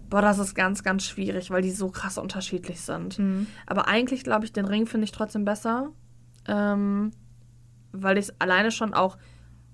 Boah, 0.09 0.21
das 0.21 0.39
ist 0.39 0.55
ganz, 0.55 0.83
ganz 0.83 1.03
schwierig, 1.03 1.51
weil 1.51 1.61
die 1.61 1.71
so 1.71 1.89
krass 1.89 2.17
unterschiedlich 2.17 2.81
sind. 2.81 3.19
Mhm. 3.19 3.47
Aber 3.65 3.87
eigentlich 3.87 4.23
glaube 4.23 4.45
ich, 4.45 4.53
den 4.53 4.65
Ring 4.65 4.85
finde 4.85 5.05
ich 5.05 5.11
trotzdem 5.11 5.43
besser, 5.45 5.89
ähm, 6.47 7.11
weil 7.91 8.17
ich 8.17 8.29
es 8.29 8.41
alleine 8.41 8.71
schon 8.71 8.93
auch 8.93 9.17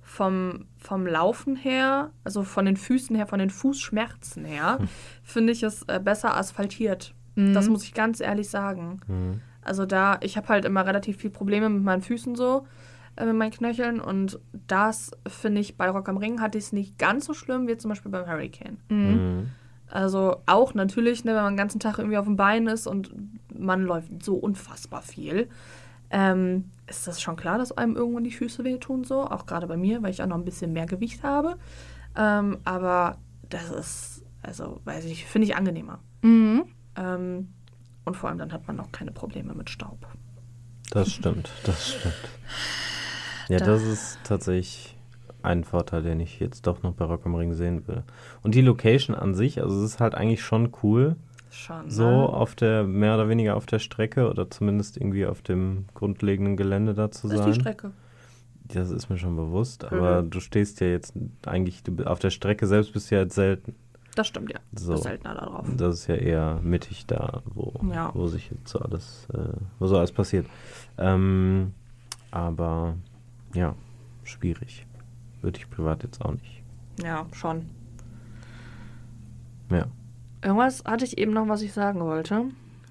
vom, 0.02 0.66
vom 0.78 1.06
Laufen 1.08 1.56
her, 1.56 2.12
also 2.24 2.44
von 2.44 2.66
den 2.66 2.78
Füßen 2.78 3.16
her, 3.16 3.28
von 3.28 3.40
den 3.40 3.50
Fußschmerzen 3.50 4.44
her, 4.46 4.80
finde 5.24 5.54
ich 5.54 5.64
es 5.64 5.84
äh, 5.84 6.00
besser 6.04 6.36
asphaltiert. 6.36 7.14
Mhm. 7.36 7.54
Das 7.54 7.70
muss 7.70 7.84
ich 7.84 7.94
ganz 7.94 8.20
ehrlich 8.20 8.50
sagen. 8.50 9.00
Mhm. 9.08 9.42
Also 9.62 9.86
da, 9.86 10.18
ich 10.22 10.36
habe 10.36 10.50
halt 10.50 10.66
immer 10.66 10.86
relativ 10.86 11.18
viel 11.18 11.30
Probleme 11.30 11.70
mit 11.70 11.84
meinen 11.84 12.02
Füßen 12.02 12.36
so. 12.36 12.68
äh, 13.16 13.26
mit 13.26 13.36
meinen 13.36 13.52
Knöcheln. 13.52 14.00
Und 14.00 14.40
das 14.68 15.12
finde 15.28 15.62
ich 15.62 15.78
bei 15.78 15.90
Rock 15.90 16.10
am 16.10 16.18
Ring 16.18 16.42
hatte 16.42 16.58
ich 16.58 16.66
es 16.66 16.74
nicht 16.74 16.98
ganz 16.98 17.26
so 17.26 17.34
schlimm 17.34 17.68
wie 17.68 17.78
zum 17.78 17.90
Beispiel 17.90 18.12
beim 18.12 18.28
Hurricane. 18.28 18.78
Mhm. 18.90 19.50
Also 19.94 20.38
auch 20.48 20.74
natürlich, 20.74 21.24
ne, 21.24 21.36
wenn 21.36 21.44
man 21.44 21.54
den 21.54 21.58
ganzen 21.58 21.80
Tag 21.80 22.00
irgendwie 22.00 22.18
auf 22.18 22.26
dem 22.26 22.36
Bein 22.36 22.66
ist 22.66 22.88
und 22.88 23.12
man 23.56 23.84
läuft 23.84 24.24
so 24.24 24.34
unfassbar 24.36 25.04
viel, 25.04 25.48
ähm, 26.10 26.72
ist 26.88 27.06
das 27.08 27.22
schon 27.22 27.36
klar, 27.36 27.60
dass 27.60 27.72
einem 27.72 27.96
irgendwann 27.96 28.24
die 28.24 28.32
Füße 28.32 28.64
wehtun 28.64 29.04
so. 29.04 29.22
Auch 29.24 29.46
gerade 29.46 29.68
bei 29.68 29.78
mir, 29.78 30.02
weil 30.02 30.10
ich 30.10 30.22
auch 30.24 30.28
noch 30.28 30.38
ein 30.38 30.46
bisschen 30.46 30.74
mehr 30.74 30.88
Gewicht 30.88 31.22
habe. 31.22 31.58
Ähm, 32.18 32.58
aber 32.64 33.18
das 33.50 33.70
ist, 33.70 34.24
also 34.42 34.82
weiß 34.86 35.06
ich, 35.06 35.26
finde 35.26 35.48
ich 35.48 35.56
angenehmer. 35.56 36.00
Mhm. 36.24 36.64
Ähm, 36.96 37.54
und 38.06 38.18
vor 38.18 38.30
allem 38.30 38.40
dann 38.40 38.52
hat 38.52 38.68
man 38.68 38.80
auch 38.80 38.92
keine 38.92 39.12
Probleme 39.12 39.54
mit 39.54 39.70
Staub. 39.70 40.08
Das 40.90 41.12
stimmt, 41.12 41.52
das 41.66 41.90
stimmt. 41.94 42.14
Ja, 43.48 43.60
Da- 43.60 43.66
das 43.68 43.84
ist 43.84 44.18
tatsächlich 44.24 44.93
ein 45.44 45.64
Vorteil, 45.64 46.04
den 46.04 46.20
ich 46.20 46.40
jetzt 46.40 46.66
doch 46.68 46.84
noch 46.84 46.94
bei 46.94 47.06
Rock 47.06 47.26
am 47.26 47.36
Ring 47.36 47.54
sehen 47.54 47.88
will. 47.88 48.04
Und 48.42 48.56
die 48.56 48.62
Location 48.62 49.16
an 49.16 49.34
sich, 49.34 49.62
also 49.62 49.78
es 49.84 49.84
ist 49.94 50.00
halt 50.00 50.16
eigentlich 50.16 50.44
schon 50.44 50.72
cool, 50.84 51.16
Schon. 51.50 51.90
so 51.90 52.04
ne? 52.10 52.30
auf 52.30 52.56
der, 52.56 52.84
mehr 52.84 53.14
oder 53.16 53.30
weniger 53.30 53.56
auf 53.56 53.66
der 53.66 53.80
Strecke 53.80 54.30
oder 54.30 54.50
zumindest 54.50 54.98
irgendwie 54.98 55.26
auf 55.26 55.42
dem 55.42 55.86
grundlegenden 55.94 56.58
Gelände 56.58 56.94
da 56.94 57.12
zu 57.12 57.28
Das 57.28 57.38
ist 57.38 57.44
sein. 57.44 57.54
die 57.54 57.60
Strecke. 57.60 57.92
Das 58.70 58.90
ist 58.92 59.10
mir 59.10 59.18
schon 59.18 59.36
bewusst, 59.36 59.84
aber 59.86 60.22
Mhm. 60.24 60.30
du 60.32 60.40
stehst 60.40 60.80
ja 60.80 60.88
jetzt 60.88 61.14
eigentlich, 61.46 61.84
du, 61.84 62.04
auf 62.06 62.20
der 62.20 62.30
Strecke 62.30 62.66
selbst 62.66 62.94
bist 62.94 63.12
du 63.12 63.16
ja 63.16 63.22
jetzt 63.22 63.36
selten. 63.36 63.76
Das 64.16 64.28
stimmt, 64.28 64.52
ja. 64.52 64.60
So. 64.74 64.94
Ist 64.94 65.04
seltener 65.04 65.36
da 65.36 65.46
drauf. 65.48 65.68
Das 65.76 65.96
ist 65.96 66.08
ja 66.08 66.16
eher 66.16 66.60
mittig 66.64 67.06
da, 67.08 67.42
wo, 67.46 67.74
Ja. 67.92 68.12
wo 68.14 68.28
sich 68.28 68.50
jetzt 68.52 68.70
so 68.70 68.80
alles, 68.80 69.28
äh, 69.34 69.40
wo 69.80 69.88
so 69.88 69.98
alles 69.98 70.12
passiert. 70.12 70.46
Ähm, 70.98 71.74
aber 72.32 72.96
ja, 73.54 73.76
schwierig. 74.24 74.86
Würde 75.44 75.60
ich 75.60 75.70
privat 75.70 76.04
jetzt 76.04 76.24
auch 76.24 76.32
nicht. 76.32 76.64
Ja, 77.04 77.26
schon. 77.34 77.70
Ja. 79.70 79.86
Irgendwas 80.42 80.84
hatte 80.86 81.06
ich 81.06 81.18
eben 81.18 81.34
noch, 81.34 81.48
was 81.48 81.62
ich 81.62 81.74
sagen 81.74 82.00
wollte. 82.00 82.46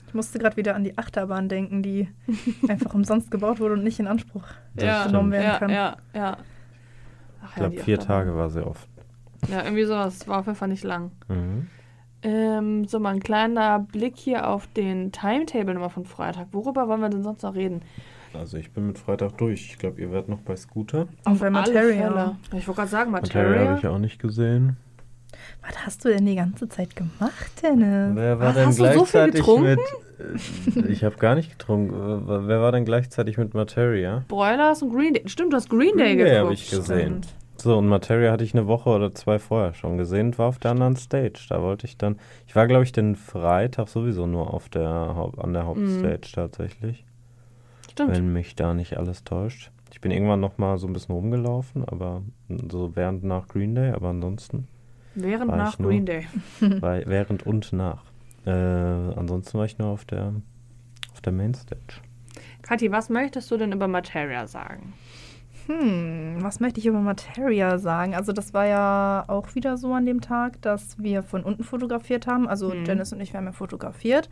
Ich 0.07 0.14
musste 0.14 0.38
gerade 0.38 0.57
wieder 0.59 0.74
an 0.74 0.84
die 0.84 0.98
Achterbahn 0.98 1.48
denken, 1.48 1.82
die 1.82 2.09
einfach 2.68 2.94
umsonst 2.94 3.30
gebaut 3.30 3.59
wurde 3.61 3.74
und 3.74 3.82
nicht 3.84 3.98
in 3.98 4.07
Anspruch 4.07 4.44
ja, 4.78 5.07
genommen 5.07 5.32
stimmt. 5.32 5.44
werden 5.44 5.46
ja, 5.46 5.59
kann. 5.59 5.70
ja, 5.70 5.96
ja. 6.14 6.36
Ach, 7.42 7.48
Ich 7.48 7.55
glaube, 7.57 7.78
vier. 7.78 7.98
Tage 7.98 8.36
war 8.36 8.50
sehr 8.50 8.66
oft. 8.66 8.88
Ja, 9.48 9.64
irgendwie 9.64 9.84
sowas. 9.84 10.28
War 10.28 10.40
auf 10.40 10.46
jeden 10.46 10.59
Fall 10.59 10.68
nicht 10.68 10.84
lang. 10.84 11.11
Mhm. 11.28 11.66
Ähm, 12.22 12.84
so, 12.84 13.00
mal 13.00 13.14
ein 13.14 13.20
kleiner 13.20 13.80
Blick 13.80 14.16
hier 14.16 14.48
auf 14.48 14.66
den 14.68 15.11
Timetable 15.11 15.74
nochmal 15.74 15.90
von 15.90 16.05
Freitag. 16.05 16.48
Worüber 16.53 16.86
wollen 16.86 17.00
wir 17.00 17.09
denn 17.09 17.24
sonst 17.24 17.42
noch 17.42 17.55
reden? 17.55 17.80
Also 18.35 18.57
ich 18.57 18.72
bin 18.72 18.87
mit 18.87 18.99
Freitag 18.99 19.37
durch. 19.39 19.66
Ich 19.70 19.78
glaube, 19.78 20.01
ihr 20.01 20.11
werdet 20.11 20.28
noch 20.28 20.41
bei 20.41 20.57
Scooter. 20.57 21.07
Und 21.24 21.39
bei 21.39 21.47
alle 21.47 21.51
Materia. 21.51 22.09
Fälle. 22.11 22.37
Ich 22.61 22.66
wollte 22.68 22.78
gerade 22.80 22.91
sagen, 22.91 23.11
Materia 23.11 23.43
Materia. 23.51 23.68
habe 23.70 23.78
ich 23.78 23.87
auch 23.87 23.99
nicht 23.99 24.18
gesehen. 24.20 24.76
Was 25.66 25.87
hast 25.87 26.05
du 26.05 26.09
denn 26.09 26.26
die 26.26 26.35
ganze 26.37 26.68
Zeit 26.68 26.95
gemacht, 26.97 27.62
Dennis? 27.62 28.14
Wer 28.16 28.39
war 28.39 28.49
Was, 28.49 28.55
denn 28.55 28.66
hast 28.68 28.78
du 28.78 28.85
so 28.85 28.91
viel 28.91 29.30
gleichzeitig 29.30 29.41
getrunken? 29.41 29.64
mit... 29.64 30.76
äh, 30.89 30.93
Ich 30.93 31.05
habe 31.05 31.16
gar 31.16 31.35
nicht 31.35 31.51
getrunken. 31.59 31.95
Äh, 31.95 32.49
Wer 32.49 32.61
war 32.61 32.72
denn 32.72 32.85
gleichzeitig 32.85 33.39
mit 33.39 33.55
Materia? 33.55 34.24
Broilers 34.28 34.83
und 34.83 34.93
Green 34.93 35.14
Day. 35.14 35.22
Stimmt, 35.26 35.53
du 35.53 35.57
hast 35.57 35.68
Green 35.70 35.97
Day 35.97 36.16
Green 36.16 36.18
Day 36.18 36.24
geguckt. 36.26 36.41
habe 36.45 36.55
ich 36.55 36.70
gesehen. 36.70 36.99
Stimmt. 37.22 37.28
So, 37.57 37.78
und 37.78 37.87
Materia 37.87 38.33
hatte 38.33 38.43
ich 38.43 38.55
eine 38.55 38.66
Woche 38.66 38.91
oder 38.91 39.14
zwei 39.14 39.39
vorher 39.39 39.72
schon 39.74 39.97
gesehen 39.97 40.26
und 40.28 40.39
war 40.39 40.49
auf 40.49 40.59
der 40.59 40.72
anderen 40.72 40.97
Stage. 40.97 41.47
Da 41.49 41.62
wollte 41.62 41.87
ich 41.87 41.97
dann. 41.97 42.18
Ich 42.49 42.57
war, 42.57 42.66
glaube 42.66 42.83
ich, 42.83 42.91
den 42.93 43.14
Freitag 43.14 43.89
sowieso 43.89 44.26
nur 44.26 44.53
auf 44.53 44.68
der 44.68 44.89
an 45.39 45.53
der 45.53 45.64
Hauptstage 45.66 46.20
tatsächlich. 46.35 47.05
Stimmt. 47.93 48.16
Wenn 48.16 48.32
mich 48.32 48.55
da 48.57 48.74
nicht 48.74 48.97
alles 48.97 49.22
täuscht. 49.24 49.70
Ich 49.93 50.01
bin 50.01 50.11
irgendwann 50.11 50.40
noch 50.40 50.57
mal 50.59 50.78
so 50.78 50.86
ein 50.86 50.93
bisschen 50.95 51.14
rumgelaufen, 51.14 51.84
aber 51.86 52.22
so 52.70 52.97
während 52.97 53.22
nach 53.24 53.47
Green 53.49 53.74
Day, 53.74 53.90
aber 53.93 54.09
ansonsten 54.09 54.66
Während 55.14 55.51
nach 55.55 55.78
nur- 55.78 55.90
Green 55.90 56.07
Day. 56.07 56.26
war 56.61 57.01
während 57.07 57.45
und 57.47 57.72
nach. 57.72 58.03
Äh, 58.47 58.51
ansonsten 58.51 59.59
war 59.59 59.66
ich 59.66 59.78
nur 59.78 59.88
auf 59.88 60.05
der 60.07 60.32
auf 61.12 61.20
der 61.20 61.32
Mainstage. 61.32 61.80
Kathi, 62.62 62.90
was 62.90 63.11
möchtest 63.11 63.51
du 63.51 63.57
denn 63.59 63.72
über 63.72 63.86
Materia 63.88 64.47
sagen? 64.47 64.95
Hm, 65.66 66.38
was 66.40 66.59
möchte 66.59 66.80
ich 66.80 66.86
über 66.86 67.01
Materia 67.01 67.78
sagen? 67.78 68.14
Also 68.14 68.32
das 68.32 68.53
war 68.55 68.66
ja 68.66 69.24
auch 69.28 69.55
wieder 69.55 69.76
so 69.76 69.93
an 69.93 70.07
dem 70.07 70.20
Tag, 70.20 70.61
dass 70.62 70.99
wir 70.99 71.22
von 71.22 71.45
unten 71.45 71.62
fotografiert 71.62 72.26
haben. 72.26 72.49
Also 72.49 72.70
Mhm. 72.74 72.84
Janice 72.84 73.12
und 73.12 73.20
ich, 73.20 73.32
wir 73.32 73.38
haben 73.38 73.47
ja 73.47 73.53
fotografiert. 73.53 74.28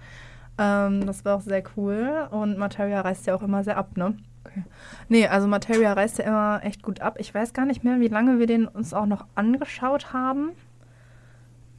Ähm, 0.59 1.07
das 1.07 1.25
war 1.25 1.37
auch 1.37 1.41
sehr 1.41 1.63
cool. 1.77 2.29
Und 2.31 2.59
Materia 2.59 3.01
reist 3.01 3.27
ja 3.27 3.35
auch 3.35 3.43
immer 3.43 3.65
sehr 3.65 3.77
ab, 3.77 3.97
ne? 3.97 4.17
Okay. 4.45 4.65
Nee, 5.09 5.27
also 5.27 5.47
Materia 5.47 5.93
reist 5.93 6.19
ja 6.19 6.25
immer 6.25 6.61
echt 6.65 6.83
gut 6.83 7.01
ab. 7.01 7.17
Ich 7.19 7.33
weiß 7.35 7.53
gar 7.53 7.67
nicht 7.67 7.85
mehr, 7.85 8.01
wie 8.01 8.09
lange 8.09 8.39
wir 8.39 8.47
den 8.47 8.67
uns 8.67 8.95
auch 8.95 9.07
noch 9.07 9.27
angeschaut 9.35 10.13
haben. 10.13 10.51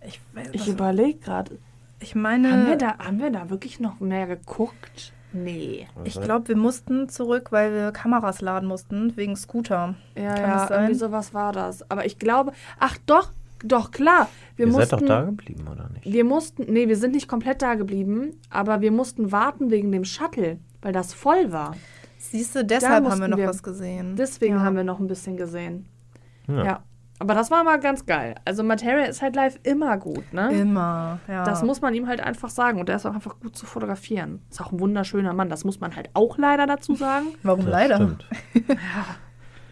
Ich, 0.05 0.19
weiß, 0.33 0.49
Ich 0.53 0.67
überlege 0.67 1.19
gerade. 1.19 1.59
ich 1.99 2.15
meine, 2.15 2.51
Haben, 2.51 2.67
wir 2.67 2.77
da, 2.77 2.97
haben 2.97 3.19
wir 3.19 3.31
da 3.31 3.49
wirklich 3.49 3.79
noch 3.79 3.99
mehr 3.99 4.27
geguckt? 4.27 5.13
Nee. 5.33 5.87
ich 6.03 6.19
glaube, 6.19 6.49
wir 6.49 6.57
mussten 6.57 7.07
zurück, 7.07 7.53
weil 7.53 7.71
wir 7.73 7.91
Kameras 7.93 8.41
laden 8.41 8.67
mussten, 8.67 9.15
wegen 9.15 9.37
Scooter. 9.37 9.95
Ja, 10.15 10.33
Kann 10.33 10.41
ja, 10.41 10.53
das 10.55 10.67
sein? 10.67 10.79
irgendwie 10.81 10.99
sowas 10.99 11.33
war 11.33 11.53
das. 11.53 11.89
Aber 11.89 12.05
ich 12.05 12.19
glaube, 12.19 12.51
ach 12.79 12.97
doch, 13.05 13.31
doch, 13.63 13.91
klar. 13.91 14.29
Wir 14.55 14.65
Ihr 14.67 14.71
mussten, 14.71 14.89
seid 14.89 15.01
doch 15.01 15.07
da 15.07 15.21
geblieben, 15.23 15.67
oder 15.67 15.89
nicht? 15.89 16.05
Wir 16.05 16.23
mussten, 16.23 16.63
nee, 16.71 16.87
wir 16.87 16.95
sind 16.97 17.13
nicht 17.13 17.27
komplett 17.27 17.61
da 17.61 17.75
geblieben, 17.75 18.31
aber 18.49 18.81
wir 18.81 18.91
mussten 18.91 19.31
warten 19.31 19.69
wegen 19.71 19.91
dem 19.91 20.03
Shuttle, 20.05 20.59
weil 20.81 20.93
das 20.93 21.13
voll 21.13 21.51
war. 21.51 21.75
Siehst 22.17 22.55
du, 22.55 22.63
deshalb 22.63 23.05
haben 23.09 23.19
wir 23.21 23.27
noch 23.27 23.37
wir- 23.37 23.47
was 23.47 23.63
gesehen. 23.63 24.15
Deswegen 24.15 24.55
Ja. 24.55 24.61
haben 24.61 24.75
wir 24.75 24.83
noch 24.83 24.99
ein 24.99 25.07
bisschen 25.07 25.37
gesehen. 25.37 25.85
Ja. 26.47 26.63
Ja. 26.65 26.83
Aber 27.19 27.35
das 27.35 27.51
war 27.51 27.63
mal 27.63 27.79
ganz 27.79 28.07
geil. 28.07 28.33
Also 28.45 28.63
Materia 28.63 29.05
ist 29.05 29.21
halt 29.21 29.35
live 29.35 29.59
immer 29.61 29.95
gut, 29.97 30.33
ne? 30.33 30.51
Immer, 30.59 31.19
ja. 31.27 31.43
Das 31.43 31.61
muss 31.61 31.79
man 31.79 31.93
ihm 31.93 32.07
halt 32.07 32.19
einfach 32.19 32.49
sagen. 32.49 32.79
Und 32.79 32.89
der 32.89 32.95
ist 32.95 33.05
auch 33.05 33.13
einfach 33.13 33.39
gut 33.39 33.55
zu 33.55 33.67
fotografieren. 33.67 34.41
Ist 34.49 34.59
auch 34.59 34.71
ein 34.71 34.79
wunderschöner 34.79 35.31
Mann. 35.33 35.47
Das 35.47 35.63
muss 35.63 35.79
man 35.79 35.95
halt 35.95 36.09
auch 36.15 36.39
leider 36.39 36.65
dazu 36.65 36.95
sagen. 36.95 37.27
Warum 37.43 37.61
Das 37.65 37.69
leider? 37.69 37.95
Stimmt. 37.97 38.25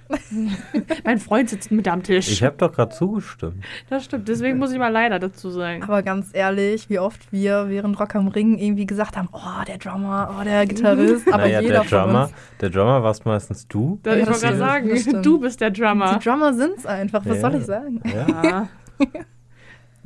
mein 1.03 1.20
Freund 1.20 1.49
sitzt 1.49 1.72
mit 1.72 1.88
am 1.88 2.03
Tisch. 2.03 2.30
Ich 2.32 2.43
habe 2.43 2.55
doch 2.57 2.72
gerade 2.72 2.93
zugestimmt. 2.95 3.64
das 3.89 4.05
stimmt. 4.05 4.28
Deswegen 4.28 4.57
muss 4.57 4.72
ich 4.72 4.80
mal 4.80 4.89
leider 4.91 5.20
dazu 5.20 5.49
sagen. 5.49 5.84
Aber 5.84 6.01
ganz 6.03 6.30
ehrlich, 6.34 6.89
wie 6.89 6.99
oft 6.99 7.32
wir 7.32 7.70
während 7.70 7.99
Rock 7.99 8.16
am 8.16 8.28
Ring 8.28 8.57
irgendwie 8.57 8.86
gesagt 8.86 9.18
haben, 9.18 9.30
oh, 9.32 9.64
der 9.68 9.78
Drummer, 9.78 10.36
oh, 10.39 10.43
der 10.43 10.66
Gitarrist, 10.66 11.28
aber 11.28 11.43
naja, 11.43 11.62
jeder 11.62 11.82
der 11.82 11.84
Drummer, 11.84 12.28
von 12.28 12.34
uns. 12.34 12.57
der 12.62 12.70
Drummer 12.70 13.03
warst 13.03 13.26
meistens 13.26 13.68
du. 13.68 13.99
Das, 14.03 14.16
Ja, 14.16 14.22
ich 14.22 14.28
wollte 14.28 14.39
gerade 14.41 14.57
sagen, 14.57 15.22
du 15.24 15.39
bist 15.39 15.62
der 15.62 15.72
Drummer. 15.72 16.18
Die 16.18 16.24
Drummer 16.28 16.53
sind's 16.53 16.86
einfach, 16.86 17.26
was 17.26 17.36
Ja. 17.36 17.41
soll 17.41 17.55
ich 17.60 17.66
sagen? 17.66 18.01
Ja. 18.05 18.68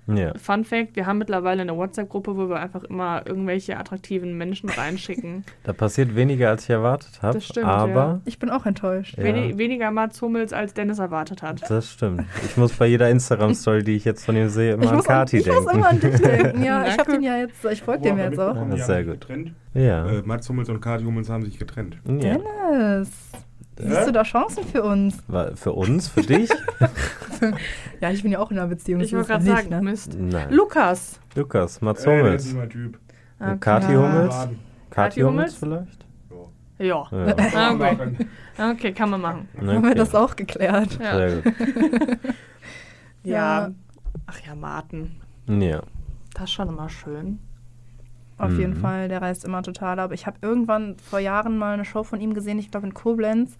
Ja. 0.07 0.15
ja. 0.15 0.33
Fun 0.37 0.65
Fact: 0.65 0.95
Wir 0.95 1.05
haben 1.05 1.17
mittlerweile 1.17 1.61
eine 1.61 1.75
WhatsApp-Gruppe, 1.77 2.35
wo 2.35 2.49
wir 2.49 2.57
einfach 2.59 2.83
immer 2.83 3.21
irgendwelche 3.25 3.77
attraktiven 3.77 4.37
Menschen 4.37 4.69
reinschicken. 4.69 5.43
Da 5.63 5.71
passiert 5.71 6.15
weniger, 6.15 6.49
als 6.49 6.63
ich 6.63 6.69
erwartet 6.71 7.21
habe. 7.21 7.35
Das 7.35 7.45
stimmt, 7.45 7.67
Aber 7.67 8.21
Ich 8.25 8.37
bin 8.37 8.49
auch 8.49 8.65
enttäuscht. 8.65 9.17
Ja. 9.17 9.23
Wenig, 9.23 9.57
weniger 9.57 9.91
Mats 9.91 10.21
Hummels, 10.21 10.51
als 10.51 10.73
Dennis 10.73 10.99
erwartet 10.99 11.41
hat. 11.41 11.61
das 11.69 11.91
stimmt. 11.91 12.23
Ich 12.45 12.57
muss 12.57 12.73
bei 12.73 12.87
jeder 12.87 13.09
Instagram-Story, 13.09 13.83
die 13.83 13.95
ich 13.95 14.03
jetzt 14.05 14.25
von 14.25 14.35
ihm 14.35 14.49
sehe, 14.49 14.73
immer 14.73 14.83
Ich 14.83 14.91
an 14.91 15.03
Kati 15.03 15.37
ich 15.37 15.43
denken. 15.45 15.63
muss 15.63 15.73
immer 15.73 15.89
an 15.89 15.99
dich 16.01 16.15
denken. 16.21 16.63
Ja, 16.63 16.85
ich 16.85 16.97
den 16.97 17.21
ja 17.23 17.37
jetzt, 17.37 17.63
ich 17.63 17.81
folge 17.81 18.03
dem 18.03 18.17
jetzt 18.17 18.39
auch. 18.39 18.55
Das 18.69 18.79
ist 18.81 18.85
sehr 18.87 19.03
gut. 19.05 19.21
Getrennt. 19.21 19.53
ja. 19.73 20.05
Äh, 20.05 20.21
Mats 20.25 20.49
Hummels 20.49 20.67
und 20.69 20.81
Kati 20.81 21.03
Hummels 21.05 21.29
haben 21.29 21.43
sich 21.45 21.57
getrennt. 21.57 21.97
ja. 22.05 22.37
Dennis, 22.37 23.09
siehst 23.77 24.07
du 24.07 24.11
da 24.11 24.23
Chancen 24.23 24.63
für 24.65 24.83
uns? 24.83 25.17
Für 25.55 25.73
uns, 25.73 26.07
für 26.07 26.21
dich? 26.21 26.49
Ja, 27.99 28.09
ich 28.09 28.21
bin 28.23 28.31
ja 28.31 28.39
auch 28.39 28.51
in 28.51 28.57
einer 28.59 28.67
Beziehung. 28.67 29.01
Ich 29.01 29.13
wollte 29.13 29.27
gerade 29.27 29.43
sagen, 29.45 29.69
ne? 29.69 29.81
Mist. 29.81 30.17
Nein. 30.17 30.49
Lukas. 30.51 31.19
Lukas, 31.35 31.81
Mats 31.81 32.01
ist 32.01 32.07
Hummels. 32.07 32.53
mein 32.53 32.69
Typ. 32.69 32.99
Okay. 33.39 33.57
Kati 33.59 33.93
Ja. 33.93 33.99
Hummels? 33.99 34.47
Kati 34.89 35.21
Hummels 35.21 35.55
vielleicht? 35.55 36.05
Ja. 36.79 37.05
Ja. 37.11 37.27
Ja. 37.27 37.35
Ah, 37.55 37.73
okay. 37.73 37.97
Okay, 38.57 38.91
kann 38.93 39.09
man 39.09 39.21
machen. 39.21 39.47
Haben 39.57 39.67
wir 39.67 39.77
Okay. 39.77 39.93
das 39.95 40.15
auch 40.15 40.35
geklärt? 40.35 40.97
Ja. 41.01 41.15
Sehr 41.17 41.41
gut. 41.41 41.53
ja. 43.23 43.33
Ja. 43.67 43.71
Ach 44.25 44.39
ja, 44.45 44.55
Martin. 44.55 45.11
Ja. 45.47 45.81
Das 46.33 46.43
ist 46.45 46.51
schon 46.51 46.69
immer 46.69 46.89
schön. 46.89 47.39
Auf 48.37 48.51
jeden 48.57 48.73
Mhm. 48.73 48.81
Fall, 48.81 49.07
der 49.07 49.21
reist 49.21 49.45
immer 49.45 49.61
total 49.63 49.99
ab. 49.99 50.11
Ich 50.11 50.25
habe 50.25 50.37
irgendwann 50.41 50.97
vor 50.97 51.19
Jahren 51.19 51.57
mal 51.57 51.73
eine 51.73 51.85
Show 51.85 52.03
von 52.03 52.19
ihm 52.19 52.33
gesehen, 52.33 52.59
ich 52.59 52.71
glaube 52.71 52.87
in 52.87 52.93
Koblenz. 52.93 53.57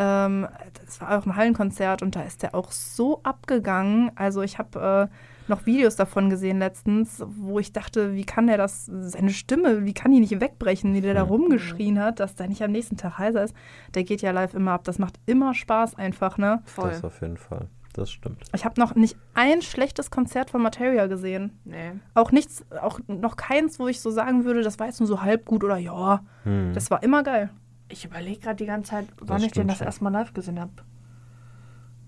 Ähm, 0.00 0.46
das 0.84 1.00
war 1.00 1.18
auch 1.18 1.26
ein 1.26 1.34
Hallenkonzert 1.36 2.02
und 2.02 2.14
da 2.16 2.22
ist 2.22 2.42
der 2.42 2.54
auch 2.54 2.70
so 2.70 3.20
abgegangen. 3.24 4.10
Also 4.14 4.42
ich 4.42 4.58
habe 4.58 5.08
äh, 5.10 5.50
noch 5.50 5.66
Videos 5.66 5.96
davon 5.96 6.30
gesehen 6.30 6.58
letztens, 6.58 7.22
wo 7.26 7.58
ich 7.58 7.72
dachte, 7.72 8.14
wie 8.14 8.24
kann 8.24 8.46
der 8.46 8.58
das, 8.58 8.86
seine 8.86 9.30
Stimme, 9.30 9.84
wie 9.84 9.94
kann 9.94 10.12
die 10.12 10.20
nicht 10.20 10.40
wegbrechen, 10.40 10.94
wie 10.94 11.00
der 11.00 11.14
da 11.14 11.22
rumgeschrien 11.22 11.98
hat, 11.98 12.20
dass 12.20 12.36
der 12.36 12.48
nicht 12.48 12.62
am 12.62 12.70
nächsten 12.70 12.96
Tag 12.96 13.18
heiser 13.18 13.42
ist. 13.42 13.54
Der 13.94 14.04
geht 14.04 14.22
ja 14.22 14.30
live 14.30 14.54
immer 14.54 14.72
ab. 14.72 14.84
Das 14.84 14.98
macht 14.98 15.18
immer 15.26 15.52
Spaß 15.54 15.96
einfach, 15.96 16.38
ne? 16.38 16.62
Voll. 16.64 16.90
Das 16.90 17.02
auf 17.04 17.20
jeden 17.20 17.36
Fall. 17.38 17.66
Das 17.98 18.12
stimmt. 18.12 18.44
Ich 18.54 18.64
habe 18.64 18.80
noch 18.80 18.94
nicht 18.94 19.16
ein 19.34 19.60
schlechtes 19.60 20.12
Konzert 20.12 20.50
von 20.50 20.62
Materia 20.62 21.08
gesehen. 21.08 21.58
Nee. 21.64 21.94
Auch 22.14 22.30
nichts, 22.30 22.64
auch 22.80 23.00
noch 23.08 23.34
keins, 23.34 23.80
wo 23.80 23.88
ich 23.88 24.00
so 24.00 24.12
sagen 24.12 24.44
würde, 24.44 24.62
das 24.62 24.78
war 24.78 24.86
jetzt 24.86 25.00
nur 25.00 25.08
so 25.08 25.22
halb 25.22 25.44
gut 25.44 25.64
oder 25.64 25.78
ja. 25.78 26.24
Hm. 26.44 26.72
Das 26.74 26.92
war 26.92 27.02
immer 27.02 27.24
geil. 27.24 27.50
Ich 27.88 28.04
überlege 28.04 28.38
gerade 28.38 28.54
die 28.54 28.66
ganze 28.66 28.90
Zeit, 28.90 29.06
wann 29.18 29.38
Das 29.38 29.46
ich 29.46 29.52
den 29.52 29.66
das 29.66 29.80
erste 29.80 30.04
Mal 30.04 30.10
live 30.10 30.32
gesehen 30.32 30.60
habe. 30.60 30.72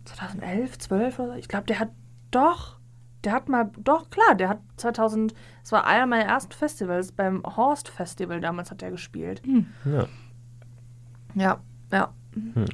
2011, 0.05 0.79
12 0.79 1.19
oder 1.19 1.29
so? 1.33 1.35
Ich 1.35 1.49
glaube, 1.49 1.67
der 1.67 1.81
hat 1.81 1.91
doch, 2.31 2.79
der 3.25 3.33
hat 3.33 3.49
mal, 3.49 3.69
doch 3.81 4.11
klar, 4.11 4.37
der 4.37 4.49
hat 4.51 4.61
2000, 4.77 5.35
es 5.65 5.73
war 5.73 5.89
einer 5.89 6.07
meiner 6.07 6.25
ersten 6.25 6.53
Festivals, 6.53 7.11
beim 7.11 7.43
Horst 7.45 7.89
Festival 7.89 8.41
damals 8.41 8.71
hat 8.71 8.83
er 8.83 8.93
gespielt. 8.93 9.43
Ja. 9.85 10.07
Ja, 11.35 11.61
ja. 11.91 12.15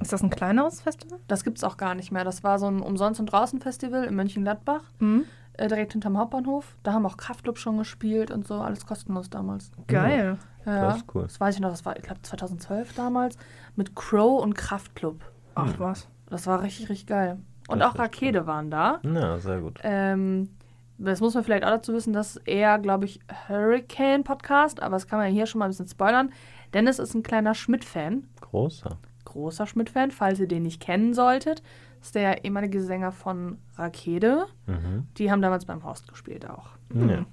Ist 0.00 0.12
das 0.12 0.22
ein 0.22 0.30
kleineres 0.30 0.80
Festival? 0.80 1.18
Das 1.28 1.44
gibt's 1.44 1.64
auch 1.64 1.76
gar 1.76 1.94
nicht 1.94 2.12
mehr. 2.12 2.24
Das 2.24 2.44
war 2.44 2.58
so 2.58 2.66
ein 2.66 2.80
Umsonst- 2.80 3.20
und 3.20 3.26
Draußen-Festival 3.26 4.04
in 4.04 4.14
Mönchengladbach, 4.14 4.82
Mhm. 4.98 5.24
äh, 5.54 5.68
direkt 5.68 5.92
hinterm 5.92 6.18
Hauptbahnhof. 6.18 6.76
Da 6.82 6.92
haben 6.92 7.06
auch 7.06 7.16
Kraftclub 7.16 7.58
schon 7.58 7.78
gespielt 7.78 8.30
und 8.30 8.46
so, 8.46 8.54
alles 8.56 8.84
kostenlos 8.86 9.30
damals. 9.30 9.70
Geil. 9.86 10.38
Ja, 10.66 10.80
Das 10.82 10.96
ist 10.98 11.04
cool. 11.14 11.22
Das 11.22 11.38
weiß 11.40 11.54
ich 11.54 11.60
noch, 11.60 11.70
das 11.70 11.84
war, 11.86 11.96
ich 11.96 12.02
glaube, 12.02 12.20
2012 12.22 12.94
damals 12.94 13.36
mit 13.76 13.94
Crow 13.94 14.42
und 14.42 14.54
Kraftclub. 14.54 15.20
Ach 15.54 15.72
was. 15.78 16.08
Das 16.28 16.46
war 16.46 16.62
richtig, 16.62 16.88
richtig 16.90 17.06
geil. 17.06 17.38
Und 17.68 17.78
Das 17.80 17.92
auch 17.94 17.98
Rakete 17.98 18.46
waren 18.46 18.70
da. 18.70 19.00
Ja, 19.04 19.38
sehr 19.38 19.60
gut. 19.60 19.78
Ähm, 19.82 20.50
das 20.98 21.20
muss 21.20 21.34
man 21.34 21.44
vielleicht 21.44 21.64
auch 21.64 21.70
dazu 21.70 21.92
wissen, 21.92 22.12
das 22.12 22.36
ist 22.36 22.48
eher, 22.48 22.78
glaube 22.78 23.04
ich, 23.04 23.20
Hurricane-Podcast, 23.48 24.82
aber 24.82 24.96
das 24.96 25.06
kann 25.06 25.18
man 25.18 25.30
hier 25.32 25.46
schon 25.46 25.58
mal 25.58 25.66
ein 25.66 25.70
bisschen 25.70 25.88
spoilern. 25.88 26.30
Dennis 26.74 26.98
ist 26.98 27.14
ein 27.14 27.22
kleiner 27.22 27.54
Schmidt-Fan, 27.54 28.28
Großer. 28.40 28.96
Großer 29.36 29.66
Schmidt-Fan, 29.66 30.10
falls 30.10 30.40
ihr 30.40 30.48
den 30.48 30.62
nicht 30.64 30.80
kennen 30.82 31.14
solltet. 31.14 31.62
Das 31.98 32.08
ist 32.08 32.14
der 32.14 32.44
ehemalige 32.44 32.82
Sänger 32.82 33.12
von 33.12 33.58
Rakete. 33.76 34.46
Mhm. 34.66 35.06
Die 35.16 35.30
haben 35.30 35.42
damals 35.42 35.64
beim 35.64 35.84
Horst 35.84 36.08
gespielt 36.08 36.48
auch. 36.48 36.68
Ja. 36.94 37.24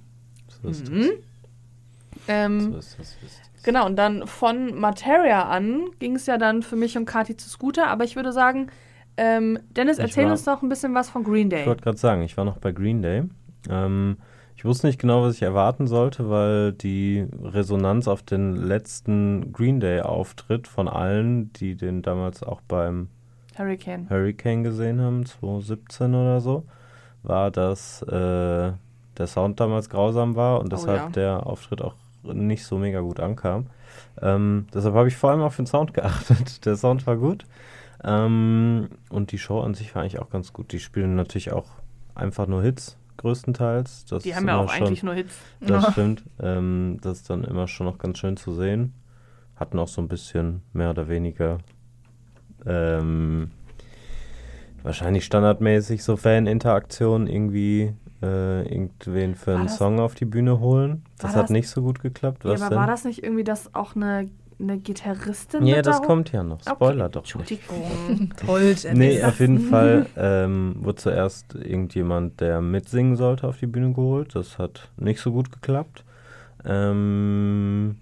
So 0.61 0.67
ist 0.69 0.89
Mhm. 0.91 1.09
Ähm, 2.27 2.71
das. 2.71 2.71
So 2.71 2.77
ist 2.77 2.99
das. 2.99 3.11
so 3.19 3.25
ist 3.25 3.41
das. 3.55 3.63
Genau, 3.63 3.85
und 3.85 3.95
dann 3.95 4.27
von 4.27 4.75
Materia 4.79 5.43
an 5.49 5.85
ging 5.99 6.15
es 6.15 6.25
ja 6.25 6.37
dann 6.37 6.63
für 6.63 6.75
mich 6.75 6.97
und 6.97 7.05
Kati 7.05 7.35
zu 7.37 7.49
Scooter. 7.49 7.87
Aber 7.87 8.03
ich 8.03 8.15
würde 8.15 8.31
sagen, 8.31 8.67
ähm, 9.17 9.59
Dennis, 9.69 9.97
Ich 9.97 10.03
erzähl 10.05 10.25
war- 10.25 10.31
uns 10.31 10.45
noch 10.45 10.61
ein 10.61 10.69
bisschen 10.69 10.93
was 10.93 11.09
von 11.09 11.23
Green 11.23 11.47
Ich 11.47 11.53
Day. 11.57 11.65
wollte 11.65 11.83
gerade 11.83 11.97
sagen, 11.97 12.21
ich 12.23 12.35
war 12.37 12.45
noch 12.45 12.57
bei 12.57 12.71
Green 12.71 13.01
Day. 13.01 13.23
Ähm, 13.69 14.17
ich 14.63 14.65
wusste 14.65 14.87
nicht 14.87 14.97
genau, 14.97 15.23
was 15.23 15.35
ich 15.35 15.41
erwarten 15.41 15.87
sollte, 15.87 16.29
weil 16.29 16.71
die 16.71 17.27
Resonanz 17.43 18.07
auf 18.07 18.23
den 18.23 18.55
letzten 18.55 19.51
Green 19.51 19.81
Day-Auftritt 19.81 20.69
von 20.69 20.87
allen, 20.87 21.51
die 21.51 21.75
den 21.75 22.01
damals 22.01 22.43
auch 22.43 22.61
beim 22.69 23.09
Hurricane. 23.57 24.09
Hurricane 24.09 24.63
gesehen 24.63 25.01
haben, 25.01 25.25
2017 25.25 26.15
oder 26.15 26.39
so, 26.39 26.63
war, 27.23 27.51
dass 27.51 28.03
äh, 28.03 28.71
der 29.17 29.27
Sound 29.27 29.59
damals 29.59 29.89
grausam 29.89 30.37
war 30.37 30.61
und 30.61 30.67
Oh 30.67 30.77
deshalb 30.77 30.97
ja. 30.97 31.09
der 31.09 31.45
Auftritt 31.45 31.81
auch 31.81 31.95
nicht 32.23 32.63
so 32.63 32.77
mega 32.77 33.01
gut 33.01 33.19
ankam. 33.19 33.65
Ähm, 34.21 34.67
deshalb 34.73 34.95
habe 34.95 35.09
ich 35.09 35.17
vor 35.17 35.31
allem 35.31 35.41
auf 35.41 35.57
den 35.57 35.65
Sound 35.65 35.93
geachtet. 35.93 36.65
Der 36.65 36.77
Sound 36.77 37.05
war 37.05 37.17
gut. 37.17 37.45
Ähm, 38.01 38.87
und 39.09 39.33
die 39.33 39.39
Show 39.39 39.59
an 39.59 39.73
sich 39.73 39.93
war 39.93 40.03
eigentlich 40.03 40.19
auch 40.19 40.29
ganz 40.29 40.53
gut. 40.53 40.71
Die 40.71 40.79
spielen 40.79 41.17
natürlich 41.17 41.51
auch 41.51 41.67
einfach 42.15 42.47
nur 42.47 42.63
Hits, 42.63 42.97
größtenteils. 43.17 44.05
Das 44.05 44.23
Die 44.23 44.35
haben 44.35 44.47
ja 44.47 44.57
auch 44.57 44.69
schon, 44.71 44.87
eigentlich 44.87 45.03
nur 45.03 45.13
Hits. 45.13 45.35
Das 45.61 45.83
Ja. 45.83 45.91
stimmt. 45.91 46.23
Ähm, 46.41 46.97
das 47.01 47.17
ist 47.19 47.29
dann 47.29 47.43
immer 47.43 47.67
schon 47.67 47.85
noch 47.87 47.97
ganz 47.97 48.17
schön 48.19 48.37
zu 48.37 48.53
sehen. 48.53 48.93
Hatten 49.55 49.77
auch 49.79 49.87
so 49.87 50.01
ein 50.01 50.07
bisschen 50.07 50.61
mehr 50.73 50.89
oder 50.89 51.07
weniger 51.07 51.59
ähm, 52.65 53.51
wahrscheinlich 54.83 55.25
standardmäßig 55.25 56.03
so 56.03 56.15
Fan-Interaktion 56.17 57.27
irgendwie 57.27 57.93
äh, 58.21 58.61
irgendwen 58.73 59.35
für 59.35 59.51
War 59.51 59.55
einen 59.57 59.67
das- 59.67 59.77
Song 59.77 59.99
auf 59.99 60.15
die 60.15 60.25
Bühne 60.25 60.59
holen. 60.59 61.03
Das 61.17 61.31
War 61.31 61.35
hat 61.37 61.43
das- 61.43 61.49
nicht 61.51 61.69
so 61.69 61.81
gut 61.81 61.99
geklappt. 62.01 62.45
Ja, 62.45 62.51
Was 62.51 62.61
aber 62.61 62.69
denn? 62.69 62.79
war 62.79 62.87
das 62.87 63.03
nicht 63.03 63.21
irgendwie, 63.23 63.43
dass 63.43 63.73
auch 63.75 63.95
eine, 63.95 64.29
eine 64.59 64.77
Gitarristin 64.77 65.65
ja, 65.65 65.81
das 65.81 65.99
da- 66.01 66.05
kommt 66.07 66.31
ja 66.31 66.43
noch. 66.43 66.59
Okay, 66.61 66.71
Spoiler 66.75 67.09
doch 67.09 67.23
nicht. 67.23 67.35
Entschuldigung. 67.51 68.29
Toll, 68.45 68.75
Nee, 68.93 69.23
auf 69.23 69.39
jeden 69.39 69.59
Fall 69.69 70.05
ähm, 70.17 70.75
wurde 70.79 70.95
zuerst 70.97 71.55
irgendjemand, 71.55 72.39
der 72.41 72.61
mitsingen 72.61 73.15
sollte, 73.15 73.47
auf 73.47 73.57
die 73.57 73.67
Bühne 73.67 73.93
geholt. 73.93 74.35
Das 74.35 74.57
hat 74.59 74.89
nicht 74.97 75.19
so 75.21 75.31
gut 75.31 75.51
geklappt. 75.51 76.03
Ähm, 76.65 77.97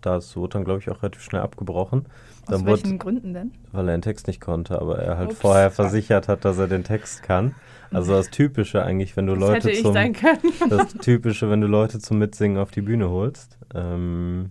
das 0.00 0.36
wurde 0.36 0.54
dann, 0.54 0.64
glaube 0.64 0.80
ich, 0.80 0.90
auch 0.90 1.02
relativ 1.02 1.22
schnell 1.22 1.40
abgebrochen. 1.42 2.06
Aus 2.46 2.48
Dann 2.58 2.66
welchen 2.66 2.86
wurde, 2.88 2.98
Gründen 2.98 3.32
denn? 3.32 3.52
weil 3.72 3.88
er 3.88 3.96
den 3.96 4.02
Text 4.02 4.26
nicht 4.26 4.40
konnte, 4.40 4.78
aber 4.80 4.98
er 4.98 5.16
halt 5.16 5.30
Ups. 5.30 5.40
vorher 5.40 5.70
versichert 5.70 6.28
hat, 6.28 6.44
dass 6.44 6.58
er 6.58 6.68
den 6.68 6.84
Text 6.84 7.22
kann. 7.22 7.54
Also 7.90 8.12
das 8.12 8.30
Typische 8.30 8.82
eigentlich, 8.82 9.16
wenn 9.16 9.26
du 9.26 9.34
Das 9.34 9.40
Leute 9.40 9.54
hätte 9.54 9.70
ich 9.70 9.82
zum 9.82 9.94
sein 9.94 10.12
können. 10.12 10.40
das 10.68 10.92
Typische, 10.94 11.48
wenn 11.48 11.60
du 11.62 11.66
Leute 11.68 12.00
zum 12.00 12.18
Mitsingen 12.18 12.58
auf 12.58 12.70
die 12.70 12.82
Bühne 12.82 13.08
holst. 13.08 13.56
Ähm, 13.74 14.50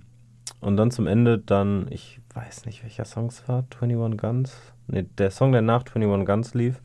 und 0.63 0.77
dann 0.77 0.91
zum 0.91 1.07
Ende 1.07 1.37
dann, 1.37 1.87
ich 1.89 2.21
weiß 2.33 2.65
nicht, 2.65 2.83
welcher 2.83 3.05
Song 3.05 3.27
es 3.27 3.47
war, 3.47 3.65
21 3.79 4.19
Guns. 4.19 4.57
Nee, 4.87 5.05
der 5.17 5.31
Song, 5.31 5.51
der 5.51 5.61
nach 5.61 5.83
21 5.85 6.25
Guns 6.25 6.53
lief, 6.53 6.81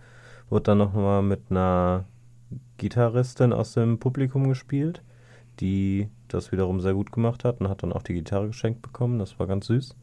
wurde 0.51 0.65
dann 0.65 0.79
nochmal 0.79 1.23
mit 1.23 1.43
einer 1.51 2.05
Gitarristin 2.77 3.53
aus 3.53 3.73
dem 3.73 3.99
Publikum 3.99 4.49
gespielt, 4.49 5.03
die 5.61 6.09
das 6.29 6.53
wiederum 6.53 6.81
sehr 6.81 6.95
gut 6.95 7.13
gemacht 7.13 7.45
hat 7.45 7.61
und 7.61 7.69
hat 7.69 7.83
dann 7.83 7.93
auch 7.93 8.03
die 8.03 8.15
Gitarre 8.15 8.49
geschenkt 8.49 8.83
bekommen. 8.83 9.19
Das 9.19 9.39
war 9.39 9.47
ganz 9.47 9.67
süß. 9.67 9.97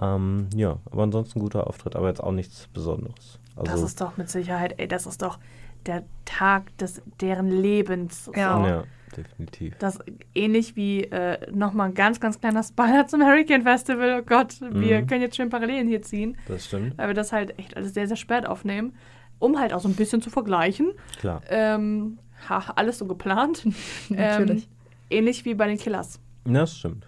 Ähm, 0.00 0.48
ja, 0.54 0.78
aber 0.90 1.02
ansonsten 1.02 1.40
guter 1.40 1.66
Auftritt, 1.66 1.96
aber 1.96 2.08
jetzt 2.08 2.22
auch 2.22 2.32
nichts 2.32 2.68
Besonderes. 2.68 3.40
Also, 3.56 3.72
das 3.72 3.82
ist 3.82 4.00
doch 4.00 4.16
mit 4.16 4.28
Sicherheit, 4.28 4.74
ey, 4.78 4.86
das 4.86 5.06
ist 5.06 5.22
doch 5.22 5.38
der 5.86 6.04
Tag 6.24 6.76
des 6.78 7.02
deren 7.20 7.50
Lebens. 7.50 8.30
Ja. 8.34 8.56
So. 8.56 8.68
ja, 8.68 8.84
definitiv. 9.16 9.76
Das 9.78 9.98
ähnlich 10.34 10.76
wie 10.76 11.04
äh, 11.04 11.50
nochmal 11.52 11.88
ein 11.88 11.94
ganz, 11.94 12.20
ganz 12.20 12.40
kleiner 12.40 12.62
Spoiler 12.62 13.06
zum 13.06 13.22
Hurricane 13.22 13.62
Festival. 13.62 14.20
Oh 14.20 14.24
Gott, 14.24 14.60
wir 14.60 15.00
Mhm. 15.02 15.06
können 15.06 15.22
jetzt 15.22 15.36
schön 15.36 15.50
Parallelen 15.50 15.88
hier 15.88 16.02
ziehen, 16.02 16.36
Das 16.46 16.66
stimmt, 16.66 16.96
weil 16.98 17.08
wir 17.08 17.14
das 17.14 17.32
halt 17.32 17.58
echt 17.58 17.76
alles 17.76 17.94
sehr, 17.94 18.06
sehr 18.06 18.16
spät 18.16 18.46
aufnehmen, 18.46 18.94
um 19.38 19.58
halt 19.58 19.72
auch 19.72 19.80
so 19.80 19.88
ein 19.88 19.94
bisschen 19.94 20.20
zu 20.22 20.30
vergleichen. 20.30 20.92
klar. 21.18 21.42
Ähm, 21.48 22.18
ha, 22.48 22.72
alles 22.76 22.98
so 22.98 23.06
geplant. 23.06 23.64
Natürlich. 24.08 24.64
Ähm, 24.64 24.70
ähnlich 25.10 25.44
wie 25.44 25.54
bei 25.54 25.66
den 25.66 25.78
Killers. 25.78 26.20
Ja, 26.46 26.52
Das 26.52 26.76
stimmt. 26.78 27.06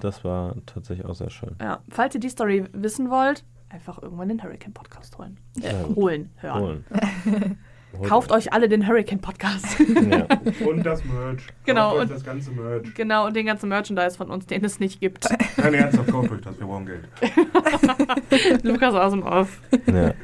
Das 0.00 0.24
war 0.24 0.56
tatsächlich 0.64 1.06
auch 1.06 1.14
sehr 1.14 1.30
schön. 1.30 1.56
Ja, 1.60 1.80
falls 1.90 2.14
ihr 2.14 2.20
die 2.20 2.30
Story 2.30 2.64
wissen 2.72 3.10
wollt, 3.10 3.44
einfach 3.68 4.02
irgendwann 4.02 4.28
den 4.28 4.42
Hurricane 4.42 4.72
Podcast 4.72 5.18
holen. 5.18 5.38
Äh, 5.62 5.74
holen, 5.94 6.30
hören. 6.36 6.60
Holen. 6.62 6.84
Kauft 8.06 8.30
euch 8.32 8.52
alle 8.52 8.68
den 8.68 8.86
Hurricane 8.86 9.20
Podcast. 9.20 9.66
Ja. 9.80 10.26
Und 10.66 10.84
das 10.84 11.04
Merch. 11.04 11.42
Genau, 11.64 11.90
Kauft 11.90 11.96
euch 11.96 12.02
und- 12.02 12.10
das 12.12 12.24
ganze 12.24 12.50
Merch. 12.52 12.94
genau, 12.94 13.26
und 13.26 13.34
den 13.36 13.46
ganzen 13.46 13.68
Merchandise 13.68 14.16
von 14.16 14.30
uns, 14.30 14.46
den 14.46 14.64
es 14.64 14.78
nicht 14.80 15.00
gibt. 15.00 15.26
Nein, 15.56 15.74
ernsthaft, 15.74 16.10
kauft 16.10 16.30
euch 16.30 16.40
das, 16.40 16.58
wir 16.58 16.66
brauchen 16.66 16.86
Geld. 16.86 17.04
Lukas 18.64 18.94
aus 18.94 19.12
dem 19.12 19.22
Off. 19.22 19.60
Ja. 19.86 20.14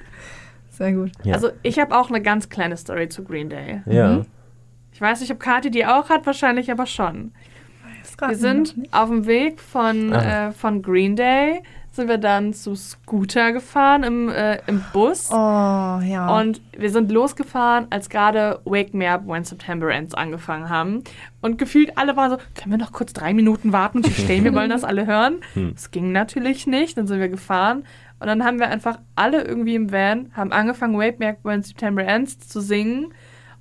Sehr 0.70 0.92
gut. 0.92 1.10
Ja. 1.24 1.34
Also, 1.34 1.50
ich 1.62 1.78
habe 1.78 1.96
auch 1.96 2.08
eine 2.08 2.22
ganz 2.22 2.48
kleine 2.48 2.76
Story 2.76 3.08
zu 3.08 3.24
Green 3.24 3.48
Day. 3.48 3.82
ja. 3.86 4.08
Mhm. 4.18 4.26
Ich 4.92 5.00
weiß 5.02 5.20
nicht, 5.20 5.30
ob 5.30 5.38
Kathi 5.40 5.70
die 5.70 5.84
auch 5.84 6.08
hat, 6.08 6.24
wahrscheinlich 6.24 6.70
aber 6.70 6.86
schon. 6.86 7.32
Wir 8.18 8.34
sind 8.36 8.74
auf 8.92 9.10
dem 9.10 9.26
Weg 9.26 9.60
von, 9.60 10.10
Ah. 10.10 10.48
äh, 10.48 10.52
von 10.52 10.80
Green 10.80 11.16
Day, 11.16 11.62
sind 11.96 12.08
wir 12.08 12.18
dann 12.18 12.52
zu 12.52 12.74
Scooter 12.74 13.52
gefahren 13.52 14.02
im, 14.02 14.28
äh, 14.28 14.60
im 14.66 14.82
Bus. 14.92 15.30
Oh, 15.30 15.34
ja. 15.34 16.38
Und 16.38 16.60
wir 16.76 16.90
sind 16.90 17.10
losgefahren, 17.10 17.86
als 17.90 18.08
gerade 18.08 18.60
Wake 18.64 18.94
Me 18.94 19.10
Up 19.10 19.26
When 19.26 19.44
September 19.44 19.90
Ends 19.90 20.14
angefangen 20.14 20.68
haben. 20.68 21.02
Und 21.40 21.58
gefühlt 21.58 21.98
alle 21.98 22.16
waren 22.16 22.30
so, 22.30 22.36
können 22.54 22.70
wir 22.70 22.78
noch 22.78 22.92
kurz 22.92 23.12
drei 23.12 23.34
Minuten 23.34 23.72
warten 23.72 23.98
und 23.98 24.06
stehen, 24.06 24.44
wir 24.44 24.54
wollen 24.54 24.70
das 24.70 24.84
alle 24.84 25.06
hören. 25.06 25.40
Hm. 25.54 25.72
Das 25.74 25.90
ging 25.90 26.12
natürlich 26.12 26.66
nicht, 26.66 26.98
dann 26.98 27.06
sind 27.06 27.18
wir 27.18 27.28
gefahren. 27.28 27.84
Und 28.18 28.26
dann 28.26 28.44
haben 28.44 28.58
wir 28.58 28.68
einfach 28.68 28.98
alle 29.14 29.42
irgendwie 29.42 29.74
im 29.74 29.92
Van, 29.92 30.30
haben 30.34 30.52
angefangen 30.52 30.98
Wake 30.98 31.18
Me 31.18 31.28
Up 31.28 31.38
When 31.44 31.62
September 31.62 32.04
Ends 32.04 32.38
zu 32.40 32.60
singen. 32.60 33.14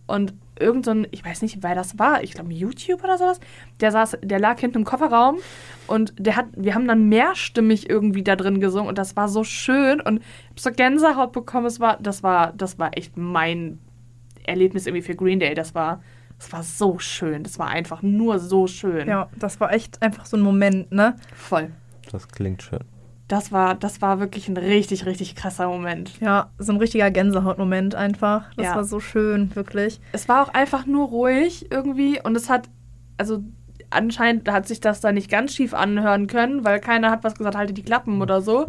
Und 0.08 0.34
irgend 0.60 0.86
so 0.86 0.92
ein, 0.92 1.08
ich 1.12 1.24
weiß 1.24 1.42
nicht, 1.42 1.62
wer 1.62 1.76
das 1.76 2.00
war, 2.00 2.24
ich 2.24 2.32
glaube 2.32 2.54
YouTube 2.54 3.04
oder 3.04 3.18
sowas, 3.18 3.40
der 3.80 3.92
saß, 3.92 4.18
der 4.22 4.40
lag 4.40 4.60
hinten 4.60 4.80
im 4.80 4.86
Kofferraum 4.86 5.38
und 5.88 6.14
der 6.18 6.36
hat, 6.36 6.48
wir 6.56 6.76
haben 6.76 6.88
dann 6.88 7.10
mehrstimmig 7.10 7.90
irgendwie 7.90 8.24
da 8.24 8.36
drin 8.36 8.60
gesungen 8.60 8.88
und 8.88 8.98
das 8.98 9.16
war 9.16 9.28
so 9.28 9.44
schön 9.44 10.02
und 10.02 10.20
ich 10.20 10.50
hab 10.50 10.60
so 10.60 10.72
Gänsehaut 10.72 11.32
bekommen. 11.32 11.66
Es 11.66 11.80
war, 11.80 11.98
das 12.02 12.24
war, 12.24 12.54
das 12.54 12.80
war 12.80 12.98
echt 12.98 13.18
mein 13.18 13.80
Erlebnis 14.46 14.88
irgendwie 14.88 15.02
für 15.04 15.16
Green 15.16 15.40
Day. 15.40 15.54
Das 15.54 15.76
war, 15.76 16.02
das 16.38 16.52
war 16.52 16.64
so 16.64 17.00
schön. 17.00 17.44
Das 17.44 17.60
war 17.60 17.68
einfach 17.68 18.02
nur 18.02 18.40
so 18.40 18.68
schön. 18.68 19.08
ja, 19.08 19.30
das 19.38 19.60
war 19.60 19.74
echt 19.74 20.02
einfach 20.02 20.26
so 20.26 20.38
ein 20.38 20.42
Moment, 20.42 20.92
ne? 20.92 21.16
Voll. 21.34 21.72
Das 22.12 22.28
klingt 22.28 22.64
schön. 22.64 22.84
Das 23.28 23.52
war, 23.52 23.74
das 23.74 24.02
war 24.04 24.20
wirklich 24.20 24.48
ein 24.50 24.58
richtig, 24.58 25.06
richtig 25.08 25.36
krasser 25.36 25.68
Moment. 25.68 26.20
Ja, 26.22 26.52
so 26.60 26.72
ein 26.74 26.78
richtiger 26.78 27.10
Gänsehautmoment 27.10 27.96
einfach. 27.96 28.44
Das 28.56 28.66
Ja. 28.68 28.76
war 28.76 28.84
so 28.84 29.00
schön, 29.00 29.56
wirklich. 29.56 30.00
Es 30.12 30.30
war 30.30 30.44
auch 30.44 30.54
einfach 30.54 30.86
nur 30.86 31.08
ruhig 31.08 31.72
irgendwie 31.72 32.22
und 32.24 32.36
es 32.38 32.50
hat, 32.52 32.70
also 33.18 33.44
anscheinend 33.90 34.48
hat 34.52 34.68
sich 34.68 34.80
das 34.80 35.02
da 35.02 35.12
nicht 35.12 35.30
ganz 35.32 35.54
schief 35.56 35.74
anhören 35.74 36.28
können, 36.28 36.64
weil 36.66 36.80
keiner 36.80 37.10
hat 37.10 37.24
was 37.24 37.36
gesagt, 37.36 37.56
halte 37.56 37.74
die 37.74 37.82
Klappen 37.84 38.22
oder 38.22 38.42
so. 38.42 38.68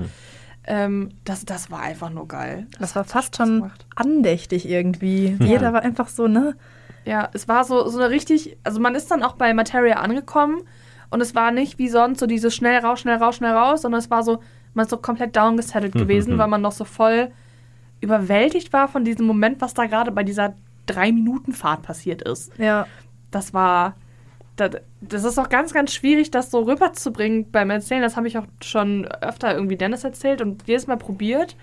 Ähm, 0.67 1.11
das, 1.25 1.45
das 1.45 1.71
war 1.71 1.81
einfach 1.81 2.11
nur 2.11 2.27
geil. 2.27 2.67
Das 2.81 2.95
war 2.97 3.03
hat 3.05 3.11
fast 3.11 3.37
schon 3.37 3.61
gemacht. 3.61 3.87
andächtig 3.95 4.67
irgendwie. 4.69 5.37
Ja. 5.39 5.47
Jeder 5.47 5.73
war 5.73 5.83
einfach 5.83 6.09
so, 6.09 6.29
ne? 6.29 6.57
Ja, 7.05 7.29
es 7.35 7.47
war 7.47 7.63
so, 7.65 7.89
so 7.89 8.01
eine 8.01 8.11
richtig, 8.11 8.57
also 8.65 8.81
man 8.81 8.95
ist 8.95 9.11
dann 9.11 9.23
auch 9.23 9.35
bei 9.35 9.53
Materia 9.55 9.97
angekommen 9.97 10.63
Und 11.11 11.21
es 11.21 11.35
war 11.35 11.51
nicht 11.53 11.79
wie 11.79 11.89
sonst 11.89 12.21
so 12.21 12.27
dieses 12.27 12.55
schnell 12.55 12.79
raus, 12.81 13.01
schnell 13.01 13.17
raus, 13.17 13.37
schnell 13.37 13.53
raus, 13.53 13.83
sondern 13.83 13.99
es 14.01 14.11
war 14.11 14.23
so, 14.23 14.41
man 14.75 14.85
ist 14.85 14.91
so 14.91 14.97
komplett 14.97 15.37
downgesettelt 15.37 15.95
gewesen, 15.95 16.37
weil 16.39 16.49
man 16.49 16.61
noch 16.63 16.73
so 16.73 16.85
voll 16.85 17.31
überwältigt 18.01 18.73
war 18.73 18.89
von 18.89 19.05
diesem 19.05 19.27
Moment, 19.27 19.61
was 19.61 19.75
da 19.75 19.87
gerade 19.87 20.11
bei 20.11 20.23
dieser 20.23 20.55
Drei-Minuten-Fahrt 20.87 21.83
passiert 21.83 22.23
ist. 22.23 22.53
Ja. 22.59 22.87
Das 23.31 23.55
war. 23.55 23.95
Das, 24.57 24.71
das 25.03 25.25
ist 25.25 25.39
auch 25.39 25.51
ganz, 25.51 25.75
ganz 25.75 25.93
schwierig, 25.93 26.31
das 26.31 26.51
so 26.51 26.61
rüberzubringen 26.63 27.51
beim 27.51 27.69
Erzählen. 27.69 28.01
Das 28.01 28.17
habe 28.17 28.27
ich 28.27 28.39
auch 28.39 28.47
schon 28.63 29.05
öfter 29.07 29.55
irgendwie 29.55 29.77
Dennis 29.77 30.03
erzählt 30.03 30.41
und 30.41 30.63
jedes 30.67 30.87
Mal 30.87 30.97
probiert. 30.97 31.57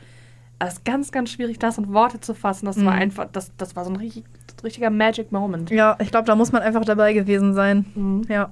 Es 0.59 0.73
ist 0.75 0.85
ganz, 0.85 1.11
ganz 1.11 1.31
schwierig, 1.31 1.57
das 1.57 1.79
in 1.79 1.91
Worte 1.91 2.19
zu 2.19 2.35
fassen. 2.35 2.67
Das 2.67 2.77
war 2.77 2.93
Mhm. 2.93 2.99
einfach, 3.01 3.27
das, 3.31 3.51
das 3.57 3.75
war 3.75 3.83
so 3.83 3.89
ein 3.89 3.95
richtig, 3.95 4.23
richtiger 4.63 4.91
Magic 4.91 5.31
Moment. 5.31 5.71
Ja, 5.71 5.97
ich 5.99 6.11
glaube, 6.11 6.25
da 6.27 6.35
muss 6.35 6.51
man 6.51 6.61
einfach 6.61 6.85
dabei 6.85 7.13
gewesen 7.13 7.53
sein. 7.55 7.85
Mhm. 7.95 8.21
Ja. 8.29 8.49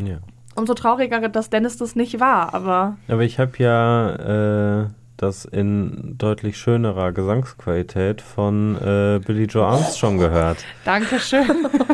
Ja. 0.00 0.18
Umso 0.54 0.74
trauriger, 0.74 1.26
dass 1.28 1.48
Dennis 1.50 1.76
das 1.78 1.96
nicht 1.96 2.20
war, 2.20 2.52
aber 2.54 2.96
Aber 3.08 3.22
ich 3.22 3.38
habe 3.38 3.52
ja 3.58 4.82
äh, 4.82 4.86
das 5.16 5.44
in 5.44 6.16
deutlich 6.18 6.58
schönerer 6.58 7.12
Gesangsqualität 7.12 8.20
von 8.20 8.76
äh, 8.76 9.20
Billy 9.24 9.44
Joe 9.44 9.64
Armstrong 9.66 10.18
gehört. 10.18 10.58
Dankeschön. 10.84 11.46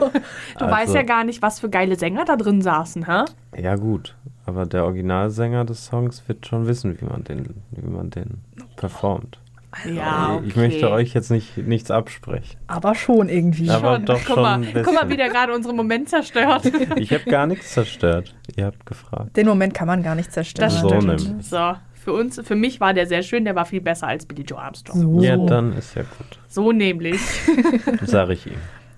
du 0.58 0.64
Also- 0.64 0.74
weißt 0.76 0.94
ja 0.94 1.02
gar 1.02 1.24
nicht, 1.24 1.42
was 1.42 1.60
für 1.60 1.68
geile 1.70 1.96
Sänger 1.96 2.24
da 2.24 2.36
drin 2.36 2.62
saßen, 2.62 3.06
hä? 3.06 3.24
Ja 3.56 3.76
gut, 3.76 4.16
aber 4.46 4.66
der 4.66 4.84
Originalsänger 4.84 5.64
des 5.64 5.86
Songs 5.86 6.26
wird 6.26 6.46
schon 6.46 6.66
wissen, 6.66 7.00
wie 7.00 7.04
man 7.04 7.22
den, 7.24 7.62
wie 7.70 7.88
man 7.88 8.10
den 8.10 8.42
performt. 8.76 9.38
Ja, 9.86 10.40
Ich 10.46 10.56
möchte 10.56 10.90
euch 10.90 11.14
jetzt 11.14 11.30
nicht 11.30 11.56
nichts 11.58 11.90
absprechen. 11.90 12.58
Aber 12.66 12.94
schon 12.94 13.28
irgendwie. 13.28 13.70
Aber 13.70 13.96
Schon. 13.96 14.04
doch 14.06 14.18
guck, 14.24 14.26
schon 14.34 14.42
mal, 14.42 14.60
guck 14.84 14.94
mal, 14.94 15.08
wie 15.08 15.16
der 15.16 15.28
gerade 15.28 15.54
unseren 15.54 15.76
Moment 15.76 16.08
zerstört. 16.08 16.70
Ich 16.96 17.12
habe 17.12 17.24
gar 17.30 17.46
nichts 17.46 17.72
zerstört. 17.72 18.34
Ihr 18.56 18.66
habt 18.66 18.84
gefragt. 18.86 19.36
Den 19.36 19.46
Moment 19.46 19.74
kann 19.74 19.86
man 19.86 20.02
gar 20.02 20.14
nicht 20.14 20.32
zerstören. 20.32 20.68
Das 20.70 20.80
So 20.80 20.88
stimmt. 20.88 21.04
nämlich. 21.28 21.46
So, 21.46 21.74
für 21.94 22.12
uns, 22.12 22.40
für 22.42 22.54
mich 22.56 22.80
war 22.80 22.94
der 22.94 23.06
sehr 23.06 23.22
schön, 23.22 23.44
der 23.44 23.54
war 23.54 23.64
viel 23.66 23.80
besser 23.80 24.06
als 24.08 24.24
Billy 24.26 24.42
Joe 24.42 24.58
Armstrong. 24.58 25.00
So. 25.00 25.20
Ja, 25.22 25.36
dann 25.36 25.72
ist 25.76 25.94
ja 25.94 26.02
gut. 26.02 26.38
So 26.48 26.72
nämlich. 26.72 27.20
Sag 28.02 28.30
ich 28.30 28.46
ihm. 28.46 28.54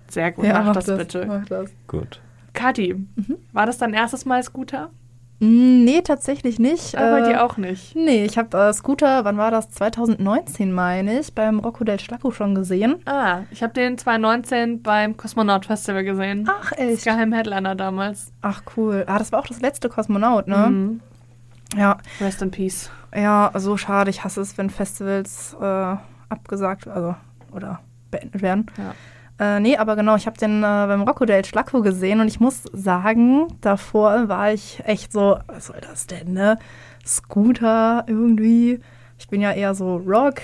Sehr 0.08 0.32
gut, 0.32 0.44
Ja, 0.44 0.62
mach 0.62 0.74
das, 0.74 0.86
bitte. 0.86 1.24
Mach 1.26 1.44
das. 1.46 1.70
Gut. 1.86 2.20
Kathi, 2.52 2.94
Mhm. 2.94 3.36
war 3.52 3.66
das 3.66 3.78
dein 3.78 3.94
erstes 3.94 4.24
Mal 4.24 4.42
Scooter? 4.42 4.90
Mm, 5.40 5.84
Nee, 5.84 6.02
tatsächlich 6.02 6.58
nicht. 6.58 6.96
Aber 6.96 7.20
Äh, 7.20 7.28
dir 7.30 7.44
auch 7.44 7.56
nicht. 7.56 7.96
Nee, 7.96 8.24
ich 8.24 8.36
habe 8.38 8.56
äh, 8.56 8.72
Scooter, 8.72 9.24
wann 9.24 9.38
war 9.38 9.50
das? 9.50 9.70
2019, 9.70 10.70
meine 10.72 11.18
ich, 11.18 11.34
beim 11.34 11.58
Rocco 11.58 11.82
del 11.84 11.98
Schlacco 11.98 12.30
schon 12.30 12.54
gesehen. 12.54 12.96
Ah, 13.06 13.40
ich 13.50 13.62
habe 13.62 13.72
den 13.72 13.96
2019 13.98 14.82
beim 14.82 15.16
Kosmonaut 15.16 15.66
Festival 15.66 16.04
gesehen. 16.04 16.46
Ach, 16.48 16.70
Das 16.70 16.78
echt? 16.78 17.04
Geheim 17.04 17.32
Headliner 17.32 17.74
damals. 17.74 18.32
Ach, 18.42 18.62
cool. 18.76 19.04
Ah, 19.06 19.18
das 19.18 19.32
war 19.32 19.40
auch 19.40 19.46
das 19.46 19.60
letzte 19.62 19.88
Kosmonaut, 19.88 20.46
ne? 20.46 20.56
Mhm. 20.68 21.00
Ja, 21.76 21.98
Rest 22.20 22.42
in 22.42 22.50
Peace. 22.50 22.90
ja, 23.14 23.50
so 23.54 23.76
schade. 23.76 24.10
Ich 24.10 24.22
hasse 24.24 24.40
es, 24.42 24.58
wenn 24.58 24.70
Festivals 24.70 25.56
äh, 25.60 25.96
abgesagt, 26.28 26.86
also, 26.88 27.14
oder 27.52 27.80
beendet 28.10 28.42
werden. 28.42 28.66
Ja. 28.76 28.94
Äh, 29.40 29.58
nee, 29.60 29.78
aber 29.78 29.96
genau, 29.96 30.16
ich 30.16 30.26
habe 30.26 30.36
den 30.36 30.58
äh, 30.58 30.86
beim 30.86 31.00
Rocco 31.02 31.24
del 31.24 31.42
Schlacco 31.46 31.80
gesehen 31.80 32.20
und 32.20 32.28
ich 32.28 32.40
muss 32.40 32.64
sagen, 32.74 33.46
davor 33.62 34.28
war 34.28 34.52
ich 34.52 34.82
echt 34.84 35.12
so, 35.12 35.38
was 35.46 35.68
soll 35.68 35.80
das 35.80 36.06
denn, 36.06 36.34
ne? 36.34 36.58
Scooter 37.06 38.04
irgendwie. 38.06 38.80
Ich 39.18 39.28
bin 39.28 39.40
ja 39.40 39.52
eher 39.52 39.74
so 39.74 39.96
Rock. 39.96 40.42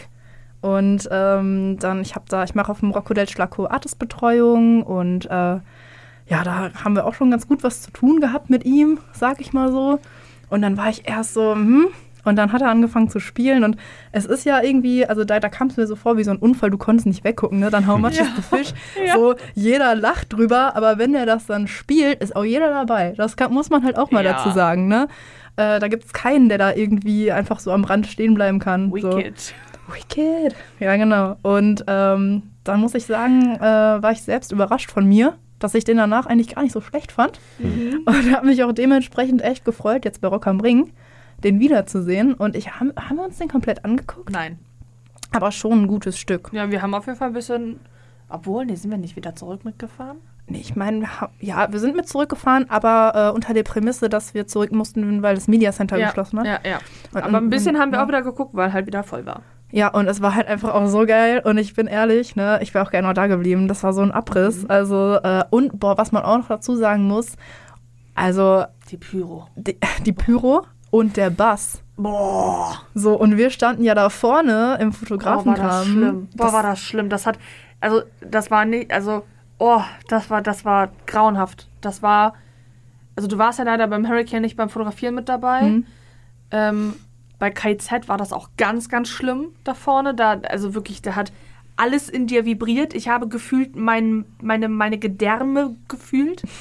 Und 0.62 1.06
ähm, 1.12 1.76
dann, 1.78 2.00
ich 2.00 2.14
habe 2.14 2.24
da, 2.28 2.42
ich 2.44 2.54
mache 2.54 2.72
auf 2.72 2.80
dem 2.80 2.90
Rocco 2.90 3.12
del 3.12 3.28
Schlacco 3.28 3.66
Artistbetreuung 3.66 4.82
und 4.82 5.26
äh, 5.26 5.60
ja, 6.28 6.42
da 6.42 6.72
haben 6.82 6.96
wir 6.96 7.04
auch 7.06 7.14
schon 7.14 7.30
ganz 7.30 7.46
gut 7.46 7.62
was 7.62 7.82
zu 7.82 7.90
tun 7.90 8.20
gehabt 8.20 8.48
mit 8.48 8.64
ihm, 8.64 8.98
sag 9.12 9.42
ich 9.42 9.52
mal 9.52 9.70
so. 9.70 10.00
Und 10.48 10.62
dann 10.62 10.78
war 10.78 10.88
ich 10.88 11.06
erst 11.06 11.34
so, 11.34 11.52
hm, 11.52 11.88
und 12.26 12.36
dann 12.36 12.52
hat 12.52 12.62
er 12.62 12.68
angefangen 12.68 13.08
zu 13.08 13.20
spielen 13.20 13.64
und 13.64 13.76
es 14.12 14.26
ist 14.26 14.44
ja 14.44 14.62
irgendwie, 14.62 15.06
also 15.06 15.24
da, 15.24 15.40
da 15.40 15.48
kam 15.48 15.68
es 15.68 15.76
mir 15.76 15.86
so 15.86 15.96
vor 15.96 16.16
wie 16.16 16.24
so 16.24 16.30
ein 16.30 16.36
Unfall, 16.38 16.70
du 16.70 16.78
konntest 16.78 17.06
nicht 17.06 17.24
weggucken, 17.24 17.58
ne? 17.60 17.70
Dann 17.70 17.86
how 17.86 17.98
much 17.98 18.20
is 18.20 18.28
the 18.36 18.42
fish? 18.42 18.72
Ja. 19.04 19.14
So, 19.14 19.34
jeder 19.54 19.94
lacht 19.94 20.32
drüber, 20.32 20.76
aber 20.76 20.98
wenn 20.98 21.14
er 21.14 21.26
das 21.26 21.46
dann 21.46 21.66
spielt, 21.68 22.20
ist 22.22 22.34
auch 22.36 22.44
jeder 22.44 22.70
dabei. 22.70 23.14
Das 23.16 23.36
kann, 23.36 23.52
muss 23.52 23.70
man 23.70 23.84
halt 23.84 23.96
auch 23.98 24.10
mal 24.10 24.24
Ja. 24.24 24.32
dazu 24.34 24.50
sagen, 24.50 24.88
ne? 24.88 25.08
Äh, 25.56 25.80
da 25.80 25.88
gibt 25.88 26.04
es 26.04 26.12
keinen, 26.12 26.48
der 26.48 26.58
da 26.58 26.72
irgendwie 26.74 27.32
einfach 27.32 27.60
so 27.60 27.72
am 27.72 27.84
Rand 27.84 28.06
stehen 28.06 28.34
bleiben 28.34 28.58
kann. 28.58 28.92
So. 29.00 29.16
Wicked. 29.16 29.54
Wicked. 29.88 30.54
Ja, 30.80 30.96
genau. 30.96 31.36
Und 31.42 31.84
ähm, 31.86 32.42
dann 32.64 32.80
muss 32.80 32.94
ich 32.94 33.06
sagen, 33.06 33.54
äh, 33.56 33.60
war 33.60 34.10
ich 34.12 34.22
selbst 34.22 34.52
überrascht 34.52 34.90
von 34.90 35.06
mir, 35.06 35.34
dass 35.58 35.74
ich 35.74 35.84
den 35.84 35.96
danach 35.96 36.26
eigentlich 36.26 36.54
gar 36.54 36.62
nicht 36.62 36.72
so 36.72 36.80
schlecht 36.80 37.12
fand. 37.12 37.38
Mhm. 37.58 38.00
Und 38.04 38.34
habe 38.36 38.46
mich 38.46 38.62
auch 38.64 38.72
dementsprechend 38.72 39.42
echt 39.42 39.64
gefreut, 39.64 40.04
jetzt 40.04 40.20
bei 40.20 40.28
Rock 40.28 40.46
am 40.46 40.60
Ring 40.60 40.90
den 41.46 41.60
wiederzusehen. 41.60 42.34
Und 42.34 42.56
ich 42.56 42.72
haben, 42.72 42.92
haben 42.98 43.16
wir 43.16 43.24
uns 43.24 43.38
den 43.38 43.48
komplett 43.48 43.84
angeguckt? 43.84 44.30
Nein. 44.30 44.58
Aber 45.32 45.50
schon 45.52 45.82
ein 45.82 45.86
gutes 45.86 46.18
Stück. 46.18 46.50
Ja, 46.52 46.70
wir 46.70 46.82
haben 46.82 46.94
auf 46.94 47.06
jeden 47.06 47.18
Fall 47.18 47.28
ein 47.28 47.34
bisschen. 47.34 47.80
Obwohl, 48.28 48.66
nee, 48.66 48.74
sind 48.74 48.90
wir 48.90 48.98
nicht 48.98 49.14
wieder 49.16 49.34
zurück 49.36 49.64
mitgefahren? 49.64 50.16
Nee, 50.48 50.58
ich 50.60 50.74
meine, 50.76 51.06
ja, 51.40 51.70
wir 51.72 51.78
sind 51.80 51.96
mit 51.96 52.08
zurückgefahren, 52.08 52.66
aber 52.70 53.30
äh, 53.30 53.34
unter 53.34 53.52
der 53.54 53.62
Prämisse, 53.64 54.08
dass 54.08 54.34
wir 54.34 54.46
zurück 54.46 54.72
mussten, 54.72 55.22
weil 55.22 55.34
das 55.36 55.46
Media 55.48 55.72
Center 55.72 55.96
ja, 55.96 56.06
geschlossen 56.08 56.38
hat. 56.40 56.46
ja, 56.46 56.58
ja. 56.68 56.78
Und- 57.12 57.22
Aber 57.22 57.38
ein 57.38 57.50
bisschen 57.50 57.74
und- 57.76 57.82
haben 57.82 57.90
wir 57.92 57.98
ja. 57.98 58.04
auch 58.04 58.08
wieder 58.08 58.22
geguckt, 58.22 58.54
weil 58.54 58.72
halt 58.72 58.86
wieder 58.86 59.02
voll 59.04 59.26
war. 59.26 59.42
Ja, 59.72 59.88
und 59.88 60.06
es 60.08 60.22
war 60.22 60.34
halt 60.36 60.46
einfach 60.46 60.72
auch 60.74 60.86
so 60.86 61.04
geil. 61.06 61.40
Und 61.44 61.58
ich 61.58 61.74
bin 61.74 61.88
ehrlich, 61.88 62.36
ne, 62.36 62.58
ich 62.62 62.72
wäre 62.74 62.84
auch 62.86 62.90
gerne 62.92 63.08
noch 63.08 63.14
da 63.14 63.26
geblieben. 63.26 63.66
Das 63.68 63.82
war 63.82 63.92
so 63.92 64.02
ein 64.02 64.12
Abriss. 64.12 64.62
Mhm. 64.62 64.70
Also, 64.70 65.14
äh, 65.22 65.44
und 65.50 65.78
boah, 65.80 65.98
was 65.98 66.12
man 66.12 66.22
auch 66.22 66.38
noch 66.38 66.48
dazu 66.48 66.76
sagen 66.76 67.04
muss, 67.04 67.34
also 68.14 68.64
Die 68.90 68.96
Pyro. 68.96 69.46
die, 69.56 69.78
die 70.06 70.12
Pyro 70.12 70.62
und 70.96 71.16
der 71.16 71.30
Bass. 71.30 71.80
Boah. 71.96 72.82
So, 72.94 73.14
und 73.18 73.36
wir 73.36 73.50
standen 73.50 73.82
ja 73.84 73.94
da 73.94 74.08
vorne 74.10 74.76
im 74.80 74.90
Boah, 74.90 74.92
war 74.92 74.92
Fotografenrahmen. 74.92 75.62
das 75.62 75.86
schlimm. 75.86 76.28
Boah, 76.36 76.44
Das- 76.46 76.52
war 76.52 76.62
das 76.62 76.80
schlimm. 76.80 77.08
Das 77.08 77.26
hat. 77.26 77.38
Also, 77.80 78.02
das 78.20 78.50
war 78.50 78.64
nicht. 78.64 78.90
Also, 78.92 79.24
oh, 79.58 79.80
das 80.08 80.28
war, 80.30 80.42
das 80.42 80.64
war 80.64 80.90
grauenhaft. 81.06 81.68
Das 81.80 82.02
war. 82.02 82.34
Also, 83.16 83.28
du 83.28 83.38
warst 83.38 83.58
ja 83.58 83.64
leider 83.64 83.86
beim 83.86 84.06
Hurricane 84.08 84.42
nicht 84.42 84.56
beim 84.56 84.68
Fotografieren 84.68 85.14
mit 85.14 85.28
dabei. 85.28 85.62
Mhm. 85.62 85.86
Ähm, 86.50 86.94
bei 87.38 87.50
KZ 87.50 88.08
war 88.08 88.16
das 88.18 88.32
auch 88.32 88.50
ganz, 88.56 88.88
ganz 88.88 89.08
schlimm 89.08 89.48
da 89.64 89.74
vorne. 89.74 90.14
Da, 90.14 90.38
also 90.48 90.74
wirklich, 90.74 91.02
da 91.02 91.14
hat 91.16 91.32
alles 91.76 92.08
in 92.08 92.26
dir 92.26 92.44
vibriert. 92.46 92.94
Ich 92.94 93.08
habe 93.08 93.28
gefühlt 93.28 93.76
mein, 93.76 94.24
meine, 94.42 94.68
meine 94.68 94.98
Gedärme 94.98 95.76
gefühlt. 95.88 96.42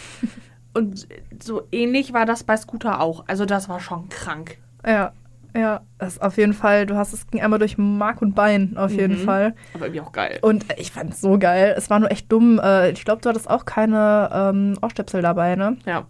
Und 0.75 1.07
so 1.41 1.63
ähnlich 1.71 2.13
war 2.13 2.25
das 2.25 2.43
bei 2.43 2.55
Scooter 2.57 3.01
auch. 3.01 3.23
Also 3.27 3.45
das 3.45 3.69
war 3.69 3.79
schon 3.79 4.09
krank. 4.09 4.57
Ja, 4.85 5.13
ja, 5.55 5.81
das 5.97 6.19
auf 6.19 6.37
jeden 6.37 6.51
Fall, 6.53 6.85
du 6.85 6.97
hast 6.97 7.13
es 7.13 7.27
ging 7.27 7.41
einmal 7.41 7.59
durch 7.59 7.77
Mark 7.77 8.21
und 8.21 8.35
Bein, 8.35 8.75
auf 8.75 8.91
jeden 8.91 9.21
Mhm. 9.21 9.25
Fall. 9.25 9.55
Aber 9.73 9.85
irgendwie 9.85 10.01
auch 10.01 10.11
geil. 10.11 10.37
Und 10.41 10.65
ich 10.77 10.91
fand 10.91 11.13
es 11.13 11.21
so 11.21 11.39
geil. 11.39 11.73
Es 11.77 11.89
war 11.89 11.99
nur 11.99 12.11
echt 12.11 12.29
dumm. 12.29 12.59
Äh, 12.61 12.91
ich 12.91 13.05
glaube, 13.05 13.21
du 13.21 13.29
hattest 13.29 13.49
auch 13.49 13.63
keine 13.63 14.29
ähm, 14.33 14.77
Ohrstöpsel 14.81 15.21
dabei, 15.21 15.55
ne? 15.55 15.77
Ja. 15.85 16.05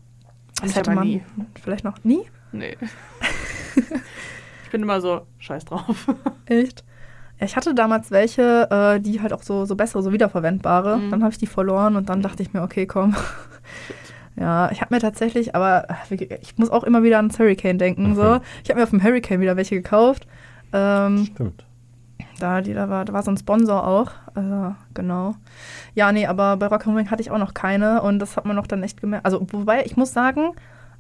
Das 0.61 0.72
Ich 0.72 0.76
hätte 0.78 0.91
man 0.91 1.05
nie. 1.07 1.22
vielleicht 1.61 1.84
noch 1.84 2.03
nie. 2.03 2.22
Nee. 2.51 2.76
ich 4.63 4.72
bin 4.72 4.82
immer 4.82 4.99
so, 5.01 5.28
scheiß 5.38 5.66
drauf. 5.66 6.07
Echt? 6.47 6.84
Ja, 7.39 7.45
ich 7.45 7.55
hatte 7.55 7.76
damals 7.76 8.09
welche, 8.11 8.68
äh, 8.72 8.99
die 8.99 9.22
halt 9.22 9.34
auch 9.34 9.43
so, 9.43 9.66
so 9.66 9.76
bessere, 9.76 10.01
so 10.01 10.11
wiederverwendbare. 10.11 10.97
Mhm. 10.97 11.11
Dann 11.11 11.22
habe 11.24 11.32
ich 11.34 11.38
die 11.38 11.47
verloren 11.47 11.97
und 11.97 12.09
dann 12.09 12.22
dachte 12.22 12.41
ich 12.41 12.51
mir, 12.53 12.63
okay, 12.63 12.88
komm. 12.88 13.16
ja, 14.38 14.69
ich 14.71 14.81
habe 14.81 14.93
mir 14.93 14.99
tatsächlich, 14.99 15.55
aber 15.55 15.88
ich 16.09 16.57
muss 16.57 16.69
auch 16.69 16.83
immer 16.83 17.03
wieder 17.03 17.17
ans 17.17 17.39
Hurricane 17.39 17.77
denken. 17.77 18.15
So. 18.15 18.23
Mhm. 18.23 18.41
Ich 18.63 18.69
habe 18.69 18.79
mir 18.79 18.83
auf 18.83 18.89
dem 18.89 19.01
Hurricane 19.01 19.39
wieder 19.39 19.55
welche 19.55 19.75
gekauft. 19.75 20.27
Ähm, 20.73 21.29
Stimmt. 21.33 21.65
da, 22.39 22.61
die, 22.61 22.73
da, 22.73 22.89
war, 22.89 23.05
da 23.05 23.13
war 23.13 23.23
so 23.23 23.31
ein 23.31 23.38
Sponsor 23.38 23.88
auch. 23.88 24.11
Äh, 24.36 24.73
genau. 24.93 25.36
Ja, 25.93 26.11
nee, 26.11 26.27
aber 26.27 26.57
bei 26.57 26.67
Rock 26.67 26.86
am 26.86 26.95
Ring 26.95 27.09
hatte 27.09 27.21
ich 27.21 27.31
auch 27.31 27.38
noch 27.38 27.53
keine 27.53 28.01
und 28.01 28.19
das 28.19 28.36
hat 28.36 28.45
man 28.45 28.57
noch 28.57 28.67
dann 28.67 28.83
echt 28.83 28.99
gemerkt. 28.99 29.25
Also, 29.25 29.45
wobei, 29.51 29.86
ich 29.86 29.95
muss 29.95 30.11
sagen, 30.11 30.51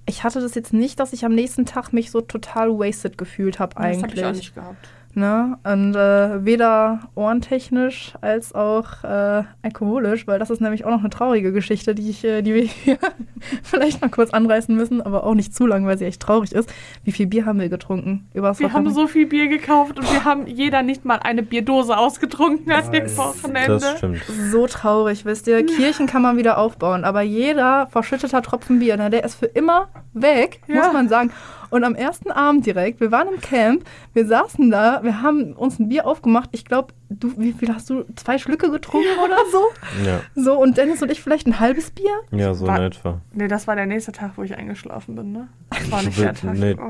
ich 0.05 0.23
hatte 0.23 0.39
das 0.39 0.55
jetzt 0.55 0.71
nicht, 0.71 0.99
dass 0.99 1.11
ich 1.11 1.25
am 1.25 1.33
nächsten 1.33 1.65
Tag 1.65 1.91
mich 1.91 2.11
so 2.11 2.21
total 2.21 2.69
wasted 2.69 3.17
gefühlt 3.17 3.59
habe 3.59 3.75
eigentlich. 3.77 4.01
Das 4.01 4.11
habe 4.11 4.19
ich 4.19 4.25
auch 4.25 4.31
nicht 4.31 4.55
gehabt. 4.55 4.87
Ne? 5.17 5.57
Und 5.63 5.95
äh, 5.95 6.43
weder 6.43 6.99
ohrentechnisch 7.15 8.15
als 8.19 8.53
auch 8.53 9.01
äh, 9.05 9.43
alkoholisch, 9.63 10.27
weil 10.27 10.39
das 10.39 10.49
ist 10.49 10.59
nämlich 10.59 10.83
auch 10.83 10.89
noch 10.89 10.99
eine 10.99 11.09
traurige 11.09 11.53
Geschichte, 11.53 11.95
die, 11.95 12.09
ich, 12.09 12.25
äh, 12.25 12.41
die 12.41 12.53
wir 12.53 12.63
hier 12.63 12.97
vielleicht 13.63 14.01
mal 14.01 14.09
kurz 14.09 14.31
anreißen 14.31 14.75
müssen, 14.75 15.01
aber 15.01 15.23
auch 15.23 15.33
nicht 15.33 15.55
zu 15.55 15.65
lang, 15.67 15.85
weil 15.85 15.97
sie 15.97 16.03
echt 16.03 16.21
traurig 16.21 16.51
ist. 16.51 16.69
Wie 17.05 17.13
viel 17.13 17.27
Bier 17.27 17.45
haben 17.45 17.61
wir 17.61 17.69
getrunken? 17.69 18.27
Übers 18.33 18.59
Wir 18.59 18.73
haben 18.73 18.89
so 18.89 19.07
viel 19.07 19.25
Bier 19.25 19.47
gekauft 19.47 19.97
und 19.97 20.11
wir 20.11 20.25
haben 20.25 20.47
jeder 20.47 20.81
nicht 20.83 21.05
mal 21.05 21.19
eine 21.23 21.43
Bierdose 21.43 21.97
ausgetrunken 21.97 22.69
an 22.73 22.91
dem. 22.91 23.05
Wochenende. 23.15 23.79
Das 23.79 23.97
stimmt. 23.97 24.21
so 24.51 24.67
traurig, 24.67 25.23
wisst 25.23 25.47
ihr. 25.47 25.65
Kirchen 25.65 26.07
kann 26.07 26.23
man 26.23 26.35
wieder 26.35 26.57
aufbauen, 26.57 27.05
aber 27.05 27.21
jeder 27.21 27.87
verschütteter 27.87 28.41
Tropfen 28.41 28.79
Bier, 28.79 28.95
na, 28.97 29.09
der 29.09 29.23
ist 29.23 29.35
für 29.35 29.45
immer 29.45 29.87
weg, 30.13 30.59
Ja. 30.67 30.75
muss 30.83 30.93
man 30.93 31.07
sagen. 31.07 31.31
Und 31.69 31.83
am 31.83 31.95
ersten 31.95 32.31
Abend 32.31 32.65
direkt, 32.65 32.99
wir 32.99 33.11
waren 33.11 33.27
im 33.33 33.41
Camp, 33.41 33.83
wir 34.13 34.25
saßen 34.25 34.69
da, 34.71 35.01
wir 35.03 35.21
haben 35.21 35.53
uns 35.53 35.79
ein 35.79 35.89
Bier 35.89 36.05
aufgemacht. 36.07 36.49
Ich 36.53 36.65
glaube, 36.65 36.93
du, 37.09 37.33
wie 37.37 37.53
viel 37.53 37.73
hast 37.73 37.89
du? 37.89 38.05
Zwei 38.15 38.37
Schlücke 38.37 38.69
getrunken 38.71 39.07
oder 39.23 39.37
so? 39.51 39.63
Ja, 40.05 40.19
So, 40.35 40.59
und 40.61 40.77
Dennis 40.77 41.01
und 41.01 41.11
ich 41.11 41.21
vielleicht 41.21 41.47
ein 41.47 41.59
halbes 41.59 41.91
Bier? 41.91 42.11
ja 42.31 42.53
so 42.53 42.67
War- 42.67 42.77
in 42.77 42.83
etwa. 42.83 43.21
Nee, 43.33 43.47
das 43.47 43.67
war 43.67 43.75
der 43.75 43.85
nächste 43.85 44.11
Tag, 44.11 44.31
wo 44.35 44.43
ich 44.43 44.55
eingeschlafen 44.57 45.15
bin, 45.15 45.31
ne? 45.31 45.47
Das 45.69 45.91
war 45.91 46.01
nicht 46.03 46.19
der 46.19 46.33
Tag. 46.33 46.53
Nee, 46.57 46.75
Oh, 46.79 46.89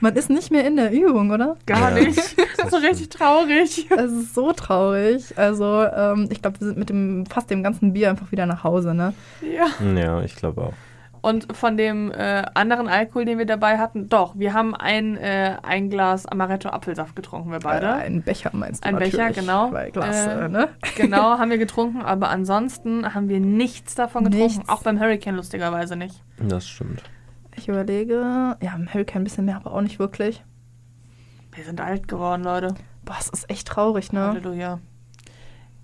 Man 0.00 0.16
ist 0.16 0.30
nicht 0.30 0.50
mehr 0.50 0.66
in 0.66 0.76
der 0.76 0.92
Übung, 0.92 1.30
oder? 1.30 1.56
gar 1.66 1.96
Ja. 1.96 2.04
nicht. 2.04 2.36
Das 2.56 2.66
ist 2.66 2.70
so 2.82 2.86
richtig 2.86 3.08
traurig. 3.08 3.86
Es 3.90 4.12
ist 4.12 4.34
so 4.34 4.52
traurig. 4.52 5.32
Also, 5.36 5.82
ähm, 5.84 6.28
ich 6.30 6.42
glaube, 6.42 6.60
wir 6.60 6.66
sind 6.68 6.78
mit 6.78 6.90
dem 6.90 7.24
fast 7.26 7.50
dem 7.50 7.62
ganzen 7.62 7.92
Bier 7.94 8.10
einfach 8.10 8.30
wieder 8.32 8.44
nach 8.46 8.64
Hause, 8.64 8.94
ne? 8.94 9.14
Ja. 9.40 9.66
Ja, 9.94 10.20
ich 10.22 10.36
glaube 10.36 10.60
auch. 10.62 10.72
Und 11.22 11.54
von 11.54 11.76
dem 11.76 12.10
äh, 12.12 12.44
anderen 12.54 12.88
Alkohol, 12.88 13.24
den 13.26 13.38
wir 13.38 13.46
dabei 13.46 13.78
hatten, 13.78 14.08
doch, 14.08 14.38
wir 14.38 14.54
haben 14.54 14.74
ein, 14.74 15.16
äh, 15.16 15.56
ein 15.62 15.90
Glas 15.90 16.26
Amaretto 16.26 16.70
Apfelsaft 16.70 17.14
getrunken, 17.14 17.50
wir 17.52 17.58
beide. 17.58 17.86
Äh, 17.86 17.90
einen 17.90 18.22
Becher 18.22 18.50
meinst 18.54 18.84
du 18.84 18.88
Ein 18.88 18.96
Becher, 18.96 19.30
genau. 19.30 19.70
Weil 19.72 19.90
Glas, 19.90 20.26
Äh, 20.26 20.44
äh, 20.46 20.48
ne? 20.48 20.68
Genau, 20.96 21.38
haben 21.38 21.50
wir 21.50 21.58
getrunken, 21.58 22.02
aber 22.02 22.30
ansonsten 22.30 23.14
haben 23.14 23.28
wir 23.28 23.40
nichts 23.40 23.94
davon 23.94 24.24
getrunken. 24.24 24.46
Nichts. 24.56 24.68
Auch 24.68 24.82
beim 24.82 24.98
Hurricane 24.98 25.36
lustigerweise 25.36 25.96
nicht. 25.96 26.22
Das 26.38 26.66
stimmt. 26.66 27.02
Ich 27.56 27.68
überlege, 27.68 28.56
ja, 28.60 28.74
im 28.74 28.92
Hurricane 28.92 29.20
ein 29.22 29.24
bisschen 29.24 29.44
mehr, 29.44 29.56
aber 29.56 29.74
auch 29.74 29.82
nicht 29.82 29.98
wirklich. 29.98 30.42
Wir 31.52 31.64
sind 31.64 31.80
alt 31.80 32.08
geworden, 32.08 32.42
Leute. 32.44 32.74
Boah, 33.04 33.16
es 33.18 33.28
ist 33.28 33.50
echt 33.50 33.66
traurig, 33.68 34.12
ne? 34.12 34.28
Halleluja. 34.28 34.78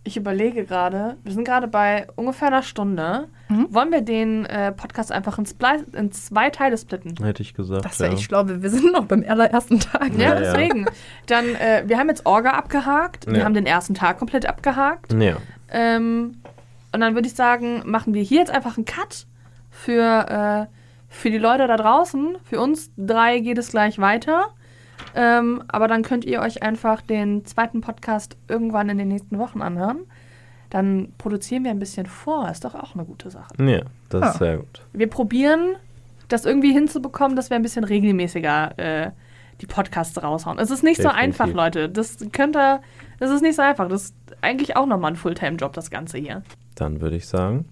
Ich 0.06 0.16
überlege 0.16 0.64
gerade, 0.64 1.16
wir 1.24 1.32
sind 1.32 1.44
gerade 1.44 1.66
bei 1.66 2.06
ungefähr 2.14 2.46
einer 2.48 2.62
Stunde. 2.62 3.26
Mhm. 3.48 3.66
Wollen 3.70 3.90
wir 3.90 4.02
den 4.02 4.46
äh, 4.46 4.70
Podcast 4.70 5.10
einfach 5.10 5.36
in, 5.38 5.46
in 5.94 6.12
zwei 6.12 6.48
Teile 6.50 6.78
splitten? 6.78 7.16
Hätte 7.22 7.42
ich 7.42 7.54
gesagt. 7.54 7.84
Das 7.84 7.98
wäre 7.98 8.10
ja. 8.10 8.16
echt 8.16 8.24
schlau. 8.26 8.44
Wir 8.46 8.70
sind 8.70 8.92
noch 8.92 9.06
beim 9.06 9.24
allerersten 9.26 9.80
Tag. 9.80 10.12
Ja, 10.16 10.34
Ja, 10.34 10.34
ja. 10.34 10.40
deswegen. 10.40 10.86
Dann, 11.26 11.44
äh, 11.56 11.82
wir 11.86 11.98
haben 11.98 12.08
jetzt 12.08 12.24
Orga 12.24 12.50
abgehakt. 12.50 13.26
Wir 13.26 13.38
Ja. 13.38 13.44
haben 13.44 13.54
den 13.54 13.66
ersten 13.66 13.94
Tag 13.94 14.18
komplett 14.18 14.46
abgehakt. 14.46 15.12
Ja, 15.12 15.38
Ähm, 15.72 16.40
und 16.92 17.00
dann 17.00 17.14
würde 17.16 17.26
ich 17.26 17.34
sagen, 17.34 17.82
machen 17.84 18.14
wir 18.14 18.22
hier 18.22 18.38
jetzt 18.38 18.52
einfach 18.52 18.76
einen 18.76 18.86
Cut 18.86 19.26
für, 19.70 20.68
äh, 20.70 20.72
für 21.08 21.30
die 21.30 21.38
Leute 21.38 21.66
da 21.66 21.76
draußen. 21.76 22.36
Für 22.44 22.60
uns 22.60 22.92
drei 22.96 23.40
geht 23.40 23.58
es 23.58 23.70
gleich 23.70 23.98
weiter. 23.98 24.46
Ähm, 25.16 25.62
aber 25.68 25.88
dann 25.88 26.02
könnt 26.02 26.24
ihr 26.26 26.40
euch 26.40 26.62
einfach 26.62 27.00
den 27.00 27.44
zweiten 27.46 27.80
Podcast 27.80 28.36
irgendwann 28.48 28.88
in 28.90 28.98
den 28.98 29.08
nächsten 29.08 29.38
Wochen 29.38 29.62
anhören. 29.62 30.00
Dann 30.70 31.12
produzieren 31.16 31.64
wir 31.64 31.70
ein 31.70 31.78
bisschen 31.78 32.06
vor. 32.06 32.48
Ist 32.50 32.64
doch 32.64 32.74
auch 32.74 32.94
eine 32.94 33.04
gute 33.04 33.30
Sache. 33.30 33.54
ja, 33.64 33.80
das 34.10 34.22
Ah. 34.22 34.28
ist 34.30 34.38
sehr 34.38 34.56
gut. 34.58 34.82
Wir 34.92 35.08
probieren, 35.08 35.76
das 36.28 36.44
irgendwie 36.44 36.72
hinzubekommen, 36.72 37.36
dass 37.36 37.50
wir 37.50 37.56
ein 37.56 37.62
bisschen 37.62 37.84
regelmäßiger 37.84 38.78
äh, 38.78 39.10
die 39.62 39.66
Podcasts 39.66 40.22
raushauen. 40.22 40.58
Es 40.58 40.70
ist 40.70 40.82
nicht 40.82 40.98
so 41.00 41.04
Definitiv. 41.08 41.40
einfach, 41.40 41.54
Leute. 41.56 41.88
Das 41.88 42.18
könnte, 42.32 42.80
das 43.18 43.30
ist 43.30 43.40
nicht 43.42 43.56
so 43.56 43.62
einfach. 43.62 43.88
Das 43.88 44.06
ist 44.06 44.16
eigentlich 44.42 44.76
auch 44.76 44.86
nochmal 44.86 45.12
ein 45.12 45.16
Fulltime-Job, 45.16 45.72
das 45.72 45.90
Ganze 45.90 46.18
hier. 46.18 46.42
Dann 46.74 47.00
würde 47.00 47.16
ich 47.16 47.26
sagen, 47.26 47.64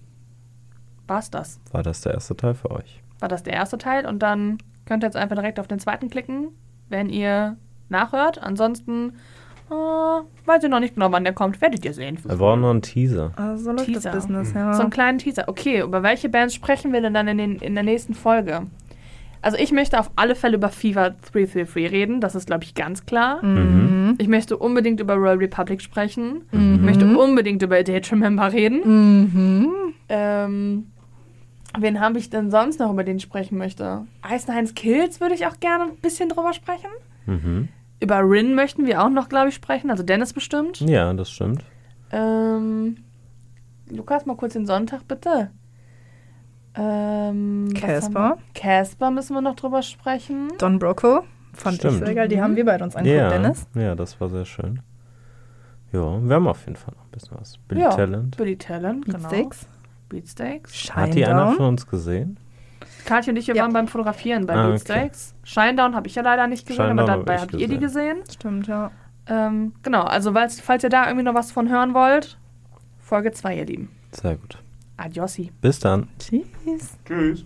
War's 1.07 1.29
das? 1.29 1.59
war 1.71 1.83
das 1.83 2.01
der 2.01 2.13
erste 2.15 2.35
Teil 2.35 2.55
für 2.55 2.71
euch. 2.71 3.01
War 3.19 3.27
das 3.29 3.43
der 3.43 3.53
erste 3.53 3.77
Teil? 3.77 4.07
Und 4.07 4.19
dann 4.19 4.57
könnt 4.85 5.03
ihr 5.03 5.07
jetzt 5.07 5.15
einfach 5.17 5.35
direkt 5.35 5.59
auf 5.59 5.67
den 5.67 5.77
zweiten 5.79 6.09
klicken, 6.09 6.47
wenn 6.89 7.09
ihr 7.09 7.57
nachhört. 7.89 8.41
Ansonsten 8.41 9.13
äh, 9.69 9.73
weiß 9.73 10.63
ich 10.63 10.69
noch 10.69 10.79
nicht 10.79 10.95
genau, 10.95 11.11
wann 11.11 11.23
der 11.23 11.33
kommt. 11.33 11.61
Werdet 11.61 11.85
ihr 11.85 11.93
sehen. 11.93 12.17
Wir 12.23 12.35
brauchen 12.35 12.61
noch 12.61 12.71
einen 12.71 12.81
Teaser. 12.81 13.31
Also 13.35 13.63
so 13.63 13.71
läuft 13.71 13.85
Teaser. 13.85 14.11
das 14.11 14.25
Business, 14.25 14.53
ja. 14.53 14.73
So 14.73 14.81
einen 14.81 14.91
kleinen 14.91 15.17
Teaser. 15.17 15.45
Okay, 15.47 15.81
über 15.81 16.03
welche 16.03 16.29
Bands 16.29 16.53
sprechen 16.53 16.93
wir 16.93 17.01
denn 17.01 17.13
dann 17.13 17.27
in, 17.27 17.37
den, 17.37 17.55
in 17.57 17.73
der 17.73 17.83
nächsten 17.83 18.13
Folge? 18.13 18.63
Also 19.41 19.57
ich 19.59 19.71
möchte 19.71 19.99
auf 19.99 20.09
alle 20.15 20.33
Fälle 20.33 20.57
über 20.57 20.69
Fever 20.69 21.11
333 21.31 21.91
reden, 21.91 22.19
das 22.19 22.33
ist, 22.33 22.47
glaube 22.47 22.63
ich, 22.63 22.73
ganz 22.73 23.05
klar. 23.05 23.45
Mhm. 23.45 24.15
Ich 24.17 24.27
möchte 24.27 24.57
unbedingt 24.57 24.99
über 24.99 25.13
Royal 25.13 25.37
Republic 25.37 25.83
sprechen. 25.83 26.41
Mhm. 26.51 26.75
Ich 26.75 26.81
möchte 26.81 27.05
unbedingt 27.05 27.61
über 27.61 27.75
A 27.77 27.83
Day 27.83 28.01
to 28.01 28.15
Remember 28.15 28.51
reden. 28.51 28.81
Mhm. 28.83 29.71
Ähm, 30.09 30.87
wen 31.79 31.99
habe 31.99 32.17
ich 32.19 32.29
denn 32.29 32.51
sonst 32.51 32.79
noch, 32.79 32.91
über 32.91 33.03
den 33.03 33.17
ich 33.17 33.23
sprechen 33.23 33.57
möchte? 33.57 34.05
Eisenheinz 34.21 34.73
Kills 34.75 35.19
würde 35.21 35.35
ich 35.35 35.45
auch 35.47 35.59
gerne 35.59 35.85
ein 35.85 35.95
bisschen 35.97 36.29
drüber 36.29 36.53
sprechen. 36.53 36.89
Mhm. 37.25 37.69
Über 37.99 38.19
Rin 38.19 38.55
möchten 38.55 38.85
wir 38.85 39.03
auch 39.03 39.09
noch, 39.09 39.29
glaube 39.29 39.49
ich, 39.49 39.55
sprechen. 39.55 39.89
Also 39.89 40.03
Dennis 40.03 40.33
bestimmt. 40.33 40.79
Ja, 40.81 41.13
das 41.13 41.29
stimmt. 41.31 41.63
Ähm, 42.11 42.97
Lukas, 43.89 44.25
mal 44.25 44.35
kurz 44.35 44.53
den 44.53 44.65
Sonntag, 44.65 45.07
bitte. 45.07 45.51
Ähm, 46.75 47.69
Casper. 47.73 48.37
Casper 48.53 49.11
müssen 49.11 49.33
wir 49.33 49.41
noch 49.41 49.55
drüber 49.55 49.81
sprechen. 49.81 50.49
Don 50.57 50.77
Brocco. 50.79 51.23
Fand 51.53 51.77
Stimmt. 51.77 51.93
ich 51.93 51.99
sehr 52.05 52.15
geil. 52.15 52.27
Die 52.27 52.41
haben 52.41 52.55
wir 52.57 52.65
beide 52.65 52.83
uns 52.83 52.95
angeguckt, 52.97 53.17
Ja, 53.21 53.29
Dennis. 53.29 53.65
ja, 53.75 53.95
das 53.95 54.19
war 54.19 54.29
sehr 54.29 54.43
schön. 54.43 54.81
Ja, 55.93 56.21
wir 56.21 56.35
haben 56.35 56.47
auf 56.47 56.65
jeden 56.65 56.75
Fall 56.75 56.93
noch 56.97 57.05
ein 57.05 57.11
bisschen 57.11 57.37
was. 57.39 57.57
Billy 57.69 57.79
Ja, 57.81 57.91
Talent. 57.91 58.35
Billy 58.35 58.57
Talent, 58.57 59.05
genau. 59.05 59.29
Beatsteaks. 60.19 60.95
Hat 60.95 61.13
die 61.13 61.25
einer 61.25 61.51
von 61.51 61.65
uns 61.67 61.87
gesehen? 61.87 62.37
Katja 63.05 63.31
und 63.31 63.37
ich, 63.37 63.47
wir 63.47 63.55
Ja. 63.55 63.63
waren 63.63 63.73
beim 63.73 63.87
Fotografieren 63.87 64.45
bei 64.45 64.53
Ah, 64.55 64.63
okay. 64.65 64.71
Beatsteaks. 64.73 65.35
Shinedown 65.43 65.95
habe 65.95 66.07
ich 66.07 66.15
ja 66.15 66.23
leider 66.23 66.47
nicht 66.47 66.65
gesehen, 66.67 66.85
Shinedown 66.87 67.09
aber 67.09 67.23
dabei 67.23 67.39
habt 67.39 67.53
ihr 67.53 67.67
die 67.67 67.77
gesehen. 67.77 68.17
Stimmt, 68.31 68.67
ja. 68.67 68.91
Ähm, 69.27 69.73
genau, 69.83 70.03
also 70.03 70.33
falls, 70.33 70.59
falls 70.59 70.83
ihr 70.83 70.89
da 70.89 71.05
irgendwie 71.07 71.23
noch 71.25 71.33
was 71.33 71.51
von 71.51 71.69
hören 71.69 71.93
wollt, 71.93 72.37
Folge 72.99 73.31
2, 73.31 73.57
ihr 73.57 73.65
Lieben. 73.65 73.89
Sehr 74.11 74.35
gut. 74.37 74.57
Adiosi. 74.97 75.51
Bis 75.61 75.79
dann. 75.79 76.07
Tschüss. 76.19 76.97
Tschüss. 77.05 77.45